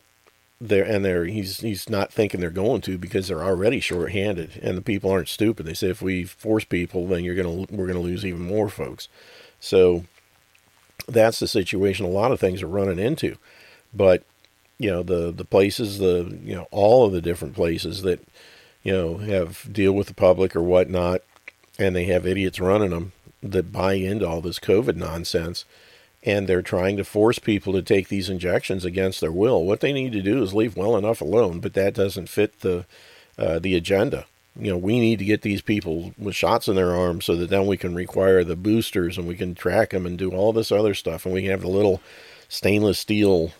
there 0.59 0.83
and 0.85 1.03
they're 1.03 1.25
he's 1.25 1.59
he's 1.59 1.89
not 1.89 2.11
thinking 2.11 2.39
they're 2.39 2.49
going 2.49 2.81
to 2.81 2.97
because 2.97 3.27
they're 3.27 3.43
already 3.43 3.79
short-handed 3.79 4.59
and 4.61 4.77
the 4.77 4.81
people 4.81 5.11
aren't 5.11 5.27
stupid. 5.27 5.65
They 5.65 5.73
say 5.73 5.89
if 5.89 6.01
we 6.01 6.23
force 6.23 6.63
people 6.63 7.05
then 7.07 7.23
you're 7.23 7.35
to 7.35 7.75
we're 7.75 7.87
to 7.87 7.99
lose 7.99 8.25
even 8.25 8.47
more 8.47 8.69
folks. 8.69 9.09
So 9.59 10.05
that's 11.07 11.39
the 11.39 11.47
situation 11.47 12.05
a 12.05 12.09
lot 12.09 12.31
of 12.31 12.39
things 12.39 12.63
are 12.63 12.67
running 12.67 12.99
into. 12.99 13.37
But 13.93 14.23
you 14.79 14.89
know 14.89 15.03
the 15.03 15.31
the 15.31 15.45
places 15.45 15.99
the 15.99 16.37
you 16.43 16.55
know 16.55 16.67
all 16.71 17.05
of 17.05 17.11
the 17.11 17.21
different 17.21 17.55
places 17.55 18.01
that 18.03 18.25
you 18.83 18.93
know 18.93 19.17
have 19.17 19.71
deal 19.71 19.93
with 19.93 20.07
the 20.07 20.13
public 20.13 20.55
or 20.55 20.63
whatnot 20.63 21.21
and 21.77 21.95
they 21.95 22.05
have 22.05 22.25
idiots 22.25 22.59
running 22.59 22.89
them 22.91 23.11
that 23.41 23.71
buy 23.71 23.93
into 23.93 24.27
all 24.27 24.41
this 24.41 24.59
covid 24.59 24.95
nonsense 24.95 25.65
and 26.25 26.47
they're 26.47 26.61
trying 26.61 26.97
to 26.97 27.03
force 27.03 27.39
people 27.39 27.73
to 27.73 27.81
take 27.81 28.07
these 28.07 28.29
injections 28.29 28.85
against 28.85 29.19
their 29.21 29.31
will. 29.31 29.63
What 29.65 29.81
they 29.81 29.91
need 29.91 30.13
to 30.13 30.21
do 30.21 30.41
is 30.41 30.53
leave 30.53 30.77
well 30.77 30.95
enough 30.95 31.21
alone, 31.21 31.59
but 31.59 31.73
that 31.73 31.93
doesn't 31.93 32.29
fit 32.29 32.61
the 32.61 32.85
uh, 33.37 33.59
the 33.59 33.75
agenda. 33.75 34.25
You 34.55 34.71
know, 34.71 34.77
we 34.77 34.99
need 34.99 35.17
to 35.19 35.25
get 35.25 35.41
these 35.41 35.61
people 35.61 36.13
with 36.17 36.35
shots 36.35 36.67
in 36.67 36.75
their 36.75 36.93
arms 36.93 37.25
so 37.25 37.35
that 37.35 37.49
then 37.49 37.65
we 37.65 37.75
can 37.75 37.95
require 37.95 38.43
the 38.43 38.55
boosters 38.55 39.17
and 39.17 39.27
we 39.27 39.35
can 39.35 39.55
track 39.55 39.89
them 39.89 40.05
and 40.05 40.17
do 40.17 40.31
all 40.31 40.53
this 40.53 40.71
other 40.71 40.93
stuff, 40.93 41.25
and 41.25 41.33
we 41.33 41.41
can 41.41 41.51
have 41.51 41.61
the 41.61 41.67
little 41.67 42.01
stainless 42.47 42.99
steel 42.99 43.51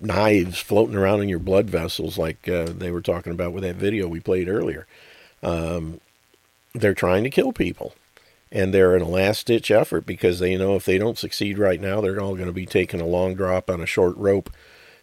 knives 0.00 0.58
floating 0.58 0.96
around 0.96 1.22
in 1.22 1.28
your 1.28 1.38
blood 1.38 1.68
vessels, 1.70 2.18
like 2.18 2.48
uh, 2.48 2.66
they 2.66 2.90
were 2.90 3.00
talking 3.00 3.32
about 3.32 3.52
with 3.52 3.64
that 3.64 3.76
video 3.76 4.06
we 4.06 4.20
played 4.20 4.48
earlier. 4.48 4.86
Um, 5.42 6.00
they're 6.74 6.94
trying 6.94 7.24
to 7.24 7.30
kill 7.30 7.52
people 7.52 7.94
and 8.52 8.72
they're 8.72 8.94
in 8.94 9.02
a 9.02 9.08
last 9.08 9.46
ditch 9.46 9.70
effort 9.70 10.04
because 10.04 10.38
they 10.38 10.56
know 10.56 10.76
if 10.76 10.84
they 10.84 10.98
don't 10.98 11.18
succeed 11.18 11.58
right 11.58 11.80
now, 11.80 12.00
they're 12.00 12.20
all 12.20 12.34
going 12.34 12.46
to 12.46 12.52
be 12.52 12.66
taking 12.66 13.00
a 13.00 13.06
long 13.06 13.34
drop 13.34 13.70
on 13.70 13.80
a 13.80 13.86
short 13.86 14.14
rope. 14.18 14.50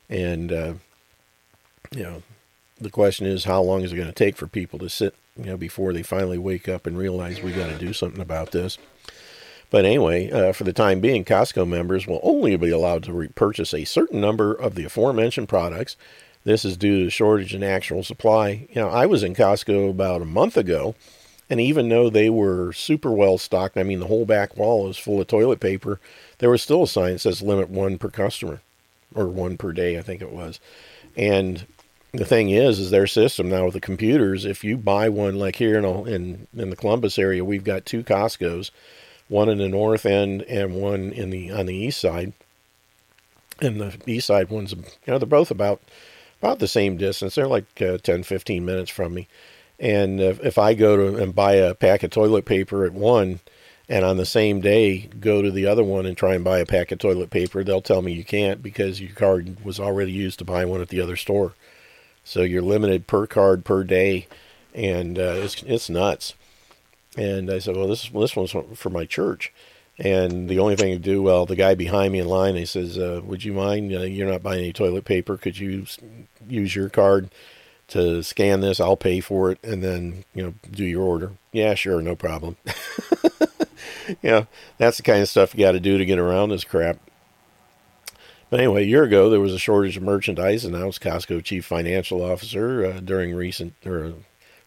And, 0.08 0.52
uh, 0.52 0.74
you 1.92 2.04
know, 2.04 2.24
the 2.80 2.92
question 2.92 3.26
is, 3.26 3.46
how 3.46 3.62
long 3.62 3.82
is 3.82 3.92
it 3.92 3.96
going 3.96 4.08
to 4.08 4.14
take 4.14 4.38
for 4.38 4.48
people 4.48 4.78
to 4.80 4.90
sit, 4.90 5.16
you 5.36 5.46
know, 5.46 5.58
before 5.58 5.94
they 5.94 6.04
finally 6.04 6.38
wake 6.38 6.70
up 6.70 6.86
and 6.86 6.98
realize 6.98 7.42
we 7.42 7.52
got 7.52 7.70
to 7.70 7.78
do 7.78 7.92
something 7.92 8.22
about 8.22 8.52
this? 8.52 8.78
But 9.72 9.84
anyway, 9.84 10.30
uh, 10.32 10.54
for 10.54 10.64
the 10.64 10.74
time 10.74 11.00
being, 11.00 11.26
Costco 11.26 11.68
members 11.68 12.06
will 12.06 12.20
only 12.22 12.56
be 12.56 12.70
allowed 12.70 13.04
to 13.04 13.14
repurchase 13.14 13.74
a 13.74 13.84
certain 13.84 14.22
number 14.22 14.54
of 14.54 14.76
the 14.76 14.86
aforementioned 14.86 15.50
products. 15.50 15.96
This 16.44 16.64
is 16.64 16.78
due 16.78 17.00
to 17.00 17.06
the 17.06 17.12
shortage 17.12 17.54
in 17.54 17.64
actual 17.64 18.04
supply. 18.04 18.68
You 18.70 18.82
know, 18.82 18.90
I 18.90 19.08
was 19.08 19.24
in 19.24 19.36
Costco 19.36 19.90
about 19.90 20.22
a 20.22 20.26
month 20.26 20.56
ago 20.56 20.96
and 21.50 21.60
even 21.60 21.90
though 21.90 22.10
they 22.10 22.30
were 22.30 22.72
super 22.74 23.12
well 23.12 23.38
stocked, 23.38 23.78
I 23.78 23.84
mean, 23.84 24.00
the 24.00 24.08
whole 24.08 24.26
back 24.26 24.56
wall 24.56 24.88
is 24.90 24.98
full 24.98 25.20
of 25.20 25.28
toilet 25.28 25.60
paper, 25.60 26.00
there 26.38 26.50
was 26.50 26.62
still 26.62 26.84
a 26.84 26.88
sign 26.88 27.14
that 27.14 27.20
says 27.20 27.42
limit 27.42 27.70
one 27.70 27.98
per 27.98 28.10
customer 28.10 28.62
or 29.16 29.28
one 29.28 29.58
per 29.58 29.72
day, 29.72 29.98
I 29.98 30.02
think 30.02 30.22
it 30.22 30.32
was. 30.32 30.60
And 31.18 31.66
the 32.12 32.26
thing 32.26 32.50
is, 32.52 32.80
is 32.80 32.92
their 32.92 33.08
system 33.08 33.50
now 33.50 33.66
with 33.66 33.74
the 33.74 33.82
computers, 33.82 34.46
if 34.46 34.64
you 34.64 34.78
buy 34.78 35.10
one 35.10 35.40
like 35.40 35.56
here 35.56 35.78
in, 35.78 35.86
in, 36.08 36.48
in 36.56 36.70
the 36.70 36.76
Columbus 36.76 37.18
area, 37.18 37.44
we've 37.44 37.64
got 37.64 37.86
two 37.86 38.04
Costco's, 38.04 38.72
one 39.28 39.50
in 39.50 39.58
the 39.58 39.70
north 39.70 40.06
end 40.06 40.44
and 40.44 40.76
one 40.76 41.12
in 41.12 41.32
the, 41.32 41.52
on 41.52 41.66
the 41.66 41.76
east 41.76 42.00
side. 42.00 42.34
And 43.62 43.82
the 43.82 43.98
east 44.06 44.28
side 44.28 44.50
one's, 44.50 44.74
you 44.74 44.84
know, 45.08 45.18
they're 45.18 45.28
both 45.28 45.52
about, 45.52 45.82
about 46.42 46.60
the 46.60 46.68
same 46.68 46.96
distance. 46.98 47.36
They're 47.36 47.48
like 47.48 47.82
uh, 47.82 47.98
10, 47.98 48.24
15 48.24 48.64
minutes 48.64 48.90
from 48.90 49.14
me. 49.14 49.28
And 49.80 50.20
if, 50.20 50.44
if 50.44 50.58
I 50.58 50.74
go 50.74 50.98
to 50.98 51.24
and 51.24 51.34
buy 51.34 51.54
a 51.54 51.74
pack 51.74 52.04
of 52.04 52.12
toilet 52.12 52.46
paper 52.46 52.86
at 52.86 52.94
one, 52.94 53.40
and 53.88 54.06
on 54.06 54.18
the 54.18 54.26
same 54.26 54.62
day 54.62 55.10
go 55.20 55.42
to 55.42 55.50
the 55.50 55.66
other 55.66 55.84
one 55.84 56.06
and 56.06 56.16
try 56.16 56.36
and 56.36 56.44
buy 56.44 56.60
a 56.60 56.66
pack 56.66 56.92
of 56.92 57.00
toilet 57.00 57.30
paper, 57.32 57.64
they'll 57.64 57.82
tell 57.82 58.02
me 58.02 58.12
you 58.12 58.24
can't 58.24 58.62
because 58.62 59.02
your 59.02 59.14
card 59.14 59.64
was 59.64 59.80
already 59.80 60.12
used 60.12 60.38
to 60.40 60.46
buy 60.46 60.64
one 60.66 60.82
at 60.82 60.90
the 60.90 61.02
other 61.02 61.16
store. 61.16 61.54
So 62.24 62.42
you're 62.42 62.62
limited 62.62 63.08
per 63.08 63.26
card 63.26 63.66
per 63.66 63.84
day, 63.84 64.28
and 64.76 65.18
uh, 65.18 65.36
it's 65.38 65.64
it's 65.64 65.90
nuts. 65.90 66.36
And 67.18 67.50
I 67.50 67.58
said, 67.58 67.76
well, 67.76 67.88
this 67.88 68.10
this 68.10 68.36
one's 68.36 68.54
for 68.76 68.90
my 68.92 69.06
church, 69.06 69.52
and 69.98 70.48
the 70.48 70.60
only 70.60 70.76
thing 70.76 70.94
to 70.94 71.00
do, 71.00 71.24
well, 71.24 71.48
the 71.48 71.56
guy 71.56 71.74
behind 71.74 72.14
me 72.14 72.20
in 72.20 72.28
line, 72.28 72.56
he 72.56 72.66
says, 72.66 72.98
uh, 72.98 73.22
would 73.24 73.44
you 73.44 73.54
mind? 73.54 73.92
Uh, 73.92 74.02
you're 74.02 74.30
not 74.30 74.44
buying 74.44 74.60
any 74.60 74.74
toilet 74.74 75.06
paper. 75.06 75.38
Could 75.38 75.58
you 75.58 75.88
use 76.48 76.76
your 76.76 76.90
card? 76.90 77.30
To 77.90 78.24
scan 78.24 78.62
this. 78.62 78.80
I'll 78.80 78.98
pay 78.98 79.20
for 79.20 79.52
it 79.52 79.60
and 79.64 79.84
then, 79.84 80.24
you 80.34 80.44
know, 80.44 80.54
do 80.72 80.86
your 80.86 81.04
order. 81.04 81.32
Yeah, 81.52 81.74
sure, 81.74 82.02
no 82.02 82.16
problem. 82.16 82.58
yeah, 84.22 84.46
that's 84.78 84.98
the 84.98 85.04
kind 85.04 85.22
of 85.22 85.30
stuff 85.30 85.54
you 85.54 85.62
got 85.62 85.74
to 85.74 85.80
do 85.80 85.98
to 85.98 86.06
get 86.06 86.20
around 86.20 86.50
this 86.50 86.64
crap. 86.64 86.98
But 88.50 88.60
anyway, 88.60 88.84
a 88.84 88.88
year 88.88 89.04
ago 89.04 89.30
there 89.30 89.40
was 89.40 89.54
a 89.54 89.60
shortage 89.60 89.98
of 89.98 90.04
merchandise, 90.04 90.66
announced 90.66 91.02
Costco 91.02 91.44
chief 91.44 91.66
financial 91.66 92.24
officer 92.24 92.86
uh, 92.86 93.00
during 93.00 93.36
recent 93.36 93.74
or 93.86 94.14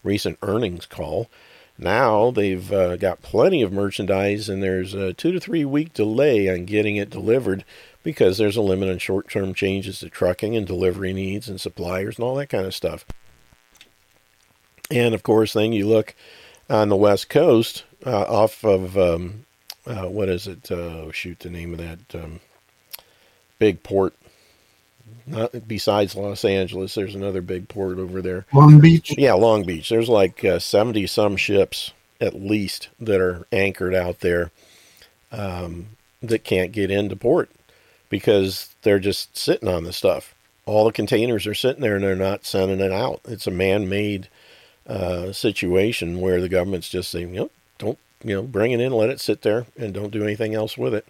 recent 0.03 0.37
earnings 0.41 0.85
call. 0.85 1.29
Now 1.77 2.31
they've 2.31 2.71
uh, 2.71 2.97
got 2.97 3.21
plenty 3.21 3.61
of 3.61 3.73
merchandise, 3.73 4.47
and 4.47 4.61
there's 4.61 4.93
a 4.93 5.13
two 5.13 5.31
to 5.31 5.39
three 5.39 5.65
week 5.65 5.93
delay 5.93 6.49
on 6.49 6.65
getting 6.65 6.95
it 6.95 7.09
delivered 7.09 7.65
because 8.03 8.37
there's 8.37 8.57
a 8.57 8.61
limit 8.61 8.89
on 8.89 8.99
short 8.99 9.29
term 9.29 9.53
changes 9.53 9.99
to 9.99 10.09
trucking 10.09 10.55
and 10.55 10.67
delivery 10.67 11.13
needs 11.13 11.49
and 11.49 11.59
suppliers 11.59 12.17
and 12.17 12.25
all 12.25 12.35
that 12.35 12.49
kind 12.49 12.65
of 12.65 12.75
stuff. 12.75 13.05
And 14.91 15.15
of 15.15 15.23
course, 15.23 15.53
then 15.53 15.73
you 15.73 15.87
look 15.87 16.13
on 16.69 16.89
the 16.89 16.95
West 16.95 17.29
Coast 17.29 17.85
uh, 18.05 18.23
off 18.23 18.63
of 18.63 18.97
um, 18.97 19.45
uh, 19.87 20.07
what 20.07 20.29
is 20.29 20.47
it? 20.47 20.69
oh, 20.71 21.11
shoot, 21.11 21.39
the 21.39 21.49
name 21.49 21.73
of 21.73 21.79
that. 21.79 22.23
Um, 22.23 22.41
big 23.57 23.81
port. 23.81 24.13
Not 25.25 25.67
besides 25.67 26.15
Los 26.15 26.43
Angeles, 26.43 26.95
there's 26.95 27.15
another 27.15 27.41
big 27.41 27.69
port 27.69 27.97
over 27.97 28.21
there. 28.21 28.45
Long 28.53 28.79
Beach. 28.79 29.17
Yeah, 29.17 29.33
Long 29.33 29.63
Beach. 29.63 29.89
There's 29.89 30.09
like 30.09 30.43
uh, 30.43 30.59
seventy 30.59 31.07
some 31.07 31.37
ships 31.37 31.93
at 32.19 32.33
least 32.33 32.89
that 32.99 33.19
are 33.19 33.45
anchored 33.51 33.93
out 33.93 34.19
there 34.19 34.51
um, 35.31 35.87
that 36.21 36.43
can't 36.43 36.71
get 36.71 36.91
into 36.91 37.15
port 37.15 37.49
because 38.13 38.69
they're 38.83 38.99
just 38.99 39.35
sitting 39.35 39.67
on 39.67 39.85
the 39.85 39.91
stuff. 39.91 40.35
All 40.67 40.85
the 40.85 40.91
containers 40.91 41.47
are 41.47 41.55
sitting 41.55 41.81
there 41.81 41.95
and 41.95 42.03
they're 42.03 42.15
not 42.15 42.45
sending 42.45 42.79
it 42.79 42.91
out. 42.91 43.21
It's 43.25 43.47
a 43.47 43.51
man-made 43.51 44.27
uh, 44.85 45.31
situation 45.31 46.21
where 46.21 46.39
the 46.39 46.47
government's 46.47 46.89
just 46.89 47.09
saying, 47.09 47.33
you 47.33 47.39
know, 47.39 47.51
don't 47.79 47.97
you 48.23 48.35
know, 48.35 48.43
bring 48.43 48.71
it 48.71 48.79
in, 48.79 48.93
let 48.93 49.09
it 49.09 49.19
sit 49.19 49.41
there, 49.41 49.65
and 49.75 49.95
don't 49.95 50.11
do 50.11 50.21
anything 50.21 50.53
else 50.53 50.77
with 50.77 50.93
it. 50.93 51.07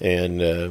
And 0.00 0.40
uh, 0.40 0.70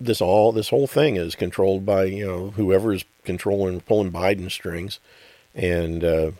this 0.00 0.20
all 0.20 0.50
this 0.50 0.70
whole 0.70 0.88
thing 0.88 1.14
is 1.14 1.36
controlled 1.36 1.86
by 1.86 2.06
you 2.06 2.26
know 2.26 2.50
whoever 2.50 2.92
is 2.92 3.04
controlling 3.22 3.80
pulling 3.80 4.10
Biden 4.10 4.50
strings, 4.50 4.98
and 5.54 6.02
uh, 6.02 6.32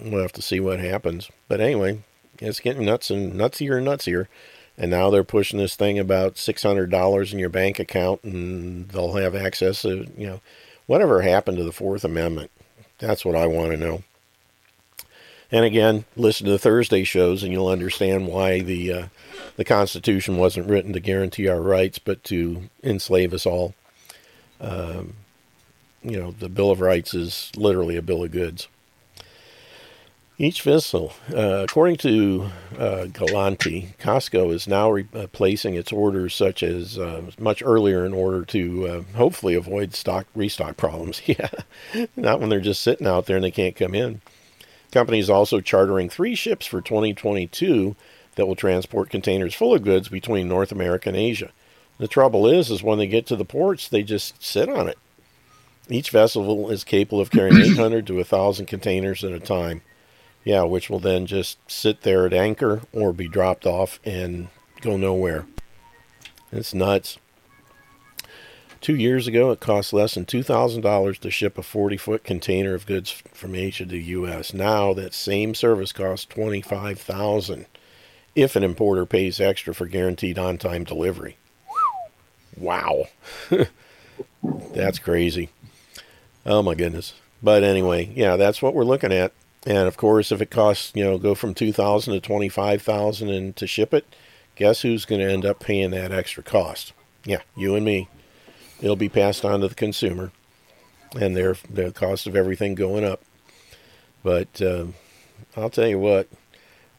we'll 0.00 0.22
have 0.22 0.32
to 0.32 0.42
see 0.42 0.60
what 0.60 0.80
happens. 0.80 1.30
But 1.46 1.60
anyway, 1.60 1.98
it's 2.38 2.60
getting 2.60 2.86
nuts 2.86 3.10
and 3.10 3.34
nutsier 3.34 3.76
and 3.76 3.86
nutsier, 3.86 4.28
and 4.78 4.90
now 4.90 5.10
they're 5.10 5.24
pushing 5.24 5.58
this 5.58 5.76
thing 5.76 5.98
about 5.98 6.38
six 6.38 6.62
hundred 6.62 6.90
dollars 6.90 7.32
in 7.32 7.38
your 7.38 7.48
bank 7.48 7.78
account, 7.78 8.22
and 8.24 8.88
they'll 8.88 9.14
have 9.14 9.34
access 9.34 9.82
to 9.82 10.06
you 10.16 10.26
know 10.26 10.40
whatever 10.86 11.22
happened 11.22 11.58
to 11.58 11.64
the 11.64 11.72
Fourth 11.72 12.04
Amendment. 12.04 12.50
That's 12.98 13.24
what 13.24 13.36
I 13.36 13.46
want 13.46 13.72
to 13.72 13.76
know. 13.76 14.02
And 15.52 15.64
again, 15.64 16.04
listen 16.16 16.46
to 16.46 16.52
the 16.52 16.58
Thursday 16.58 17.04
shows, 17.04 17.42
and 17.42 17.52
you'll 17.52 17.68
understand 17.68 18.26
why 18.26 18.60
the 18.60 18.92
uh, 18.92 19.06
the 19.56 19.64
Constitution 19.64 20.36
wasn't 20.38 20.68
written 20.68 20.92
to 20.92 21.00
guarantee 21.00 21.48
our 21.48 21.60
rights, 21.60 21.98
but 21.98 22.24
to 22.24 22.68
enslave 22.82 23.32
us 23.32 23.46
all. 23.46 23.74
Um, 24.60 25.14
you 26.02 26.18
know, 26.18 26.30
the 26.32 26.48
Bill 26.48 26.70
of 26.70 26.80
Rights 26.80 27.14
is 27.14 27.52
literally 27.56 27.96
a 27.96 28.02
bill 28.02 28.24
of 28.24 28.30
goods. 28.30 28.68
Each 30.38 30.60
vessel, 30.60 31.14
uh, 31.34 31.64
according 31.66 31.96
to 31.98 32.50
uh, 32.78 33.06
Galanti, 33.08 33.96
Costco 33.96 34.52
is 34.52 34.68
now 34.68 34.90
re- 34.90 35.08
uh, 35.14 35.28
placing 35.32 35.76
its 35.76 35.90
orders 35.90 36.34
such 36.34 36.62
as 36.62 36.98
uh, 36.98 37.30
much 37.38 37.62
earlier 37.64 38.04
in 38.04 38.12
order 38.12 38.44
to 38.44 38.86
uh, 38.86 39.02
hopefully 39.16 39.54
avoid 39.54 39.94
stock 39.94 40.26
restock 40.34 40.76
problems. 40.76 41.22
yeah, 41.26 41.48
not 42.16 42.38
when 42.38 42.50
they're 42.50 42.60
just 42.60 42.82
sitting 42.82 43.06
out 43.06 43.24
there 43.24 43.36
and 43.36 43.44
they 43.44 43.50
can't 43.50 43.76
come 43.76 43.94
in. 43.94 44.20
Company 44.92 45.20
is 45.20 45.30
also 45.30 45.62
chartering 45.62 46.10
three 46.10 46.34
ships 46.34 46.66
for 46.66 46.82
2022 46.82 47.96
that 48.34 48.46
will 48.46 48.56
transport 48.56 49.08
containers 49.08 49.54
full 49.54 49.74
of 49.74 49.84
goods 49.84 50.10
between 50.10 50.48
North 50.48 50.70
America 50.70 51.08
and 51.08 51.16
Asia. 51.16 51.50
The 51.96 52.08
trouble 52.08 52.46
is, 52.46 52.70
is 52.70 52.82
when 52.82 52.98
they 52.98 53.06
get 53.06 53.26
to 53.28 53.36
the 53.36 53.46
ports, 53.46 53.88
they 53.88 54.02
just 54.02 54.42
sit 54.44 54.68
on 54.68 54.86
it. 54.86 54.98
Each 55.88 56.10
vessel 56.10 56.68
is 56.70 56.84
capable 56.84 57.22
of 57.22 57.30
carrying 57.30 57.56
800 57.56 58.06
to 58.08 58.16
1,000 58.16 58.66
containers 58.66 59.24
at 59.24 59.32
a 59.32 59.40
time. 59.40 59.80
Yeah, 60.46 60.62
which 60.62 60.88
will 60.88 61.00
then 61.00 61.26
just 61.26 61.58
sit 61.68 62.02
there 62.02 62.24
at 62.24 62.32
anchor 62.32 62.82
or 62.92 63.12
be 63.12 63.26
dropped 63.26 63.66
off 63.66 63.98
and 64.04 64.46
go 64.80 64.96
nowhere. 64.96 65.44
It's 66.52 66.72
nuts. 66.72 67.18
Two 68.80 68.94
years 68.94 69.26
ago, 69.26 69.50
it 69.50 69.58
cost 69.58 69.92
less 69.92 70.14
than 70.14 70.24
$2,000 70.24 71.18
to 71.18 71.30
ship 71.32 71.58
a 71.58 71.64
40 71.64 71.96
foot 71.96 72.22
container 72.22 72.74
of 72.74 72.86
goods 72.86 73.10
from 73.32 73.56
Asia 73.56 73.84
to 73.86 73.90
the 73.90 74.00
U.S. 74.00 74.54
Now, 74.54 74.94
that 74.94 75.14
same 75.14 75.52
service 75.52 75.90
costs 75.90 76.32
$25,000 76.32 77.66
if 78.36 78.54
an 78.54 78.62
importer 78.62 79.04
pays 79.04 79.40
extra 79.40 79.74
for 79.74 79.86
guaranteed 79.86 80.38
on 80.38 80.58
time 80.58 80.84
delivery. 80.84 81.38
Wow. 82.56 83.06
that's 84.72 85.00
crazy. 85.00 85.48
Oh 86.44 86.62
my 86.62 86.76
goodness. 86.76 87.14
But 87.42 87.64
anyway, 87.64 88.12
yeah, 88.14 88.36
that's 88.36 88.62
what 88.62 88.74
we're 88.74 88.84
looking 88.84 89.12
at. 89.12 89.32
And 89.66 89.88
of 89.88 89.96
course, 89.96 90.30
if 90.30 90.40
it 90.40 90.50
costs, 90.50 90.92
you 90.94 91.04
know, 91.04 91.18
go 91.18 91.34
from 91.34 91.52
2000 91.52 92.14
to 92.14 92.20
25,000 92.20 93.28
and 93.28 93.56
to 93.56 93.66
ship 93.66 93.92
it, 93.92 94.06
guess 94.54 94.82
who's 94.82 95.04
going 95.04 95.20
to 95.20 95.30
end 95.30 95.44
up 95.44 95.58
paying 95.58 95.90
that 95.90 96.12
extra 96.12 96.42
cost? 96.44 96.92
Yeah, 97.24 97.40
you 97.56 97.74
and 97.74 97.84
me. 97.84 98.08
It'll 98.80 98.94
be 98.96 99.08
passed 99.08 99.44
on 99.44 99.60
to 99.60 99.68
the 99.68 99.74
consumer 99.74 100.30
and 101.18 101.36
their 101.36 101.56
the 101.68 101.90
cost 101.92 102.26
of 102.26 102.36
everything 102.36 102.74
going 102.74 103.04
up. 103.04 103.22
But 104.22 104.62
uh, 104.62 104.86
I'll 105.56 105.70
tell 105.70 105.88
you 105.88 105.98
what, 105.98 106.28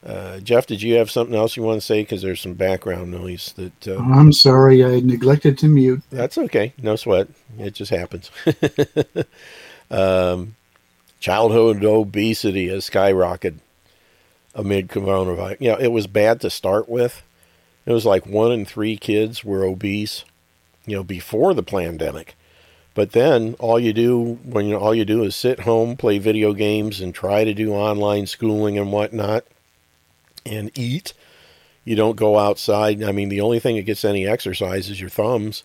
uh, 0.06 0.39
Jeff, 0.39 0.68
did 0.68 0.81
you 0.81 0.95
have 0.95 1.11
something 1.11 1.35
else 1.35 1.56
you 1.56 1.64
want 1.64 1.80
to 1.80 1.85
say? 1.85 2.02
Because 2.02 2.22
there's 2.22 2.41
some 2.41 2.53
background 2.53 3.11
noise 3.11 3.53
that. 3.53 3.88
Uh, 3.88 3.99
I'm 3.99 4.34
sorry, 4.34 4.84
I 4.84 4.99
neglected 4.99 5.57
to 5.60 5.68
mute. 5.68 6.02
That's 6.10 6.38
okay. 6.38 6.73
No 6.81 6.95
sweat. 6.95 7.27
It 7.60 7.73
just 7.73 7.91
happens. 7.91 8.31
um, 9.91 10.56
childhood 11.19 11.84
obesity 11.84 12.68
has 12.69 12.89
skyrocketed 12.89 13.60
amid 14.56 14.89
coronavirus. 14.89 15.61
You 15.61 15.72
know, 15.72 15.77
it 15.77 15.91
was 15.91 16.07
bad 16.07 16.41
to 16.41 16.49
start 16.49 16.89
with. 16.89 17.22
It 17.85 17.94
was 17.94 18.06
like 18.06 18.26
one 18.26 18.52
in 18.52 18.65
three 18.65 18.98
kids 18.98 19.44
were 19.44 19.64
obese, 19.64 20.26
you 20.85 20.95
know, 20.95 21.03
before 21.03 21.53
the 21.53 21.64
pandemic. 21.64 22.35
But 22.94 23.11
then 23.11 23.56
all 23.60 23.80
you 23.80 23.94
do 23.94 24.39
when 24.44 24.65
you 24.65 24.76
all 24.76 24.95
you 24.95 25.06
do 25.06 25.23
is 25.23 25.35
sit 25.35 25.61
home, 25.61 25.95
play 25.95 26.18
video 26.18 26.53
games, 26.53 26.99
and 26.99 27.14
try 27.14 27.44
to 27.44 27.53
do 27.53 27.72
online 27.72 28.26
schooling 28.26 28.77
and 28.77 28.91
whatnot 28.91 29.45
and 30.45 30.72
eat. 30.76 31.14
You 31.85 31.95
don't 31.95 32.15
go 32.15 32.39
outside. 32.39 33.03
I 33.03 33.11
mean, 33.11 33.30
the 33.30 33.41
only 33.41 33.60
thing 33.60 33.76
that 33.76 33.84
gets 33.84 34.03
any 34.03 34.27
exercise 34.27 34.89
is 34.89 34.99
your 34.99 35.11
thumbs. 35.11 35.64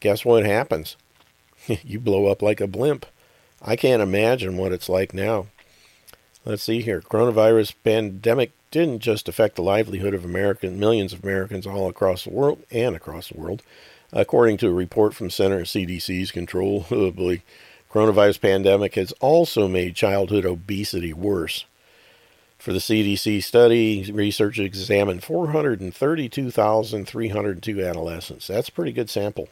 Guess 0.00 0.24
what 0.24 0.44
happens? 0.44 0.96
you 1.66 2.00
blow 2.00 2.26
up 2.26 2.42
like 2.42 2.60
a 2.60 2.66
blimp. 2.66 3.06
I 3.60 3.76
can't 3.76 4.02
imagine 4.02 4.56
what 4.56 4.72
it's 4.72 4.88
like 4.88 5.12
now. 5.12 5.46
Let's 6.44 6.62
see 6.62 6.80
here. 6.80 7.00
Coronavirus 7.00 7.74
pandemic 7.82 8.52
didn't 8.70 9.00
just 9.00 9.28
affect 9.28 9.56
the 9.56 9.62
livelihood 9.62 10.14
of 10.14 10.24
American 10.24 10.78
millions 10.78 11.12
of 11.12 11.24
Americans 11.24 11.66
all 11.66 11.88
across 11.88 12.22
the 12.24 12.30
world 12.30 12.62
and 12.70 12.94
across 12.94 13.28
the 13.28 13.38
world. 13.38 13.62
According 14.12 14.58
to 14.58 14.68
a 14.68 14.72
report 14.72 15.14
from 15.14 15.30
Center 15.30 15.62
CDC's 15.62 16.30
control, 16.30 16.86
oh 16.90 17.10
coronavirus 17.90 18.40
pandemic 18.40 18.94
has 18.94 19.12
also 19.20 19.66
made 19.66 19.96
childhood 19.96 20.46
obesity 20.46 21.12
worse. 21.12 21.64
For 22.58 22.72
the 22.72 22.78
CDC 22.78 23.42
study, 23.42 24.10
researchers 24.12 24.64
examined 24.64 25.22
432,302 25.22 27.84
adolescents. 27.84 28.46
That's 28.46 28.68
a 28.68 28.72
pretty 28.72 28.92
good 28.92 29.08
sample. 29.08 29.48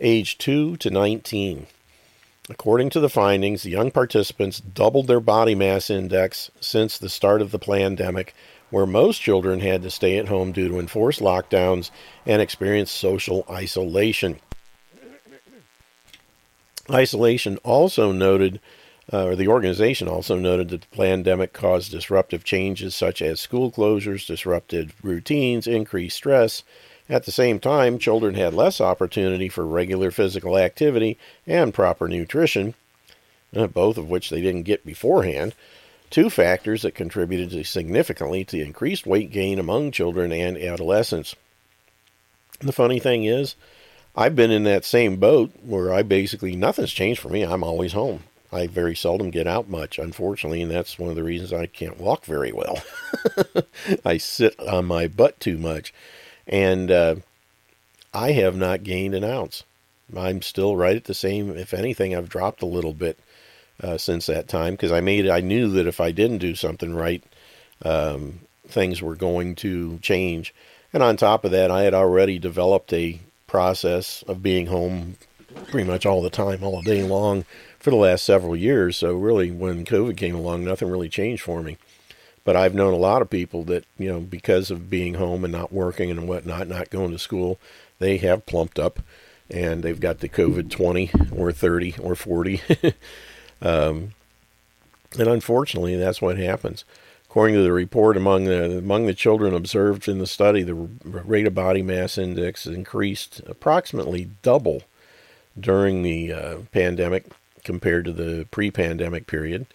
Age 0.00 0.36
2 0.38 0.78
to 0.78 0.90
19. 0.90 1.68
According 2.48 2.90
to 2.90 3.00
the 3.00 3.08
findings, 3.08 3.66
young 3.66 3.90
participants 3.90 4.60
doubled 4.60 5.08
their 5.08 5.20
body 5.20 5.54
mass 5.54 5.90
index 5.90 6.50
since 6.60 6.96
the 6.96 7.08
start 7.08 7.42
of 7.42 7.50
the 7.50 7.58
pandemic, 7.58 8.34
where 8.70 8.86
most 8.86 9.20
children 9.20 9.60
had 9.60 9.82
to 9.82 9.90
stay 9.90 10.16
at 10.16 10.28
home 10.28 10.52
due 10.52 10.68
to 10.68 10.78
enforced 10.78 11.20
lockdowns 11.20 11.90
and 12.24 12.40
experience 12.40 12.90
social 12.90 13.44
isolation. 13.50 14.38
Isolation 16.88 17.58
also 17.58 18.12
noted 18.12 18.60
uh, 19.12 19.26
or 19.26 19.36
the 19.36 19.48
organization 19.48 20.08
also 20.08 20.36
noted 20.36 20.68
that 20.68 20.80
the 20.80 20.96
pandemic 20.96 21.52
caused 21.52 21.92
disruptive 21.92 22.42
changes 22.42 22.94
such 22.94 23.22
as 23.22 23.40
school 23.40 23.70
closures, 23.70 24.26
disrupted 24.26 24.92
routines, 25.02 25.68
increased 25.68 26.16
stress. 26.16 26.64
At 27.08 27.24
the 27.24 27.32
same 27.32 27.60
time, 27.60 27.98
children 27.98 28.34
had 28.34 28.54
less 28.54 28.80
opportunity 28.80 29.48
for 29.48 29.64
regular 29.64 30.10
physical 30.10 30.58
activity 30.58 31.18
and 31.46 31.72
proper 31.72 32.08
nutrition, 32.08 32.74
uh, 33.54 33.68
both 33.68 33.96
of 33.96 34.08
which 34.08 34.30
they 34.30 34.40
didn't 34.40 34.64
get 34.64 34.84
beforehand. 34.84 35.54
Two 36.10 36.30
factors 36.30 36.82
that 36.82 36.94
contributed 36.94 37.66
significantly 37.66 38.44
to 38.44 38.60
increased 38.60 39.06
weight 39.06 39.30
gain 39.30 39.58
among 39.58 39.90
children 39.92 40.32
and 40.32 40.56
adolescents. 40.56 41.34
The 42.60 42.72
funny 42.72 42.98
thing 42.98 43.24
is, 43.24 43.54
I've 44.16 44.36
been 44.36 44.50
in 44.50 44.64
that 44.64 44.84
same 44.84 45.16
boat 45.16 45.52
where 45.62 45.92
I 45.92 46.02
basically 46.02 46.56
nothing's 46.56 46.92
changed 46.92 47.20
for 47.20 47.28
me. 47.28 47.42
I'm 47.42 47.62
always 47.62 47.92
home 47.92 48.22
I 48.52 48.66
very 48.66 48.94
seldom 48.94 49.30
get 49.30 49.46
out 49.46 49.68
much, 49.68 49.98
unfortunately, 49.98 50.62
and 50.62 50.70
that's 50.70 50.98
one 50.98 51.10
of 51.10 51.16
the 51.16 51.24
reasons 51.24 51.52
I 51.52 51.66
can't 51.66 52.00
walk 52.00 52.24
very 52.24 52.52
well. 52.52 52.82
I 54.04 54.16
sit 54.18 54.58
on 54.60 54.86
my 54.86 55.08
butt 55.08 55.40
too 55.40 55.58
much, 55.58 55.92
and 56.46 56.90
uh, 56.90 57.16
I 58.14 58.32
have 58.32 58.56
not 58.56 58.84
gained 58.84 59.14
an 59.14 59.24
ounce. 59.24 59.64
I'm 60.16 60.42
still 60.42 60.76
right 60.76 60.96
at 60.96 61.04
the 61.04 61.14
same. 61.14 61.56
If 61.56 61.74
anything, 61.74 62.14
I've 62.14 62.28
dropped 62.28 62.62
a 62.62 62.66
little 62.66 62.94
bit 62.94 63.18
uh, 63.82 63.98
since 63.98 64.26
that 64.26 64.48
time 64.48 64.74
because 64.74 64.92
I 64.92 65.00
made. 65.00 65.28
I 65.28 65.40
knew 65.40 65.68
that 65.72 65.86
if 65.86 66.00
I 66.00 66.12
didn't 66.12 66.38
do 66.38 66.54
something 66.54 66.94
right, 66.94 67.22
um, 67.82 68.40
things 68.66 69.02
were 69.02 69.16
going 69.16 69.54
to 69.56 69.98
change. 69.98 70.54
And 70.92 71.02
on 71.02 71.16
top 71.16 71.44
of 71.44 71.50
that, 71.50 71.70
I 71.70 71.82
had 71.82 71.94
already 71.94 72.38
developed 72.38 72.92
a 72.92 73.20
process 73.46 74.22
of 74.28 74.42
being 74.42 74.66
home 74.66 75.16
pretty 75.68 75.88
much 75.88 76.06
all 76.06 76.22
the 76.22 76.30
time, 76.30 76.62
all 76.62 76.82
day 76.82 77.02
long 77.02 77.44
for 77.78 77.90
the 77.90 77.96
last 77.96 78.24
several 78.24 78.56
years. 78.56 78.96
So 78.96 79.14
really, 79.14 79.50
when 79.50 79.84
COVID 79.84 80.16
came 80.16 80.34
along, 80.34 80.64
nothing 80.64 80.90
really 80.90 81.08
changed 81.08 81.42
for 81.42 81.62
me. 81.62 81.78
But 82.46 82.54
I've 82.54 82.76
known 82.76 82.94
a 82.94 82.96
lot 82.96 83.22
of 83.22 83.28
people 83.28 83.64
that 83.64 83.84
you 83.98 84.08
know 84.08 84.20
because 84.20 84.70
of 84.70 84.88
being 84.88 85.14
home 85.14 85.42
and 85.44 85.52
not 85.52 85.72
working 85.72 86.12
and 86.12 86.28
whatnot, 86.28 86.68
not 86.68 86.90
going 86.90 87.10
to 87.10 87.18
school, 87.18 87.58
they 87.98 88.18
have 88.18 88.46
plumped 88.46 88.78
up, 88.78 89.00
and 89.50 89.82
they've 89.82 89.98
got 89.98 90.20
the 90.20 90.28
COVID 90.28 90.70
twenty 90.70 91.10
or 91.36 91.50
thirty 91.50 91.96
or 92.00 92.14
forty. 92.14 92.62
um, 93.60 94.12
and 95.18 95.28
unfortunately, 95.28 95.96
that's 95.96 96.22
what 96.22 96.38
happens. 96.38 96.84
According 97.28 97.56
to 97.56 97.62
the 97.62 97.72
report, 97.72 98.16
among 98.16 98.44
the 98.44 98.78
among 98.78 99.06
the 99.06 99.14
children 99.14 99.52
observed 99.52 100.06
in 100.06 100.18
the 100.18 100.26
study, 100.28 100.62
the 100.62 100.74
rate 100.74 101.48
of 101.48 101.54
body 101.56 101.82
mass 101.82 102.16
index 102.16 102.64
increased 102.64 103.40
approximately 103.48 104.30
double 104.42 104.82
during 105.58 106.04
the 106.04 106.32
uh, 106.32 106.56
pandemic 106.70 107.24
compared 107.64 108.04
to 108.04 108.12
the 108.12 108.46
pre 108.52 108.70
pandemic 108.70 109.26
period. 109.26 109.66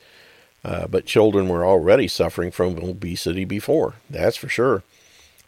Uh, 0.63 0.87
but 0.87 1.05
children 1.05 1.47
were 1.47 1.65
already 1.65 2.07
suffering 2.07 2.51
from 2.51 2.77
obesity 2.77 3.45
before, 3.45 3.95
that's 4.09 4.37
for 4.37 4.47
sure. 4.47 4.83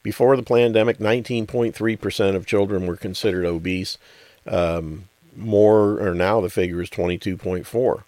Before 0.01 0.35
the 0.35 0.43
pandemic, 0.43 0.97
19.3% 0.97 2.35
of 2.35 2.45
children 2.45 2.87
were 2.87 2.97
considered 2.97 3.45
obese. 3.45 3.97
Um, 4.45 5.05
more, 5.35 5.99
or 5.99 6.13
now 6.13 6.41
the 6.41 6.49
figure 6.49 6.81
is 6.81 6.89
22.4. 6.89 8.03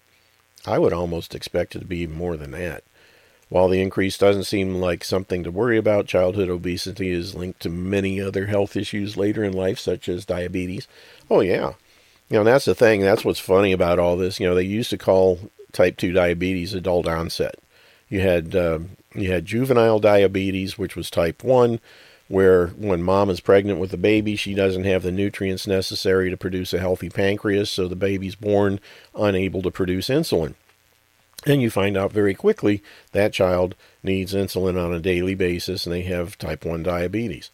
I 0.66 0.78
would 0.78 0.92
almost 0.92 1.34
expect 1.34 1.74
it 1.76 1.80
to 1.80 1.84
be 1.84 2.06
more 2.06 2.36
than 2.36 2.50
that. 2.52 2.82
While 3.48 3.68
the 3.68 3.80
increase 3.80 4.18
doesn't 4.18 4.44
seem 4.44 4.74
like 4.74 5.04
something 5.04 5.44
to 5.44 5.52
worry 5.52 5.78
about, 5.78 6.08
childhood 6.08 6.48
obesity 6.48 7.10
is 7.10 7.36
linked 7.36 7.60
to 7.60 7.68
many 7.68 8.20
other 8.20 8.46
health 8.46 8.76
issues 8.76 9.16
later 9.16 9.44
in 9.44 9.52
life, 9.52 9.78
such 9.78 10.08
as 10.08 10.24
diabetes. 10.24 10.88
Oh, 11.30 11.40
yeah. 11.40 11.74
You 12.28 12.38
know, 12.38 12.44
that's 12.44 12.64
the 12.64 12.74
thing. 12.74 13.02
That's 13.02 13.24
what's 13.24 13.38
funny 13.38 13.70
about 13.70 14.00
all 14.00 14.16
this. 14.16 14.40
You 14.40 14.48
know, 14.48 14.54
they 14.56 14.64
used 14.64 14.90
to 14.90 14.98
call 14.98 15.38
type 15.76 15.96
2 15.96 16.12
diabetes 16.12 16.74
adult 16.74 17.06
onset. 17.06 17.56
You 18.08 18.20
had 18.20 18.56
um, 18.56 18.90
you 19.14 19.30
had 19.30 19.44
juvenile 19.44 19.98
diabetes, 19.98 20.78
which 20.78 20.96
was 20.96 21.10
type 21.10 21.44
1, 21.44 21.80
where 22.28 22.68
when 22.68 23.02
mom 23.02 23.30
is 23.30 23.40
pregnant 23.40 23.78
with 23.78 23.90
the 23.90 23.96
baby, 23.96 24.36
she 24.36 24.54
doesn't 24.54 24.84
have 24.84 25.02
the 25.02 25.12
nutrients 25.12 25.66
necessary 25.66 26.30
to 26.30 26.36
produce 26.36 26.72
a 26.72 26.78
healthy 26.78 27.08
pancreas, 27.08 27.70
so 27.70 27.86
the 27.86 27.96
baby's 27.96 28.34
born 28.34 28.80
unable 29.14 29.62
to 29.62 29.70
produce 29.70 30.08
insulin. 30.08 30.54
And 31.44 31.62
you 31.62 31.70
find 31.70 31.96
out 31.96 32.12
very 32.12 32.34
quickly 32.34 32.82
that 33.12 33.32
child 33.32 33.76
needs 34.02 34.34
insulin 34.34 34.82
on 34.82 34.92
a 34.92 35.00
daily 35.00 35.34
basis 35.34 35.86
and 35.86 35.94
they 35.94 36.02
have 36.02 36.38
type 36.38 36.64
1 36.64 36.82
diabetes. 36.82 37.50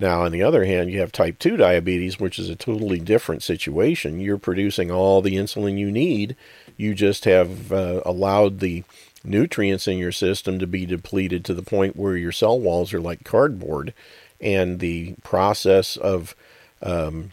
Now, 0.00 0.22
on 0.22 0.32
the 0.32 0.42
other 0.42 0.64
hand, 0.64 0.90
you 0.90 0.98
have 1.00 1.12
type 1.12 1.38
2 1.38 1.58
diabetes, 1.58 2.18
which 2.18 2.38
is 2.38 2.48
a 2.48 2.56
totally 2.56 2.98
different 2.98 3.42
situation. 3.42 4.18
You're 4.18 4.38
producing 4.38 4.90
all 4.90 5.20
the 5.20 5.36
insulin 5.36 5.78
you 5.78 5.92
need. 5.92 6.36
You 6.80 6.94
just 6.94 7.24
have 7.26 7.70
uh, 7.70 8.00
allowed 8.06 8.60
the 8.60 8.84
nutrients 9.22 9.86
in 9.86 9.98
your 9.98 10.12
system 10.12 10.58
to 10.58 10.66
be 10.66 10.86
depleted 10.86 11.44
to 11.44 11.54
the 11.54 11.62
point 11.62 11.94
where 11.94 12.16
your 12.16 12.32
cell 12.32 12.58
walls 12.58 12.94
are 12.94 13.00
like 13.00 13.22
cardboard, 13.22 13.92
and 14.40 14.78
the 14.78 15.14
process 15.22 15.98
of 15.98 16.34
um, 16.82 17.32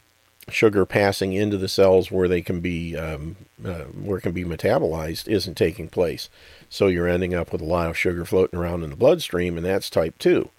sugar 0.50 0.86
passing 0.86 1.34
into 1.34 1.58
the 1.58 1.70
cells 1.70 2.12
where 2.12 2.28
they 2.28 2.42
can 2.42 2.60
be 2.60 2.96
um, 2.98 3.38
uh, 3.66 3.86
where 3.86 4.18
it 4.18 4.22
can 4.22 4.34
be 4.34 4.44
metabolized 4.44 5.28
isn't 5.28 5.56
taking 5.56 5.88
place. 5.88 6.30
So 6.70 6.88
you're 6.88 7.08
ending 7.08 7.34
up 7.34 7.52
with 7.52 7.62
a 7.62 7.66
lot 7.66 7.90
of 7.90 7.98
sugar 7.98 8.26
floating 8.26 8.60
around 8.60 8.84
in 8.84 8.90
the 8.90 8.96
bloodstream, 8.96 9.58
and 9.58 9.66
that's 9.66 9.90
type 9.90 10.18
two. 10.20 10.50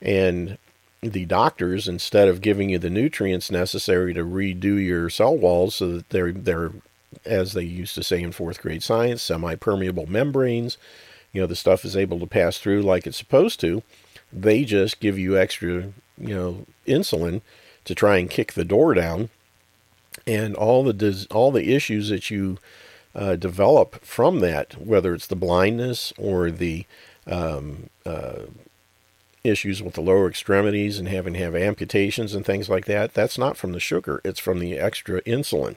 And 0.00 0.58
the 1.02 1.24
doctors 1.24 1.88
instead 1.88 2.28
of 2.28 2.40
giving 2.40 2.70
you 2.70 2.78
the 2.78 2.90
nutrients 2.90 3.50
necessary 3.50 4.12
to 4.14 4.24
redo 4.24 4.84
your 4.84 5.08
cell 5.10 5.36
walls 5.36 5.74
so 5.74 5.96
that 5.96 6.10
they're 6.10 6.32
they're 6.32 6.72
as 7.24 7.52
they 7.52 7.62
used 7.62 7.94
to 7.94 8.02
say 8.02 8.22
in 8.22 8.32
fourth 8.32 8.60
grade 8.60 8.82
science 8.82 9.22
semi-permeable 9.22 10.06
membranes 10.06 10.78
you 11.32 11.40
know 11.40 11.46
the 11.46 11.56
stuff 11.56 11.84
is 11.84 11.96
able 11.96 12.18
to 12.20 12.26
pass 12.26 12.58
through 12.58 12.82
like 12.82 13.06
it's 13.06 13.16
supposed 13.16 13.60
to. 13.60 13.82
They 14.32 14.64
just 14.64 15.00
give 15.00 15.18
you 15.18 15.38
extra 15.38 15.92
you 16.18 16.34
know 16.34 16.66
insulin 16.86 17.42
to 17.84 17.94
try 17.94 18.18
and 18.18 18.30
kick 18.30 18.52
the 18.52 18.64
door 18.64 18.94
down. 18.94 19.30
And 20.26 20.54
all 20.54 20.84
the 20.84 21.26
all 21.30 21.52
the 21.52 21.74
issues 21.74 22.08
that 22.08 22.30
you 22.30 22.58
uh, 23.14 23.36
develop 23.36 24.04
from 24.04 24.40
that 24.40 24.80
whether 24.80 25.14
it's 25.14 25.26
the 25.26 25.36
blindness 25.36 26.12
or 26.18 26.50
the 26.50 26.84
um, 27.26 27.90
uh, 28.04 28.42
issues 29.42 29.82
with 29.82 29.94
the 29.94 30.00
lower 30.00 30.28
extremities 30.28 30.98
and 30.98 31.08
having 31.08 31.32
to 31.32 31.38
have 31.38 31.54
amputations 31.56 32.34
and 32.34 32.44
things 32.44 32.68
like 32.68 32.84
that, 32.86 33.14
that's 33.14 33.38
not 33.38 33.56
from 33.56 33.72
the 33.72 33.80
sugar, 33.80 34.20
it's 34.24 34.38
from 34.38 34.58
the 34.58 34.78
extra 34.78 35.22
insulin. 35.22 35.76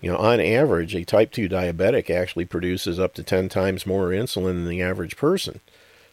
You 0.00 0.12
know, 0.12 0.18
on 0.18 0.40
average, 0.40 0.94
a 0.94 1.04
type 1.04 1.30
2 1.30 1.48
diabetic 1.48 2.08
actually 2.08 2.46
produces 2.46 2.98
up 2.98 3.14
to 3.14 3.22
10 3.22 3.48
times 3.48 3.86
more 3.86 4.08
insulin 4.08 4.64
than 4.64 4.68
the 4.68 4.82
average 4.82 5.16
person. 5.16 5.60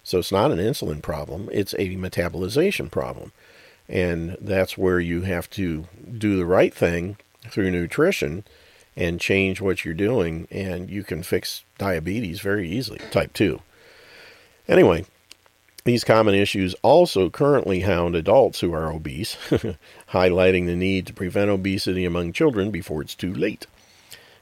So 0.03 0.19
it's 0.19 0.31
not 0.31 0.51
an 0.51 0.57
insulin 0.57 1.01
problem, 1.01 1.49
it's 1.51 1.73
a 1.73 1.95
metabolization 1.95 2.91
problem. 2.91 3.31
And 3.89 4.37
that's 4.41 4.77
where 4.77 4.99
you 4.99 5.21
have 5.21 5.49
to 5.51 5.87
do 6.17 6.35
the 6.35 6.45
right 6.45 6.73
thing 6.73 7.17
through 7.49 7.71
nutrition 7.71 8.43
and 8.97 9.21
change 9.21 9.61
what 9.61 9.85
you're 9.85 9.93
doing, 9.93 10.47
and 10.49 10.89
you 10.89 11.03
can 11.03 11.23
fix 11.23 11.63
diabetes 11.77 12.41
very 12.41 12.67
easily, 12.67 12.99
type 13.11 13.31
2. 13.33 13.61
Anyway, 14.67 15.05
these 15.85 16.03
common 16.03 16.35
issues 16.35 16.75
also 16.81 17.29
currently 17.29 17.81
hound 17.81 18.15
adults 18.15 18.59
who 18.59 18.73
are 18.73 18.91
obese, 18.91 19.35
highlighting 20.11 20.65
the 20.65 20.75
need 20.75 21.07
to 21.07 21.13
prevent 21.13 21.49
obesity 21.49 22.03
among 22.03 22.33
children 22.33 22.71
before 22.71 23.01
it's 23.01 23.15
too 23.15 23.33
late. 23.33 23.67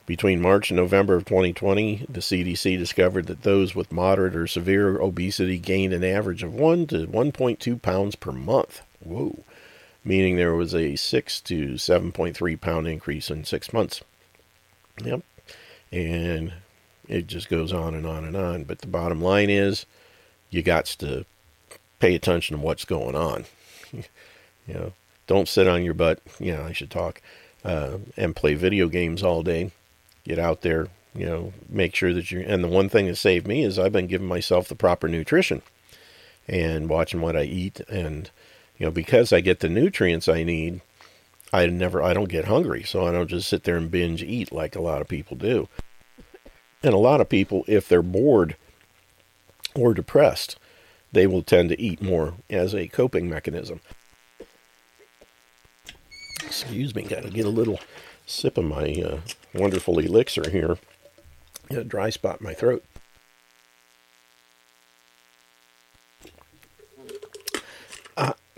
Between 0.06 0.40
March 0.40 0.69
and 0.69 0.77
November 0.77 1.15
of 1.15 1.26
2020, 1.26 2.06
the 2.07 2.19
CDC 2.19 2.77
discovered 2.77 3.26
that 3.26 3.41
those 3.41 3.73
with 3.73 3.91
moderate 3.91 4.36
or 4.36 4.45
severe 4.45 4.99
obesity 4.99 5.57
gained 5.57 5.94
an 5.94 6.03
average 6.03 6.44
of 6.44 6.53
1 6.53 6.88
to 6.88 7.07
1.2 7.07 7.82
pounds 7.82 8.15
per 8.15 8.32
month. 8.32 8.84
Whoa. 9.03 9.44
Meaning 10.03 10.36
there 10.36 10.53
was 10.53 10.76
a 10.76 10.95
6 10.95 11.41
to 11.41 11.73
7.3 11.73 12.61
pound 12.61 12.88
increase 12.88 13.32
in 13.32 13.45
six 13.45 13.73
months. 13.73 14.03
Yep. 15.03 15.22
And 15.91 16.53
it 17.07 17.26
just 17.26 17.49
goes 17.49 17.73
on 17.73 17.95
and 17.95 18.06
on 18.06 18.23
and 18.26 18.38
on. 18.38 18.64
But 18.65 18.82
the 18.82 18.88
bottom 18.88 19.22
line 19.22 19.49
is 19.49 19.88
you 20.52 20.61
got 20.61 20.86
to 20.86 21.26
pay 21.99 22.14
attention 22.14 22.57
to 22.57 22.61
what's 22.61 22.86
going 22.86 23.15
on. 23.15 23.45
you 23.91 24.03
know, 24.68 24.94
don't 25.26 25.48
sit 25.48 25.68
on 25.68 25.84
your 25.84 25.95
butt. 25.95 26.22
Know, 26.40 26.64
I 26.64 26.73
should 26.73 26.91
talk 26.91 27.22
uh, 27.64 27.98
and 28.15 28.36
play 28.36 28.53
video 28.53 28.88
games 28.88 29.23
all 29.23 29.41
day. 29.41 29.72
Get 30.26 30.40
out 30.40 30.62
there. 30.62 30.88
You 31.16 31.26
know, 31.26 31.54
make 31.70 31.96
sure 31.96 32.14
that 32.14 32.30
you. 32.32 32.42
And 32.42 32.62
the 32.62 32.68
one 32.68 32.90
thing 32.90 33.08
that 33.08 33.16
saved 33.16 33.48
me 33.48 33.64
is 33.64 33.80
I've 33.80 33.94
been 33.94 34.08
giving 34.08 34.28
myself 34.28 34.68
the 34.68 34.76
proper 34.76 35.08
nutrition 35.08 35.62
and 36.48 36.90
watching 36.90 37.22
what 37.22 37.38
I 37.38 37.44
eat. 37.44 37.80
And 37.88 38.30
you 38.78 38.86
know, 38.86 38.92
because 38.92 39.32
I 39.32 39.40
get 39.40 39.62
the 39.62 39.70
nutrients 39.70 40.28
I 40.28 40.44
need, 40.44 40.82
I 41.54 41.68
never, 41.68 42.02
I 42.02 42.14
don't 42.14 42.30
get 42.30 42.46
hungry. 42.46 42.84
So 42.84 43.08
I 43.08 43.12
don't 43.12 43.30
just 43.30 43.48
sit 43.48 43.64
there 43.64 43.78
and 43.78 43.90
binge 43.90 44.22
eat 44.22 44.52
like 44.52 44.76
a 44.76 44.82
lot 44.82 45.02
of 45.02 45.08
people 45.08 45.38
do. 45.38 45.70
And 46.84 46.94
a 46.94 46.98
lot 46.98 47.22
of 47.22 47.30
people, 47.30 47.64
if 47.68 47.88
they're 47.88 48.02
bored 48.02 48.58
or 49.74 49.94
depressed, 49.94 50.58
they 51.12 51.26
will 51.26 51.44
tend 51.44 51.70
to 51.70 51.82
eat 51.82 52.02
more 52.02 52.34
as 52.50 52.76
a 52.76 52.88
coping 52.88 53.30
mechanism. 53.30 53.80
Excuse 56.44 56.94
me, 56.94 57.04
got 57.04 57.24
to 57.24 57.30
get 57.30 57.46
a 57.46 57.50
little 57.50 57.80
sip 58.26 58.58
of 58.58 58.66
my 58.66 58.94
uh, 58.94 59.20
wonderful 59.54 60.00
elixir 60.00 60.50
here. 60.50 60.78
A 61.70 61.84
dry 61.84 62.10
spot 62.10 62.42
in 62.42 62.46
my 62.46 62.54
throat. 62.54 62.84
Uh, 68.16 68.34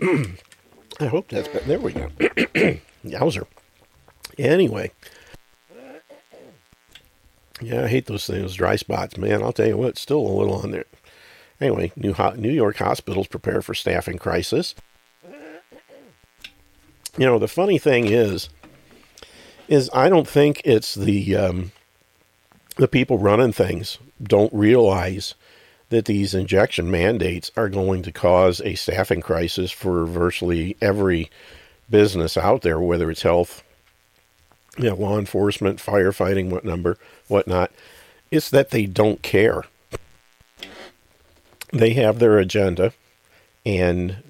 I 1.00 1.06
hope 1.06 1.28
that's 1.28 1.48
better. 1.48 1.64
There 1.66 1.80
we 1.80 1.92
go. 1.92 2.08
Yowzer. 3.04 3.46
Anyway. 4.38 4.92
Yeah, 7.60 7.84
I 7.84 7.88
hate 7.88 8.06
those 8.06 8.26
things, 8.26 8.54
dry 8.54 8.76
spots, 8.76 9.16
man. 9.16 9.42
I'll 9.42 9.52
tell 9.52 9.66
you 9.66 9.76
what, 9.76 9.98
still 9.98 10.20
a 10.20 10.28
little 10.28 10.54
on 10.54 10.70
there. 10.70 10.84
Anyway, 11.60 11.90
New, 11.96 12.14
New 12.36 12.52
York 12.52 12.76
hospitals 12.76 13.26
prepare 13.26 13.62
for 13.62 13.74
staffing 13.74 14.18
crisis. 14.18 14.76
You 17.16 17.26
know, 17.26 17.40
the 17.40 17.48
funny 17.48 17.78
thing 17.78 18.06
is, 18.06 18.48
is 19.68 19.90
I 19.92 20.08
don't 20.08 20.26
think 20.26 20.62
it's 20.64 20.94
the 20.94 21.36
um, 21.36 21.72
the 22.76 22.88
people 22.88 23.18
running 23.18 23.52
things 23.52 23.98
don't 24.22 24.52
realize 24.52 25.34
that 25.90 26.06
these 26.06 26.34
injection 26.34 26.90
mandates 26.90 27.50
are 27.56 27.68
going 27.68 28.02
to 28.02 28.12
cause 28.12 28.60
a 28.62 28.74
staffing 28.74 29.20
crisis 29.20 29.70
for 29.70 30.04
virtually 30.04 30.76
every 30.80 31.30
business 31.88 32.36
out 32.36 32.62
there, 32.62 32.78
whether 32.78 33.10
it's 33.10 33.22
health, 33.22 33.62
you 34.76 34.84
know, 34.84 34.94
law 34.94 35.18
enforcement, 35.18 35.78
firefighting, 35.78 36.50
what 36.50 36.64
number, 36.64 36.98
whatnot. 37.28 37.70
It's 38.30 38.50
that 38.50 38.70
they 38.70 38.86
don't 38.86 39.22
care. 39.22 39.64
They 41.72 41.94
have 41.94 42.18
their 42.18 42.38
agenda, 42.38 42.92
and 43.64 44.22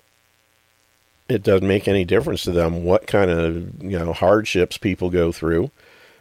it 1.28 1.42
doesn't 1.42 1.68
make 1.68 1.86
any 1.86 2.05
difference 2.05 2.42
to 2.42 2.52
them 2.52 2.84
what 2.84 3.06
kind 3.06 3.30
of 3.30 3.82
you 3.82 3.98
know 3.98 4.12
hardships 4.12 4.78
people 4.78 5.10
go 5.10 5.30
through, 5.30 5.70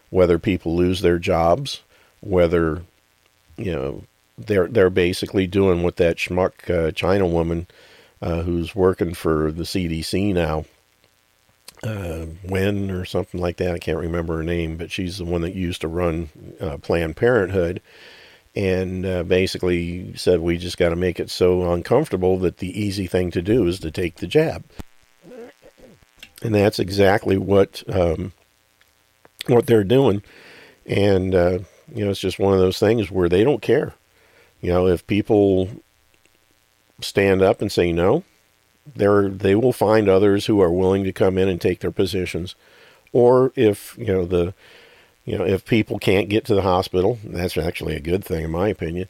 whether 0.10 0.38
people 0.38 0.76
lose 0.76 1.02
their 1.02 1.20
jobs, 1.20 1.82
whether 2.22 2.84
you 3.56 3.72
know 3.72 4.04
they're 4.38 4.68
they're 4.68 4.90
basically 4.90 5.48
doing 5.48 5.82
what 5.84 5.96
that 5.98 6.18
schmuck 6.18 6.70
uh, 6.70 6.92
China 6.92 7.26
woman 7.26 7.68
uh, 8.22 8.42
who's 8.42 8.76
working 8.76 9.14
for 9.14 9.52
the 9.52 9.64
CDC 9.64 10.34
now, 10.34 10.66
uh, 11.84 12.26
Wen 12.44 12.92
or 12.92 13.06
something 13.06 13.40
like 13.40 13.58
that. 13.58 13.74
I 13.74 13.80
can't 13.80 14.00
remember 14.00 14.38
her 14.38 14.44
name, 14.44 14.76
but 14.76 14.92
she's 14.92 15.18
the 15.18 15.26
one 15.26 15.42
that 15.42 15.56
used 15.56 15.82
to 15.82 15.88
run 15.88 16.30
uh, 16.60 16.78
Planned 16.78 17.16
Parenthood, 17.16 17.82
and 18.56 19.06
uh, 19.06 19.24
basically 19.24 20.14
said 20.16 20.42
we 20.42 20.58
just 20.58 20.78
got 20.78 20.90
to 20.90 20.98
make 20.98 21.20
it 21.20 21.30
so 21.30 21.72
uncomfortable 21.72 22.38
that 22.40 22.58
the 22.58 22.78
easy 22.80 23.08
thing 23.08 23.32
to 23.32 23.42
do 23.42 23.66
is 23.68 23.80
to 23.80 23.90
take 23.90 24.18
the 24.18 24.28
jab, 24.28 24.66
and 26.42 26.56
that's 26.56 26.80
exactly 26.80 27.38
what 27.38 27.84
um, 27.88 28.34
what 29.48 29.66
they're 29.66 29.84
doing, 29.84 30.24
and 30.86 31.34
uh, 31.34 31.60
you 31.94 32.06
know 32.06 32.12
it's 32.12 32.20
just 32.20 32.40
one 32.40 32.54
of 32.54 32.60
those 32.60 32.80
things 32.80 33.10
where 33.12 33.30
they 33.30 33.44
don't 33.44 33.62
care 33.62 33.94
you 34.62 34.72
know, 34.72 34.88
if 34.88 35.06
people 35.06 35.70
stand 37.02 37.42
up 37.42 37.62
and 37.62 37.72
say 37.72 37.92
no, 37.92 38.24
they're, 38.96 39.30
they 39.30 39.56
will 39.56 39.74
find 39.74 40.10
others 40.10 40.46
who 40.46 40.62
are 40.62 40.72
willing 40.72 41.04
to 41.04 41.14
come 41.14 41.38
in 41.38 41.48
and 41.48 41.62
take 41.62 41.80
their 41.80 41.92
positions. 41.92 42.56
Or 43.14 43.52
if, 43.56 43.96
you 43.98 44.08
know, 44.08 44.26
the, 44.26 44.54
you 45.26 45.38
know, 45.38 45.46
if 45.46 45.66
people 45.66 46.00
can't 46.00 46.30
get 46.30 46.46
to 46.46 46.56
the 46.56 46.62
hospital, 46.62 47.20
that's 47.24 47.58
actually 47.58 47.96
a 47.96 48.02
good 48.02 48.24
thing 48.26 48.46
in 48.46 48.52
my 48.52 48.70
opinion. 48.70 49.10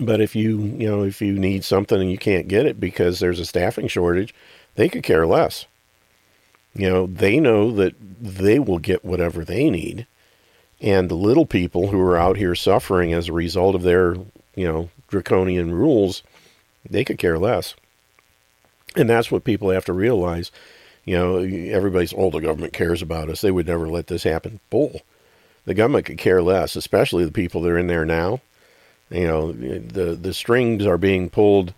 But 0.00 0.20
if 0.20 0.36
you, 0.36 0.58
you 0.60 0.88
know, 0.88 1.02
if 1.02 1.20
you 1.20 1.32
need 1.38 1.64
something 1.64 2.00
and 2.00 2.10
you 2.10 2.18
can't 2.18 2.46
get 2.46 2.66
it 2.66 2.78
because 2.78 3.18
there's 3.18 3.40
a 3.40 3.44
staffing 3.44 3.88
shortage, 3.88 4.32
they 4.78 4.88
could 4.88 5.02
care 5.02 5.26
less. 5.26 5.66
You 6.72 6.88
know, 6.88 7.06
they 7.06 7.40
know 7.40 7.72
that 7.72 7.94
they 8.20 8.60
will 8.60 8.78
get 8.78 9.04
whatever 9.04 9.44
they 9.44 9.68
need 9.68 10.06
and 10.80 11.08
the 11.08 11.16
little 11.16 11.46
people 11.46 11.88
who 11.88 12.00
are 12.00 12.16
out 12.16 12.36
here 12.36 12.54
suffering 12.54 13.12
as 13.12 13.28
a 13.28 13.32
result 13.32 13.74
of 13.74 13.82
their, 13.82 14.14
you 14.54 14.66
know, 14.68 14.90
draconian 15.08 15.72
rules, 15.72 16.22
they 16.88 17.04
could 17.04 17.18
care 17.18 17.38
less. 17.38 17.74
And 18.94 19.10
that's 19.10 19.30
what 19.30 19.42
people 19.42 19.70
have 19.70 19.84
to 19.86 19.92
realize. 19.92 20.52
You 21.04 21.16
know, 21.16 21.38
everybody's, 21.38 22.14
oh, 22.16 22.30
the 22.30 22.40
government 22.40 22.72
cares 22.72 23.02
about 23.02 23.28
us. 23.28 23.40
They 23.40 23.50
would 23.50 23.66
never 23.66 23.88
let 23.88 24.06
this 24.06 24.22
happen. 24.22 24.60
Bull. 24.70 25.02
The 25.64 25.74
government 25.74 26.06
could 26.06 26.18
care 26.18 26.42
less, 26.42 26.76
especially 26.76 27.24
the 27.24 27.32
people 27.32 27.62
that 27.62 27.70
are 27.70 27.78
in 27.78 27.88
there 27.88 28.04
now. 28.04 28.40
You 29.10 29.26
know, 29.26 29.52
the 29.52 30.14
the 30.14 30.34
strings 30.34 30.86
are 30.86 30.98
being 30.98 31.30
pulled 31.30 31.72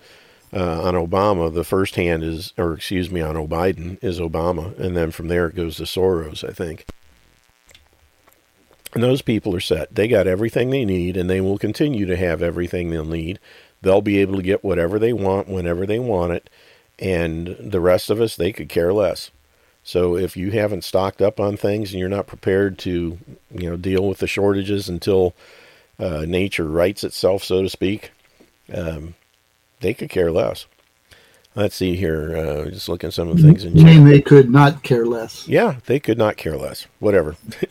uh, 0.53 0.83
on 0.83 0.95
Obama. 0.95 1.53
The 1.53 1.65
first 1.65 1.97
hand 1.97 2.23
is, 2.23 2.53
or 2.59 2.75
excuse 2.75 3.11
me, 3.11 3.21
on 3.21 3.35
Biden 3.49 4.03
is 4.03 4.19
Obama, 4.19 4.79
and 4.79 4.97
then 4.97 5.11
from 5.11 5.29
there 5.29 5.47
it 5.47 5.57
goes 5.57 5.77
to 5.77 5.85
Soros, 5.85 6.49
I 6.49 6.53
think. 6.53 6.87
And 8.93 9.03
those 9.03 9.23
people 9.23 9.55
are 9.55 9.61
set. 9.61 9.95
They 9.95 10.09
got 10.09 10.27
everything 10.27 10.71
they 10.71 10.85
need, 10.85 11.17
and 11.17 11.31
they 11.31 11.41
will 11.41 11.59
continue 11.59 12.07
to 12.07 12.17
have 12.17 12.43
everything 12.43 12.91
they'll 12.91 13.05
need. 13.05 13.39
They'll 13.83 14.03
be 14.03 14.19
able 14.19 14.37
to 14.37 14.43
get 14.43 14.65
whatever 14.65 14.99
they 14.99 15.13
want 15.13 15.49
whenever 15.49 15.87
they 15.87 15.99
want 15.99 16.33
it. 16.33 16.51
And 16.99 17.57
the 17.59 17.81
rest 17.81 18.11
of 18.11 18.21
us, 18.21 18.37
they 18.37 18.53
could 18.53 18.69
care 18.69 18.93
less. 18.93 19.31
So 19.83 20.17
if 20.17 20.37
you 20.37 20.51
haven't 20.51 20.85
stocked 20.85 21.23
up 21.23 21.41
on 21.41 21.57
things 21.57 21.93
and 21.93 22.01
you're 22.01 22.09
not 22.09 22.27
prepared 22.27 22.79
to, 22.81 23.19
you 23.55 23.71
know, 23.71 23.77
deal 23.77 24.07
with 24.07 24.19
the 24.19 24.27
shortages 24.27 24.89
until 24.89 25.35
uh, 25.99 26.25
nature 26.27 26.67
rights 26.67 27.05
itself, 27.05 27.43
so 27.43 27.63
to 27.63 27.71
speak, 27.71 28.11
um, 28.75 29.15
they 29.81 29.95
could 29.95 30.11
care 30.11 30.31
less. 30.31 30.67
Let's 31.57 31.75
see 31.75 31.97
here. 31.97 32.37
Uh, 32.37 32.71
just 32.71 32.89
looking 32.89 33.09
at 33.09 33.15
some 33.15 33.29
of 33.29 33.37
the 33.37 33.43
things 33.43 33.65
in 33.65 33.77
You 33.77 33.85
mean 33.85 34.05
they 34.05 34.21
could 34.21 34.51
not 34.51 34.85
care 34.85 35.05
less? 35.05 35.49
Yeah, 35.49 35.77
they 35.87 35.99
could 35.99 36.17
not 36.17 36.37
care 36.37 36.57
less. 36.57 36.87
Whatever. 37.01 37.37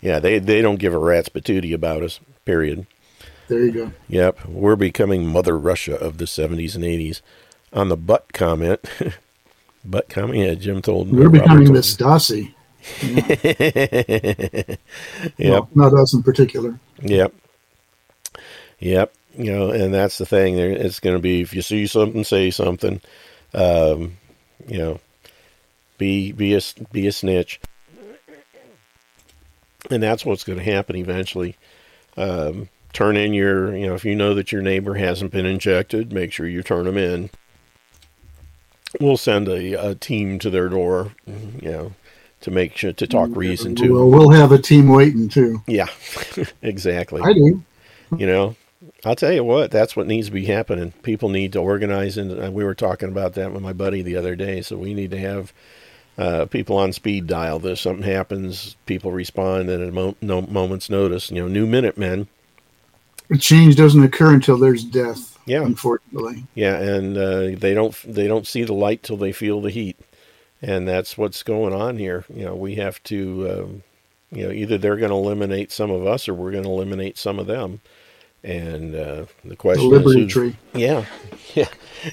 yeah, 0.00 0.18
they 0.18 0.40
they 0.40 0.60
don't 0.60 0.80
give 0.80 0.92
a 0.92 0.98
rat's 0.98 1.28
patootie 1.28 1.72
about 1.72 2.02
us. 2.02 2.18
Period. 2.44 2.86
There 3.46 3.64
you 3.64 3.72
go. 3.72 3.92
Yep, 4.08 4.46
we're 4.46 4.76
becoming 4.76 5.26
Mother 5.26 5.56
Russia 5.56 5.94
of 5.94 6.18
the 6.18 6.24
'70s 6.24 6.74
and 6.74 6.82
'80s. 6.82 7.20
On 7.72 7.90
the 7.90 7.96
butt 7.96 8.32
comment, 8.32 8.80
butt 9.84 10.08
comment. 10.08 10.38
Yeah, 10.38 10.54
Jim 10.54 10.82
told 10.82 11.12
we're 11.12 11.28
becoming 11.28 11.72
the 11.72 11.80
Dossie. 11.80 12.54
Yeah. 13.02 14.76
yep. 15.36 15.68
Well, 15.74 15.90
not 15.90 15.94
us 15.94 16.14
in 16.14 16.22
particular. 16.22 16.78
Yep. 17.02 17.34
Yep 18.78 19.12
you 19.38 19.52
know, 19.52 19.70
and 19.70 19.94
that's 19.94 20.18
the 20.18 20.26
thing. 20.26 20.58
It's 20.58 21.00
going 21.00 21.16
to 21.16 21.22
be 21.22 21.40
if 21.40 21.54
you 21.54 21.62
see 21.62 21.86
something, 21.86 22.24
say 22.24 22.50
something. 22.50 23.00
Um, 23.54 24.18
you 24.66 24.78
know, 24.78 25.00
be 25.96 26.32
be 26.32 26.54
a 26.54 26.60
be 26.92 27.06
a 27.06 27.12
snitch, 27.12 27.60
and 29.90 30.02
that's 30.02 30.24
what's 30.24 30.44
going 30.44 30.58
to 30.58 30.64
happen 30.64 30.96
eventually. 30.96 31.56
Um, 32.16 32.68
turn 32.92 33.16
in 33.16 33.32
your, 33.32 33.76
you 33.76 33.86
know, 33.86 33.94
if 33.94 34.04
you 34.04 34.16
know 34.16 34.34
that 34.34 34.50
your 34.50 34.60
neighbor 34.60 34.94
hasn't 34.94 35.30
been 35.30 35.46
injected, 35.46 36.12
make 36.12 36.32
sure 36.32 36.48
you 36.48 36.64
turn 36.64 36.84
them 36.84 36.98
in. 36.98 37.30
We'll 39.00 39.16
send 39.16 39.48
a, 39.48 39.90
a 39.90 39.94
team 39.94 40.40
to 40.40 40.50
their 40.50 40.68
door, 40.68 41.12
you 41.26 41.70
know, 41.70 41.92
to 42.40 42.50
make 42.50 42.76
sure 42.76 42.92
to 42.92 43.06
talk 43.06 43.30
reason 43.34 43.76
to. 43.76 43.92
Well, 43.92 44.10
we'll 44.10 44.30
have 44.30 44.50
a 44.50 44.58
team 44.58 44.88
waiting 44.88 45.28
too. 45.28 45.62
Yeah, 45.68 45.86
exactly. 46.62 47.22
I 47.22 47.34
do. 47.34 47.62
You 48.16 48.26
know, 48.26 48.56
I'll 49.04 49.14
tell 49.14 49.32
you 49.32 49.44
what, 49.44 49.70
that's 49.70 49.94
what 49.94 50.08
needs 50.08 50.26
to 50.26 50.32
be 50.32 50.46
happening. 50.46 50.92
People 51.02 51.28
need 51.28 51.52
to 51.52 51.60
organize, 51.60 52.16
and 52.16 52.52
we 52.52 52.64
were 52.64 52.74
talking 52.74 53.08
about 53.08 53.34
that 53.34 53.52
with 53.52 53.62
my 53.62 53.72
buddy 53.72 54.02
the 54.02 54.16
other 54.16 54.34
day. 54.34 54.60
So 54.60 54.76
we 54.76 54.92
need 54.92 55.12
to 55.12 55.18
have 55.18 55.52
uh, 56.16 56.46
people 56.46 56.76
on 56.76 56.92
speed 56.92 57.28
dial. 57.28 57.64
If 57.64 57.78
something 57.78 58.02
happens, 58.02 58.76
people 58.86 59.12
respond 59.12 59.70
at 59.70 59.80
a 59.80 59.92
mo- 59.92 60.16
no, 60.20 60.42
moment's 60.42 60.90
notice. 60.90 61.30
You 61.30 61.42
know, 61.42 61.48
new 61.48 61.64
Minutemen. 61.64 62.26
Change 63.38 63.76
doesn't 63.76 64.02
occur 64.02 64.34
until 64.34 64.58
there's 64.58 64.82
death. 64.82 65.38
Yeah, 65.46 65.62
unfortunately. 65.62 66.44
Yeah, 66.54 66.76
and 66.78 67.16
uh, 67.16 67.58
they 67.58 67.74
don't 67.74 67.94
they 68.04 68.26
don't 68.26 68.46
see 68.46 68.64
the 68.64 68.74
light 68.74 69.02
till 69.04 69.16
they 69.16 69.32
feel 69.32 69.60
the 69.60 69.70
heat, 69.70 69.96
and 70.60 70.88
that's 70.88 71.16
what's 71.16 71.42
going 71.44 71.72
on 71.72 71.98
here. 71.98 72.24
You 72.34 72.46
know, 72.46 72.56
we 72.56 72.74
have 72.76 73.02
to. 73.04 73.50
Um, 73.50 73.82
you 74.30 74.44
know, 74.44 74.50
either 74.52 74.76
they're 74.76 74.96
going 74.96 75.08
to 75.08 75.16
eliminate 75.16 75.72
some 75.72 75.90
of 75.90 76.06
us, 76.06 76.28
or 76.28 76.34
we're 76.34 76.50
going 76.50 76.64
to 76.64 76.68
eliminate 76.68 77.16
some 77.16 77.38
of 77.38 77.46
them 77.46 77.80
and 78.44 78.94
uh, 78.94 79.26
the 79.44 79.56
question 79.56 79.90
the 79.90 79.96
Liberty 79.96 80.26
is, 80.26 80.32
tree. 80.32 80.56
Yeah, 80.74 81.04
yeah. 81.54 81.68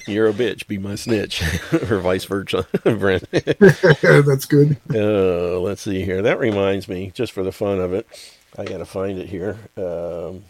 You're 0.06 0.28
a 0.28 0.32
bitch. 0.32 0.66
Be 0.66 0.78
my 0.78 0.94
snitch, 0.94 1.42
or 1.90 2.00
vice 2.00 2.24
versa, 2.24 2.66
Brent. 2.82 3.30
That's 3.30 4.44
good. 4.46 4.76
Uh, 4.92 5.60
let's 5.60 5.82
see 5.82 6.04
here. 6.04 6.22
That 6.22 6.38
reminds 6.38 6.88
me, 6.88 7.12
just 7.14 7.32
for 7.32 7.42
the 7.42 7.52
fun 7.52 7.80
of 7.80 7.92
it, 7.92 8.06
I 8.58 8.64
got 8.64 8.78
to 8.78 8.86
find 8.86 9.18
it 9.18 9.28
here. 9.28 9.58
Um, 9.76 10.44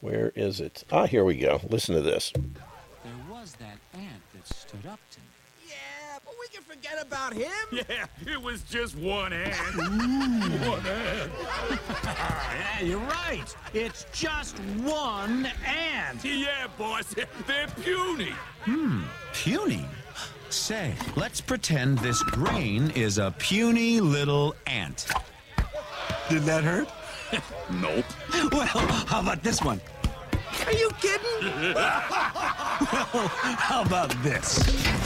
where 0.00 0.32
is 0.34 0.60
it? 0.60 0.84
Ah, 0.90 1.06
here 1.06 1.24
we 1.24 1.36
go. 1.36 1.60
Listen 1.68 1.94
to 1.94 2.02
this. 2.02 2.32
There 2.32 3.12
was 3.30 3.54
that 3.56 3.78
ant 3.94 4.22
that 4.34 4.46
stood 4.46 4.86
up 4.86 5.00
to 5.10 5.20
me. 5.20 5.26
Yeah, 5.68 6.18
but 6.24 6.34
we 6.40 6.48
can 6.48 6.62
forget 6.62 6.94
about 7.06 7.32
him. 7.32 7.46
Yeah, 7.72 8.06
it 8.26 8.40
was 8.40 8.62
just 8.62 8.96
one 8.96 9.32
ant. 9.32 9.76
one 9.76 10.86
ant. 10.86 11.32
yeah, 12.04 12.80
you're 12.80 12.98
right. 13.00 13.54
It's 13.74 14.06
just 14.12 14.58
one 14.82 15.46
ant. 15.66 16.24
Yeah, 16.24 16.66
boss. 16.78 17.14
They're 17.46 17.66
puny. 17.82 18.32
Hmm, 18.64 19.02
puny? 19.32 19.84
Say, 20.48 20.94
let's 21.16 21.40
pretend 21.40 21.98
this 21.98 22.22
grain 22.22 22.90
is 22.94 23.18
a 23.18 23.34
puny 23.38 24.00
little 24.00 24.54
ant. 24.66 25.06
Did 26.30 26.42
that 26.42 26.64
hurt? 26.64 26.88
nope. 27.70 28.04
Well, 28.52 28.66
how 28.66 29.20
about 29.20 29.42
this 29.42 29.60
one? 29.62 29.80
Are 30.64 30.72
you 30.72 30.90
kidding? 31.00 31.74
well, 31.74 32.00
how 33.58 33.82
about 33.82 34.10
this? 34.22 35.05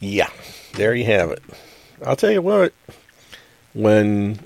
Yeah, 0.00 0.30
there 0.74 0.94
you 0.94 1.04
have 1.06 1.30
it. 1.30 1.42
I'll 2.04 2.16
tell 2.16 2.30
you 2.30 2.42
what, 2.42 2.72
when 3.74 4.40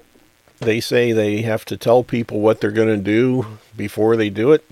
they 0.61 0.81
say 0.81 1.13
they 1.13 1.43
have 1.43 1.65
to 1.67 1.77
tell 1.77 2.03
people 2.03 2.41
what 2.41 2.61
they're 2.61 2.71
going 2.71 2.89
to 2.89 3.03
do 3.03 3.59
before 3.77 4.17
they 4.17 4.31
do 4.31 4.53
it, 4.53 4.65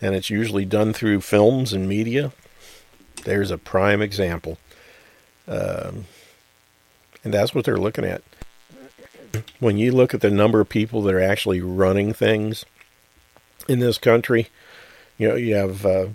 and 0.00 0.14
it's 0.14 0.30
usually 0.30 0.64
done 0.64 0.92
through 0.92 1.22
films 1.22 1.72
and 1.72 1.88
media, 1.88 2.32
there's 3.24 3.50
a 3.50 3.58
prime 3.58 4.02
example. 4.02 4.58
Um, 5.48 6.04
and 7.24 7.32
that's 7.32 7.54
what 7.54 7.64
they're 7.64 7.76
looking 7.76 8.04
at. 8.04 8.22
When 9.58 9.78
you 9.78 9.90
look 9.90 10.14
at 10.14 10.20
the 10.20 10.30
number 10.30 10.60
of 10.60 10.68
people 10.68 11.02
that 11.02 11.14
are 11.14 11.20
actually 11.20 11.60
running 11.60 12.12
things 12.12 12.64
in 13.66 13.80
this 13.80 13.98
country, 13.98 14.48
you 15.18 15.28
know, 15.28 15.34
you 15.34 15.54
have 15.54 15.84
uh, 15.84 16.06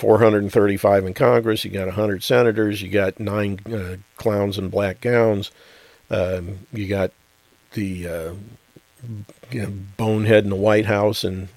435 0.00 1.04
in 1.04 1.14
Congress, 1.14 1.62
you 1.62 1.70
got 1.70 1.86
100 1.86 2.22
senators, 2.22 2.80
you 2.80 2.88
got 2.88 3.20
nine 3.20 3.60
uh, 3.70 3.96
clowns 4.16 4.56
in 4.56 4.70
black 4.70 5.02
gowns, 5.02 5.50
um, 6.10 6.60
you 6.72 6.88
got 6.88 7.12
the 7.72 8.08
uh, 8.08 8.34
you 9.50 9.62
know, 9.62 9.72
bonehead 9.98 10.44
in 10.44 10.50
the 10.50 10.56
White 10.56 10.86
House 10.86 11.22
and 11.22 11.48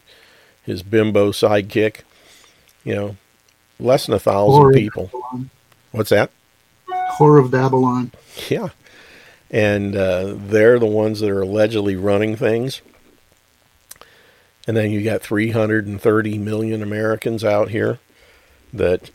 his 0.61 0.83
bimbo 0.83 1.31
sidekick. 1.31 2.01
You 2.83 2.95
know, 2.95 3.17
less 3.79 4.07
than 4.07 4.15
a 4.15 4.19
thousand 4.19 4.73
people. 4.73 5.09
What's 5.91 6.09
that? 6.09 6.29
Whore 7.17 7.39
of 7.39 7.49
Babylon. 7.49 8.11
Yeah. 8.49 8.69
And 9.49 9.95
uh, 9.95 10.33
they're 10.35 10.79
the 10.79 10.85
ones 10.85 11.21
that 11.21 11.29
are 11.29 11.43
allegedly 11.43 11.95
running 11.95 12.35
things. 12.35 12.81
And 14.67 14.75
then 14.75 14.91
you 14.91 15.01
got 15.01 15.21
330 15.21 16.37
million 16.39 16.83
Americans 16.83 17.45
out 17.45 17.69
here 17.69 17.99
that, 18.73 19.11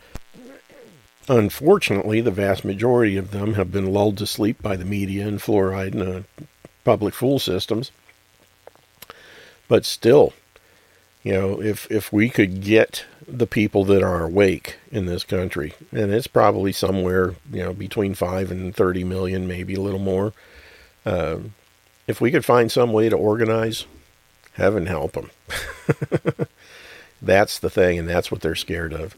unfortunately, 1.27 2.21
the 2.21 2.31
vast 2.31 2.63
majority 2.63 3.17
of 3.17 3.31
them 3.31 3.55
have 3.55 3.71
been 3.71 3.91
lulled 3.91 4.17
to 4.17 4.25
sleep 4.25 4.61
by 4.61 4.75
the 4.75 4.85
media 4.85 5.27
and 5.27 5.39
fluoride 5.39 5.93
and 5.93 6.01
uh, 6.03 6.43
public 6.83 7.13
fool 7.13 7.37
systems. 7.37 7.91
But 9.67 9.85
still, 9.85 10.33
you 11.23 11.33
know, 11.33 11.61
if 11.61 11.89
if 11.91 12.11
we 12.11 12.29
could 12.29 12.61
get 12.61 13.05
the 13.27 13.45
people 13.45 13.85
that 13.85 14.01
are 14.01 14.23
awake 14.23 14.77
in 14.91 15.05
this 15.05 15.23
country, 15.23 15.73
and 15.91 16.11
it's 16.11 16.27
probably 16.27 16.71
somewhere, 16.71 17.35
you 17.51 17.63
know, 17.63 17.73
between 17.73 18.15
five 18.15 18.49
and 18.49 18.75
thirty 18.75 19.03
million, 19.03 19.47
maybe 19.47 19.75
a 19.75 19.81
little 19.81 19.99
more. 19.99 20.33
Uh, 21.05 21.37
if 22.07 22.19
we 22.19 22.31
could 22.31 22.45
find 22.45 22.71
some 22.71 22.91
way 22.91 23.09
to 23.09 23.15
organize, 23.15 23.85
heaven 24.53 24.87
help 24.87 25.11
them. 25.13 25.29
that's 27.21 27.59
the 27.59 27.69
thing, 27.69 27.99
and 27.99 28.09
that's 28.09 28.31
what 28.31 28.41
they're 28.41 28.55
scared 28.55 28.93
of. 28.93 29.15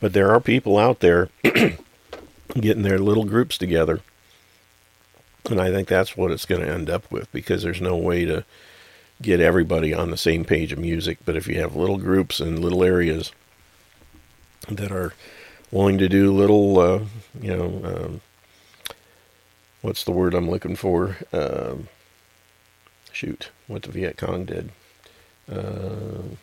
But 0.00 0.12
there 0.12 0.30
are 0.30 0.40
people 0.40 0.78
out 0.78 1.00
there 1.00 1.28
getting 1.42 2.82
their 2.82 2.98
little 2.98 3.24
groups 3.24 3.58
together. 3.58 4.00
And 5.50 5.60
I 5.60 5.70
think 5.70 5.88
that's 5.88 6.16
what 6.16 6.30
it's 6.30 6.44
going 6.44 6.60
to 6.60 6.70
end 6.72 6.90
up 6.90 7.10
with 7.10 7.30
because 7.32 7.62
there's 7.62 7.80
no 7.80 7.96
way 7.96 8.24
to 8.24 8.44
get 9.20 9.40
everybody 9.40 9.92
on 9.92 10.10
the 10.10 10.16
same 10.16 10.44
page 10.44 10.72
of 10.72 10.78
music. 10.78 11.18
But 11.24 11.36
if 11.36 11.48
you 11.48 11.60
have 11.60 11.74
little 11.74 11.98
groups 11.98 12.38
and 12.40 12.58
little 12.58 12.84
areas 12.84 13.32
that 14.68 14.92
are 14.92 15.14
willing 15.70 15.98
to 15.98 16.08
do 16.08 16.32
little, 16.32 16.78
uh, 16.78 17.00
you 17.40 17.56
know, 17.56 17.80
um, 17.84 18.20
what's 19.82 20.04
the 20.04 20.12
word 20.12 20.34
I'm 20.34 20.50
looking 20.50 20.76
for? 20.76 21.16
Um, 21.32 21.88
shoot, 23.12 23.50
what 23.66 23.82
the 23.82 23.90
Viet 23.90 24.16
Cong 24.16 24.44
did. 24.44 24.70
Uh, 25.50 26.36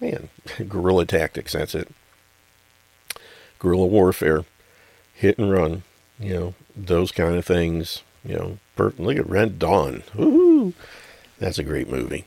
man, 0.00 0.28
guerrilla 0.68 1.06
tactics, 1.06 1.52
that's 1.52 1.74
it. 1.74 1.88
Guerrilla 3.60 3.86
warfare, 3.86 4.44
hit 5.14 5.38
and 5.38 5.52
run, 5.52 5.84
you 6.18 6.34
know, 6.34 6.54
those 6.74 7.12
kind 7.12 7.36
of 7.36 7.44
things. 7.44 8.02
You 8.24 8.34
know, 8.34 8.58
per- 8.76 8.92
look 8.98 9.16
at 9.16 9.28
Red 9.28 9.58
Dawn. 9.58 10.02
Woo! 10.14 10.74
That's 11.38 11.58
a 11.58 11.64
great 11.64 11.88
movie. 11.88 12.24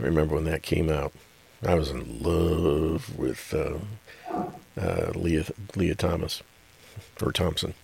I 0.00 0.04
remember 0.04 0.36
when 0.36 0.44
that 0.44 0.62
came 0.62 0.88
out. 0.88 1.12
I 1.66 1.74
was 1.74 1.90
in 1.90 2.22
love 2.22 3.18
with 3.18 3.52
uh, 3.52 3.78
uh, 4.80 5.10
Lea 5.14 5.44
Lea 5.74 5.94
Thomas 5.94 6.42
or 7.20 7.32
Thompson. 7.32 7.74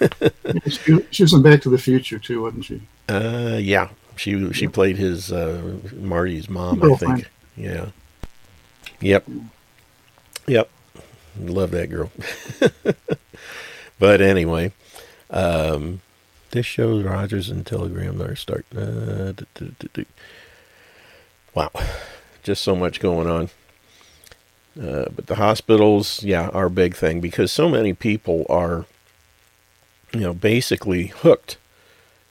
she, 0.66 1.06
she 1.10 1.22
was 1.22 1.32
in 1.32 1.42
Back 1.42 1.62
to 1.62 1.70
the 1.70 1.78
Future 1.78 2.18
too, 2.18 2.42
wasn't 2.42 2.64
she? 2.64 2.82
Uh, 3.08 3.58
yeah, 3.60 3.88
she 4.16 4.52
she 4.52 4.66
played 4.66 4.96
his 4.96 5.32
uh, 5.32 5.78
Marty's 5.94 6.48
mom, 6.48 6.82
I 6.82 6.96
think. 6.96 7.30
Yeah. 7.56 7.86
Yep. 9.00 9.28
Yep. 10.46 10.70
Love 11.46 11.70
that 11.72 11.90
girl. 11.90 12.10
but 13.98 14.20
anyway, 14.20 14.72
um, 15.30 16.00
this 16.50 16.66
shows 16.66 17.04
Rogers 17.04 17.48
and 17.48 17.64
Telegram 17.64 18.20
are 18.20 18.34
start. 18.34 18.66
Uh, 18.74 19.32
du- 19.32 19.46
du- 19.54 19.88
du. 19.92 20.04
Wow, 21.54 21.70
just 22.42 22.62
so 22.62 22.76
much 22.76 23.00
going 23.00 23.28
on. 23.28 23.50
Uh, 24.80 25.06
but 25.14 25.26
the 25.26 25.34
hospitals, 25.34 26.22
yeah, 26.22 26.48
are 26.50 26.66
a 26.66 26.70
big 26.70 26.94
thing 26.94 27.20
because 27.20 27.50
so 27.50 27.68
many 27.68 27.92
people 27.92 28.46
are, 28.48 28.86
you 30.12 30.20
know, 30.20 30.32
basically 30.32 31.08
hooked. 31.08 31.56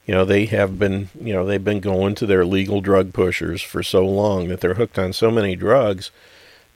You 0.06 0.14
know, 0.14 0.24
they 0.24 0.46
have 0.46 0.78
been, 0.78 1.10
you 1.20 1.32
know, 1.32 1.44
they've 1.44 1.62
been 1.62 1.80
going 1.80 2.14
to 2.16 2.26
their 2.26 2.44
legal 2.44 2.80
drug 2.80 3.12
pushers 3.12 3.62
for 3.62 3.82
so 3.82 4.04
long 4.06 4.48
that 4.48 4.60
they're 4.60 4.74
hooked 4.74 4.98
on 4.98 5.12
so 5.12 5.30
many 5.30 5.54
drugs 5.54 6.10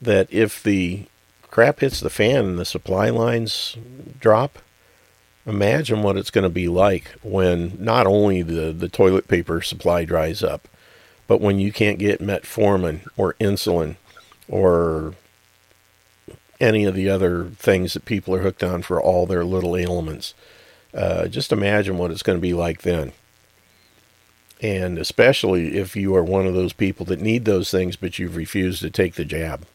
that 0.01 0.31
if 0.31 0.61
the 0.61 1.07
crap 1.55 1.79
hits 1.79 2.01
the 2.01 2.09
fan 2.09 2.43
and 2.43 2.59
the 2.59 2.65
supply 2.65 3.09
lines 3.09 3.77
drop, 4.19 4.59
imagine 5.45 6.03
what 6.03 6.17
it's 6.17 6.29
going 6.29 6.43
to 6.43 6.49
be 6.49 6.67
like 6.67 7.15
when 7.23 7.77
not 7.79 8.05
only 8.05 8.41
the, 8.41 8.73
the 8.73 8.89
toilet 8.89 9.25
paper 9.29 9.61
supply 9.61 10.03
dries 10.03 10.43
up, 10.43 10.67
but 11.27 11.39
when 11.39 11.57
you 11.57 11.71
can't 11.71 11.97
get 11.97 12.19
metformin 12.19 13.07
or 13.15 13.35
insulin 13.35 13.95
or 14.49 15.13
any 16.59 16.83
of 16.83 16.93
the 16.93 17.09
other 17.09 17.45
things 17.51 17.93
that 17.93 18.03
people 18.03 18.35
are 18.35 18.41
hooked 18.41 18.61
on 18.61 18.81
for 18.81 19.01
all 19.01 19.25
their 19.25 19.45
little 19.45 19.77
ailments. 19.77 20.33
Uh, 20.93 21.25
just 21.29 21.53
imagine 21.53 21.97
what 21.97 22.11
it's 22.11 22.23
going 22.23 22.37
to 22.37 22.41
be 22.41 22.53
like 22.53 22.81
then. 22.81 23.13
And 24.61 24.97
especially 24.97 25.77
if 25.77 25.95
you 25.95 26.13
are 26.17 26.23
one 26.23 26.47
of 26.47 26.53
those 26.53 26.73
people 26.73 27.05
that 27.05 27.21
need 27.21 27.45
those 27.45 27.71
things, 27.71 27.95
but 27.95 28.19
you've 28.19 28.35
refused 28.35 28.81
to 28.81 28.89
take 28.89 29.13
the 29.13 29.23
jab. 29.23 29.65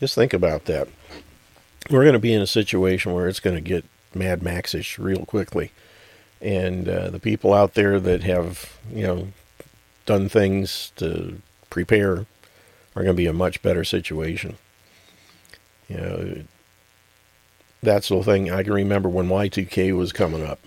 Just 0.00 0.14
think 0.14 0.32
about 0.32 0.66
that. 0.66 0.88
We're 1.90 2.04
going 2.04 2.12
to 2.12 2.18
be 2.18 2.32
in 2.32 2.42
a 2.42 2.46
situation 2.46 3.12
where 3.12 3.28
it's 3.28 3.40
going 3.40 3.56
to 3.56 3.62
get 3.62 3.84
Mad 4.14 4.40
Maxish 4.40 4.98
real 4.98 5.24
quickly. 5.24 5.72
And 6.40 6.88
uh, 6.88 7.10
the 7.10 7.18
people 7.18 7.52
out 7.52 7.74
there 7.74 7.98
that 7.98 8.22
have, 8.22 8.78
you 8.92 9.02
know, 9.06 9.28
done 10.06 10.28
things 10.28 10.92
to 10.96 11.40
prepare 11.70 12.26
are 12.94 13.02
going 13.02 13.06
to 13.06 13.14
be 13.14 13.26
in 13.26 13.30
a 13.30 13.38
much 13.38 13.62
better 13.62 13.84
situation. 13.84 14.56
You 15.88 15.96
know, 15.96 16.42
that's 17.82 18.08
the 18.08 18.22
thing. 18.22 18.50
I 18.50 18.62
can 18.62 18.72
remember 18.72 19.08
when 19.08 19.28
Y2K 19.28 19.96
was 19.96 20.12
coming 20.12 20.44
up. 20.44 20.60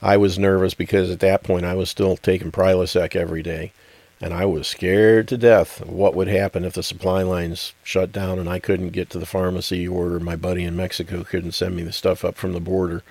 I 0.00 0.16
was 0.16 0.38
nervous 0.38 0.74
because 0.74 1.10
at 1.10 1.20
that 1.20 1.42
point 1.42 1.64
I 1.64 1.74
was 1.74 1.90
still 1.90 2.16
taking 2.16 2.52
Prilosec 2.52 3.16
every 3.16 3.42
day. 3.42 3.72
And 4.20 4.34
I 4.34 4.46
was 4.46 4.66
scared 4.66 5.28
to 5.28 5.38
death 5.38 5.84
what 5.86 6.14
would 6.14 6.26
happen 6.26 6.64
if 6.64 6.72
the 6.72 6.82
supply 6.82 7.22
lines 7.22 7.72
shut 7.84 8.10
down 8.10 8.38
and 8.38 8.48
I 8.48 8.58
couldn't 8.58 8.90
get 8.90 9.10
to 9.10 9.18
the 9.18 9.26
pharmacy 9.26 9.86
or 9.86 10.18
my 10.18 10.34
buddy 10.34 10.64
in 10.64 10.74
Mexico 10.74 11.22
couldn't 11.22 11.52
send 11.52 11.76
me 11.76 11.84
the 11.84 11.92
stuff 11.92 12.24
up 12.24 12.36
from 12.36 12.52
the 12.52 12.60
border. 12.60 13.04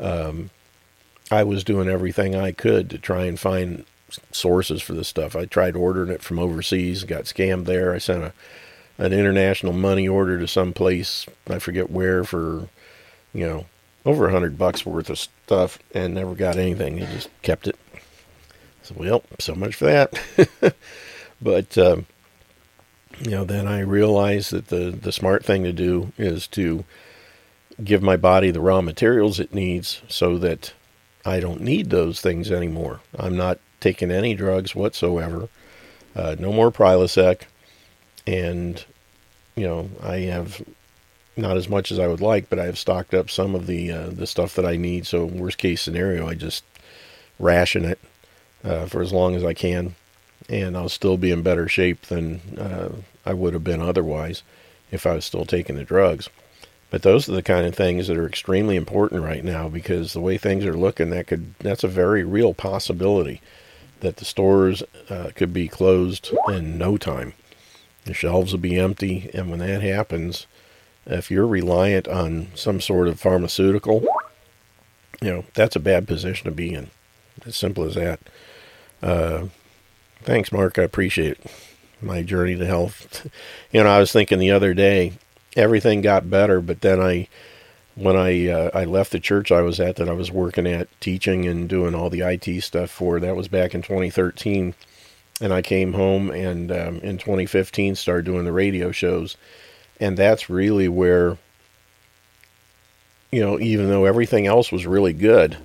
Um, 0.00 0.48
I 1.30 1.42
was 1.42 1.64
doing 1.64 1.88
everything 1.88 2.34
I 2.34 2.52
could 2.52 2.88
to 2.90 2.98
try 2.98 3.24
and 3.24 3.38
find 3.38 3.84
sources 4.32 4.80
for 4.80 4.94
this 4.94 5.08
stuff. 5.08 5.36
I 5.36 5.44
tried 5.44 5.76
ordering 5.76 6.10
it 6.10 6.22
from 6.22 6.38
overseas, 6.38 7.04
got 7.04 7.24
scammed 7.24 7.66
there. 7.66 7.92
I 7.92 7.98
sent 7.98 8.24
a 8.24 8.32
an 8.98 9.12
international 9.12 9.72
money 9.72 10.08
order 10.08 10.38
to 10.38 10.48
some 10.48 10.72
place, 10.72 11.24
I 11.48 11.60
forget 11.60 11.88
where, 11.88 12.24
for 12.24 12.68
you 13.32 13.46
know 13.46 13.66
over 14.04 14.28
a 14.28 14.32
hundred 14.32 14.58
bucks 14.58 14.84
worth 14.84 15.08
of 15.08 15.18
stuff, 15.18 15.78
and 15.94 16.14
never 16.14 16.34
got 16.34 16.56
anything. 16.56 16.96
They 16.96 17.06
just 17.06 17.30
kept 17.42 17.68
it. 17.68 17.78
So 18.88 18.94
well, 18.96 19.22
so 19.38 19.54
much 19.54 19.74
for 19.74 19.84
that. 19.84 20.74
but 21.42 21.76
um, 21.76 22.06
you 23.20 23.32
know, 23.32 23.44
then 23.44 23.66
I 23.66 23.80
realized 23.80 24.50
that 24.52 24.68
the 24.68 24.90
the 24.90 25.12
smart 25.12 25.44
thing 25.44 25.64
to 25.64 25.72
do 25.72 26.12
is 26.16 26.46
to 26.48 26.84
give 27.84 28.02
my 28.02 28.16
body 28.16 28.50
the 28.50 28.62
raw 28.62 28.80
materials 28.80 29.38
it 29.38 29.52
needs 29.52 30.00
so 30.08 30.38
that 30.38 30.72
I 31.26 31.38
don't 31.38 31.60
need 31.60 31.90
those 31.90 32.22
things 32.22 32.50
anymore. 32.50 33.00
I'm 33.18 33.36
not 33.36 33.58
taking 33.78 34.10
any 34.10 34.34
drugs 34.34 34.74
whatsoever. 34.74 35.48
Uh, 36.16 36.36
no 36.38 36.50
more 36.50 36.72
Prilosec, 36.72 37.42
and 38.26 38.82
you 39.54 39.66
know 39.66 39.90
I 40.02 40.20
have 40.20 40.62
not 41.36 41.58
as 41.58 41.68
much 41.68 41.92
as 41.92 41.98
I 41.98 42.06
would 42.06 42.22
like, 42.22 42.48
but 42.48 42.58
I 42.58 42.64
have 42.64 42.78
stocked 42.78 43.12
up 43.12 43.28
some 43.28 43.54
of 43.54 43.66
the 43.66 43.92
uh, 43.92 44.08
the 44.08 44.26
stuff 44.26 44.54
that 44.54 44.64
I 44.64 44.76
need. 44.76 45.06
So 45.06 45.26
worst 45.26 45.58
case 45.58 45.82
scenario, 45.82 46.26
I 46.26 46.34
just 46.34 46.64
ration 47.38 47.84
it 47.84 47.98
uh, 48.64 48.86
for 48.86 49.02
as 49.02 49.12
long 49.12 49.34
as 49.34 49.44
I 49.44 49.54
can, 49.54 49.94
and 50.48 50.76
I'll 50.76 50.88
still 50.88 51.16
be 51.16 51.30
in 51.30 51.42
better 51.42 51.68
shape 51.68 52.02
than 52.02 52.40
uh, 52.58 52.90
I 53.24 53.34
would 53.34 53.54
have 53.54 53.64
been 53.64 53.82
otherwise 53.82 54.42
if 54.90 55.06
I 55.06 55.14
was 55.14 55.24
still 55.24 55.44
taking 55.44 55.76
the 55.76 55.84
drugs. 55.84 56.28
But 56.90 57.02
those 57.02 57.28
are 57.28 57.32
the 57.32 57.42
kind 57.42 57.66
of 57.66 57.74
things 57.74 58.08
that 58.08 58.16
are 58.16 58.26
extremely 58.26 58.76
important 58.76 59.22
right 59.22 59.44
now 59.44 59.68
because 59.68 60.12
the 60.12 60.20
way 60.20 60.38
things 60.38 60.64
are 60.64 60.76
looking, 60.76 61.10
that 61.10 61.26
could 61.26 61.54
that's 61.58 61.84
a 61.84 61.88
very 61.88 62.24
real 62.24 62.54
possibility 62.54 63.42
that 64.00 64.16
the 64.16 64.24
stores 64.24 64.82
uh, 65.10 65.30
could 65.34 65.52
be 65.52 65.68
closed 65.68 66.32
in 66.48 66.78
no 66.78 66.96
time. 66.96 67.34
The 68.04 68.14
shelves 68.14 68.52
will 68.52 68.60
be 68.60 68.78
empty, 68.78 69.30
and 69.34 69.50
when 69.50 69.58
that 69.58 69.82
happens, 69.82 70.46
if 71.04 71.30
you're 71.30 71.46
reliant 71.46 72.08
on 72.08 72.48
some 72.54 72.80
sort 72.80 73.08
of 73.08 73.20
pharmaceutical, 73.20 74.06
you 75.20 75.30
know 75.30 75.44
that's 75.52 75.76
a 75.76 75.80
bad 75.80 76.06
position 76.06 76.44
to 76.44 76.50
be 76.52 76.72
in. 76.72 76.90
As 77.44 77.56
simple 77.56 77.84
as 77.84 77.94
that. 77.96 78.20
Uh, 79.02 79.46
thanks, 80.22 80.52
Mark. 80.52 80.78
I 80.78 80.82
appreciate. 80.82 81.38
My 82.00 82.22
journey 82.22 82.56
to 82.56 82.66
health. 82.66 83.26
you 83.72 83.82
know, 83.82 83.90
I 83.90 83.98
was 83.98 84.12
thinking 84.12 84.38
the 84.38 84.52
other 84.52 84.72
day, 84.74 85.14
everything 85.56 86.00
got 86.00 86.30
better, 86.30 86.60
but 86.60 86.80
then 86.80 87.00
I, 87.00 87.28
when 87.96 88.16
I 88.16 88.48
uh, 88.48 88.70
I 88.72 88.84
left 88.84 89.10
the 89.10 89.18
church 89.18 89.50
I 89.50 89.62
was 89.62 89.80
at 89.80 89.96
that 89.96 90.08
I 90.08 90.12
was 90.12 90.30
working 90.30 90.66
at, 90.66 90.88
teaching 91.00 91.46
and 91.46 91.68
doing 91.68 91.94
all 91.94 92.10
the 92.10 92.20
IT 92.20 92.62
stuff 92.62 92.90
for, 92.90 93.18
that 93.18 93.34
was 93.36 93.48
back 93.48 93.74
in 93.74 93.82
2013, 93.82 94.74
and 95.40 95.52
I 95.52 95.62
came 95.62 95.94
home 95.94 96.30
and 96.30 96.70
um, 96.70 96.98
in 96.98 97.18
2015 97.18 97.96
started 97.96 98.24
doing 98.24 98.44
the 98.44 98.52
radio 98.52 98.92
shows, 98.92 99.36
and 100.00 100.16
that's 100.16 100.48
really 100.50 100.88
where. 100.88 101.36
You 103.30 103.42
know, 103.42 103.60
even 103.60 103.90
though 103.90 104.06
everything 104.06 104.46
else 104.46 104.72
was 104.72 104.86
really 104.86 105.12
good, 105.12 105.58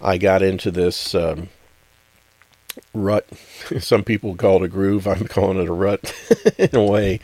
I 0.00 0.16
got 0.16 0.42
into 0.42 0.70
this 0.70 1.12
um, 1.12 1.48
rut. 2.94 3.26
Some 3.80 4.04
people 4.04 4.34
call 4.36 4.56
it 4.56 4.66
a 4.66 4.68
groove. 4.68 5.06
I'm 5.06 5.24
calling 5.28 5.60
it 5.60 5.68
a 5.68 5.72
rut 5.72 6.12
in 6.58 6.74
a 6.74 6.84
way 6.84 7.20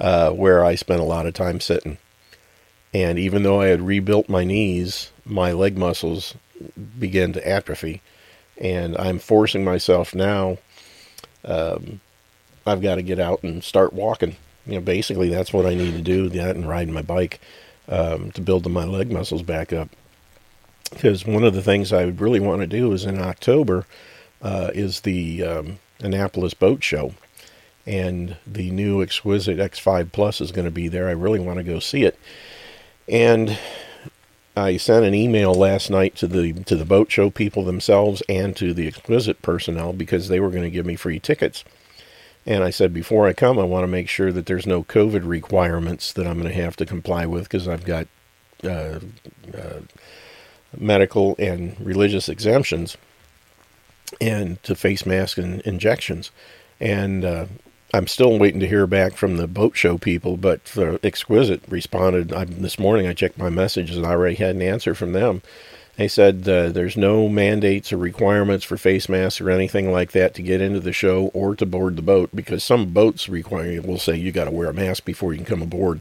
uh, 0.00 0.30
where 0.30 0.64
I 0.64 0.74
spent 0.74 1.00
a 1.00 1.04
lot 1.04 1.26
of 1.26 1.34
time 1.34 1.60
sitting. 1.60 1.98
And 2.94 3.18
even 3.18 3.42
though 3.42 3.60
I 3.60 3.66
had 3.66 3.82
rebuilt 3.82 4.28
my 4.28 4.44
knees, 4.44 5.10
my 5.24 5.52
leg 5.52 5.76
muscles 5.76 6.34
began 6.98 7.32
to 7.34 7.48
atrophy. 7.48 8.00
And 8.56 8.96
I'm 8.96 9.18
forcing 9.18 9.64
myself 9.64 10.14
now. 10.14 10.58
Um, 11.44 12.00
I've 12.66 12.82
got 12.82 12.96
to 12.96 13.02
get 13.02 13.20
out 13.20 13.42
and 13.42 13.62
start 13.62 13.92
walking. 13.92 14.36
You 14.66 14.74
know, 14.74 14.80
basically 14.80 15.28
that's 15.28 15.52
what 15.52 15.66
I 15.66 15.74
need 15.74 15.94
to 15.94 16.02
do. 16.02 16.28
That 16.28 16.56
and 16.56 16.68
riding 16.68 16.92
my 16.92 17.02
bike 17.02 17.40
um, 17.88 18.32
to 18.32 18.40
build 18.40 18.68
my 18.70 18.84
leg 18.84 19.12
muscles 19.12 19.42
back 19.42 19.72
up 19.72 19.88
because 20.90 21.26
one 21.26 21.44
of 21.44 21.54
the 21.54 21.62
things 21.62 21.92
I 21.92 22.04
would 22.04 22.20
really 22.20 22.40
want 22.40 22.60
to 22.60 22.66
do 22.66 22.92
is 22.92 23.04
in 23.04 23.20
October 23.20 23.86
uh, 24.42 24.70
is 24.74 25.00
the 25.00 25.42
um, 25.42 25.78
Annapolis 26.00 26.54
Boat 26.54 26.82
Show, 26.82 27.14
and 27.86 28.36
the 28.46 28.70
new 28.70 29.02
Exquisite 29.02 29.58
X5 29.58 30.12
Plus 30.12 30.40
is 30.40 30.52
going 30.52 30.64
to 30.64 30.70
be 30.70 30.88
there. 30.88 31.08
I 31.08 31.12
really 31.12 31.40
want 31.40 31.58
to 31.58 31.64
go 31.64 31.78
see 31.78 32.04
it, 32.04 32.18
and 33.08 33.58
I 34.56 34.76
sent 34.76 35.04
an 35.04 35.14
email 35.14 35.54
last 35.54 35.90
night 35.90 36.16
to 36.16 36.26
the 36.26 36.52
to 36.52 36.76
the 36.76 36.84
boat 36.84 37.10
show 37.10 37.30
people 37.30 37.64
themselves 37.64 38.22
and 38.28 38.56
to 38.56 38.74
the 38.74 38.86
Exquisite 38.88 39.40
personnel 39.42 39.92
because 39.92 40.28
they 40.28 40.40
were 40.40 40.50
going 40.50 40.64
to 40.64 40.70
give 40.70 40.86
me 40.86 40.96
free 40.96 41.18
tickets. 41.18 41.64
And 42.46 42.64
I 42.64 42.70
said, 42.70 42.94
before 42.94 43.26
I 43.26 43.34
come, 43.34 43.58
I 43.58 43.64
want 43.64 43.82
to 43.82 43.88
make 43.88 44.08
sure 44.08 44.32
that 44.32 44.46
there's 44.46 44.66
no 44.66 44.82
COVID 44.82 45.28
requirements 45.28 46.14
that 46.14 46.26
I'm 46.26 46.40
going 46.40 46.52
to 46.52 46.62
have 46.62 46.76
to 46.76 46.86
comply 46.86 47.26
with 47.26 47.42
because 47.42 47.68
I've 47.68 47.84
got 47.84 48.06
uh, 48.64 49.00
uh, 49.54 49.80
medical 50.76 51.36
and 51.38 51.76
religious 51.78 52.28
exemptions 52.28 52.96
and 54.20 54.62
to 54.62 54.74
face 54.74 55.06
mask 55.06 55.38
and 55.38 55.60
injections. 55.62 56.30
And 56.80 57.24
uh, 57.24 57.46
I'm 57.92 58.06
still 58.06 58.38
waiting 58.38 58.60
to 58.60 58.68
hear 58.68 58.86
back 58.86 59.14
from 59.14 59.36
the 59.36 59.46
boat 59.46 59.76
show 59.76 59.98
people, 59.98 60.36
but 60.36 60.64
the 60.66 61.00
Exquisite 61.02 61.62
responded 61.68 62.32
I, 62.32 62.44
this 62.44 62.78
morning. 62.78 63.06
I 63.06 63.14
checked 63.14 63.38
my 63.38 63.50
messages 63.50 63.96
and 63.96 64.06
I 64.06 64.10
already 64.10 64.36
had 64.36 64.56
an 64.56 64.62
answer 64.62 64.94
from 64.94 65.12
them. 65.12 65.42
They 65.96 66.06
said 66.06 66.48
uh, 66.48 66.68
there's 66.68 66.96
no 66.96 67.28
mandates 67.28 67.92
or 67.92 67.96
requirements 67.96 68.64
for 68.64 68.76
face 68.76 69.08
masks 69.08 69.40
or 69.40 69.50
anything 69.50 69.90
like 69.90 70.12
that 70.12 70.32
to 70.34 70.42
get 70.42 70.60
into 70.60 70.78
the 70.78 70.92
show 70.92 71.26
or 71.34 71.56
to 71.56 71.66
board 71.66 71.96
the 71.96 72.02
boat 72.02 72.30
because 72.32 72.62
some 72.62 72.92
boats 72.92 73.28
require 73.28 73.82
will 73.82 73.98
say 73.98 74.14
you 74.14 74.30
got 74.30 74.44
to 74.44 74.52
wear 74.52 74.68
a 74.68 74.74
mask 74.74 75.04
before 75.04 75.32
you 75.32 75.38
can 75.38 75.46
come 75.46 75.62
aboard. 75.62 76.00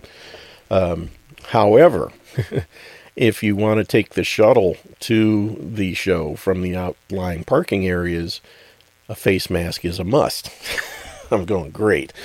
Um, 0.69 1.09
however, 1.45 2.11
if 3.17 3.43
you 3.43 3.55
want 3.55 3.79
to 3.79 3.83
take 3.83 4.11
the 4.11 4.23
shuttle 4.23 4.77
to 5.01 5.57
the 5.59 5.93
show 5.93 6.35
from 6.35 6.61
the 6.61 6.75
outlying 6.75 7.43
parking 7.43 7.85
areas, 7.85 8.39
a 9.09 9.15
face 9.15 9.49
mask 9.49 9.83
is 9.83 9.99
a 9.99 10.05
must. 10.05 10.49
I'm 11.31 11.45
going 11.45 11.71
great. 11.71 12.13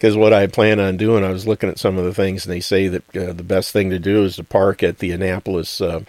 Because 0.00 0.16
what 0.16 0.32
I 0.32 0.46
plan 0.46 0.80
on 0.80 0.96
doing, 0.96 1.24
I 1.24 1.28
was 1.28 1.46
looking 1.46 1.68
at 1.68 1.78
some 1.78 1.98
of 1.98 2.06
the 2.06 2.14
things, 2.14 2.46
and 2.46 2.52
they 2.54 2.60
say 2.60 2.88
that 2.88 3.14
uh, 3.14 3.34
the 3.34 3.42
best 3.42 3.70
thing 3.70 3.90
to 3.90 3.98
do 3.98 4.24
is 4.24 4.36
to 4.36 4.44
park 4.44 4.82
at 4.82 4.96
the 4.96 5.12
Annapolis, 5.12 5.78
uh, 5.78 6.00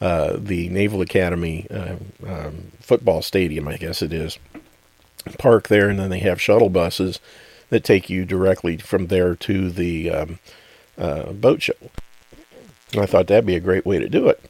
uh, 0.00 0.36
the 0.36 0.68
Naval 0.70 1.00
Academy 1.00 1.68
uh, 1.70 1.94
um, 2.26 2.72
football 2.80 3.22
stadium, 3.22 3.68
I 3.68 3.76
guess 3.76 4.02
it 4.02 4.12
is. 4.12 4.40
Park 5.38 5.68
there, 5.68 5.88
and 5.88 6.00
then 6.00 6.10
they 6.10 6.18
have 6.18 6.40
shuttle 6.40 6.68
buses 6.68 7.20
that 7.68 7.84
take 7.84 8.10
you 8.10 8.24
directly 8.24 8.76
from 8.78 9.06
there 9.06 9.36
to 9.36 9.70
the 9.70 10.10
um, 10.10 10.38
uh, 10.98 11.30
boat 11.30 11.62
show. 11.62 11.74
I 12.96 13.06
thought 13.06 13.26
that'd 13.26 13.46
be 13.46 13.56
a 13.56 13.60
great 13.60 13.86
way 13.86 13.98
to 13.98 14.08
do 14.08 14.28
it. 14.28 14.42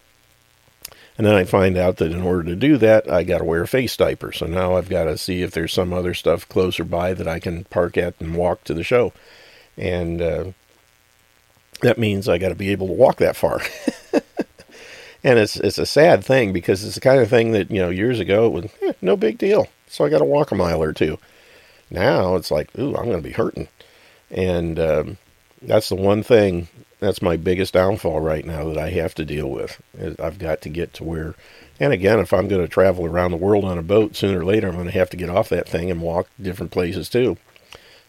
And 1.19 1.27
then 1.27 1.35
I 1.35 1.45
find 1.45 1.77
out 1.77 1.99
that 1.99 2.11
in 2.11 2.23
order 2.23 2.43
to 2.45 2.57
do 2.57 2.79
that, 2.79 3.11
I 3.11 3.23
got 3.23 3.39
to 3.39 3.45
wear 3.45 3.63
a 3.63 3.69
face 3.69 3.97
diaper. 3.97 4.33
So 4.33 4.47
now 4.47 4.77
I've 4.77 4.89
got 4.89 5.05
to 5.05 5.19
see 5.19 5.43
if 5.43 5.51
there's 5.51 5.73
some 5.73 5.93
other 5.93 6.15
stuff 6.15 6.49
closer 6.49 6.85
by 6.85 7.13
that 7.15 7.29
I 7.29 7.39
can 7.39 7.65
park 7.65 7.99
at 7.99 8.15
and 8.19 8.35
walk 8.35 8.65
to 8.65 8.75
the 8.75 8.83
show. 8.83 9.13
And 9.77 10.23
uh, 10.23 10.45
that 11.83 11.99
means 11.99 12.29
I 12.29 12.39
got 12.39 12.49
to 12.49 12.55
be 12.55 12.71
able 12.71 12.87
to 12.87 12.95
walk 12.95 13.19
that 13.19 13.37
far. 13.37 13.61
and 15.25 15.39
it's 15.39 15.57
it's 15.57 15.79
a 15.79 15.87
sad 15.87 16.25
thing 16.25 16.53
because 16.53 16.83
it's 16.83 16.95
the 16.95 17.01
kind 17.01 17.21
of 17.21 17.29
thing 17.29 17.53
that 17.53 17.71
you 17.71 17.81
know 17.81 17.91
years 17.91 18.19
ago 18.19 18.47
it 18.47 18.53
was 18.53 18.65
eh, 18.83 18.93
no 19.03 19.17
big 19.17 19.39
deal. 19.39 19.69
So 19.89 20.05
I 20.05 20.09
got 20.09 20.19
to 20.19 20.25
walk 20.25 20.51
a 20.51 20.55
mile 20.55 20.83
or 20.83 20.95
two. 20.95 21.19
Now 21.91 22.37
it's 22.37 22.51
like, 22.51 22.77
ooh, 22.79 22.97
I'm 22.97 23.05
going 23.05 23.23
to 23.23 23.29
be 23.29 23.33
hurting. 23.33 23.69
And 24.31 24.81
um, 24.81 25.19
that's 25.61 25.91
the 25.91 25.95
one 25.95 26.23
thing 26.23 26.69
that's 27.03 27.21
my 27.21 27.37
biggest 27.37 27.75
downfall 27.75 28.21
right 28.21 28.45
now 28.45 28.65
that 28.69 28.79
I 28.79 28.91
have 28.91 29.15
to 29.17 29.25
deal 29.25 29.51
with. 29.51 29.83
I've 30.21 30.39
got 30.39 30.61
to 30.63 30.69
get 30.69 30.95
to 30.95 31.05
where, 31.05 31.35
and 31.81 31.93
again, 31.93 32.21
if 32.21 32.33
I'm 32.33 32.47
going 32.47 32.63
to 32.63 32.69
travel 32.69 33.07
around 33.07 33.33
the 33.33 33.37
world 33.37 33.65
on 33.65 33.77
a 33.77 33.83
boat, 33.83 34.15
sooner 34.15 34.41
or 34.41 34.45
later 34.45 34.69
I'm 34.69 34.75
going 34.75 34.87
to 34.87 34.93
have 34.93 35.11
to 35.11 35.17
get 35.17 35.29
off 35.29 35.49
that 35.49 35.69
thing 35.69 35.91
and 35.91 36.01
walk 36.01 36.29
different 36.41 36.71
places 36.71 37.09
too. 37.09 37.37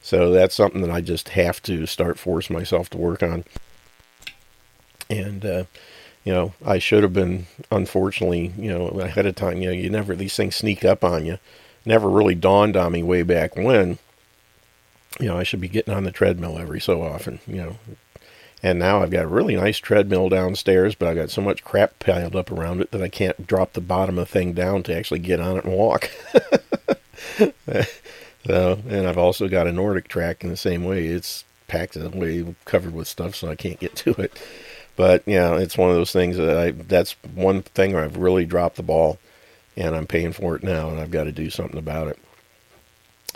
So 0.01 0.31
that's 0.31 0.53
something 0.53 0.81
that 0.81 0.91
I 0.91 1.01
just 1.01 1.29
have 1.29 1.61
to 1.63 1.85
start 1.85 2.19
force 2.19 2.49
myself 2.49 2.89
to 2.91 2.97
work 2.97 3.23
on. 3.23 3.45
And 5.09 5.45
uh, 5.45 5.63
you 6.23 6.33
know, 6.33 6.53
I 6.65 6.77
should 6.77 7.03
have 7.03 7.13
been, 7.13 7.47
unfortunately, 7.71 8.53
you 8.57 8.69
know, 8.69 8.87
ahead 8.89 9.25
of 9.25 9.35
time. 9.35 9.61
You 9.61 9.67
know, 9.67 9.73
you 9.73 9.89
never 9.89 10.15
these 10.15 10.35
things 10.35 10.55
sneak 10.55 10.85
up 10.85 11.03
on 11.03 11.25
you. 11.25 11.39
Never 11.85 12.09
really 12.09 12.35
dawned 12.35 12.77
on 12.77 12.91
me 12.93 13.01
way 13.03 13.23
back 13.23 13.55
when. 13.55 13.97
You 15.19 15.27
know, 15.27 15.37
I 15.37 15.43
should 15.43 15.61
be 15.61 15.67
getting 15.67 15.93
on 15.93 16.05
the 16.05 16.11
treadmill 16.11 16.57
every 16.57 16.79
so 16.79 17.01
often. 17.01 17.39
You 17.45 17.55
know, 17.55 17.75
and 18.63 18.79
now 18.79 19.03
I've 19.03 19.11
got 19.11 19.25
a 19.25 19.27
really 19.27 19.57
nice 19.57 19.77
treadmill 19.77 20.29
downstairs, 20.29 20.95
but 20.95 21.09
I've 21.09 21.17
got 21.17 21.29
so 21.29 21.41
much 21.41 21.65
crap 21.65 21.99
piled 21.99 22.33
up 22.33 22.49
around 22.49 22.79
it 22.79 22.91
that 22.91 23.03
I 23.03 23.09
can't 23.09 23.45
drop 23.45 23.73
the 23.73 23.81
bottom 23.81 24.17
of 24.17 24.25
the 24.25 24.31
thing 24.31 24.53
down 24.53 24.83
to 24.83 24.95
actually 24.95 25.19
get 25.19 25.41
on 25.41 25.57
it 25.57 25.65
and 25.65 25.73
walk. 25.73 26.09
so, 28.47 28.79
and 28.87 29.05
I've 29.05 29.17
also 29.17 29.49
got 29.49 29.67
a 29.67 29.71
NordicTrack 29.71 30.43
in 30.43 30.49
the 30.49 30.55
same 30.55 30.85
way. 30.85 31.07
It's 31.07 31.43
packed 31.67 31.97
way 31.97 32.55
covered 32.63 32.93
with 32.93 33.09
stuff, 33.09 33.35
so 33.35 33.49
I 33.49 33.55
can't 33.55 33.79
get 33.79 33.97
to 33.97 34.11
it. 34.11 34.41
But 34.95 35.23
yeah, 35.25 35.57
it's 35.57 35.77
one 35.77 35.89
of 35.89 35.95
those 35.95 36.13
things 36.13 36.37
that 36.37 36.57
I. 36.57 36.71
That's 36.71 37.17
one 37.33 37.63
thing 37.63 37.93
where 37.93 38.03
I've 38.03 38.17
really 38.17 38.45
dropped 38.45 38.77
the 38.77 38.83
ball, 38.83 39.19
and 39.75 39.93
I'm 39.93 40.07
paying 40.07 40.31
for 40.31 40.55
it 40.55 40.63
now, 40.63 40.89
and 40.89 40.99
I've 40.99 41.11
got 41.11 41.25
to 41.25 41.31
do 41.33 41.49
something 41.49 41.79
about 41.79 42.07
it. 42.07 42.19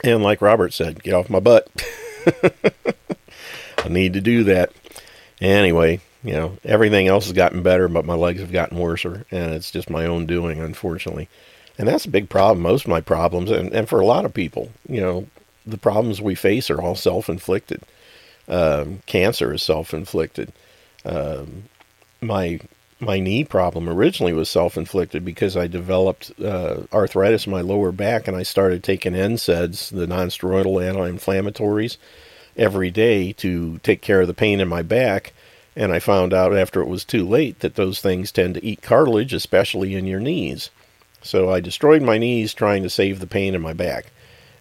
And 0.04 0.24
like 0.24 0.42
Robert 0.42 0.72
said, 0.74 1.04
get 1.04 1.16
off 1.16 1.30
my 1.30 1.40
butt. 1.40 1.68
I 3.80 3.90
need 3.90 4.14
to 4.14 4.22
do 4.22 4.44
that. 4.46 4.72
Anyway, 5.40 6.02
you 6.24 6.34
know, 6.34 6.58
everything 6.64 7.08
else 7.08 7.26
has 7.26 7.34
gotten 7.34 7.64
better, 7.64 7.88
but 7.88 8.06
my 8.06 8.16
legs 8.16 8.42
have 8.42 8.52
gotten 8.52 8.78
worse, 8.78 9.06
and 9.06 9.26
it's 9.32 9.72
just 9.72 9.90
my 9.90 10.06
own 10.06 10.26
doing, 10.26 10.60
unfortunately. 10.60 11.30
And 11.78 11.88
that's 11.88 12.06
a 12.06 12.10
big 12.10 12.30
problem. 12.30 12.62
Most 12.62 12.86
of 12.86 12.90
my 12.90 13.02
problems, 13.02 13.52
and, 13.52 13.72
and 13.72 13.88
for 13.88 14.00
a 14.00 14.06
lot 14.06 14.26
of 14.26 14.34
people, 14.34 14.72
you 14.90 15.00
know, 15.00 15.28
the 15.66 15.78
problems 15.78 16.22
we 16.22 16.34
face 16.34 16.70
are 16.70 16.82
all 16.82 16.96
self 16.96 17.30
inflicted. 17.30 17.84
Um, 18.48 19.02
cancer 19.06 19.54
is 19.54 19.62
self 19.62 19.94
inflicted. 19.94 20.52
Um, 21.06 21.64
my 22.22 22.60
my 23.00 23.20
knee 23.20 23.44
problem 23.44 23.88
originally 23.88 24.34
was 24.34 24.50
self-inflicted 24.50 25.24
because 25.24 25.56
I 25.56 25.68
developed 25.68 26.32
uh, 26.44 26.82
arthritis 26.92 27.46
in 27.46 27.52
my 27.52 27.62
lower 27.62 27.92
back, 27.92 28.28
and 28.28 28.36
I 28.36 28.44
started 28.44 28.84
taking 28.84 29.14
NSAIDs, 29.14 29.92
the 29.92 30.08
non-steroidal 30.08 30.84
anti-inflammatories, 30.84 31.98
every 32.58 32.92
day 32.92 33.32
to 33.34 33.80
take 33.80 34.02
care 34.02 34.22
of 34.22 34.28
the 34.28 34.34
pain 34.34 34.60
in 34.60 34.68
my 34.68 34.82
back. 34.82 35.34
And 35.76 35.92
I 35.92 36.00
found 36.00 36.34
out 36.34 36.58
after 36.58 36.82
it 36.82 36.88
was 36.88 37.06
too 37.06 37.28
late 37.28 37.60
that 37.60 37.76
those 37.76 38.02
things 38.02 38.32
tend 38.32 38.56
to 38.56 38.66
eat 38.66 38.82
cartilage, 38.82 39.34
especially 39.34 39.96
in 39.96 40.06
your 40.06 40.20
knees. 40.20 40.72
So 41.22 41.52
I 41.52 41.60
destroyed 41.60 42.02
my 42.02 42.18
knees 42.18 42.54
trying 42.54 42.84
to 42.84 42.90
save 42.90 43.20
the 43.20 43.28
pain 43.28 43.54
in 43.54 43.62
my 43.62 43.74
back. 43.74 44.08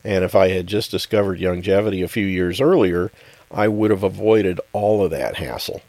And 0.05 0.24
if 0.24 0.35
I 0.35 0.48
had 0.48 0.66
just 0.66 0.90
discovered 0.90 1.40
longevity 1.40 2.02
a 2.02 2.09
few 2.09 2.27
years 2.27 2.60
earlier, 2.60 3.10
I 3.51 3.68
would 3.68 3.90
have 3.90 4.02
avoided 4.02 4.60
all 4.73 5.05
of 5.05 5.10
that 5.10 5.36
hassle. 5.36 5.82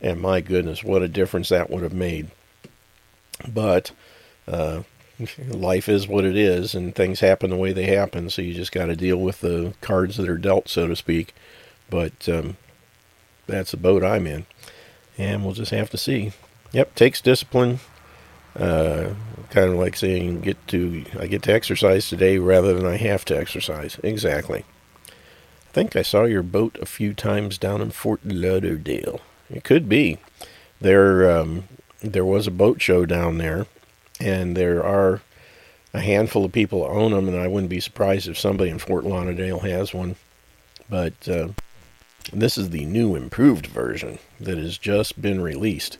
And 0.00 0.20
my 0.20 0.40
goodness, 0.40 0.84
what 0.84 1.02
a 1.02 1.08
difference 1.08 1.48
that 1.48 1.70
would 1.70 1.82
have 1.82 1.92
made. 1.92 2.28
But 3.48 3.90
uh, 4.46 4.82
life 5.48 5.88
is 5.88 6.08
what 6.08 6.24
it 6.24 6.36
is, 6.36 6.74
and 6.74 6.94
things 6.94 7.20
happen 7.20 7.50
the 7.50 7.56
way 7.56 7.72
they 7.72 7.86
happen. 7.86 8.30
So 8.30 8.42
you 8.42 8.54
just 8.54 8.72
got 8.72 8.86
to 8.86 8.96
deal 8.96 9.16
with 9.16 9.40
the 9.40 9.74
cards 9.80 10.16
that 10.16 10.28
are 10.28 10.38
dealt, 10.38 10.68
so 10.68 10.88
to 10.88 10.96
speak. 10.96 11.34
But 11.90 12.28
um, 12.28 12.56
that's 13.46 13.70
the 13.70 13.76
boat 13.76 14.02
I'm 14.02 14.26
in, 14.26 14.46
and 15.16 15.44
we'll 15.44 15.54
just 15.54 15.70
have 15.70 15.90
to 15.90 15.98
see. 15.98 16.32
Yep, 16.72 16.94
takes 16.94 17.20
discipline. 17.20 17.80
Uh, 18.56 19.14
kind 19.50 19.70
of 19.70 19.76
like 19.76 19.96
saying, 19.96 20.40
"Get 20.40 20.66
to 20.68 21.04
I 21.18 21.26
get 21.26 21.42
to 21.44 21.52
exercise 21.52 22.08
today 22.08 22.38
rather 22.38 22.74
than 22.74 22.86
I 22.86 22.96
have 22.96 23.24
to 23.26 23.36
exercise." 23.36 23.98
Exactly. 24.02 24.64
I 25.08 25.72
think 25.72 25.96
I 25.96 26.02
saw 26.02 26.24
your 26.24 26.44
boat 26.44 26.78
a 26.80 26.86
few 26.86 27.14
times 27.14 27.58
down 27.58 27.80
in 27.80 27.90
Fort 27.90 28.20
Lauderdale. 28.24 29.20
It 29.50 29.64
could 29.64 29.88
be. 29.88 30.18
There, 30.80 31.30
um, 31.36 31.64
there 32.00 32.24
was 32.24 32.46
a 32.46 32.52
boat 32.52 32.80
show 32.80 33.06
down 33.06 33.38
there, 33.38 33.66
and 34.24 34.56
there 34.56 34.82
are 34.82 35.20
a 35.92 36.00
handful 36.00 36.44
of 36.44 36.52
people 36.52 36.84
own 36.84 37.12
them, 37.12 37.28
and 37.28 37.38
I 37.38 37.46
wouldn't 37.46 37.70
be 37.70 37.78
surprised 37.78 38.26
if 38.26 38.38
somebody 38.38 38.70
in 38.70 38.78
Fort 38.78 39.04
Lauderdale 39.04 39.60
has 39.60 39.92
one. 39.92 40.16
But 40.88 41.28
uh, 41.28 41.48
this 42.32 42.58
is 42.58 42.70
the 42.70 42.86
new 42.86 43.14
improved 43.14 43.66
version 43.66 44.18
that 44.40 44.58
has 44.58 44.78
just 44.78 45.20
been 45.20 45.40
released. 45.40 45.98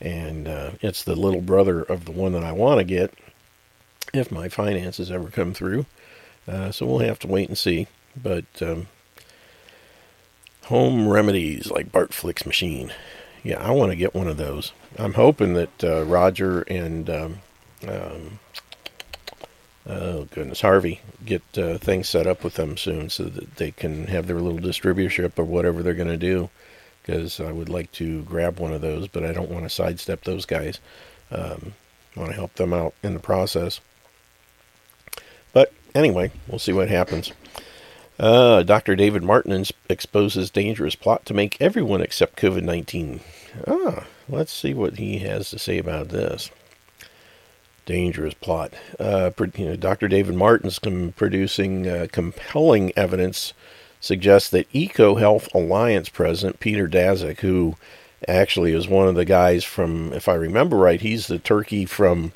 And 0.00 0.48
uh, 0.48 0.70
it's 0.80 1.04
the 1.04 1.14
little 1.14 1.40
brother 1.40 1.82
of 1.82 2.04
the 2.04 2.12
one 2.12 2.32
that 2.32 2.42
I 2.42 2.52
want 2.52 2.78
to 2.78 2.84
get 2.84 3.12
if 4.14 4.32
my 4.32 4.48
finances 4.48 5.10
ever 5.10 5.28
come 5.28 5.52
through. 5.52 5.86
Uh, 6.46 6.72
so 6.72 6.86
we'll 6.86 7.00
have 7.00 7.18
to 7.20 7.26
wait 7.26 7.48
and 7.48 7.58
see. 7.58 7.86
But 8.20 8.46
um, 8.62 8.88
home 10.64 11.08
remedies 11.08 11.70
like 11.70 11.92
Bart 11.92 12.14
Flick's 12.14 12.46
machine. 12.46 12.92
Yeah, 13.44 13.62
I 13.62 13.70
want 13.70 13.92
to 13.92 13.96
get 13.96 14.14
one 14.14 14.26
of 14.26 14.36
those. 14.36 14.72
I'm 14.98 15.14
hoping 15.14 15.54
that 15.54 15.84
uh, 15.84 16.04
Roger 16.04 16.62
and 16.62 17.08
um, 17.08 17.38
um, 17.86 18.38
oh 19.86 20.24
goodness, 20.24 20.60
Harvey 20.60 21.00
get 21.24 21.42
uh, 21.56 21.78
things 21.78 22.08
set 22.08 22.26
up 22.26 22.44
with 22.44 22.54
them 22.54 22.76
soon 22.76 23.10
so 23.10 23.24
that 23.24 23.56
they 23.56 23.70
can 23.70 24.06
have 24.06 24.26
their 24.26 24.40
little 24.40 24.58
distributorship 24.58 25.38
or 25.38 25.44
whatever 25.44 25.82
they're 25.82 25.94
going 25.94 26.08
to 26.08 26.16
do. 26.16 26.50
Because 27.02 27.40
I 27.40 27.52
would 27.52 27.70
like 27.70 27.90
to 27.92 28.22
grab 28.24 28.58
one 28.58 28.72
of 28.72 28.82
those, 28.82 29.08
but 29.08 29.24
I 29.24 29.32
don't 29.32 29.50
want 29.50 29.64
to 29.64 29.70
sidestep 29.70 30.24
those 30.24 30.44
guys. 30.44 30.78
Um, 31.30 31.72
I 32.14 32.20
want 32.20 32.32
to 32.32 32.36
help 32.36 32.54
them 32.54 32.74
out 32.74 32.92
in 33.02 33.14
the 33.14 33.20
process. 33.20 33.80
But 35.54 35.72
anyway, 35.94 36.32
we'll 36.46 36.58
see 36.58 36.74
what 36.74 36.88
happens. 36.88 37.32
Uh, 38.18 38.62
Dr. 38.62 38.94
David 38.94 39.22
Martin 39.22 39.64
exposes 39.88 40.50
dangerous 40.50 40.96
plot 40.96 41.24
to 41.26 41.34
make 41.34 41.56
everyone 41.62 42.02
accept 42.02 42.36
COVID 42.36 42.62
19. 42.62 43.20
Ah, 43.66 44.04
let's 44.28 44.52
see 44.52 44.74
what 44.74 44.98
he 44.98 45.20
has 45.20 45.48
to 45.50 45.58
say 45.58 45.78
about 45.78 46.08
this 46.08 46.50
dangerous 47.88 48.34
plot. 48.34 48.74
Uh, 49.00 49.30
you 49.56 49.64
know, 49.64 49.76
Dr. 49.76 50.08
David 50.08 50.34
Martin's 50.34 50.78
com- 50.78 51.14
producing 51.16 51.88
uh, 51.88 52.06
compelling 52.12 52.92
evidence 52.96 53.54
suggests 53.98 54.50
that 54.50 54.70
EcoHealth 54.72 55.52
Alliance 55.54 56.10
president 56.10 56.60
Peter 56.60 56.86
Daszak, 56.86 57.40
who 57.40 57.76
actually 58.28 58.72
is 58.72 58.86
one 58.86 59.08
of 59.08 59.14
the 59.14 59.24
guys 59.24 59.64
from, 59.64 60.12
if 60.12 60.28
I 60.28 60.34
remember 60.34 60.76
right, 60.76 61.00
he's 61.00 61.28
the 61.28 61.38
turkey 61.38 61.86
from 61.86 62.32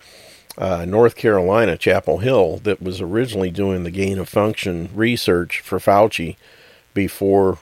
uh, 0.57 0.87
North 0.87 1.17
Carolina, 1.17 1.77
Chapel 1.77 2.19
Hill, 2.19 2.57
that 2.59 2.81
was 2.81 3.03
originally 3.03 3.51
doing 3.51 3.85
the 3.85 3.91
gain 3.91 4.19
of 4.19 4.31
function 4.31 4.89
research 4.95 5.61
for 5.61 5.79
Fauci 5.79 6.37
before 6.95 7.59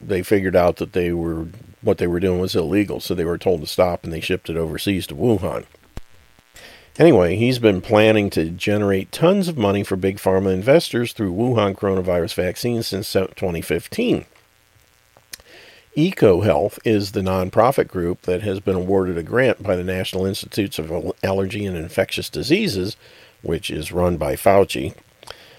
they 0.00 0.24
figured 0.24 0.56
out 0.56 0.76
that 0.76 0.94
they 0.94 1.12
were 1.12 1.46
what 1.82 1.98
they 1.98 2.06
were 2.06 2.20
doing 2.20 2.40
was 2.40 2.56
illegal. 2.56 3.00
So 3.00 3.14
they 3.14 3.24
were 3.24 3.38
told 3.38 3.60
to 3.60 3.66
stop, 3.66 4.04
and 4.04 4.12
they 4.12 4.20
shipped 4.20 4.50
it 4.50 4.56
overseas 4.56 5.06
to 5.06 5.14
Wuhan. 5.14 5.64
Anyway, 6.98 7.36
he's 7.36 7.58
been 7.58 7.80
planning 7.80 8.28
to 8.30 8.50
generate 8.50 9.12
tons 9.12 9.48
of 9.48 9.56
money 9.56 9.82
for 9.82 9.96
big 9.96 10.18
pharma 10.18 10.52
investors 10.52 11.12
through 11.12 11.32
Wuhan 11.32 11.74
coronavirus 11.74 12.34
vaccines 12.34 12.86
since 12.86 13.12
2015. 13.12 14.26
EcoHealth 15.96 16.78
is 16.84 17.12
the 17.12 17.20
nonprofit 17.20 17.88
group 17.88 18.22
that 18.22 18.42
has 18.42 18.60
been 18.60 18.76
awarded 18.76 19.18
a 19.18 19.22
grant 19.22 19.62
by 19.62 19.76
the 19.76 19.84
National 19.84 20.24
Institutes 20.24 20.78
of 20.78 21.12
Allergy 21.22 21.66
and 21.66 21.76
Infectious 21.76 22.28
Diseases, 22.28 22.96
which 23.42 23.70
is 23.70 23.92
run 23.92 24.16
by 24.16 24.36
Fauci, 24.36 24.94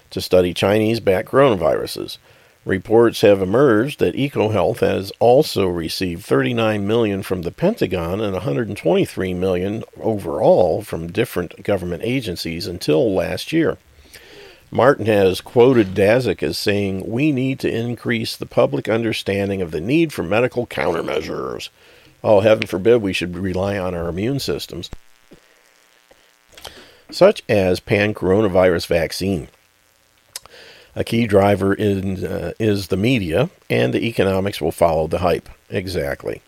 to 0.10 0.22
study 0.22 0.54
Chinese 0.54 1.00
backed 1.00 1.30
coronaviruses. 1.30 2.18
Reports 2.64 3.22
have 3.22 3.42
emerged 3.42 4.00
that 4.00 4.14
EcoHealth 4.14 4.80
has 4.82 5.12
also 5.20 5.66
received 5.66 6.24
39 6.24 6.86
million 6.86 7.24
from 7.24 7.42
the 7.42 7.52
Pentagon 7.52 8.22
and 8.22 8.34
123 8.34 9.34
million 9.34 9.84
overall 10.00 10.84
from 10.84 11.12
different 11.12 11.64
government 11.64 12.04
agencies 12.06 12.68
until 12.68 13.16
last 13.16 13.52
year. 13.52 13.80
Martin 14.70 15.08
has 15.08 15.42
quoted 15.42 15.96
Daszak 15.96 16.44
as 16.44 16.58
saying, 16.58 17.10
We 17.10 17.32
need 17.32 17.60
to 17.62 17.76
increase 17.76 18.38
the 18.38 18.46
public 18.46 18.88
understanding 18.88 19.62
of 19.64 19.72
the 19.72 19.82
need 19.82 20.14
for 20.14 20.22
medical 20.22 20.68
countermeasures. 20.68 21.70
Oh, 22.24 22.42
heaven 22.42 22.68
forbid 22.68 23.02
we 23.02 23.12
should 23.12 23.36
rely 23.36 23.80
on 23.80 23.96
our 23.96 24.08
immune 24.08 24.40
systems, 24.40 24.92
such 27.10 27.42
as 27.50 27.80
pan 27.80 28.14
coronavirus 28.14 28.86
vaccine. 28.86 29.48
A 30.96 31.04
key 31.04 31.26
driver 31.26 31.74
in, 31.74 32.26
uh, 32.26 32.52
is 32.60 32.88
the 32.88 32.98
media, 32.98 33.50
and 33.70 33.94
the 33.94 34.06
economics 34.06 34.60
will 34.60 34.72
follow 34.72 35.08
the 35.08 35.20
hype. 35.20 35.50
Exactly. 35.70 36.42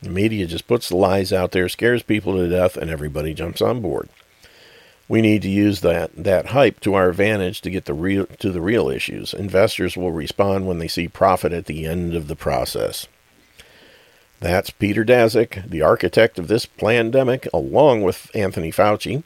The 0.00 0.08
media 0.08 0.46
just 0.46 0.66
puts 0.66 0.88
the 0.88 0.96
lies 0.96 1.32
out 1.32 1.52
there, 1.52 1.68
scares 1.68 2.02
people 2.02 2.36
to 2.36 2.48
death, 2.48 2.76
and 2.76 2.90
everybody 2.90 3.34
jumps 3.34 3.60
on 3.60 3.80
board. 3.80 4.08
We 5.08 5.20
need 5.20 5.42
to 5.42 5.48
use 5.50 5.80
that, 5.82 6.10
that 6.16 6.46
hype 6.46 6.80
to 6.80 6.94
our 6.94 7.10
advantage 7.10 7.60
to 7.60 7.70
get 7.70 7.84
the 7.84 7.92
real, 7.92 8.26
to 8.26 8.50
the 8.50 8.62
real 8.62 8.88
issues. 8.88 9.34
Investors 9.34 9.96
will 9.96 10.10
respond 10.10 10.66
when 10.66 10.78
they 10.78 10.88
see 10.88 11.06
profit 11.06 11.52
at 11.52 11.66
the 11.66 11.86
end 11.86 12.14
of 12.14 12.28
the 12.28 12.36
process. 12.36 13.06
That's 14.40 14.70
Peter 14.70 15.04
Daszak, 15.04 15.68
the 15.68 15.82
architect 15.82 16.38
of 16.38 16.48
this 16.48 16.66
pandemic, 16.66 17.46
along 17.52 18.02
with 18.02 18.30
Anthony 18.34 18.72
Fauci. 18.72 19.22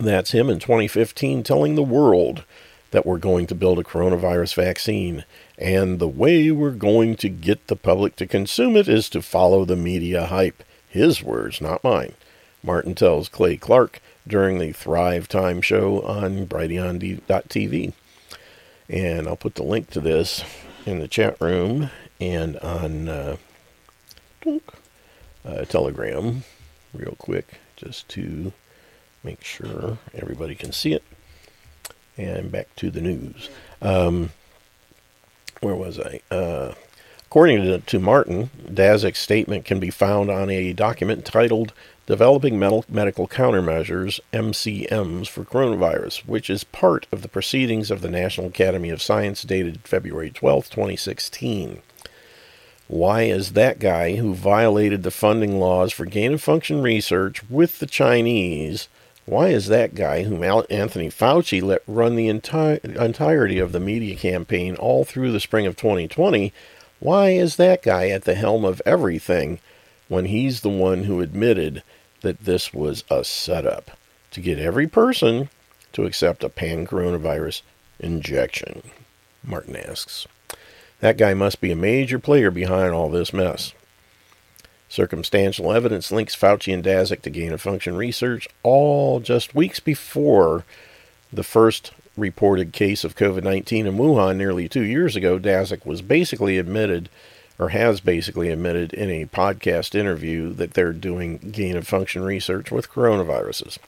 That's 0.00 0.32
him 0.32 0.48
in 0.48 0.58
2015 0.58 1.42
telling 1.42 1.74
the 1.74 1.82
world 1.82 2.44
that 2.90 3.04
we're 3.04 3.18
going 3.18 3.46
to 3.46 3.54
build 3.54 3.78
a 3.78 3.84
coronavirus 3.84 4.54
vaccine. 4.54 5.24
And 5.58 5.98
the 5.98 6.08
way 6.08 6.50
we're 6.50 6.70
going 6.70 7.16
to 7.16 7.28
get 7.28 7.66
the 7.66 7.76
public 7.76 8.16
to 8.16 8.26
consume 8.26 8.76
it 8.76 8.88
is 8.88 9.08
to 9.10 9.22
follow 9.22 9.64
the 9.64 9.76
media 9.76 10.26
hype. 10.26 10.62
His 10.88 11.22
words, 11.22 11.60
not 11.60 11.84
mine. 11.84 12.14
Martin 12.62 12.94
tells 12.94 13.28
Clay 13.28 13.56
Clark 13.56 14.00
during 14.26 14.58
the 14.58 14.72
Thrive 14.72 15.28
Time 15.28 15.60
show 15.60 16.02
on 16.02 16.46
Brighteon.tv. 16.46 17.92
And 18.88 19.28
I'll 19.28 19.36
put 19.36 19.54
the 19.54 19.62
link 19.62 19.90
to 19.90 20.00
this 20.00 20.42
in 20.86 20.98
the 20.98 21.08
chat 21.08 21.38
room 21.40 21.90
and 22.20 22.56
on 22.58 23.08
uh, 23.08 23.36
uh, 25.44 25.64
Telegram 25.66 26.44
real 26.94 27.14
quick 27.18 27.60
just 27.76 28.08
to 28.08 28.52
make 29.22 29.44
sure 29.44 29.98
everybody 30.14 30.54
can 30.54 30.72
see 30.72 30.94
it. 30.94 31.02
And 32.18 32.50
back 32.50 32.74
to 32.76 32.90
the 32.90 33.00
news. 33.00 33.48
Um, 33.80 34.30
where 35.60 35.76
was 35.76 35.98
I? 36.00 36.20
Uh, 36.30 36.74
according 37.26 37.62
to, 37.62 37.78
to 37.78 37.98
Martin, 38.00 38.50
Daszak's 38.66 39.20
statement 39.20 39.64
can 39.64 39.78
be 39.78 39.90
found 39.90 40.28
on 40.28 40.50
a 40.50 40.72
document 40.72 41.24
titled 41.24 41.72
Developing 42.06 42.58
Medical 42.58 43.28
Countermeasures, 43.28 44.18
MCMs, 44.32 45.28
for 45.28 45.44
Coronavirus, 45.44 46.26
which 46.26 46.50
is 46.50 46.64
part 46.64 47.06
of 47.12 47.22
the 47.22 47.28
proceedings 47.28 47.90
of 47.90 48.00
the 48.00 48.10
National 48.10 48.48
Academy 48.48 48.90
of 48.90 49.02
Science 49.02 49.42
dated 49.42 49.80
February 49.84 50.30
12, 50.30 50.70
2016. 50.70 51.82
Why 52.88 53.24
is 53.24 53.52
that 53.52 53.78
guy 53.78 54.16
who 54.16 54.34
violated 54.34 55.02
the 55.02 55.10
funding 55.10 55.60
laws 55.60 55.92
for 55.92 56.06
gain 56.06 56.32
of 56.32 56.42
function 56.42 56.80
research 56.80 57.48
with 57.50 57.78
the 57.78 57.86
Chinese 57.86 58.88
why 59.28 59.48
is 59.48 59.66
that 59.66 59.94
guy, 59.94 60.22
whom 60.22 60.42
Anthony 60.42 61.10
Fauci 61.10 61.62
let 61.62 61.82
run 61.86 62.16
the 62.16 62.28
entire 62.28 62.76
entirety 62.76 63.58
of 63.58 63.72
the 63.72 63.80
media 63.80 64.16
campaign 64.16 64.74
all 64.76 65.04
through 65.04 65.32
the 65.32 65.40
spring 65.40 65.66
of 65.66 65.76
2020, 65.76 66.50
why 66.98 67.28
is 67.30 67.56
that 67.56 67.82
guy 67.82 68.08
at 68.08 68.24
the 68.24 68.34
helm 68.34 68.64
of 68.64 68.80
everything 68.86 69.60
when 70.08 70.24
he's 70.24 70.62
the 70.62 70.70
one 70.70 71.04
who 71.04 71.20
admitted 71.20 71.82
that 72.22 72.44
this 72.46 72.72
was 72.72 73.04
a 73.10 73.22
setup 73.22 73.90
to 74.30 74.40
get 74.40 74.58
every 74.58 74.86
person 74.86 75.50
to 75.92 76.06
accept 76.06 76.42
a 76.42 76.48
pan 76.48 76.86
coronavirus 76.86 77.60
injection? 78.00 78.82
Martin 79.44 79.76
asks. 79.76 80.26
That 81.00 81.18
guy 81.18 81.34
must 81.34 81.60
be 81.60 81.70
a 81.70 81.76
major 81.76 82.18
player 82.18 82.50
behind 82.50 82.94
all 82.94 83.10
this 83.10 83.34
mess. 83.34 83.74
Circumstantial 84.88 85.72
evidence 85.72 86.10
links 86.10 86.34
Fauci 86.34 86.72
and 86.72 86.82
Daszak 86.82 87.20
to 87.22 87.30
gain 87.30 87.52
of 87.52 87.60
function 87.60 87.96
research, 87.96 88.48
all 88.62 89.20
just 89.20 89.54
weeks 89.54 89.80
before 89.80 90.64
the 91.32 91.42
first 91.42 91.92
reported 92.16 92.72
case 92.72 93.04
of 93.04 93.14
COVID 93.14 93.44
19 93.44 93.86
in 93.86 93.96
Wuhan 93.96 94.36
nearly 94.36 94.68
two 94.68 94.82
years 94.82 95.14
ago. 95.14 95.38
Daszak 95.38 95.84
was 95.86 96.02
basically 96.02 96.58
admitted, 96.58 97.08
or 97.58 97.68
has 97.70 98.00
basically 98.00 98.48
admitted 98.50 98.92
in 98.92 99.10
a 99.10 99.26
podcast 99.26 99.94
interview, 99.94 100.52
that 100.54 100.74
they're 100.74 100.92
doing 100.92 101.38
gain 101.52 101.76
of 101.76 101.86
function 101.86 102.22
research 102.22 102.70
with 102.70 102.90
coronaviruses. 102.90 103.78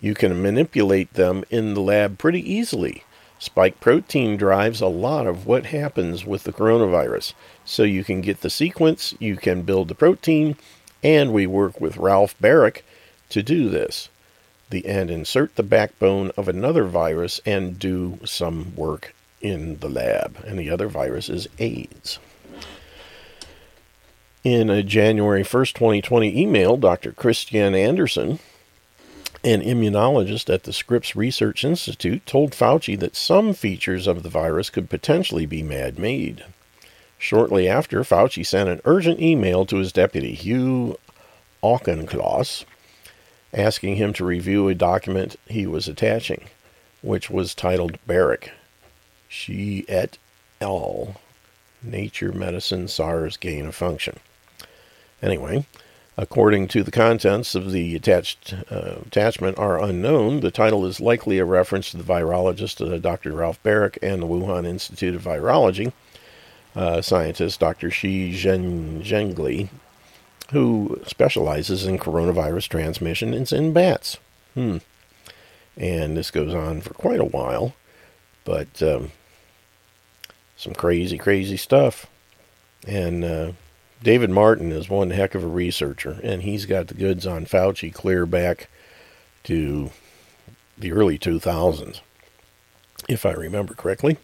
You 0.00 0.14
can 0.14 0.42
manipulate 0.42 1.12
them 1.14 1.44
in 1.50 1.74
the 1.74 1.80
lab 1.82 2.18
pretty 2.18 2.40
easily. 2.50 3.04
Spike 3.40 3.80
protein 3.80 4.36
drives 4.36 4.82
a 4.82 4.86
lot 4.86 5.26
of 5.26 5.46
what 5.46 5.66
happens 5.66 6.26
with 6.26 6.44
the 6.44 6.52
coronavirus. 6.52 7.32
So 7.64 7.84
you 7.84 8.04
can 8.04 8.20
get 8.20 8.42
the 8.42 8.50
sequence, 8.50 9.14
you 9.18 9.36
can 9.36 9.62
build 9.62 9.88
the 9.88 9.94
protein, 9.94 10.56
and 11.02 11.32
we 11.32 11.46
work 11.46 11.80
with 11.80 11.96
Ralph 11.96 12.38
Baric 12.38 12.82
to 13.30 13.42
do 13.42 13.70
this. 13.70 14.10
The 14.68 14.84
and 14.84 15.10
insert 15.10 15.56
the 15.56 15.62
backbone 15.62 16.32
of 16.36 16.48
another 16.48 16.84
virus 16.84 17.40
and 17.46 17.78
do 17.78 18.18
some 18.26 18.76
work 18.76 19.14
in 19.40 19.78
the 19.78 19.88
lab. 19.88 20.36
And 20.46 20.58
the 20.58 20.68
other 20.68 20.88
virus 20.88 21.30
is 21.30 21.48
AIDS. 21.58 22.18
In 24.44 24.68
a 24.68 24.82
January 24.82 25.44
1st, 25.44 25.72
2020 25.72 26.38
email, 26.38 26.76
Dr. 26.76 27.12
Kristian 27.12 27.74
Andersen 27.74 28.38
an 29.42 29.62
immunologist 29.62 30.52
at 30.52 30.64
the 30.64 30.72
Scripps 30.72 31.16
Research 31.16 31.64
Institute 31.64 32.26
told 32.26 32.52
Fauci 32.52 32.98
that 32.98 33.16
some 33.16 33.54
features 33.54 34.06
of 34.06 34.22
the 34.22 34.28
virus 34.28 34.68
could 34.68 34.90
potentially 34.90 35.46
be 35.46 35.62
man 35.62 35.94
made. 35.96 36.44
Shortly 37.18 37.68
after, 37.68 38.02
Fauci 38.02 38.46
sent 38.46 38.68
an 38.68 38.80
urgent 38.84 39.20
email 39.20 39.64
to 39.66 39.76
his 39.76 39.92
deputy, 39.92 40.34
Hugh 40.34 40.98
Auchincloss, 41.62 42.64
asking 43.52 43.96
him 43.96 44.12
to 44.14 44.24
review 44.24 44.68
a 44.68 44.74
document 44.74 45.36
he 45.46 45.66
was 45.66 45.88
attaching, 45.88 46.44
which 47.02 47.30
was 47.30 47.54
titled 47.54 47.98
Baric, 48.06 48.50
Shi 49.28 49.84
et 49.88 50.18
al. 50.60 51.20
Nature 51.82 52.32
Medicine 52.32 52.88
SARS 52.88 53.38
Gain 53.38 53.66
of 53.66 53.74
Function. 53.74 54.18
Anyway, 55.22 55.64
According 56.16 56.68
to 56.68 56.82
the 56.82 56.90
contents 56.90 57.54
of 57.54 57.72
the 57.72 57.96
attached 57.96 58.54
uh, 58.70 58.96
attachment 59.06 59.58
are 59.58 59.82
unknown. 59.82 60.40
The 60.40 60.50
title 60.50 60.84
is 60.84 61.00
likely 61.00 61.38
a 61.38 61.44
reference 61.44 61.90
to 61.90 61.96
the 61.96 62.02
virologist 62.02 62.86
uh, 62.86 62.98
Dr. 62.98 63.32
Ralph 63.32 63.62
Baric 63.62 63.96
and 64.02 64.20
the 64.20 64.26
Wuhan 64.26 64.66
Institute 64.66 65.14
of 65.14 65.22
Virology 65.22 65.92
uh, 66.74 67.00
scientist 67.00 67.60
Dr. 67.60 67.90
Shi 67.90 68.32
Zhengli, 68.32 69.68
who 70.52 71.00
specializes 71.06 71.86
in 71.86 71.98
coronavirus 71.98 72.68
transmission 72.68 73.34
in 73.34 73.72
bats. 73.72 74.18
Hmm. 74.54 74.78
And 75.76 76.16
this 76.16 76.30
goes 76.30 76.54
on 76.54 76.80
for 76.80 76.94
quite 76.94 77.20
a 77.20 77.24
while, 77.24 77.74
but 78.44 78.82
um, 78.82 79.12
some 80.56 80.74
crazy, 80.74 81.16
crazy 81.16 81.56
stuff. 81.56 82.06
And 82.86 83.24
uh, 83.24 83.52
David 84.02 84.30
Martin 84.30 84.72
is 84.72 84.88
one 84.88 85.10
heck 85.10 85.34
of 85.34 85.44
a 85.44 85.48
researcher, 85.48 86.18
and 86.22 86.42
he's 86.42 86.64
got 86.64 86.86
the 86.86 86.94
goods 86.94 87.26
on 87.26 87.44
Fauci 87.44 87.92
clear 87.92 88.24
back 88.24 88.70
to 89.44 89.90
the 90.78 90.92
early 90.92 91.18
2000s, 91.18 92.00
if 93.08 93.26
I 93.26 93.32
remember 93.32 93.74
correctly. 93.74 94.16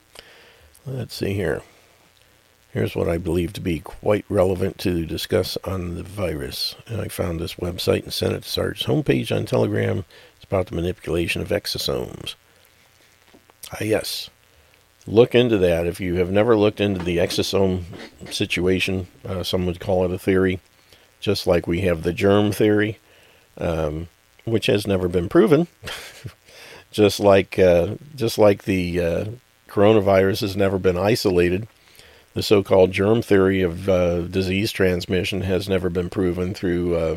Let's 0.86 1.15
see 1.15 1.35
here. 1.35 1.61
Here's 2.73 2.97
what 2.97 3.09
I 3.09 3.19
believe 3.19 3.53
to 3.55 3.61
be 3.61 3.81
quite 3.81 4.24
relevant 4.31 4.78
to 4.78 5.05
discuss 5.05 5.59
on 5.65 5.97
the 5.97 6.03
virus. 6.03 6.74
I 6.89 7.09
found 7.09 7.39
this 7.39 7.57
website 7.57 8.05
and 8.05 8.12
sent 8.12 8.32
it 8.32 8.44
to 8.44 8.48
Sarge's 8.48 8.86
homepage 8.86 9.35
on 9.35 9.44
Telegram. 9.44 10.05
It's 10.36 10.44
about 10.44 10.66
the 10.66 10.74
manipulation 10.74 11.43
of 11.43 11.48
exosomes. 11.48 12.35
Ah, 13.73 13.82
yes 13.82 14.31
look 15.06 15.34
into 15.34 15.58
that. 15.58 15.86
If 15.86 16.00
you 16.00 16.16
have 16.16 16.30
never 16.30 16.56
looked 16.56 16.80
into 16.80 17.02
the 17.02 17.18
exosome 17.18 17.84
situation, 18.30 19.06
uh, 19.24 19.42
some 19.42 19.66
would 19.66 19.80
call 19.80 20.04
it 20.04 20.10
a 20.10 20.18
theory, 20.18 20.60
just 21.20 21.46
like 21.46 21.66
we 21.66 21.82
have 21.82 22.02
the 22.02 22.12
germ 22.12 22.52
theory, 22.52 22.98
um, 23.58 24.08
which 24.44 24.66
has 24.66 24.86
never 24.86 25.08
been 25.08 25.28
proven. 25.28 25.68
just 26.90 27.20
like 27.20 27.58
uh, 27.58 27.94
just 28.14 28.38
like 28.38 28.64
the 28.64 29.00
uh, 29.00 29.24
coronavirus 29.68 30.40
has 30.40 30.56
never 30.56 30.78
been 30.78 30.96
isolated. 30.96 31.68
The 32.34 32.42
so-called 32.42 32.92
germ 32.92 33.22
theory 33.22 33.62
of 33.62 33.88
uh, 33.88 34.22
disease 34.22 34.70
transmission 34.70 35.40
has 35.42 35.68
never 35.68 35.88
been 35.88 36.10
proven 36.10 36.52
through 36.52 36.94
uh, 36.94 37.16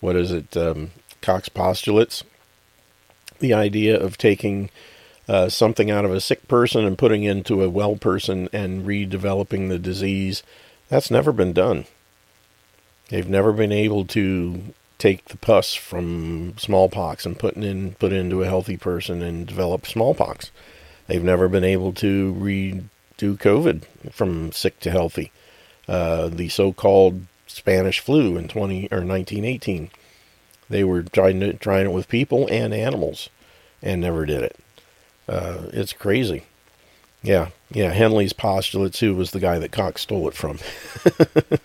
what 0.00 0.16
is 0.16 0.32
it, 0.32 0.54
um, 0.56 0.90
Koch's 1.22 1.48
postulates. 1.48 2.24
The 3.38 3.54
idea 3.54 3.98
of 3.98 4.18
taking 4.18 4.68
uh, 5.30 5.48
something 5.48 5.92
out 5.92 6.04
of 6.04 6.12
a 6.12 6.20
sick 6.20 6.48
person 6.48 6.84
and 6.84 6.98
putting 6.98 7.22
into 7.22 7.62
a 7.62 7.70
well 7.70 7.94
person 7.94 8.48
and 8.52 8.84
redeveloping 8.84 9.68
the 9.68 9.78
disease. 9.78 10.42
That's 10.88 11.08
never 11.08 11.30
been 11.30 11.52
done. 11.52 11.84
They've 13.10 13.28
never 13.28 13.52
been 13.52 13.70
able 13.70 14.04
to 14.06 14.60
take 14.98 15.26
the 15.26 15.36
pus 15.36 15.76
from 15.76 16.54
smallpox 16.58 17.24
and 17.24 17.38
put 17.38 17.54
in 17.54 17.92
put 17.92 18.12
into 18.12 18.42
a 18.42 18.48
healthy 18.48 18.76
person 18.76 19.22
and 19.22 19.46
develop 19.46 19.86
smallpox. 19.86 20.50
They've 21.06 21.22
never 21.22 21.48
been 21.48 21.64
able 21.64 21.92
to 21.92 22.34
redo 22.34 22.88
COVID 23.38 23.84
from 24.10 24.50
sick 24.50 24.80
to 24.80 24.90
healthy. 24.90 25.30
Uh, 25.86 26.26
the 26.26 26.48
so-called 26.48 27.22
Spanish 27.46 28.00
flu 28.00 28.36
in 28.36 28.48
20 28.48 28.88
or 28.90 29.06
1918. 29.06 29.90
They 30.68 30.82
were 30.82 31.04
trying 31.04 31.38
to 31.38 31.52
trying 31.52 31.86
it 31.86 31.92
with 31.92 32.08
people 32.08 32.48
and 32.50 32.74
animals 32.74 33.28
and 33.80 34.00
never 34.00 34.26
did 34.26 34.42
it. 34.42 34.56
Uh, 35.30 35.68
it's 35.72 35.92
crazy. 35.92 36.42
Yeah, 37.22 37.50
yeah. 37.70 37.90
Henle's 37.90 38.32
postulates, 38.32 38.98
too 38.98 39.14
was 39.14 39.30
the 39.30 39.38
guy 39.38 39.60
that 39.60 39.70
Koch 39.70 39.96
stole 39.98 40.26
it 40.26 40.34
from. 40.34 40.58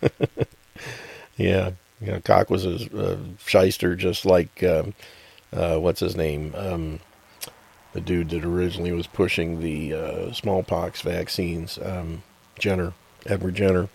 yeah, 1.35 1.71
yeah. 1.99 2.19
Koch 2.19 2.49
was 2.51 2.63
a, 2.65 2.77
a 2.95 3.17
shyster, 3.43 3.95
just 3.95 4.23
like 4.23 4.61
uh, 4.61 4.83
uh, 5.51 5.77
what's 5.77 6.01
his 6.01 6.15
name, 6.15 6.53
um, 6.55 6.99
the 7.93 8.01
dude 8.01 8.29
that 8.29 8.45
originally 8.45 8.91
was 8.91 9.07
pushing 9.07 9.61
the 9.61 9.93
uh, 9.93 10.31
smallpox 10.31 11.01
vaccines, 11.01 11.79
um, 11.83 12.21
Jenner, 12.59 12.93
Edward 13.25 13.55
Jenner. 13.55 13.89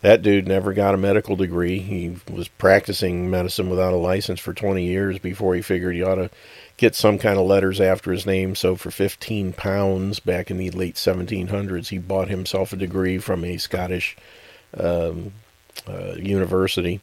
That 0.00 0.22
dude 0.22 0.48
never 0.48 0.74
got 0.74 0.94
a 0.94 0.98
medical 0.98 1.36
degree. 1.36 1.78
He 1.78 2.16
was 2.30 2.48
practicing 2.48 3.30
medicine 3.30 3.70
without 3.70 3.94
a 3.94 3.96
license 3.96 4.40
for 4.40 4.52
20 4.52 4.84
years 4.84 5.18
before 5.18 5.54
he 5.54 5.62
figured 5.62 5.94
he 5.94 6.02
ought 6.02 6.16
to 6.16 6.30
get 6.76 6.94
some 6.94 7.18
kind 7.18 7.38
of 7.38 7.46
letters 7.46 7.80
after 7.80 8.12
his 8.12 8.26
name. 8.26 8.54
So 8.54 8.76
for 8.76 8.90
15 8.90 9.52
pounds 9.52 10.20
back 10.20 10.50
in 10.50 10.56
the 10.56 10.70
late 10.70 10.96
1700s, 10.96 11.88
he 11.88 11.98
bought 11.98 12.28
himself 12.28 12.72
a 12.72 12.76
degree 12.76 13.18
from 13.18 13.44
a 13.44 13.58
Scottish 13.58 14.16
um, 14.76 15.32
uh, 15.88 16.14
university. 16.14 17.00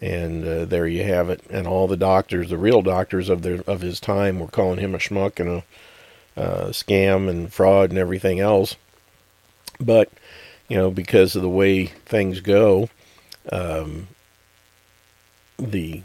And 0.00 0.46
uh, 0.46 0.64
there 0.64 0.86
you 0.86 1.04
have 1.04 1.28
it. 1.28 1.42
And 1.50 1.66
all 1.66 1.86
the 1.86 1.96
doctors, 1.96 2.48
the 2.48 2.58
real 2.58 2.82
doctors 2.82 3.28
of 3.28 3.42
their 3.42 3.62
of 3.66 3.82
his 3.82 4.00
time, 4.00 4.38
were 4.40 4.48
calling 4.48 4.78
him 4.78 4.94
a 4.94 4.98
schmuck 4.98 5.38
and 5.38 5.62
a 6.36 6.40
uh, 6.40 6.68
scam 6.68 7.28
and 7.28 7.52
fraud 7.52 7.90
and 7.90 7.98
everything 7.98 8.40
else. 8.40 8.76
But 9.78 10.10
you 10.68 10.76
know, 10.76 10.90
because 10.90 11.36
of 11.36 11.42
the 11.42 11.50
way 11.50 11.86
things 11.86 12.40
go, 12.40 12.88
um, 13.52 14.08
the 15.58 16.02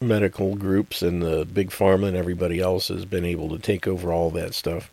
medical 0.00 0.56
groups 0.56 1.02
and 1.02 1.22
the 1.22 1.44
big 1.44 1.70
pharma 1.70 2.08
and 2.08 2.16
everybody 2.16 2.58
else 2.58 2.88
has 2.88 3.04
been 3.04 3.24
able 3.24 3.48
to 3.50 3.58
take 3.58 3.86
over 3.86 4.12
all 4.12 4.30
that 4.30 4.54
stuff. 4.54 4.90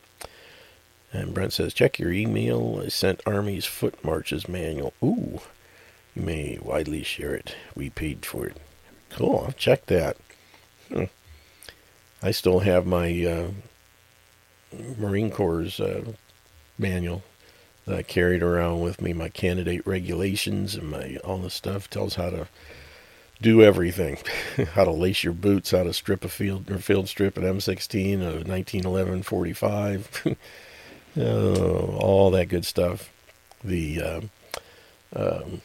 And 1.13 1.33
Brent 1.33 1.53
says, 1.53 1.73
check 1.73 1.97
your 1.97 2.11
email. 2.11 2.81
I 2.83 2.89
sent 2.89 3.21
Army's 3.25 3.65
foot 3.65 4.03
marches 4.03 4.49
manual. 4.49 4.93
Ooh, 5.01 5.39
you 6.13 6.21
may 6.21 6.59
widely 6.61 7.03
share 7.03 7.33
it. 7.33 7.55
We 7.75 7.89
paid 7.89 8.25
for 8.25 8.47
it. 8.47 8.57
Cool, 9.09 9.45
I'll 9.45 9.53
check 9.53 9.85
that. 9.85 10.17
Hmm. 10.91 11.05
I 12.21 12.31
still 12.31 12.59
have 12.59 12.85
my 12.85 13.25
uh, 13.25 13.47
Marine 14.97 15.31
Corps 15.31 15.79
uh, 15.79 16.01
manual 16.77 17.23
that 17.85 17.95
I 17.95 18.03
carried 18.03 18.43
around 18.43 18.81
with 18.81 19.01
me. 19.01 19.13
My 19.13 19.29
candidate 19.29 19.87
regulations 19.87 20.75
and 20.75 20.89
my 20.91 21.17
all 21.23 21.37
the 21.37 21.49
stuff 21.49 21.89
tells 21.89 22.15
how 22.15 22.29
to 22.31 22.47
do 23.41 23.61
everything. 23.61 24.17
how 24.73 24.83
to 24.83 24.91
lace 24.91 25.23
your 25.23 25.33
boots, 25.33 25.71
how 25.71 25.83
to 25.83 25.93
strip 25.93 26.23
a 26.23 26.29
field 26.29 26.69
or 26.69 26.79
field 26.79 27.07
strip 27.09 27.37
an 27.37 27.43
M16, 27.43 28.21
a 28.21 28.43
1911 28.47 29.23
45, 29.23 30.37
uh, 31.17 31.85
all 31.97 32.31
that 32.31 32.47
good 32.47 32.65
stuff. 32.65 33.11
The 33.63 34.01
uh, 34.01 34.21
um, 35.15 35.61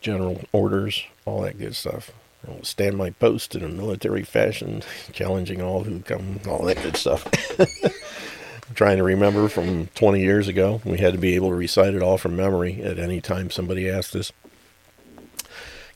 general 0.00 0.42
orders, 0.52 1.02
all 1.24 1.42
that 1.42 1.58
good 1.58 1.74
stuff. 1.74 2.10
I'll 2.46 2.64
stand 2.64 2.96
my 2.96 3.10
post 3.10 3.54
in 3.54 3.62
a 3.62 3.68
military 3.68 4.24
fashion, 4.24 4.82
challenging 5.12 5.62
all 5.62 5.84
who 5.84 6.00
come, 6.00 6.40
all 6.48 6.64
that 6.64 6.82
good 6.82 6.96
stuff. 6.96 7.28
Trying 8.74 8.96
to 8.96 9.04
remember 9.04 9.48
from 9.48 9.88
20 9.88 10.20
years 10.20 10.48
ago. 10.48 10.80
We 10.84 10.98
had 10.98 11.12
to 11.12 11.18
be 11.18 11.34
able 11.34 11.50
to 11.50 11.54
recite 11.54 11.94
it 11.94 12.02
all 12.02 12.16
from 12.16 12.36
memory 12.36 12.82
at 12.82 12.98
any 12.98 13.20
time 13.20 13.50
somebody 13.50 13.88
asked 13.88 14.16
us. 14.16 14.32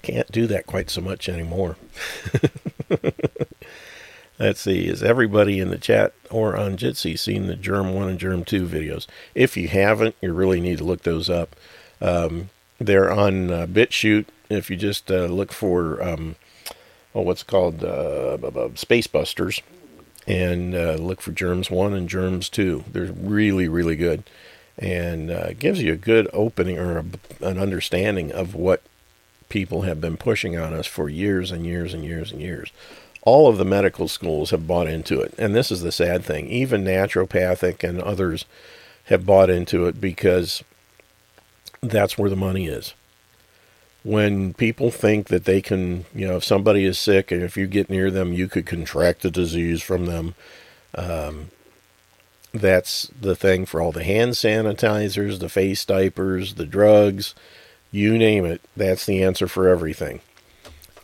Can't 0.06 0.30
do 0.30 0.46
that 0.46 0.66
quite 0.66 0.88
so 0.88 1.00
much 1.00 1.28
anymore. 1.28 1.76
Let's 4.38 4.60
see, 4.60 4.86
is 4.86 5.02
everybody 5.02 5.58
in 5.58 5.70
the 5.70 5.78
chat 5.78 6.12
or 6.30 6.56
on 6.56 6.76
Jitsi 6.76 7.18
seen 7.18 7.48
the 7.48 7.56
Germ 7.56 7.92
1 7.92 8.10
and 8.10 8.18
Germ 8.20 8.44
2 8.44 8.68
videos? 8.68 9.08
If 9.34 9.56
you 9.56 9.66
haven't, 9.66 10.14
you 10.20 10.32
really 10.32 10.60
need 10.60 10.78
to 10.78 10.84
look 10.84 11.02
those 11.02 11.28
up. 11.28 11.56
Um, 12.00 12.50
they're 12.78 13.10
on 13.10 13.50
uh, 13.50 13.66
BitChute. 13.66 14.26
If 14.48 14.70
you 14.70 14.76
just 14.76 15.10
uh, 15.10 15.24
look 15.24 15.52
for, 15.52 16.00
um, 16.00 16.36
oh, 17.12 17.22
what's 17.22 17.42
called 17.42 17.82
uh, 17.82 18.38
Space 18.76 19.08
Busters 19.08 19.60
and 20.24 20.76
uh, 20.76 20.98
look 21.00 21.20
for 21.20 21.32
Germs 21.32 21.68
1 21.68 21.94
and 21.94 22.08
Germs 22.08 22.48
2. 22.48 22.84
They're 22.92 23.06
really, 23.06 23.66
really 23.66 23.96
good 23.96 24.22
and 24.78 25.32
uh, 25.32 25.52
gives 25.54 25.82
you 25.82 25.94
a 25.94 25.96
good 25.96 26.28
opening 26.32 26.78
or 26.78 26.98
a, 26.98 27.04
an 27.44 27.58
understanding 27.58 28.30
of 28.30 28.54
what 28.54 28.84
people 29.48 29.82
have 29.82 30.00
been 30.00 30.16
pushing 30.16 30.56
on 30.56 30.72
us 30.72 30.86
for 30.86 31.08
years 31.08 31.50
and 31.50 31.64
years 31.64 31.94
and 31.94 32.04
years 32.04 32.32
and 32.32 32.40
years 32.40 32.72
all 33.26 33.48
of 33.48 33.58
the 33.58 33.64
medical 33.64 34.06
schools 34.06 34.50
have 34.50 34.68
bought 34.68 34.86
into 34.86 35.20
it. 35.20 35.34
And 35.36 35.54
this 35.54 35.72
is 35.72 35.82
the 35.82 35.92
sad 35.92 36.24
thing. 36.24 36.46
Even 36.46 36.84
naturopathic 36.84 37.86
and 37.86 38.00
others 38.00 38.46
have 39.06 39.26
bought 39.26 39.50
into 39.50 39.86
it 39.86 40.00
because 40.00 40.62
that's 41.82 42.16
where 42.16 42.30
the 42.30 42.36
money 42.36 42.68
is. 42.68 42.94
When 44.04 44.54
people 44.54 44.92
think 44.92 45.26
that 45.26 45.44
they 45.44 45.60
can, 45.60 46.04
you 46.14 46.28
know, 46.28 46.36
if 46.36 46.44
somebody 46.44 46.84
is 46.84 47.00
sick 47.00 47.32
and 47.32 47.42
if 47.42 47.56
you 47.56 47.66
get 47.66 47.90
near 47.90 48.12
them, 48.12 48.32
you 48.32 48.46
could 48.46 48.64
contract 48.64 49.22
the 49.22 49.30
disease 49.32 49.82
from 49.82 50.06
them. 50.06 50.36
Um, 50.94 51.50
that's 52.54 53.10
the 53.20 53.34
thing 53.34 53.66
for 53.66 53.80
all 53.80 53.90
the 53.90 54.04
hand 54.04 54.32
sanitizers, 54.32 55.40
the 55.40 55.48
face 55.48 55.84
diapers, 55.84 56.54
the 56.54 56.64
drugs, 56.64 57.34
you 57.96 58.18
name 58.18 58.44
it. 58.44 58.60
That's 58.76 59.06
the 59.06 59.22
answer 59.22 59.48
for 59.48 59.68
everything. 59.68 60.20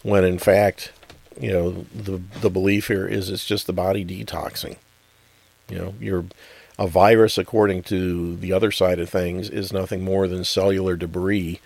When 0.02 0.24
in 0.24 0.38
fact, 0.38 0.92
you 1.40 1.50
know 1.50 1.70
the 1.94 2.20
the 2.40 2.50
belief 2.50 2.88
here 2.88 3.06
is 3.06 3.30
it's 3.30 3.44
just 3.44 3.66
the 3.66 3.72
body 3.72 4.04
detoxing 4.04 4.76
you 5.68 5.78
know 5.78 5.94
you're 6.00 6.24
a 6.78 6.86
virus 6.86 7.38
according 7.38 7.82
to 7.82 8.36
the 8.36 8.52
other 8.52 8.70
side 8.70 8.98
of 8.98 9.08
things 9.08 9.48
is 9.48 9.72
nothing 9.72 10.04
more 10.04 10.26
than 10.26 10.44
cellular 10.44 10.96
debris 10.96 11.60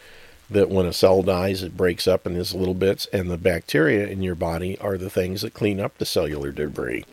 that 0.48 0.68
when 0.68 0.86
a 0.86 0.92
cell 0.92 1.22
dies 1.22 1.62
it 1.62 1.76
breaks 1.76 2.06
up 2.06 2.26
in 2.26 2.34
these 2.34 2.54
little 2.54 2.74
bits 2.74 3.06
and 3.12 3.30
the 3.30 3.36
bacteria 3.36 4.06
in 4.06 4.22
your 4.22 4.34
body 4.34 4.78
are 4.78 4.96
the 4.96 5.10
things 5.10 5.42
that 5.42 5.54
clean 5.54 5.80
up 5.80 5.96
the 5.98 6.06
cellular 6.06 6.52
debris 6.52 7.04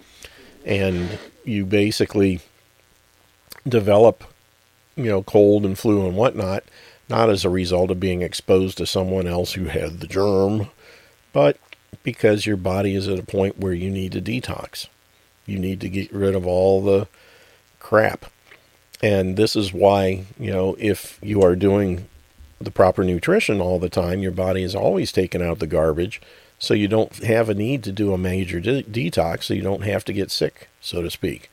and 0.66 1.18
you 1.44 1.66
basically 1.66 2.40
develop 3.68 4.24
you 4.96 5.06
know 5.06 5.24
cold 5.24 5.66
and 5.66 5.80
flu 5.80 6.06
and 6.06 6.16
whatnot 6.16 6.64
not 7.10 7.30
as 7.30 7.44
a 7.44 7.50
result 7.50 7.92
of 7.92 8.00
being 8.00 8.22
exposed 8.22 8.78
to 8.78 8.86
someone 8.86 9.28
else 9.28 9.54
who 9.54 9.66
had 9.66 10.00
the 10.00 10.08
germ 10.08 10.70
but 11.34 11.58
because 12.04 12.46
your 12.46 12.58
body 12.58 12.96
is 12.96 13.08
at 13.08 13.20
a 13.20 13.24
point 13.24 13.60
where 13.60 13.74
you 13.74 13.90
need 13.90 14.12
to 14.14 14.22
detox. 14.22 14.88
You 15.46 15.60
need 15.60 15.82
to 15.82 15.90
get 15.90 16.14
rid 16.14 16.36
of 16.36 16.48
all 16.48 16.82
the 16.82 17.08
crap. 17.80 18.26
And 19.02 19.36
this 19.36 19.56
is 19.56 19.74
why, 19.74 20.26
you 20.40 20.52
know, 20.52 20.78
if 20.80 21.20
you 21.22 21.42
are 21.42 21.56
doing 21.56 22.08
the 22.62 22.72
proper 22.72 23.04
nutrition 23.04 23.60
all 23.60 23.80
the 23.80 23.90
time, 23.90 24.22
your 24.22 24.32
body 24.32 24.64
is 24.64 24.76
always 24.76 25.12
taking 25.12 25.42
out 25.42 25.60
the 25.60 25.68
garbage. 25.68 26.22
So 26.60 26.74
you 26.74 26.88
don't 26.88 27.14
have 27.24 27.50
a 27.50 27.54
need 27.54 27.84
to 27.84 27.92
do 27.92 28.14
a 28.14 28.18
major 28.18 28.62
de- 28.62 28.84
detox, 28.84 29.44
so 29.44 29.54
you 29.54 29.62
don't 29.62 29.84
have 29.84 30.06
to 30.06 30.14
get 30.14 30.32
sick, 30.32 30.70
so 30.80 31.02
to 31.02 31.12
speak. 31.12 31.50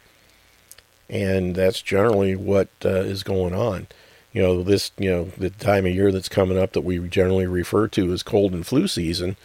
And 1.09 1.56
that's 1.56 1.82
generally 1.82 2.36
what 2.36 2.68
uh, 2.85 2.90
is 2.90 3.24
going 3.24 3.52
on. 3.52 3.89
You 4.32 4.43
know, 4.43 4.62
this, 4.62 4.93
you 4.97 5.11
know, 5.11 5.24
the 5.36 5.51
time 5.51 5.86
of 5.86 5.94
year 5.94 6.12
that's 6.12 6.28
coming 6.28 6.59
up 6.59 6.73
that 6.73 6.82
we 6.82 6.98
generally 7.09 7.47
refer 7.47 7.89
to 7.89 8.12
as 8.12 8.23
cold 8.23 8.52
and 8.52 8.66
flu 8.66 8.86
season 8.86 9.36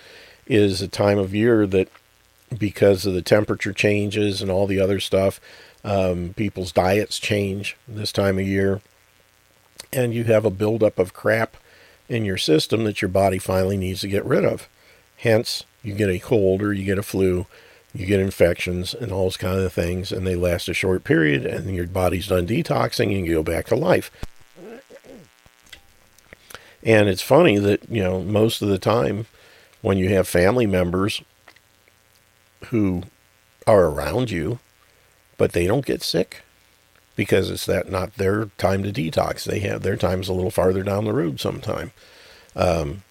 is 0.46 0.82
a 0.82 0.88
time 0.88 1.18
of 1.18 1.34
year 1.34 1.66
that, 1.66 1.90
because 2.56 3.06
of 3.06 3.16
the 3.16 3.24
temperature 3.24 3.74
changes 3.74 4.42
and 4.42 4.52
all 4.52 4.68
the 4.68 4.80
other 4.80 5.00
stuff, 5.00 5.42
um, 5.84 6.34
people's 6.36 6.72
diets 6.72 7.18
change 7.18 7.76
this 7.88 8.12
time 8.12 8.38
of 8.38 8.46
year. 8.46 8.82
And 9.92 10.14
you 10.14 10.26
have 10.26 10.46
a 10.46 10.52
buildup 10.52 11.00
of 11.00 11.14
crap 11.14 11.58
in 12.08 12.24
your 12.24 12.38
system 12.38 12.84
that 12.84 13.02
your 13.02 13.10
body 13.10 13.40
finally 13.40 13.78
needs 13.78 14.02
to 14.02 14.08
get 14.08 14.24
rid 14.24 14.46
of. 14.46 14.70
Hence, 15.18 15.64
you 15.82 15.96
get 15.96 16.10
a 16.10 16.20
cold 16.20 16.62
or 16.62 16.74
you 16.74 16.86
get 16.86 17.00
a 17.00 17.04
flu, 17.04 17.48
you 17.94 18.06
get 18.06 18.20
infections 18.20 18.94
and 18.94 19.12
all 19.12 19.24
those 19.24 19.38
kind 19.38 19.60
of 19.60 19.74
things, 19.74 20.12
and 20.12 20.28
they 20.28 20.36
last 20.36 20.70
a 20.70 20.74
short 20.74 21.04
period, 21.04 21.46
and 21.46 21.74
your 21.74 21.88
body's 21.88 22.28
done 22.28 22.46
detoxing 22.46 23.16
and 23.16 23.26
you 23.26 23.34
go 23.36 23.44
back 23.44 23.66
to 23.68 23.76
life. 23.76 24.12
And 26.86 27.10
it's 27.10 27.22
funny 27.22 27.58
that, 27.58 27.90
you 27.90 28.02
know, 28.02 28.22
most 28.22 28.62
of 28.62 28.70
the 28.70 28.78
time 28.78 29.26
when 29.82 29.98
you 29.98 30.10
have 30.10 30.28
family 30.28 30.68
members 30.68 31.24
who 32.66 33.04
are 33.66 33.86
around 33.86 34.30
you, 34.30 34.60
but 35.38 35.54
they 35.54 35.66
don't 35.66 35.86
get 35.86 36.04
sick 36.04 36.44
because 37.16 37.50
it's 37.50 37.66
that 37.66 37.90
not 37.90 38.16
their 38.16 38.46
time 38.58 38.84
to 38.84 38.92
detox. 38.92 39.44
They 39.44 39.60
have 39.62 39.82
their 39.82 39.98
time's 39.98 40.30
a 40.30 40.34
little 40.34 40.52
farther 40.52 40.84
down 40.84 41.06
the 41.06 41.14
road 41.14 41.40
sometime. 41.40 41.92
Um, 42.56 43.04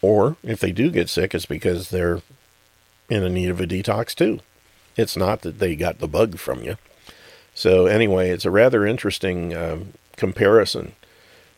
or 0.00 0.36
if 0.42 0.58
they 0.58 0.72
do 0.72 0.90
get 0.90 1.08
sick, 1.08 1.34
it's 1.34 1.46
because 1.46 1.90
they're 1.90 2.22
in 3.08 3.22
a 3.22 3.28
need 3.28 3.50
of 3.50 3.60
a 3.60 3.66
detox 3.66 4.14
too. 4.14 4.40
It's 4.96 5.16
not 5.16 5.42
that 5.42 5.60
they 5.60 5.76
got 5.76 6.00
the 6.00 6.08
bug 6.08 6.38
from 6.38 6.62
you. 6.62 6.76
So 7.54 7.86
anyway, 7.86 8.30
it's 8.30 8.44
a 8.44 8.50
rather 8.50 8.84
interesting 8.84 9.54
um, 9.56 9.92
comparison 10.16 10.94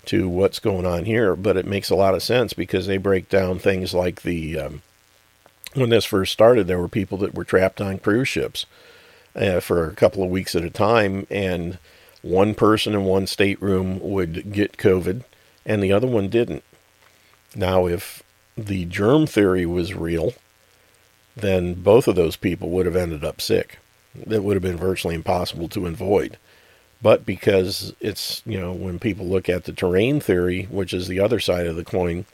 to 0.06 0.28
what's 0.28 0.58
going 0.58 0.86
on 0.86 1.04
here, 1.04 1.36
but 1.36 1.56
it 1.56 1.66
makes 1.66 1.90
a 1.90 1.94
lot 1.94 2.14
of 2.14 2.22
sense 2.22 2.52
because 2.52 2.86
they 2.86 2.96
break 2.96 3.28
down 3.28 3.58
things 3.58 3.94
like 3.94 4.22
the 4.22 4.58
um, 4.58 4.82
when 5.74 5.90
this 5.90 6.04
first 6.04 6.32
started, 6.32 6.66
there 6.66 6.78
were 6.78 6.88
people 6.88 7.18
that 7.18 7.34
were 7.34 7.44
trapped 7.44 7.80
on 7.80 7.98
cruise 7.98 8.28
ships 8.28 8.66
uh, 9.34 9.60
for 9.60 9.88
a 9.88 9.94
couple 9.94 10.22
of 10.22 10.30
weeks 10.30 10.54
at 10.54 10.64
a 10.64 10.70
time, 10.70 11.26
and 11.30 11.78
one 12.22 12.54
person 12.54 12.94
in 12.94 13.04
one 13.04 13.26
stateroom 13.26 14.00
would 14.00 14.52
get 14.52 14.76
COVID, 14.76 15.24
and 15.66 15.82
the 15.82 15.92
other 15.92 16.06
one 16.06 16.28
didn't. 16.28 16.64
Now, 17.54 17.86
if 17.86 18.22
the 18.56 18.84
germ 18.84 19.26
theory 19.26 19.66
was 19.66 19.94
real, 19.94 20.34
then 21.36 21.74
both 21.74 22.06
of 22.06 22.14
those 22.14 22.36
people 22.36 22.70
would 22.70 22.86
have 22.86 22.96
ended 22.96 23.24
up 23.24 23.40
sick. 23.40 23.78
That 24.14 24.42
would 24.42 24.54
have 24.54 24.62
been 24.62 24.76
virtually 24.76 25.16
impossible 25.16 25.68
to 25.70 25.86
avoid 25.86 26.38
but 27.02 27.26
because 27.26 27.94
it's, 28.00 28.42
you 28.46 28.58
know, 28.58 28.72
when 28.72 28.98
people 28.98 29.26
look 29.26 29.48
at 29.48 29.64
the 29.64 29.72
terrain 29.72 30.20
theory, 30.20 30.64
which 30.70 30.94
is 30.94 31.08
the 31.08 31.20
other 31.20 31.40
side 31.40 31.66
of 31.66 31.76
the 31.76 31.84
coin, 31.84 32.24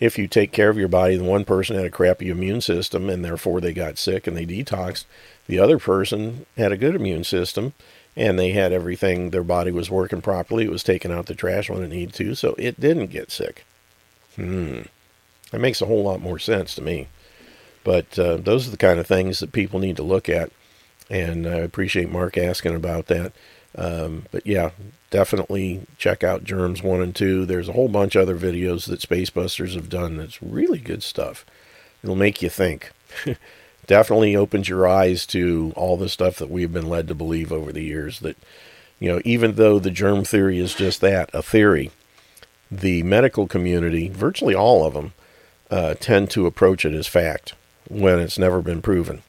if 0.00 0.18
you 0.18 0.26
take 0.26 0.50
care 0.52 0.70
of 0.70 0.78
your 0.78 0.88
body, 0.88 1.16
the 1.16 1.24
one 1.24 1.44
person 1.44 1.76
had 1.76 1.84
a 1.84 1.90
crappy 1.90 2.30
immune 2.30 2.60
system 2.60 3.10
and 3.10 3.24
therefore 3.24 3.60
they 3.60 3.72
got 3.72 3.98
sick 3.98 4.26
and 4.26 4.36
they 4.36 4.46
detoxed. 4.46 5.04
The 5.46 5.58
other 5.58 5.78
person 5.78 6.46
had 6.56 6.72
a 6.72 6.78
good 6.78 6.94
immune 6.94 7.24
system 7.24 7.74
and 8.16 8.38
they 8.38 8.50
had 8.50 8.72
everything, 8.72 9.30
their 9.30 9.44
body 9.44 9.70
was 9.70 9.90
working 9.90 10.22
properly. 10.22 10.64
It 10.64 10.70
was 10.70 10.82
taking 10.82 11.12
out 11.12 11.26
the 11.26 11.34
trash 11.34 11.70
when 11.70 11.82
it 11.82 11.88
needed 11.88 12.14
to, 12.14 12.34
so 12.34 12.54
it 12.58 12.80
didn't 12.80 13.08
get 13.08 13.30
sick. 13.30 13.64
Hmm. 14.36 14.82
That 15.50 15.60
makes 15.60 15.80
a 15.80 15.86
whole 15.86 16.02
lot 16.02 16.20
more 16.20 16.38
sense 16.38 16.74
to 16.76 16.82
me. 16.82 17.08
But 17.84 18.18
uh, 18.18 18.36
those 18.36 18.66
are 18.66 18.70
the 18.70 18.76
kind 18.76 18.98
of 18.98 19.06
things 19.06 19.40
that 19.40 19.52
people 19.52 19.80
need 19.80 19.96
to 19.96 20.02
look 20.02 20.28
at. 20.28 20.50
And 21.08 21.46
I 21.46 21.56
appreciate 21.56 22.10
Mark 22.10 22.38
asking 22.38 22.74
about 22.74 23.06
that. 23.06 23.32
Um, 23.76 24.26
but 24.30 24.46
yeah, 24.46 24.70
definitely 25.10 25.86
check 25.96 26.24
out 26.24 26.44
Germs 26.44 26.82
1 26.82 27.00
and 27.00 27.14
2. 27.14 27.46
There's 27.46 27.68
a 27.68 27.72
whole 27.72 27.88
bunch 27.88 28.16
of 28.16 28.22
other 28.22 28.38
videos 28.38 28.86
that 28.86 29.00
Spacebusters 29.00 29.74
have 29.74 29.88
done 29.88 30.16
that's 30.16 30.42
really 30.42 30.78
good 30.78 31.02
stuff. 31.02 31.44
It'll 32.02 32.16
make 32.16 32.42
you 32.42 32.48
think. 32.48 32.92
definitely 33.90 34.36
opens 34.36 34.68
your 34.68 34.86
eyes 34.86 35.26
to 35.26 35.72
all 35.74 35.96
the 35.96 36.08
stuff 36.08 36.36
that 36.36 36.48
we've 36.48 36.72
been 36.72 36.88
led 36.88 37.08
to 37.08 37.14
believe 37.14 37.52
over 37.52 37.72
the 37.72 37.82
years 37.82 38.20
that, 38.20 38.36
you 39.00 39.08
know, 39.08 39.20
even 39.24 39.56
though 39.56 39.80
the 39.80 39.90
germ 39.90 40.22
theory 40.24 40.60
is 40.60 40.74
just 40.74 41.00
that, 41.00 41.28
a 41.34 41.42
theory, 41.42 41.90
the 42.70 43.02
medical 43.02 43.48
community, 43.48 44.08
virtually 44.08 44.54
all 44.54 44.86
of 44.86 44.94
them, 44.94 45.12
uh, 45.72 45.94
tend 45.98 46.30
to 46.30 46.46
approach 46.46 46.84
it 46.84 46.94
as 46.94 47.08
fact 47.08 47.54
when 47.88 48.20
it's 48.20 48.38
never 48.38 48.62
been 48.62 48.80
proven. 48.80 49.22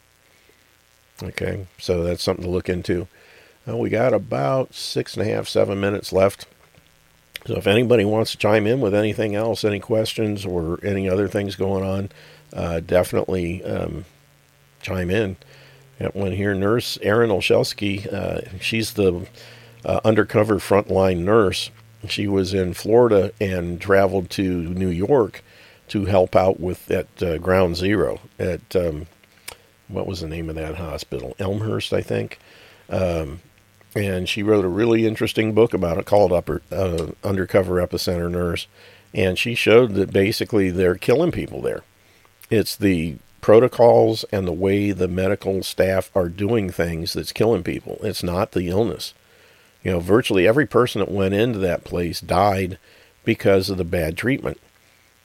Okay, 1.24 1.66
so 1.80 2.04
that's 2.04 2.22
something 2.22 2.46
to 2.46 2.52
look 2.52 2.70
into. 2.70 3.08
We 3.66 3.90
got 3.90 4.14
about 4.14 4.74
six 4.74 5.16
and 5.16 5.28
a 5.28 5.34
half, 5.34 5.48
seven 5.48 5.80
minutes 5.80 6.12
left. 6.12 6.48
So 7.46 7.56
if 7.56 7.68
anybody 7.68 8.06
wants 8.06 8.32
to 8.32 8.38
chime 8.38 8.68
in 8.68 8.82
with 8.82 8.94
anything 8.94 9.36
else, 9.36 9.64
any 9.64 9.80
questions 9.80 10.46
or 10.46 10.80
any 10.84 11.10
other 11.10 11.28
things 11.28 11.56
going 11.56 11.84
on, 11.84 12.10
uh, 12.54 12.82
definitely 12.82 13.64
um, 13.64 14.06
chime 14.82 15.10
in. 15.10 15.38
Got 16.00 16.16
one 16.16 16.32
here, 16.32 16.54
Nurse 16.54 16.98
Erin 17.02 17.30
Olszewski. 17.30 18.12
Uh, 18.12 18.58
she's 18.60 18.94
the 18.94 19.28
uh, 19.86 20.02
undercover 20.04 20.56
frontline 20.56 21.20
nurse. 21.20 21.70
She 22.08 22.28
was 22.28 22.54
in 22.54 22.74
Florida 22.74 23.32
and 23.40 23.80
traveled 23.80 24.30
to 24.32 24.44
New 24.44 24.90
York 24.90 25.44
to 25.90 26.06
help 26.06 26.36
out 26.36 26.60
with 26.60 26.90
at 26.90 27.22
uh, 27.22 27.38
Ground 27.38 27.76
Zero 27.76 28.20
at 28.40 28.76
um, 28.76 29.08
what 29.88 30.08
was 30.08 30.22
the 30.22 30.28
name 30.28 30.50
of 30.50 30.56
that 30.56 30.76
hospital? 30.76 31.36
Elmhurst, 31.38 31.94
I 31.94 32.02
think. 32.02 32.40
Um, 32.90 33.42
and 33.96 34.28
she 34.30 34.44
wrote 34.44 34.66
a 34.66 34.70
really 34.70 35.06
interesting 35.06 35.54
book 35.54 35.74
about 35.74 35.98
it 35.98 36.06
called 36.06 36.32
Upper 36.32 36.62
uh, 36.72 37.08
Undercover 37.24 37.86
Epicenter 37.86 38.30
Nurse, 38.32 38.68
and 39.14 39.38
she 39.38 39.56
showed 39.56 39.94
that 39.96 40.14
basically 40.14 40.70
they're 40.70 40.96
killing 40.96 41.32
people 41.32 41.62
there. 41.62 41.84
It's 42.50 42.76
the 42.76 43.18
protocols 43.42 44.24
and 44.32 44.48
the 44.48 44.54
way 44.54 44.92
the 44.92 45.08
medical 45.08 45.64
staff 45.64 46.12
are 46.16 46.30
doing 46.30 46.70
things 46.70 47.14
that's 47.14 47.32
killing 47.32 47.64
people. 47.64 47.98
It's 48.02 48.24
not 48.24 48.52
the 48.52 48.70
illness. 48.70 49.14
You 49.84 49.92
know, 49.92 50.00
virtually 50.00 50.48
every 50.48 50.68
person 50.68 51.00
that 51.00 51.12
went 51.12 51.34
into 51.34 51.60
that 51.60 51.84
place 51.84 52.22
died 52.22 52.78
because 53.26 53.70
of 53.70 53.78
the 53.78 53.84
bad 53.84 54.16
treatment, 54.16 54.60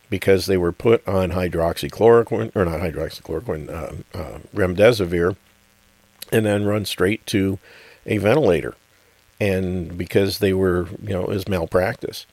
because 0.09 0.47
they 0.47 0.57
were 0.57 0.73
put 0.73 1.07
on 1.07 1.33
hydroxychloroquine, 1.33 2.55
or 2.57 2.65
not 2.65 2.81
hydroxychloroquine, 2.81 3.69
uh, 3.69 4.19
uh, 4.19 4.39
remdesivir, 4.55 5.37
and 6.33 6.47
then 6.47 6.65
run 6.65 6.85
straight 6.85 7.25
to 7.27 7.59
a 8.07 8.19
ventilator. 8.19 8.75
And 9.39 9.99
because 9.99 10.39
they 10.39 10.53
were, 10.53 10.89
you 11.03 11.11
know, 11.11 11.23
it 11.23 11.29
was 11.29 11.49
malpractice. 11.49 12.27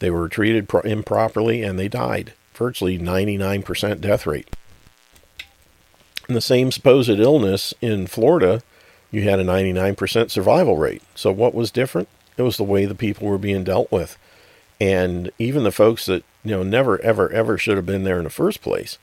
They 0.00 0.10
were 0.10 0.28
treated 0.28 0.68
pro- 0.68 0.80
improperly 0.82 1.62
and 1.62 1.78
they 1.78 1.88
died. 1.88 2.34
Virtually 2.54 2.98
99% 2.98 4.00
death 4.00 4.26
rate. 4.26 4.48
And 6.28 6.36
the 6.36 6.40
same 6.40 6.70
supposed 6.70 7.08
illness 7.08 7.72
in 7.80 8.06
Florida, 8.06 8.62
you 9.10 9.22
had 9.22 9.40
a 9.40 9.44
99% 9.44 10.30
survival 10.30 10.76
rate. 10.76 11.02
So 11.14 11.32
what 11.32 11.54
was 11.54 11.70
different? 11.70 12.08
It 12.36 12.42
was 12.42 12.56
the 12.56 12.64
way 12.64 12.84
the 12.84 12.94
people 12.94 13.28
were 13.28 13.38
being 13.38 13.64
dealt 13.64 13.90
with. 13.90 14.18
And 14.80 15.30
even 15.38 15.64
the 15.64 15.72
folks 15.72 16.06
that, 16.06 16.24
you 16.44 16.50
know, 16.50 16.62
never, 16.62 17.00
ever, 17.02 17.30
ever 17.30 17.56
should 17.56 17.76
have 17.76 17.86
been 17.86 18.04
there 18.04 18.18
in 18.18 18.24
the 18.24 18.30
first 18.30 18.62
place 18.62 18.98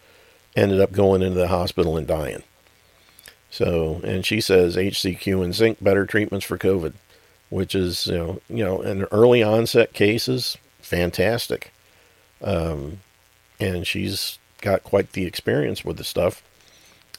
ended 0.55 0.81
up 0.81 0.91
going 0.91 1.21
into 1.21 1.37
the 1.39 1.47
hospital 1.47 1.95
and 1.95 2.07
dying. 2.07 2.43
So, 3.49 3.99
and 4.03 4.25
she 4.25 4.41
says 4.41 4.75
HCQ 4.75 5.43
and 5.43 5.55
zinc 5.55 5.83
better 5.83 6.05
treatments 6.05 6.45
for 6.45 6.57
COVID, 6.57 6.93
which 7.49 7.73
is, 7.73 8.07
you 8.07 8.17
know, 8.17 8.41
you 8.49 8.63
know, 8.63 8.81
in 8.81 9.03
early 9.05 9.41
onset 9.41 9.93
cases, 9.93 10.57
fantastic. 10.81 11.73
Um, 12.41 12.99
and 13.59 13.85
she's 13.87 14.37
got 14.61 14.83
quite 14.83 15.13
the 15.13 15.25
experience 15.25 15.83
with 15.83 15.97
the 15.97 16.03
stuff. 16.03 16.43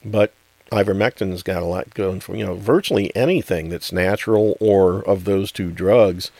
But 0.04 0.32
ivermectin's 0.70 1.42
got 1.42 1.62
a 1.62 1.66
lot 1.66 1.94
going 1.94 2.20
for, 2.20 2.36
you 2.36 2.46
know, 2.46 2.54
virtually 2.54 3.14
anything 3.16 3.68
that's 3.68 3.92
natural 3.92 4.56
or 4.60 5.02
of 5.02 5.24
those 5.24 5.50
two 5.50 5.70
drugs, 5.70 6.30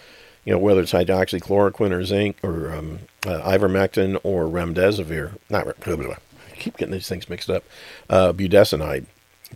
you 0.44 0.52
know, 0.52 0.58
whether 0.58 0.82
it's 0.82 0.92
hydroxychloroquine 0.92 1.90
or 1.90 2.04
zinc 2.04 2.38
or 2.42 2.72
um, 2.72 3.00
uh, 3.26 3.40
ivermectin 3.42 4.18
or 4.22 4.44
remdesivir, 4.44 5.36
not. 5.50 5.66
I 5.66 6.56
keep 6.56 6.76
getting 6.76 6.92
these 6.92 7.08
things 7.08 7.28
mixed 7.28 7.50
up, 7.50 7.64
uh, 8.08 8.32
budesonide 8.32 9.06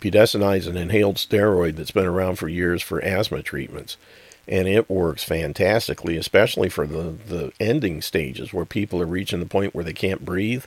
Budesonide 0.01 0.59
is 0.59 0.67
an 0.67 0.77
inhaled 0.77 1.17
steroid 1.17 1.77
that's 1.77 1.91
been 1.91 2.07
around 2.07 2.37
for 2.37 2.49
years 2.49 2.83
for 2.83 3.03
asthma 3.03 3.43
treatments. 3.43 3.97
And 4.47 4.69
it 4.69 4.91
works 4.91 5.25
fantastically, 5.25 6.17
especially 6.17 6.69
for 6.69 6.87
the, 6.87 7.17
the 7.27 7.53
ending 7.59 8.03
stages 8.03 8.53
where 8.53 8.67
people 8.67 9.01
are 9.01 9.07
reaching 9.07 9.41
the 9.41 9.47
point 9.47 9.75
where 9.75 9.85
they 9.85 9.95
can't 9.95 10.25
breathe. 10.25 10.65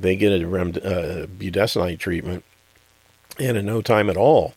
They 0.00 0.16
get 0.16 0.32
a 0.32 0.44
rem, 0.46 0.70
uh, 0.70 1.26
budesonide 1.26 1.98
treatment, 1.98 2.44
and 3.38 3.56
in 3.56 3.66
no 3.66 3.80
time 3.80 4.10
at 4.10 4.16
all, 4.16 4.54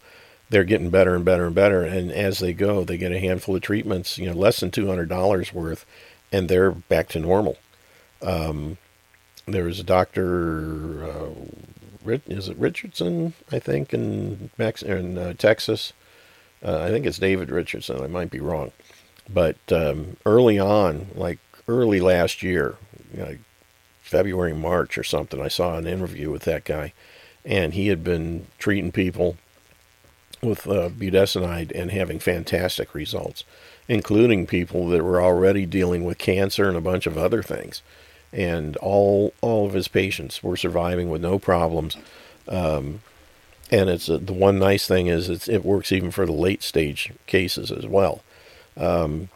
they're 0.50 0.64
getting 0.64 0.90
better 0.90 1.16
and 1.16 1.24
better 1.24 1.46
and 1.46 1.56
better. 1.56 1.84
And 1.84 2.12
as 2.12 2.40
they 2.40 2.54
go, 2.54 2.84
they 2.84 2.98
get 2.98 3.12
a 3.12 3.20
handful 3.20 3.56
of 3.56 3.62
treatments, 3.62 4.18
you 4.18 4.28
know, 4.28 4.36
less 4.36 4.60
than 4.60 4.72
$200 4.72 5.54
worth, 5.54 5.86
and 6.32 6.50
they're 6.50 6.72
back 6.72 7.08
to 7.10 7.20
normal. 7.20 7.58
Um, 8.22 8.78
there 9.46 9.66
was 9.66 9.80
a 9.80 9.84
doctor, 9.84 11.04
uh, 11.04 11.30
is 12.06 12.50
it 12.50 12.58
Richardson? 12.58 13.34
I 13.52 13.60
think 13.60 13.94
in 13.94 14.50
Max 14.58 14.82
in 14.82 15.18
uh, 15.18 15.34
Texas. 15.34 15.94
Uh, 16.64 16.84
I 16.84 16.90
think 16.90 17.06
it's 17.06 17.20
David 17.20 17.50
Richardson. 17.50 18.02
I 18.02 18.08
might 18.08 18.30
be 18.30 18.40
wrong, 18.40 18.72
but 19.32 19.58
um, 19.72 20.18
early 20.26 20.60
on, 20.60 21.08
like 21.16 21.40
early 21.68 22.02
last 22.02 22.44
year, 22.44 22.76
February, 24.02 24.54
March 24.54 24.98
or 24.98 25.04
something, 25.04 25.42
I 25.42 25.48
saw 25.48 25.78
an 25.78 25.88
interview 25.88 26.32
with 26.32 26.44
that 26.44 26.66
guy, 26.66 26.94
and 27.46 27.74
he 27.74 27.88
had 27.88 28.04
been 28.04 28.48
treating 28.58 28.92
people 28.92 29.38
with 30.42 30.68
uh, 30.68 30.90
budesonide 30.90 31.72
and 31.74 31.92
having 31.92 32.20
fantastic 32.20 32.94
results, 32.94 33.44
including 33.88 34.48
people 34.48 34.88
that 34.90 35.04
were 35.04 35.22
already 35.22 35.66
dealing 35.66 36.04
with 36.04 36.18
cancer 36.18 36.68
and 36.68 36.78
a 36.78 36.82
bunch 36.82 37.06
of 37.06 37.18
other 37.18 37.44
things 37.44 37.82
and 38.32 38.78
all 38.78 39.34
all 39.42 39.66
of 39.66 39.74
his 39.74 39.88
patients 39.88 40.44
were 40.44 40.58
surviving 40.58 41.10
with 41.10 41.22
no 41.22 41.40
problems. 41.40 41.98
Um, 42.48 43.02
and 43.72 43.90
it's 43.90 44.10
a, 44.10 44.18
the 44.18 44.34
one 44.34 44.58
nice 44.60 44.88
thing 44.88 45.08
is 45.08 45.30
it 45.48 45.64
works 45.64 45.92
even 45.92 46.12
for 46.12 46.26
the 46.26 46.32
late 46.32 46.64
stage 46.64 47.14
cases 47.28 47.72
as 47.72 47.86
well. 47.86 48.24
Um, 48.76 49.30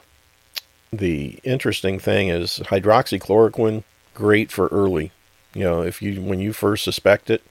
the 0.92 1.40
interesting 1.44 2.00
thing 2.00 2.30
is 2.30 2.60
hydroxychloroquine 2.66 3.84
great 4.14 4.52
for 4.52 4.68
early. 4.68 5.12
You 5.54 5.64
know, 5.64 5.82
if 5.82 6.02
you 6.02 6.22
when 6.22 6.40
you 6.40 6.54
first 6.54 6.84
suspect 6.84 7.30
it, 7.30 7.44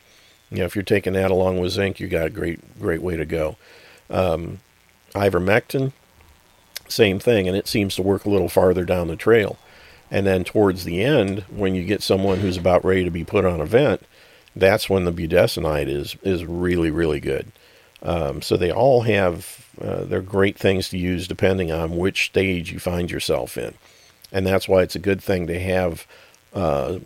you 0.51 0.59
know 0.59 0.65
if 0.65 0.75
you're 0.75 0.83
taking 0.83 1.13
that 1.15 1.31
along 1.31 1.59
with 1.59 1.73
zinc, 1.73 2.01
you 2.01 2.09
got 2.09 2.27
a 2.27 2.31
great 2.31 2.81
great 2.81 3.03
way 3.03 3.17
to 3.17 3.25
go. 3.25 3.57
Um, 4.11 4.61
ivermectin, 5.15 5.93
same 6.89 7.19
thing, 7.19 7.47
and 7.47 7.57
it 7.57 7.69
seems 7.69 7.95
to 7.97 8.03
work 8.03 8.25
a 8.25 8.31
little 8.31 8.49
farther 8.49 8.85
down 8.85 9.09
the 9.09 9.17
trail. 9.17 9.59
And 10.13 10.27
then 10.27 10.45
towards 10.45 10.85
the 10.85 11.03
end, 11.03 11.41
when 11.49 11.75
you 11.75 11.85
get 11.85 12.03
someone 12.03 12.39
who's 12.39 12.59
about 12.59 12.85
ready 12.85 13.03
to 13.03 13.11
be 13.11 13.25
put 13.25 13.47
on 13.47 13.63
a 13.63 13.67
vent, 13.67 14.03
that's 14.55 14.91
when 14.91 15.07
the 15.07 15.13
budesonide 15.13 15.89
is 15.89 16.17
is 16.23 16.45
really 16.45 16.91
really 16.91 17.19
good. 17.19 17.51
Um, 18.03 18.43
so 18.43 18.59
they 18.59 18.71
all 18.71 19.01
have 19.03 19.67
uh, 19.81 20.05
they're 20.05 20.21
great 20.21 20.59
things 20.59 20.91
to 20.91 20.99
use 20.99 21.27
depending 21.27 21.73
on 21.73 21.97
which 21.97 22.27
stage 22.27 22.71
you 22.71 22.79
find 22.79 23.11
yourself 23.11 23.57
in, 23.57 23.73
and 24.31 24.47
that's 24.47 24.69
why 24.69 24.83
it's 24.83 24.95
a 24.95 25.01
good 25.01 25.23
thing 25.23 25.47
to 25.47 25.59
have 25.59 26.07
uh, 26.53 26.99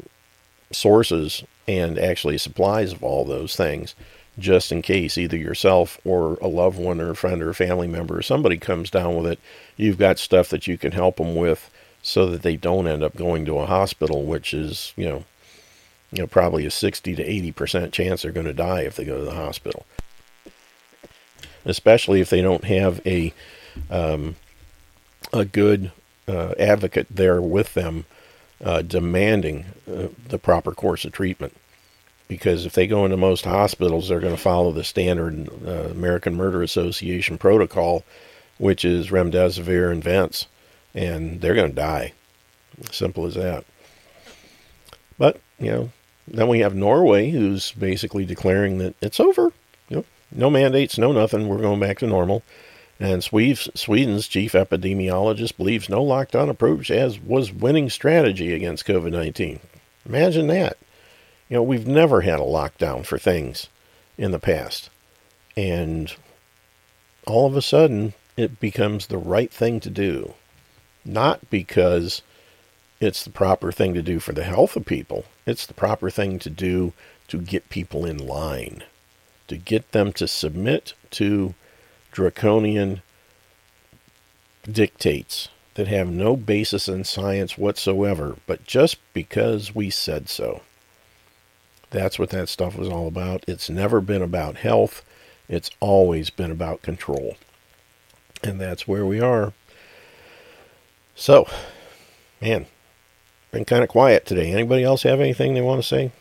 sources 0.73 1.45
and 1.69 2.01
actually 2.01 2.39
supplies 2.39 2.93
of 2.93 3.05
all 3.05 3.24
those 3.24 3.55
things, 3.55 3.95
just 4.37 4.73
in 4.73 4.83
case 4.83 5.16
either 5.16 5.37
yourself 5.37 6.01
or 6.05 6.39
a 6.43 6.49
loved 6.49 6.78
one 6.78 7.01
or 7.01 7.11
a 7.11 7.16
friend 7.16 7.41
or 7.41 7.51
a 7.51 7.55
family 7.55 7.87
member 7.87 8.19
or 8.19 8.23
somebody 8.23 8.57
comes 8.57 8.91
down 8.91 9.15
with 9.15 9.27
it. 9.27 9.39
You've 9.77 9.99
got 9.99 10.19
stuff 10.19 10.49
that 10.49 10.66
you 10.66 10.77
can 10.77 10.91
help 10.91 11.19
them 11.19 11.37
with 11.37 11.70
so 12.07 12.24
that 12.27 12.43
they 12.43 12.55
don't 12.55 12.87
end 12.87 13.03
up 13.03 13.16
going 13.16 13.45
to 13.45 13.59
a 13.59 13.66
hospital, 13.66 14.23
which 14.23 14.55
is, 14.55 14.93
you 14.97 15.05
know, 15.05 15.24
you 16.12 16.23
know, 16.23 16.27
probably 16.28 16.65
a 16.65 16.70
60 16.70 17.16
to 17.16 17.53
80% 17.53 17.91
chance 17.91 18.23
they're 18.23 18.31
going 18.31 18.47
to 18.47 18.53
die 18.53 18.83
if 18.83 18.95
they 18.95 19.05
go 19.05 19.19
to 19.19 19.24
the 19.24 19.35
hospital. 19.35 19.85
Especially 21.65 22.20
if 22.20 22.31
they 22.31 22.41
don't 22.41 22.62
have 22.62 23.05
a 23.05 23.35
um, 23.91 24.37
a 25.33 25.45
good 25.45 25.91
uh, 26.28 26.55
advocate 26.61 27.09
there 27.11 27.43
with 27.43 27.74
them 27.74 28.05
uh, 28.65 28.83
demanding 28.83 29.65
uh, 29.93 30.07
the 30.28 30.39
proper 30.39 30.70
course 30.70 31.05
of 31.05 31.11
treatment. 31.11 31.57
Because 32.28 32.66
if 32.66 32.74
they 32.74 32.87
go 32.87 33.05
into 33.05 33.16
most 33.16 33.45
hospitals, 33.45 34.09
they're 34.09 34.20
going 34.20 34.37
to 34.37 34.41
follow 34.41 34.70
the 34.70 34.85
standard 34.85 35.49
uh, 35.66 35.89
American 35.91 36.37
Murder 36.37 36.62
Association 36.62 37.37
protocol, 37.37 38.05
which 38.59 38.85
is 38.85 39.11
remdesivir 39.11 39.91
and 39.91 40.05
vents 40.05 40.47
and 40.97 41.40
they're 41.40 41.55
going 41.55 41.68
to 41.68 41.77
die. 41.77 42.14
Simple 42.90 43.27
as 43.27 43.35
that. 43.35 43.64
But, 45.18 45.40
you 45.59 45.70
know, 45.70 45.90
then 46.27 46.48
we 46.48 46.60
have 46.60 46.74
Norway, 46.74 47.31
who's 47.31 47.73
basically 47.73 48.24
declaring 48.24 48.78
that 48.78 48.94
it's 49.01 49.20
over. 49.20 49.52
You 49.89 49.98
know, 49.98 50.05
no 50.32 50.51
mandates, 50.51 50.98
no 50.98 51.12
nothing. 51.12 51.48
We're 51.48 51.59
going 51.59 51.81
back 51.81 51.98
to 52.01 52.06
normal. 52.06 52.43
And 52.98 53.23
Sweden's 53.23 54.27
chief 54.27 54.52
epidemiologist 54.52 55.56
believes 55.56 55.89
no 55.89 56.02
lockdown 56.02 56.48
approach 56.48 56.90
as 56.90 57.20
was 57.20 57.52
winning 57.52 57.90
strategy 57.90 58.55
against 58.55 58.86
COVID 58.86 59.12
19. 59.12 59.60
Imagine 60.06 60.47
that. 60.47 60.78
You 61.48 61.56
know, 61.56 61.62
we've 61.62 61.86
never 61.86 62.23
had 62.23 62.40
a 62.40 62.44
lockdown 62.44 63.05
for 63.05 63.18
things 63.18 63.68
in 64.16 64.31
the 64.31 64.39
past. 64.39 64.89
And 65.56 66.12
all 67.27 67.47
of 67.47 67.56
a 67.56 67.62
sudden, 67.62 68.14
it 68.36 68.60
becomes 68.60 69.06
the 69.06 69.18
right 69.18 69.52
thing 69.52 69.78
to 69.81 69.90
do 69.90 70.35
not 71.07 71.49
because 71.51 72.23
it's 73.01 73.24
the 73.24 73.31
proper 73.31 73.70
thing 73.73 73.95
to 73.95 74.03
do 74.03 74.19
for 74.19 74.33
the 74.33 74.45
health 74.45 74.77
of 74.77 74.87
people, 74.87 75.24
it's 75.47 75.66
the 75.66 75.74
proper 75.74 76.11
thing 76.11 76.39
to 76.41 76.51
do 76.51 76.93
to 77.28 77.39
get 77.39 77.69
people 77.69 78.05
in 78.05 78.19
line, 78.19 78.85
to 79.49 79.57
get 79.57 79.93
them 79.93 80.12
to 80.15 80.27
submit 80.27 80.95
to 81.11 81.55
draconian 82.12 83.03
dictates 84.70 85.49
that 85.74 85.89
have 85.89 86.09
no 86.09 86.37
basis 86.37 86.89
in 86.89 87.05
science 87.05 87.59
whatsoever, 87.59 88.37
but 88.47 88.65
just 88.65 88.97
because 89.12 89.74
we 89.74 89.91
said 89.91 90.28
so. 90.28 90.62
That's 91.91 92.19
what 92.19 92.31
that 92.31 92.49
stuff 92.49 92.77
was 92.77 92.89
all 92.89 93.07
about. 93.07 93.45
It's 93.47 93.70
never 93.70 94.01
been 94.01 94.23
about 94.23 94.57
health, 94.57 95.05
it's 95.49 95.70
always 95.81 96.31
been 96.31 96.51
about 96.51 96.83
control. 96.83 97.37
And 98.43 98.61
that's 98.61 98.89
where 98.89 99.07
we 99.07 99.20
are. 99.20 99.53
So, 101.19 101.49
man, 102.43 102.67
been 103.51 103.65
kind 103.65 103.83
of 103.83 103.89
quiet 103.89 104.27
today. 104.27 104.53
Anybody 104.53 104.85
else 104.85 105.03
have 105.05 105.19
anything 105.19 105.55
they 105.55 105.63
want 105.63 105.81
to 105.81 105.89
say? 105.89 106.13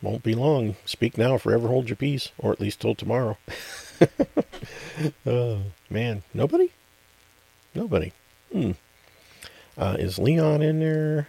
Won't 0.00 0.22
be 0.22 0.34
long. 0.34 0.76
Speak 0.86 1.18
now, 1.18 1.36
forever 1.36 1.68
hold 1.68 1.90
your 1.90 1.96
peace, 1.96 2.30
or 2.38 2.52
at 2.52 2.60
least 2.60 2.80
till 2.80 2.94
tomorrow. 2.94 3.36
oh, 5.26 5.60
man. 5.90 6.22
Nobody? 6.32 6.72
Nobody. 7.74 8.12
Hmm. 8.50 8.72
Uh, 9.76 9.96
is 9.98 10.18
Leon 10.18 10.62
in 10.62 10.80
there? 10.80 11.28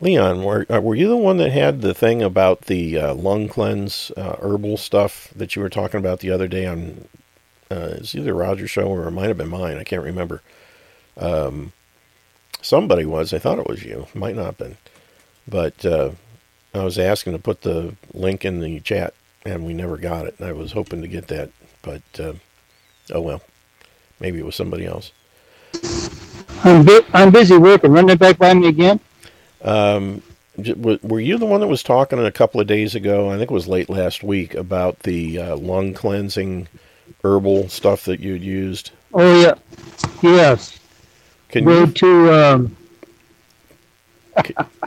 Leon, 0.00 0.44
were, 0.44 0.66
uh, 0.70 0.80
were 0.80 0.94
you 0.94 1.08
the 1.08 1.16
one 1.16 1.36
that 1.38 1.50
had 1.50 1.80
the 1.80 1.94
thing 1.94 2.22
about 2.22 2.62
the 2.62 2.96
uh, 2.96 3.14
lung 3.14 3.48
cleanse 3.48 4.12
uh, 4.16 4.36
herbal 4.40 4.76
stuff 4.76 5.32
that 5.34 5.56
you 5.56 5.62
were 5.62 5.68
talking 5.68 5.98
about 5.98 6.20
the 6.20 6.30
other 6.30 6.46
day 6.46 6.64
on? 6.64 7.08
Uh, 7.68 7.94
it's 7.96 8.14
either 8.14 8.34
Roger's 8.34 8.70
show 8.70 8.86
or 8.86 9.08
it 9.08 9.10
might 9.10 9.28
have 9.28 9.38
been 9.38 9.48
mine. 9.48 9.78
I 9.78 9.84
can't 9.84 10.02
remember. 10.02 10.42
Um, 11.16 11.72
somebody 12.60 13.04
was. 13.04 13.32
I 13.32 13.38
thought 13.38 13.58
it 13.58 13.68
was 13.68 13.84
you. 13.84 14.06
Might 14.14 14.36
not 14.36 14.46
have 14.46 14.58
been. 14.58 14.76
But 15.46 15.84
uh, 15.84 16.12
I 16.74 16.84
was 16.84 16.98
asking 16.98 17.32
to 17.34 17.38
put 17.38 17.62
the 17.62 17.96
link 18.14 18.44
in 18.44 18.60
the 18.60 18.80
chat, 18.80 19.14
and 19.44 19.66
we 19.66 19.74
never 19.74 19.96
got 19.96 20.26
it. 20.26 20.36
And 20.38 20.48
I 20.48 20.52
was 20.52 20.72
hoping 20.72 21.02
to 21.02 21.08
get 21.08 21.28
that, 21.28 21.50
but 21.82 22.02
uh, 22.18 22.34
oh 23.12 23.20
well. 23.20 23.42
Maybe 24.20 24.38
it 24.38 24.46
was 24.46 24.54
somebody 24.54 24.86
else. 24.86 25.10
I'm, 26.62 26.84
bu- 26.84 27.04
I'm 27.12 27.32
busy 27.32 27.56
working. 27.56 27.90
Run 27.90 28.08
it 28.08 28.20
back 28.20 28.38
by 28.38 28.54
me 28.54 28.68
again. 28.68 29.00
Um, 29.62 30.22
were 30.76 31.20
you 31.20 31.38
the 31.38 31.46
one 31.46 31.60
that 31.60 31.66
was 31.66 31.82
talking 31.82 32.24
a 32.24 32.30
couple 32.30 32.60
of 32.60 32.68
days 32.68 32.94
ago? 32.94 33.30
I 33.30 33.36
think 33.36 33.50
it 33.50 33.54
was 33.54 33.66
late 33.66 33.90
last 33.90 34.22
week 34.22 34.54
about 34.54 35.00
the 35.00 35.40
uh, 35.40 35.56
lung 35.56 35.92
cleansing 35.92 36.68
herbal 37.24 37.68
stuff 37.68 38.04
that 38.04 38.20
you'd 38.20 38.44
used. 38.44 38.92
Oh 39.12 39.42
yeah, 39.42 39.54
yes. 40.22 40.78
Can 41.52 41.64
Go 41.64 41.80
you 41.84 41.86
to 41.86 42.32
um, 42.34 42.76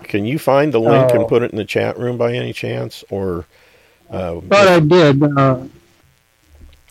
can 0.03 0.25
you 0.25 0.39
find 0.39 0.73
the 0.73 0.79
link 0.79 1.11
and 1.11 1.23
Oh. 1.23 1.27
put 1.27 1.43
it 1.43 1.51
in 1.51 1.57
the 1.57 1.65
chat 1.65 1.97
room 1.97 2.17
by 2.17 2.33
any 2.33 2.51
chance? 2.53 3.03
Or 3.09 3.45
uh, 4.09 4.41
thought 4.41 4.67
I 4.67 4.79
did. 4.79 5.21
Uh, 5.23 5.59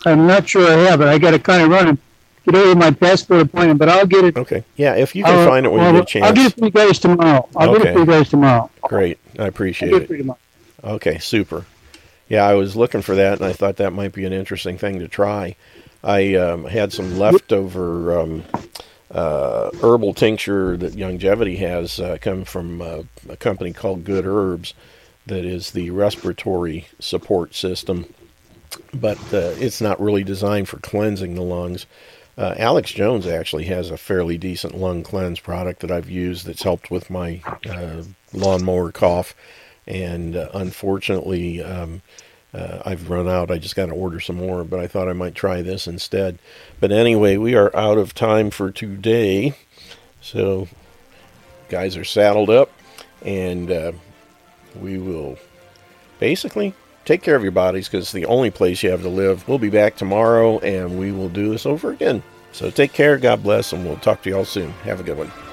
I'm 0.05 0.27
not 0.27 0.47
sure 0.47 0.65
I 0.67 0.75
have 0.89 1.01
it. 1.01 1.07
I 1.07 1.17
got 1.17 1.31
to 1.31 1.39
kind 1.39 1.63
of 1.63 1.69
run 1.69 1.87
and 1.89 1.97
get 2.45 2.55
over 2.55 2.75
my 2.75 2.91
passport 2.91 3.41
appointment, 3.41 3.79
but 3.79 3.89
I'll 3.89 4.05
get 4.05 4.23
it. 4.23 4.37
okay, 4.37 4.63
yeah, 4.77 4.95
if 4.95 5.15
you 5.15 5.23
can 5.23 5.39
I'll- 5.39 5.47
find 5.47 5.65
it 5.65 5.69
when 5.69 5.81
I'll, 5.81 5.87
you 5.87 5.99
get 5.99 6.03
a 6.03 6.05
chance. 6.05 6.25
I'll 6.25 6.33
get 6.33 6.45
it 6.51 6.59
for 6.59 6.65
you 6.65 6.71
guys 6.71 6.99
tomorrow. 6.99 7.49
I'll 7.55 7.73
get 7.77 7.87
it 7.87 7.93
for 7.93 7.99
you 7.99 8.05
guys 8.05 8.29
tomorrow. 8.29 8.69
Great, 8.83 9.17
I 9.37 9.43
I'll 9.43 9.47
appreciate 9.49 9.89
get 9.91 10.09
it 10.09 10.11
it. 10.29 10.35
Okay, 10.83 11.17
super. 11.17 11.65
Yeah, 12.29 12.45
I 12.45 12.53
was 12.53 12.75
looking 12.75 13.01
for 13.01 13.15
that, 13.15 13.39
and 13.39 13.45
I 13.45 13.53
thought 13.53 13.77
that 13.77 13.91
might 13.93 14.13
be 14.13 14.25
an 14.25 14.33
interesting 14.33 14.77
thing 14.77 14.99
to 14.99 15.07
try. 15.07 15.55
I 16.03 16.35
um, 16.35 16.65
had 16.65 16.93
some 16.93 17.17
leftover 17.17 18.19
um, 18.19 18.43
uh, 19.11 19.69
herbal 19.81 20.13
tincture 20.13 20.77
that 20.77 20.95
Longevity 20.95 21.57
has 21.57 21.99
uh, 21.99 22.17
come 22.19 22.43
from 22.43 22.81
uh, 22.81 23.03
a 23.29 23.37
company 23.37 23.73
called 23.73 24.03
Good 24.03 24.25
Herbs, 24.25 24.73
that 25.27 25.45
is 25.45 25.71
the 25.71 25.89
respiratory 25.89 26.87
support 26.99 27.55
system, 27.55 28.05
but 28.93 29.17
uh, 29.33 29.53
it's 29.57 29.81
not 29.81 29.99
really 29.99 30.23
designed 30.23 30.69
for 30.69 30.77
cleansing 30.77 31.35
the 31.35 31.41
lungs. 31.41 31.85
Uh, 32.37 32.53
Alex 32.57 32.91
Jones 32.91 33.25
actually 33.25 33.65
has 33.65 33.89
a 33.89 33.97
fairly 33.97 34.37
decent 34.37 34.75
lung 34.77 35.03
cleanse 35.03 35.39
product 35.39 35.79
that 35.79 35.91
I've 35.91 36.09
used 36.09 36.45
that's 36.45 36.63
helped 36.63 36.91
with 36.91 37.09
my 37.09 37.41
uh, 37.69 38.03
lawnmower 38.33 38.91
cough. 38.91 39.33
And 39.87 40.35
unfortunately, 40.35 41.63
um, 41.63 42.01
uh, 42.55 42.81
I've 42.85 43.09
run 43.09 43.27
out. 43.27 43.51
I 43.51 43.57
just 43.57 43.75
got 43.75 43.87
to 43.87 43.91
order 43.91 44.19
some 44.19 44.37
more, 44.37 44.63
but 44.63 44.79
I 44.79 44.87
thought 44.87 45.09
I 45.09 45.13
might 45.13 45.35
try 45.35 45.61
this 45.61 45.87
instead. 45.87 46.39
But 46.79 46.91
anyway, 46.91 47.35
we 47.35 47.53
are 47.55 47.75
out 47.75 47.97
of 47.97 48.13
time 48.13 48.49
for 48.49 48.71
today. 48.71 49.55
So, 50.21 50.69
guys 51.69 51.97
are 51.97 52.05
saddled 52.05 52.49
up, 52.49 52.71
and 53.23 53.69
uh, 53.69 53.91
we 54.79 54.97
will 54.97 55.37
basically 56.19 56.73
take 57.03 57.21
care 57.21 57.35
of 57.35 57.43
your 57.43 57.51
bodies 57.51 57.89
because 57.89 58.05
it's 58.05 58.11
the 58.13 58.25
only 58.25 58.51
place 58.51 58.81
you 58.81 58.89
have 58.89 59.01
to 59.01 59.09
live. 59.09 59.47
We'll 59.47 59.59
be 59.59 59.69
back 59.69 59.97
tomorrow, 59.97 60.59
and 60.59 60.97
we 60.97 61.11
will 61.11 61.29
do 61.29 61.49
this 61.49 61.65
over 61.65 61.91
again. 61.91 62.23
So, 62.53 62.71
take 62.71 62.93
care. 62.93 63.17
God 63.17 63.43
bless, 63.43 63.73
and 63.73 63.85
we'll 63.85 63.97
talk 63.97 64.21
to 64.23 64.29
you 64.29 64.37
all 64.37 64.45
soon. 64.45 64.71
Have 64.83 65.01
a 65.01 65.03
good 65.03 65.17
one. 65.17 65.44